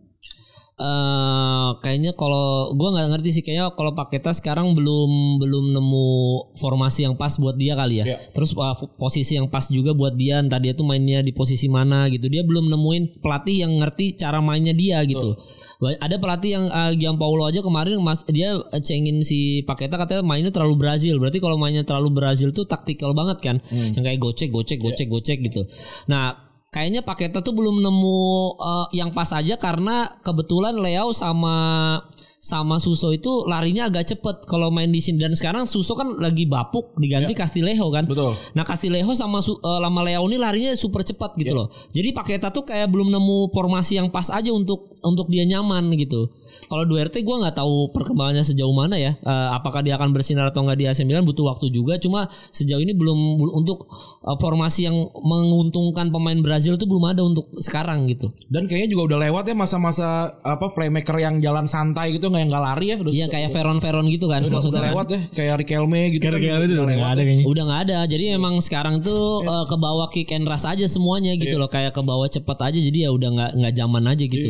Eh 0.76 1.70
kayaknya 1.80 2.12
kalau 2.12 2.76
gua 2.76 2.92
nggak 2.92 3.16
ngerti 3.16 3.40
sih 3.40 3.42
kayaknya 3.42 3.72
kalau 3.72 3.96
Paketa 3.96 4.28
sekarang 4.36 4.76
belum 4.76 5.40
belum 5.40 5.72
nemu 5.72 6.08
formasi 6.52 7.08
yang 7.08 7.16
pas 7.16 7.32
buat 7.40 7.56
dia 7.56 7.72
kali 7.72 8.04
ya. 8.04 8.12
Iya. 8.12 8.18
Terus 8.36 8.52
uh, 8.52 8.76
posisi 9.00 9.40
yang 9.40 9.48
pas 9.48 9.64
juga 9.72 9.96
buat 9.96 10.12
dia 10.20 10.36
entah 10.44 10.60
dia 10.60 10.76
tuh 10.76 10.84
mainnya 10.84 11.24
di 11.24 11.32
posisi 11.32 11.72
mana 11.72 12.12
gitu. 12.12 12.28
Dia 12.28 12.44
belum 12.44 12.68
nemuin 12.68 13.24
pelatih 13.24 13.64
yang 13.64 13.72
ngerti 13.80 14.20
cara 14.20 14.44
mainnya 14.44 14.76
dia 14.76 15.00
gitu. 15.08 15.32
Ba- 15.80 15.96
Ada 15.96 16.20
pelatih 16.20 16.50
yang 16.60 16.64
uh, 16.68 16.92
Gianpaolo 16.92 17.48
aja 17.48 17.64
kemarin 17.64 17.96
Mas 18.04 18.20
dia 18.28 18.60
uh, 18.60 18.80
cengin 18.84 19.24
si 19.24 19.64
Paketa 19.64 19.96
katanya 19.96 20.28
mainnya 20.28 20.52
terlalu 20.52 20.76
Brazil. 20.76 21.16
Berarti 21.16 21.40
kalau 21.40 21.56
mainnya 21.56 21.88
terlalu 21.88 22.12
Brazil 22.12 22.52
tuh 22.52 22.68
taktikal 22.68 23.16
banget 23.16 23.40
kan. 23.40 23.56
Yang 23.72 24.04
kayak 24.12 24.20
gocek 24.20 24.48
gocek 24.52 24.78
gocek 24.84 25.08
gocek 25.08 25.38
gitu. 25.40 25.64
Nah, 26.12 26.45
kayaknya 26.76 27.00
Paketa 27.00 27.40
tuh 27.40 27.56
belum 27.56 27.80
nemu 27.80 28.20
uh, 28.60 28.86
yang 28.92 29.08
pas 29.16 29.32
aja 29.32 29.56
karena 29.56 30.12
kebetulan 30.20 30.76
Leo 30.76 31.08
sama 31.16 31.56
sama 32.46 32.78
Suso 32.78 33.10
itu 33.10 33.42
larinya 33.50 33.90
agak 33.90 34.06
cepet 34.06 34.46
kalau 34.46 34.70
main 34.70 34.86
di 34.86 35.02
sini 35.02 35.18
dan 35.18 35.34
sekarang 35.34 35.66
Suso 35.66 35.98
kan 35.98 36.14
lagi 36.22 36.46
bapuk 36.46 36.94
diganti 36.94 37.34
Castillejo 37.34 37.90
kan. 37.90 38.06
Betul. 38.06 38.38
Nah 38.54 38.62
Castillejo 38.62 39.18
sama 39.18 39.42
Su, 39.42 39.58
uh, 39.58 39.82
lama 39.82 40.06
Leo 40.06 40.22
ini 40.30 40.38
larinya 40.38 40.70
super 40.78 41.02
cepat 41.02 41.34
gitu 41.42 41.58
loh. 41.58 41.74
Jadi 41.90 42.14
Paketa 42.14 42.54
tuh 42.54 42.62
kayak 42.62 42.86
belum 42.86 43.10
nemu 43.10 43.50
formasi 43.50 43.98
yang 43.98 44.14
pas 44.14 44.30
aja 44.30 44.54
untuk 44.54 44.94
untuk 45.02 45.26
dia 45.26 45.42
nyaman 45.42 45.90
gitu. 45.98 46.30
Kalau 46.70 46.86
Duarte 46.86 47.18
gue 47.18 47.36
nggak 47.36 47.58
tahu 47.58 47.90
perkembangannya 47.90 48.46
sejauh 48.46 48.70
mana 48.70 48.94
ya. 48.94 49.18
Uh, 49.26 49.50
apakah 49.58 49.82
dia 49.82 49.98
akan 49.98 50.14
bersinar 50.14 50.54
atau 50.54 50.62
nggak 50.62 50.78
di 50.78 50.86
AC 50.86 51.02
Milan 51.02 51.26
butuh 51.26 51.50
waktu 51.50 51.74
juga. 51.74 51.98
Cuma 51.98 52.30
sejauh 52.54 52.78
ini 52.78 52.94
belum 52.94 53.42
untuk 53.42 53.90
uh, 54.22 54.38
formasi 54.38 54.86
yang 54.86 54.94
menguntungkan 55.18 56.14
pemain 56.14 56.38
Brazil 56.38 56.78
tuh 56.78 56.86
belum 56.86 57.10
ada 57.10 57.26
untuk 57.26 57.50
sekarang 57.58 58.06
gitu. 58.06 58.30
Dan 58.46 58.70
kayaknya 58.70 58.94
juga 58.94 59.14
udah 59.14 59.18
lewat 59.26 59.44
ya 59.50 59.54
masa-masa 59.58 60.38
apa 60.46 60.70
playmaker 60.74 61.18
yang 61.18 61.42
jalan 61.42 61.66
santai 61.66 62.14
gitu 62.14 62.30
yang 62.38 62.48
nggak 62.52 62.64
lari 62.64 62.86
ya 62.92 62.96
udah, 63.00 63.12
Iya 63.12 63.26
kayak 63.26 63.48
Veron 63.52 63.78
Veron 63.80 64.06
gitu 64.06 64.26
kan 64.28 64.40
udah, 64.44 64.52
maksudnya. 64.52 64.80
kan. 64.80 64.90
lewat 64.92 65.06
ya 65.08 65.20
kayak 65.32 65.54
Riquelme 65.64 66.00
gitu. 66.14 66.22
kan. 66.22 66.36
Gara-gara 66.36 66.62
itu 66.64 66.74
udah 66.76 66.86
nggak 66.96 67.12
ada 67.12 67.22
kayaknya. 67.22 67.44
Udah 67.48 67.62
nggak 67.66 67.80
ada. 67.88 67.98
Jadi 68.06 68.24
emang 68.32 68.54
sekarang 68.60 68.94
tuh 69.00 69.42
uh, 69.44 69.64
ke 69.64 69.76
bawah 69.76 70.08
kick 70.12 70.30
and 70.36 70.46
rush 70.46 70.66
aja 70.68 70.86
semuanya 70.86 71.32
gitu 71.36 71.56
loh. 71.56 71.68
Kayak 71.68 71.96
ke 71.96 72.02
bawah 72.04 72.28
cepet 72.28 72.58
aja. 72.60 72.78
Jadi 72.78 72.98
ya 73.04 73.10
udah 73.10 73.28
nggak 73.32 73.50
nggak 73.56 73.72
zaman 73.74 74.02
aja 74.06 74.24
gitu. 74.24 74.48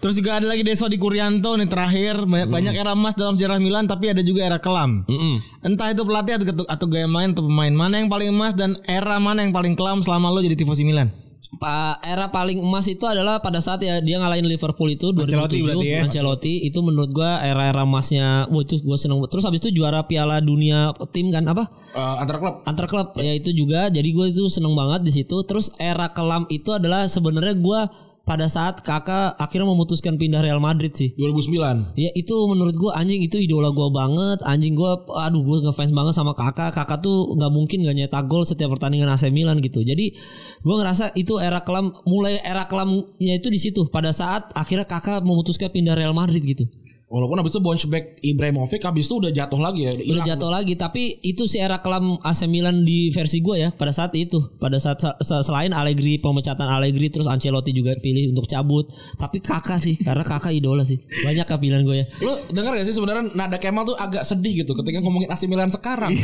Terus 0.00 0.14
juga 0.16 0.40
ada 0.40 0.46
lagi 0.48 0.62
Deso 0.64 0.88
di 0.88 0.96
Kurianto 0.96 1.54
nih 1.56 1.68
terakhir 1.68 2.24
banyak, 2.24 2.48
banyak 2.48 2.74
era 2.74 2.92
emas 2.96 3.14
dalam 3.14 3.36
sejarah 3.36 3.60
Milan 3.60 3.84
tapi 3.84 4.10
ada 4.10 4.22
juga 4.24 4.44
era 4.44 4.58
kelam. 4.58 5.04
Mm-mm. 5.06 5.64
Entah 5.64 5.92
itu 5.92 6.02
pelatih 6.02 6.40
atau, 6.40 6.64
atau 6.64 6.86
gaya 6.88 7.06
main 7.06 7.32
atau 7.32 7.44
pemain 7.44 7.72
mana 7.72 8.00
yang 8.00 8.08
paling 8.08 8.32
emas 8.32 8.56
dan 8.56 8.74
era 8.88 9.20
mana 9.20 9.44
yang 9.44 9.52
paling 9.52 9.76
kelam 9.76 10.00
selama 10.00 10.32
lo 10.32 10.40
jadi 10.40 10.56
tifosi 10.56 10.84
Milan. 10.86 11.27
Pa- 11.56 11.96
era 12.04 12.28
paling 12.28 12.60
emas 12.60 12.84
itu 12.92 13.08
adalah 13.08 13.40
pada 13.40 13.56
saat 13.64 13.80
ya 13.80 14.04
dia 14.04 14.20
ngalahin 14.20 14.44
Liverpool 14.44 14.92
itu 14.92 15.16
2007 15.16 15.64
Ancelotti 15.64 15.88
ya. 15.88 15.98
Ancelotti. 16.04 16.54
Itu 16.68 16.84
menurut 16.84 17.08
gua 17.08 17.40
era-era 17.40 17.88
emasnya 17.88 18.44
wah 18.52 18.60
itu 18.60 18.76
gua 18.84 19.00
seneng 19.00 19.24
terus 19.32 19.48
habis 19.48 19.64
itu 19.64 19.72
juara 19.80 20.04
Piala 20.04 20.44
Dunia 20.44 20.92
tim 21.08 21.32
kan 21.32 21.48
apa? 21.48 21.64
Eh, 21.96 22.16
antar 22.20 22.36
klub. 22.36 22.54
antar 22.68 22.84
klub 22.84 23.16
ya 23.16 23.32
itu 23.32 23.56
juga. 23.56 23.88
Jadi 23.88 24.08
gue 24.12 24.26
itu 24.28 24.44
seneng 24.52 24.76
banget 24.76 25.08
di 25.08 25.12
situ. 25.16 25.40
Terus 25.48 25.72
era 25.80 26.12
kelam 26.12 26.44
itu 26.52 26.68
adalah 26.68 27.08
sebenarnya 27.08 27.56
gua 27.56 27.88
pada 28.28 28.44
saat 28.44 28.84
kakak 28.84 29.40
akhirnya 29.40 29.72
memutuskan 29.72 30.20
pindah 30.20 30.44
Real 30.44 30.60
Madrid 30.60 30.92
sih. 30.92 31.16
2009. 31.16 31.96
Ya 31.96 32.12
itu 32.12 32.36
menurut 32.44 32.76
gua 32.76 33.00
anjing 33.00 33.24
itu 33.24 33.40
idola 33.40 33.72
gua 33.72 33.88
banget. 33.88 34.44
Anjing 34.44 34.76
gua 34.76 35.00
aduh 35.24 35.40
gua 35.40 35.64
ngefans 35.64 35.96
banget 35.96 36.12
sama 36.12 36.36
kakak. 36.36 36.76
Kakak 36.76 37.00
tuh 37.00 37.32
nggak 37.32 37.48
mungkin 37.48 37.88
gak 37.88 37.96
nyetak 37.96 38.28
gol 38.28 38.44
setiap 38.44 38.76
pertandingan 38.76 39.08
AC 39.08 39.32
Milan 39.32 39.64
gitu. 39.64 39.80
Jadi 39.80 40.12
gua 40.60 40.84
ngerasa 40.84 41.16
itu 41.16 41.40
era 41.40 41.64
kelam 41.64 41.90
Mulai 42.04 42.44
era 42.44 42.68
kelamnya 42.68 43.34
itu 43.40 43.48
di 43.48 43.56
situ. 43.56 43.88
Pada 43.88 44.12
saat 44.12 44.52
akhirnya 44.52 44.84
kakak 44.84 45.24
memutuskan 45.24 45.72
pindah 45.72 45.96
Real 45.96 46.12
Madrid 46.12 46.44
gitu 46.44 46.68
Walaupun 47.08 47.40
habis 47.40 47.56
itu 47.56 47.60
bounce 47.60 47.88
back 47.88 48.20
Ibrahimovic 48.20 48.84
habis 48.84 49.08
itu 49.08 49.16
udah 49.16 49.32
jatuh 49.32 49.56
lagi 49.56 49.80
ya. 49.80 49.92
Udah 49.96 50.28
jatuh 50.28 50.52
lagi 50.52 50.76
Tapi 50.76 51.24
itu 51.24 51.48
si 51.48 51.56
era 51.56 51.80
kelam 51.80 52.20
AC 52.20 52.44
Milan 52.44 52.84
di 52.84 53.08
versi 53.08 53.40
gua 53.40 53.56
ya 53.56 53.68
Pada 53.72 53.90
saat 53.90 54.12
itu 54.12 54.36
Pada 54.56 54.76
saat 54.76 55.00
se- 55.00 55.16
selain 55.40 55.72
Allegri 55.72 56.20
Pemecatan 56.20 56.68
Allegri 56.68 57.08
Terus 57.08 57.24
Ancelotti 57.24 57.72
juga 57.72 57.96
pilih 57.96 58.28
untuk 58.30 58.44
cabut 58.44 58.92
Tapi 59.16 59.40
kakak 59.40 59.80
sih 59.80 59.96
Karena 59.96 60.20
kakak 60.20 60.52
idola 60.52 60.84
sih 60.84 61.00
Banyak 61.00 61.48
pilihan 61.48 61.80
gue 61.80 61.96
ya 61.96 62.06
Lu 62.20 62.32
dengar 62.52 62.76
gak 62.76 62.84
sih 62.84 62.92
sebenarnya 62.92 63.32
nada 63.32 63.56
Kemal 63.56 63.88
tuh 63.88 63.96
agak 63.96 64.28
sedih 64.28 64.62
gitu 64.62 64.76
ketika 64.76 65.00
ngomongin 65.00 65.32
AC 65.32 65.48
Milan 65.48 65.72
sekarang. 65.72 66.12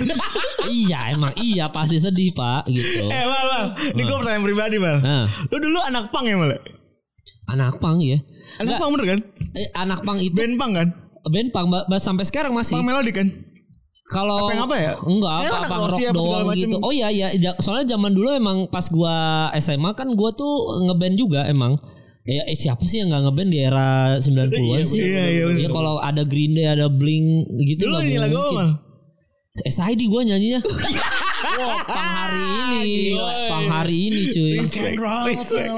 Iya 0.64 1.12
emang 1.12 1.36
iya 1.36 1.68
pasti 1.68 2.00
sedih 2.00 2.32
pak 2.32 2.64
gitu 2.68 3.04
Eh 3.04 3.24
mal 3.24 3.44
mal, 3.44 3.64
ini 3.92 4.00
gue 4.00 4.16
pertanyaan 4.16 4.40
pribadi 4.42 4.76
mal. 4.80 4.96
Nah. 4.96 5.28
Lu 5.48 5.60
dulu 5.60 5.76
anak 5.84 6.08
pang 6.08 6.24
ya 6.24 6.36
mal? 6.36 6.56
Anak 7.44 7.76
pang 7.76 8.00
ya. 8.00 8.18
Anak 8.56 8.80
pang 8.80 8.90
bener 8.92 9.06
kan? 9.06 9.20
Eh, 9.52 9.68
anak 9.74 10.00
pang 10.00 10.18
itu 10.18 10.32
Band 10.32 10.56
pang 10.56 10.72
kan? 10.72 10.88
band 11.24 11.48
pang 11.50 11.66
ba- 11.72 11.88
ba- 11.88 11.96
sampai 11.96 12.24
sekarang 12.24 12.52
masih. 12.52 12.76
Pang 12.76 12.84
melodi 12.84 13.08
kan? 13.08 13.28
Kalau 14.04 14.44
Apa 14.44 14.68
apa 14.68 14.76
ya? 14.76 14.92
Enggak, 15.00 15.32
apa 15.48 15.64
rock 15.80 15.88
apa 15.88 15.96
segala 15.96 16.12
doang 16.12 16.46
gitu. 16.52 16.76
Oh 16.84 16.92
iya 16.92 17.08
iya, 17.08 17.32
soalnya 17.56 17.96
zaman 17.96 18.12
dulu 18.12 18.36
emang 18.36 18.68
pas 18.68 18.84
gua 18.92 19.48
SMA 19.56 19.96
kan 19.96 20.12
gua 20.12 20.28
tuh 20.36 20.52
ngeband 20.84 21.16
juga 21.16 21.48
emang. 21.48 21.80
Ya 22.24 22.44
eh, 22.44 22.56
siapa 22.56 22.84
sih 22.84 23.00
yang 23.00 23.08
nggak 23.08 23.24
ngeband 23.24 23.48
di 23.48 23.58
era 23.60 24.16
90-an 24.16 24.84
sih? 24.84 25.00
iya, 25.00 25.24
iya, 25.28 25.42
bener. 25.48 25.60
Ya 25.64 25.68
kalau 25.68 26.00
ada 26.00 26.20
Green 26.24 26.52
Day, 26.52 26.68
ada 26.68 26.88
Blink 26.88 27.48
gitu 27.64 27.88
Dulu 27.88 27.96
nggak 27.96 28.04
nyanyi 28.04 28.20
lagu 28.20 28.36
apa? 28.36 28.64
SID 29.64 30.00
gua 30.08 30.20
nyanyinya. 30.24 30.60
Wah, 31.54 31.78
pang 31.84 32.10
hari 32.10 32.42
ini, 32.42 33.14
pang 33.46 33.66
hari 33.66 33.96
ini 34.10 34.22
cuy. 34.28 34.58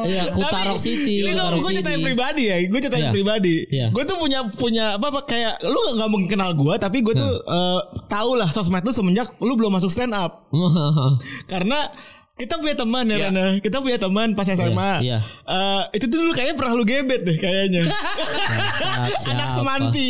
Iya, 0.06 0.22
Kutarok 0.32 0.78
City, 0.78 1.26
Ini 1.26 1.36
gue 1.36 1.72
ceritain 1.72 2.00
pribadi 2.00 2.42
ya, 2.48 2.56
gue 2.64 2.80
ceritain 2.80 3.06
Iya. 3.08 3.12
pribadi. 3.12 3.56
Iya. 3.68 3.86
Gue 3.92 4.02
tuh 4.02 4.16
punya 4.16 4.40
punya 4.48 4.84
apa, 4.96 5.06
apa 5.10 5.20
kayak 5.24 5.60
lu 5.62 5.80
nggak 5.96 6.08
mungkin 6.08 6.28
kenal 6.28 6.50
gue, 6.52 6.74
tapi 6.76 7.04
gue 7.04 7.12
tuh 7.12 7.32
eh, 7.38 7.80
tahu 8.08 8.30
lah 8.36 8.48
sosmed 8.48 8.82
lu 8.82 8.92
semenjak 8.92 9.28
lu 9.38 9.52
belum 9.54 9.76
masuk 9.76 9.92
stand 9.92 10.16
up. 10.16 10.48
Karena 11.52 11.92
kita 12.36 12.60
punya 12.60 12.76
teman 12.76 13.08
ya, 13.08 13.16
Rana. 13.32 13.56
Kita 13.64 13.80
punya 13.80 13.96
teman 13.96 14.36
pas 14.36 14.44
SMA. 14.44 15.00
iya. 15.00 15.24
Eh, 15.48 15.82
itu 15.96 16.04
tuh 16.04 16.20
dulu 16.20 16.36
kayaknya 16.36 16.52
pernah 16.60 16.72
lu 16.76 16.84
gebet 16.84 17.24
deh 17.24 17.38
kayaknya. 17.40 17.88
Anak 17.88 19.16
Siapa? 19.24 19.56
semanti. 19.56 20.06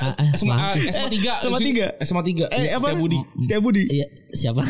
Ah, 0.00 0.12
ah, 0.16 0.28
SMA, 0.32 0.56
Semanti. 0.56 0.80
SMA 0.92 1.08
3 1.12 1.44
SMA 1.44 1.60
tiga. 1.60 1.86
SMA 2.00 2.22
3 2.24 2.48
eh 2.52 2.72
apa? 2.72 2.96
Budi 2.96 3.20
Setia 3.36 3.60
Budi. 3.60 3.84
Iya, 3.84 4.06
siapa? 4.32 4.64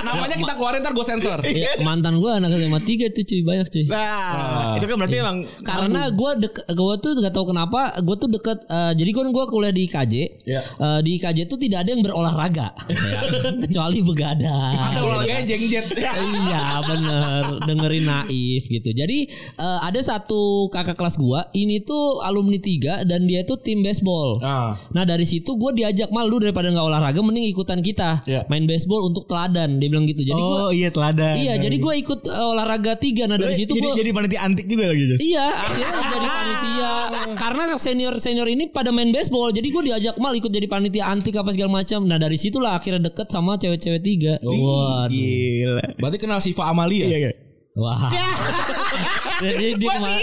Namanya 0.00 0.36
kita 0.36 0.54
keluarin 0.54 0.80
ntar 0.80 0.92
gue 0.92 1.02
sensor 1.02 1.38
Iya, 1.42 1.80
mantan 1.80 2.16
gua 2.16 2.38
anak 2.38 2.54
SMA 2.54 2.80
3 2.80 3.10
tuh 3.10 3.22
cuy, 3.22 3.40
banyak 3.42 3.68
cuy. 3.68 3.84
Nah, 3.86 4.76
itu 4.76 4.84
kan 4.84 4.96
berarti 4.96 5.16
emang 5.18 5.36
Karena 5.60 6.00
gue 6.08 6.30
dek, 6.38 6.54
gue 6.68 6.94
tuh 6.98 7.10
gak 7.18 7.32
tahu 7.32 7.46
kenapa, 7.48 7.80
gue 7.98 8.16
tuh 8.16 8.28
deket. 8.28 8.58
eh, 8.64 8.92
jadi 8.94 9.10
kan 9.12 9.26
gue 9.28 9.44
kuliah 9.46 9.70
di 9.70 9.82
IKJ. 9.84 10.14
Iya. 10.44 10.60
Eh, 10.60 10.98
di 11.02 11.10
IKJ 11.16 11.38
tuh 11.46 11.56
tidak 11.56 11.82
ada 11.82 11.90
yang 11.90 12.02
berolahraga, 12.02 12.72
ya. 12.86 13.20
kecuali 13.64 13.98
begadang. 14.00 14.74
Ada 14.88 15.00
olahraganya 15.00 15.44
jengjet 15.44 15.86
iya 16.38 16.78
bener 16.80 17.42
dengerin 17.64 18.04
naif 18.04 18.64
gitu 18.64 18.90
jadi 18.90 19.18
eh, 19.54 19.78
ada 19.80 19.98
satu 19.98 20.68
kakak 20.68 20.94
kelas 20.94 21.16
gua 21.16 21.48
ini 21.52 21.80
tuh 21.80 22.20
alumni 22.20 22.56
tiga 22.56 23.02
dan 23.02 23.24
dia 23.24 23.42
tuh 23.42 23.56
tim 23.56 23.80
baseball 23.80 24.38
Ah. 24.40 24.70
nah 24.90 25.02
dari 25.02 25.24
situ 25.24 25.54
gue 25.54 25.72
diajak 25.74 26.08
mal 26.08 26.24
lu 26.24 26.38
daripada 26.38 26.68
nggak 26.68 26.84
olahraga 26.84 27.20
mending 27.20 27.48
ikutan 27.48 27.78
kita 27.78 28.22
Iya. 28.24 28.44
main 28.46 28.64
baseball 28.64 29.06
untuk 29.06 29.24
teladan 29.24 29.47
teladan 29.48 29.80
dia 29.80 29.88
bilang 29.88 30.04
gitu. 30.04 30.22
Jadi 30.28 30.36
gua 30.36 30.58
oh 30.68 30.70
iya 30.70 30.88
teladan. 30.92 31.34
Iya, 31.40 31.54
jadi 31.56 31.76
gue 31.80 31.94
ikut 32.04 32.20
uh, 32.28 32.52
olahraga 32.52 32.92
tiga. 33.00 33.24
Nah 33.24 33.40
dari 33.40 33.56
situ 33.56 33.72
jadi, 33.72 33.80
gue 33.80 33.92
jadi 34.04 34.10
panitia 34.12 34.40
antik 34.44 34.66
juga 34.68 34.84
lagi. 34.92 35.04
Jas. 35.08 35.18
Iya, 35.24 35.46
akhirnya 35.56 36.00
jadi 36.04 36.28
panitia. 36.28 36.92
Karena 37.42 37.62
senior 37.80 38.14
senior 38.20 38.48
ini 38.52 38.64
pada 38.68 38.92
main 38.92 39.08
baseball, 39.08 39.48
jadi 39.48 39.68
gue 39.72 39.82
diajak 39.88 40.14
mal 40.20 40.36
ikut 40.36 40.52
jadi 40.52 40.68
panitia 40.68 41.08
antik 41.08 41.34
apa 41.40 41.50
segala 41.56 41.80
macam. 41.80 42.04
Nah 42.04 42.20
dari 42.20 42.36
situlah 42.36 42.76
akhirnya 42.76 43.08
deket 43.08 43.32
sama 43.32 43.56
cewek-cewek 43.56 44.02
tiga. 44.04 44.34
Waduh. 44.44 45.08
Gila. 45.08 45.84
Berarti 45.96 46.18
kenal 46.20 46.38
Siva 46.44 46.68
Amalia. 46.68 47.08
Iya, 47.08 47.18
iya. 47.24 47.32
Wah. 47.78 48.10
dia, 49.38 49.50
dia, 49.54 49.70
dia 49.76 49.88
ke 49.88 50.00
mana? 50.00 50.18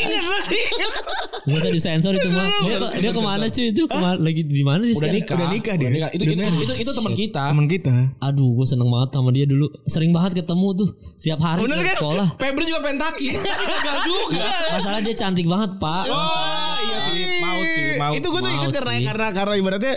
Gak 1.46 1.58
usah 1.62 1.72
disensor 1.72 2.14
itu 2.18 2.30
mah. 2.30 2.50
Dia, 2.66 2.78
ke- 2.82 2.94
dia 3.00 3.12
ke 3.14 3.22
mana 3.22 3.46
cuy 3.48 3.66
itu? 3.70 3.84
Ke 3.86 3.98
mana, 3.98 4.18
lagi 4.18 4.42
di 4.42 4.64
mana 4.66 4.82
dia 4.82 4.96
Udah 4.98 5.12
nikah. 5.14 5.36
Udah 5.38 5.48
nikah 5.50 5.74
dia. 5.78 5.90
Itu 6.12 6.24
itu, 6.26 6.42
itu, 6.42 6.74
itu 6.82 6.92
teman 6.92 7.14
kita. 7.14 7.44
Temen 7.54 7.68
kita. 7.70 7.94
Aduh, 8.20 8.50
gue 8.58 8.66
seneng 8.66 8.90
banget 8.90 9.10
sama 9.14 9.30
dia 9.30 9.46
dulu. 9.46 9.70
Sering 9.86 10.10
banget 10.10 10.42
ketemu 10.42 10.68
tuh 10.74 10.90
setiap 11.16 11.40
hari 11.40 11.62
Bener 11.64 11.78
ke 11.80 11.86
kan? 11.86 11.96
sekolah. 12.02 12.28
Febri 12.36 12.64
juga 12.66 12.82
pentaki. 12.82 13.28
Gagal 13.86 13.98
juga. 14.04 14.46
Masalah 14.74 15.00
dia 15.00 15.16
cantik 15.16 15.46
banget, 15.46 15.72
Pak. 15.78 16.04
Oh 16.10 16.76
iya 16.82 16.98
sih, 17.06 17.16
maut 17.40 17.66
sih, 17.68 17.86
maut. 17.98 18.14
itu 18.18 18.28
gue 18.28 18.42
tuh 18.42 18.52
ikut 18.52 18.72
karena 18.74 18.94
sih. 18.98 19.06
karena 19.06 19.28
karena 19.32 19.54
ibaratnya, 19.56 19.94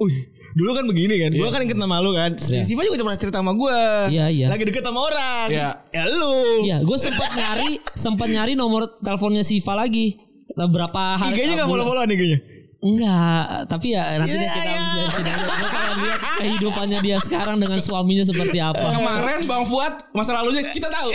wih 0.00 0.16
dulu 0.56 0.70
kan 0.72 0.84
begini 0.88 1.14
kan, 1.20 1.30
gue 1.30 1.44
kan 1.46 1.60
ikut 1.60 1.76
nama 1.76 2.00
lu 2.00 2.10
kan, 2.10 2.32
si 2.34 2.56
Siva 2.64 2.80
juga 2.80 3.04
pernah 3.04 3.20
cerita 3.20 3.38
sama 3.38 3.52
gue, 3.52 3.80
Iya, 4.08 4.26
iya. 4.26 4.46
lagi 4.48 4.64
deket 4.64 4.80
sama 4.80 5.04
orang, 5.04 5.46
Iya. 5.52 5.68
ya 5.86 6.02
lu, 6.08 6.64
Iya, 6.64 6.76
gue 6.80 6.96
sempat 6.96 7.30
nyari, 7.30 7.70
sempat 7.92 8.26
nyari 8.26 8.56
nomor 8.56 8.88
teleponnya 8.98 9.44
Siva 9.44 9.76
lagi. 9.76 10.16
Nah, 10.56 10.64
Berapa 10.64 11.20
hari? 11.20 11.36
IG-nya 11.36 11.60
nggak 11.60 11.68
bulan- 11.68 11.84
follow 11.84 11.86
followan 11.92 12.08
IG-nya, 12.08 12.38
Enggak, 12.76 13.66
tapi 13.66 13.96
ya 13.96 14.20
nanti 14.20 14.36
deh 14.36 14.46
kita 14.46 14.72
bisa 14.76 14.98
bisa 15.48 15.68
pengen 15.72 15.96
lihat 15.96 16.20
kehidupannya 16.36 16.98
dia 17.00 17.16
sekarang 17.16 17.56
dengan 17.56 17.80
suaminya 17.80 18.20
seperti 18.20 18.60
apa. 18.60 18.92
Kemarin 18.92 19.48
Bang 19.48 19.64
Fuad 19.64 20.12
masa 20.12 20.36
lalunya 20.36 20.68
kita 20.70 20.92
tahu. 20.92 21.08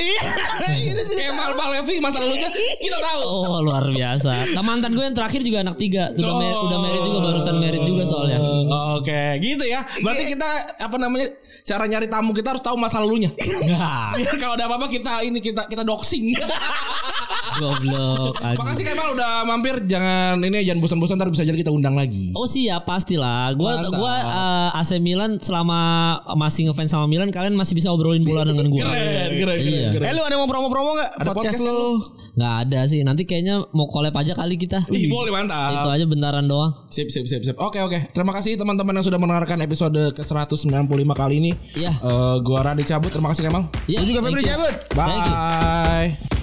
Kemal 1.13 1.53
Palevi 1.53 2.01
masa 2.01 2.17
lalunya 2.17 2.49
kita 2.81 2.97
tahu. 2.97 3.21
Oh 3.21 3.61
luar 3.61 3.85
biasa. 3.87 4.57
Nah 4.57 4.63
mantan 4.65 4.89
gue 4.91 5.05
yang 5.05 5.13
terakhir 5.13 5.45
juga 5.45 5.61
anak 5.61 5.77
tiga. 5.77 6.09
Udah, 6.11 6.33
mer- 6.33 6.59
udah 6.65 6.77
merit 6.81 7.01
juga 7.05 7.19
barusan 7.29 7.55
merit 7.61 7.83
juga 7.85 8.03
soalnya. 8.09 8.39
Oh, 8.41 8.97
Oke, 8.97 9.21
gitu 9.39 9.63
ya. 9.63 9.85
Berarti 10.01 10.33
kita 10.33 10.49
apa 10.81 10.95
namanya? 10.97 11.29
Cara 11.61 11.85
nyari 11.85 12.09
tamu 12.09 12.33
kita 12.33 12.57
harus 12.57 12.63
tahu 12.65 12.73
masa 12.73 12.97
lalunya. 12.97 13.29
Biar 13.37 14.35
kalau 14.41 14.57
ada 14.57 14.65
apa-apa 14.65 14.89
kita 14.89 15.21
ini 15.21 15.37
kita 15.37 15.69
kita 15.69 15.85
doxing. 15.85 16.33
Goblok. 17.51 18.33
Makasih 18.39 18.83
Kemal 18.87 19.13
udah 19.13 19.43
mampir. 19.43 19.75
Jangan 19.85 20.39
ini 20.41 20.63
jangan 20.63 20.79
bosan-bosan 20.81 21.19
ntar 21.19 21.29
bisa 21.29 21.43
jadi 21.51 21.59
kita 21.61 21.71
undang 21.71 21.93
lagi. 21.93 22.31
Oh 22.31 22.47
siap 22.47 22.83
pastilah. 22.83 23.51
Gua 23.53 23.77
Mantap. 23.77 23.91
gua 23.93 24.13
eh, 24.17 24.79
AC 24.79 24.97
Milan 24.97 25.37
selama 25.37 25.79
masih 26.33 26.67
ngefans 26.67 26.89
sama 26.89 27.05
Milan 27.05 27.29
kalian 27.29 27.53
masih 27.53 27.75
bisa 27.75 27.91
obrolin 27.91 28.23
bola 28.23 28.41
dengan 28.41 28.65
gua. 28.67 28.87
Keren, 28.87 29.29
keren, 29.35 29.57
Iya. 29.59 29.89
keren. 29.93 30.07
eh 30.07 30.13
lu 30.13 30.21
ada 30.21 30.35
mau 30.35 30.47
promo-promo 30.47 30.89
nggak 30.95 31.09
Ada 31.13 31.27
podcast, 31.29 31.59
podcast 31.59 31.59
lu, 31.61 31.81
Nggak 32.31 32.53
ada 32.63 32.79
sih. 32.87 32.99
Nanti 33.03 33.21
kayaknya 33.23 33.67
mau 33.69 33.85
collab 33.85 34.15
aja 34.15 34.31
kali 34.31 34.55
kita. 34.55 34.87
Ih, 34.87 35.05
boleh 35.05 35.29
mantap. 35.29 35.75
Itu 35.75 35.89
aja 35.91 36.05
bentaran 36.07 36.47
doang. 36.47 36.71
Sip, 36.87 37.11
sip, 37.11 37.27
sip, 37.27 37.43
sip. 37.43 37.59
Oke, 37.59 37.77
oke. 37.77 38.07
Terima 38.09 38.31
kasih 38.31 38.55
teman-teman 38.55 38.95
yang 38.95 39.03
sudah 39.03 39.19
mendengarkan 39.19 39.59
episode 39.59 40.15
ke-195 40.15 40.87
kali 41.11 41.35
ini. 41.37 41.51
Iya. 41.75 41.91
Eh, 41.91 42.35
gua 42.39 42.63
Radi 42.63 42.81
cabut. 42.81 43.11
Terima 43.11 43.29
kasih 43.29 43.43
Kemal. 43.43 43.67
Iya, 43.83 43.99
lu 43.99 44.05
juga 44.07 44.19
Febri 44.23 44.41
cabut, 44.41 44.73
Thank 44.95 45.25
you. 45.27 45.35
Bye. 45.35 46.40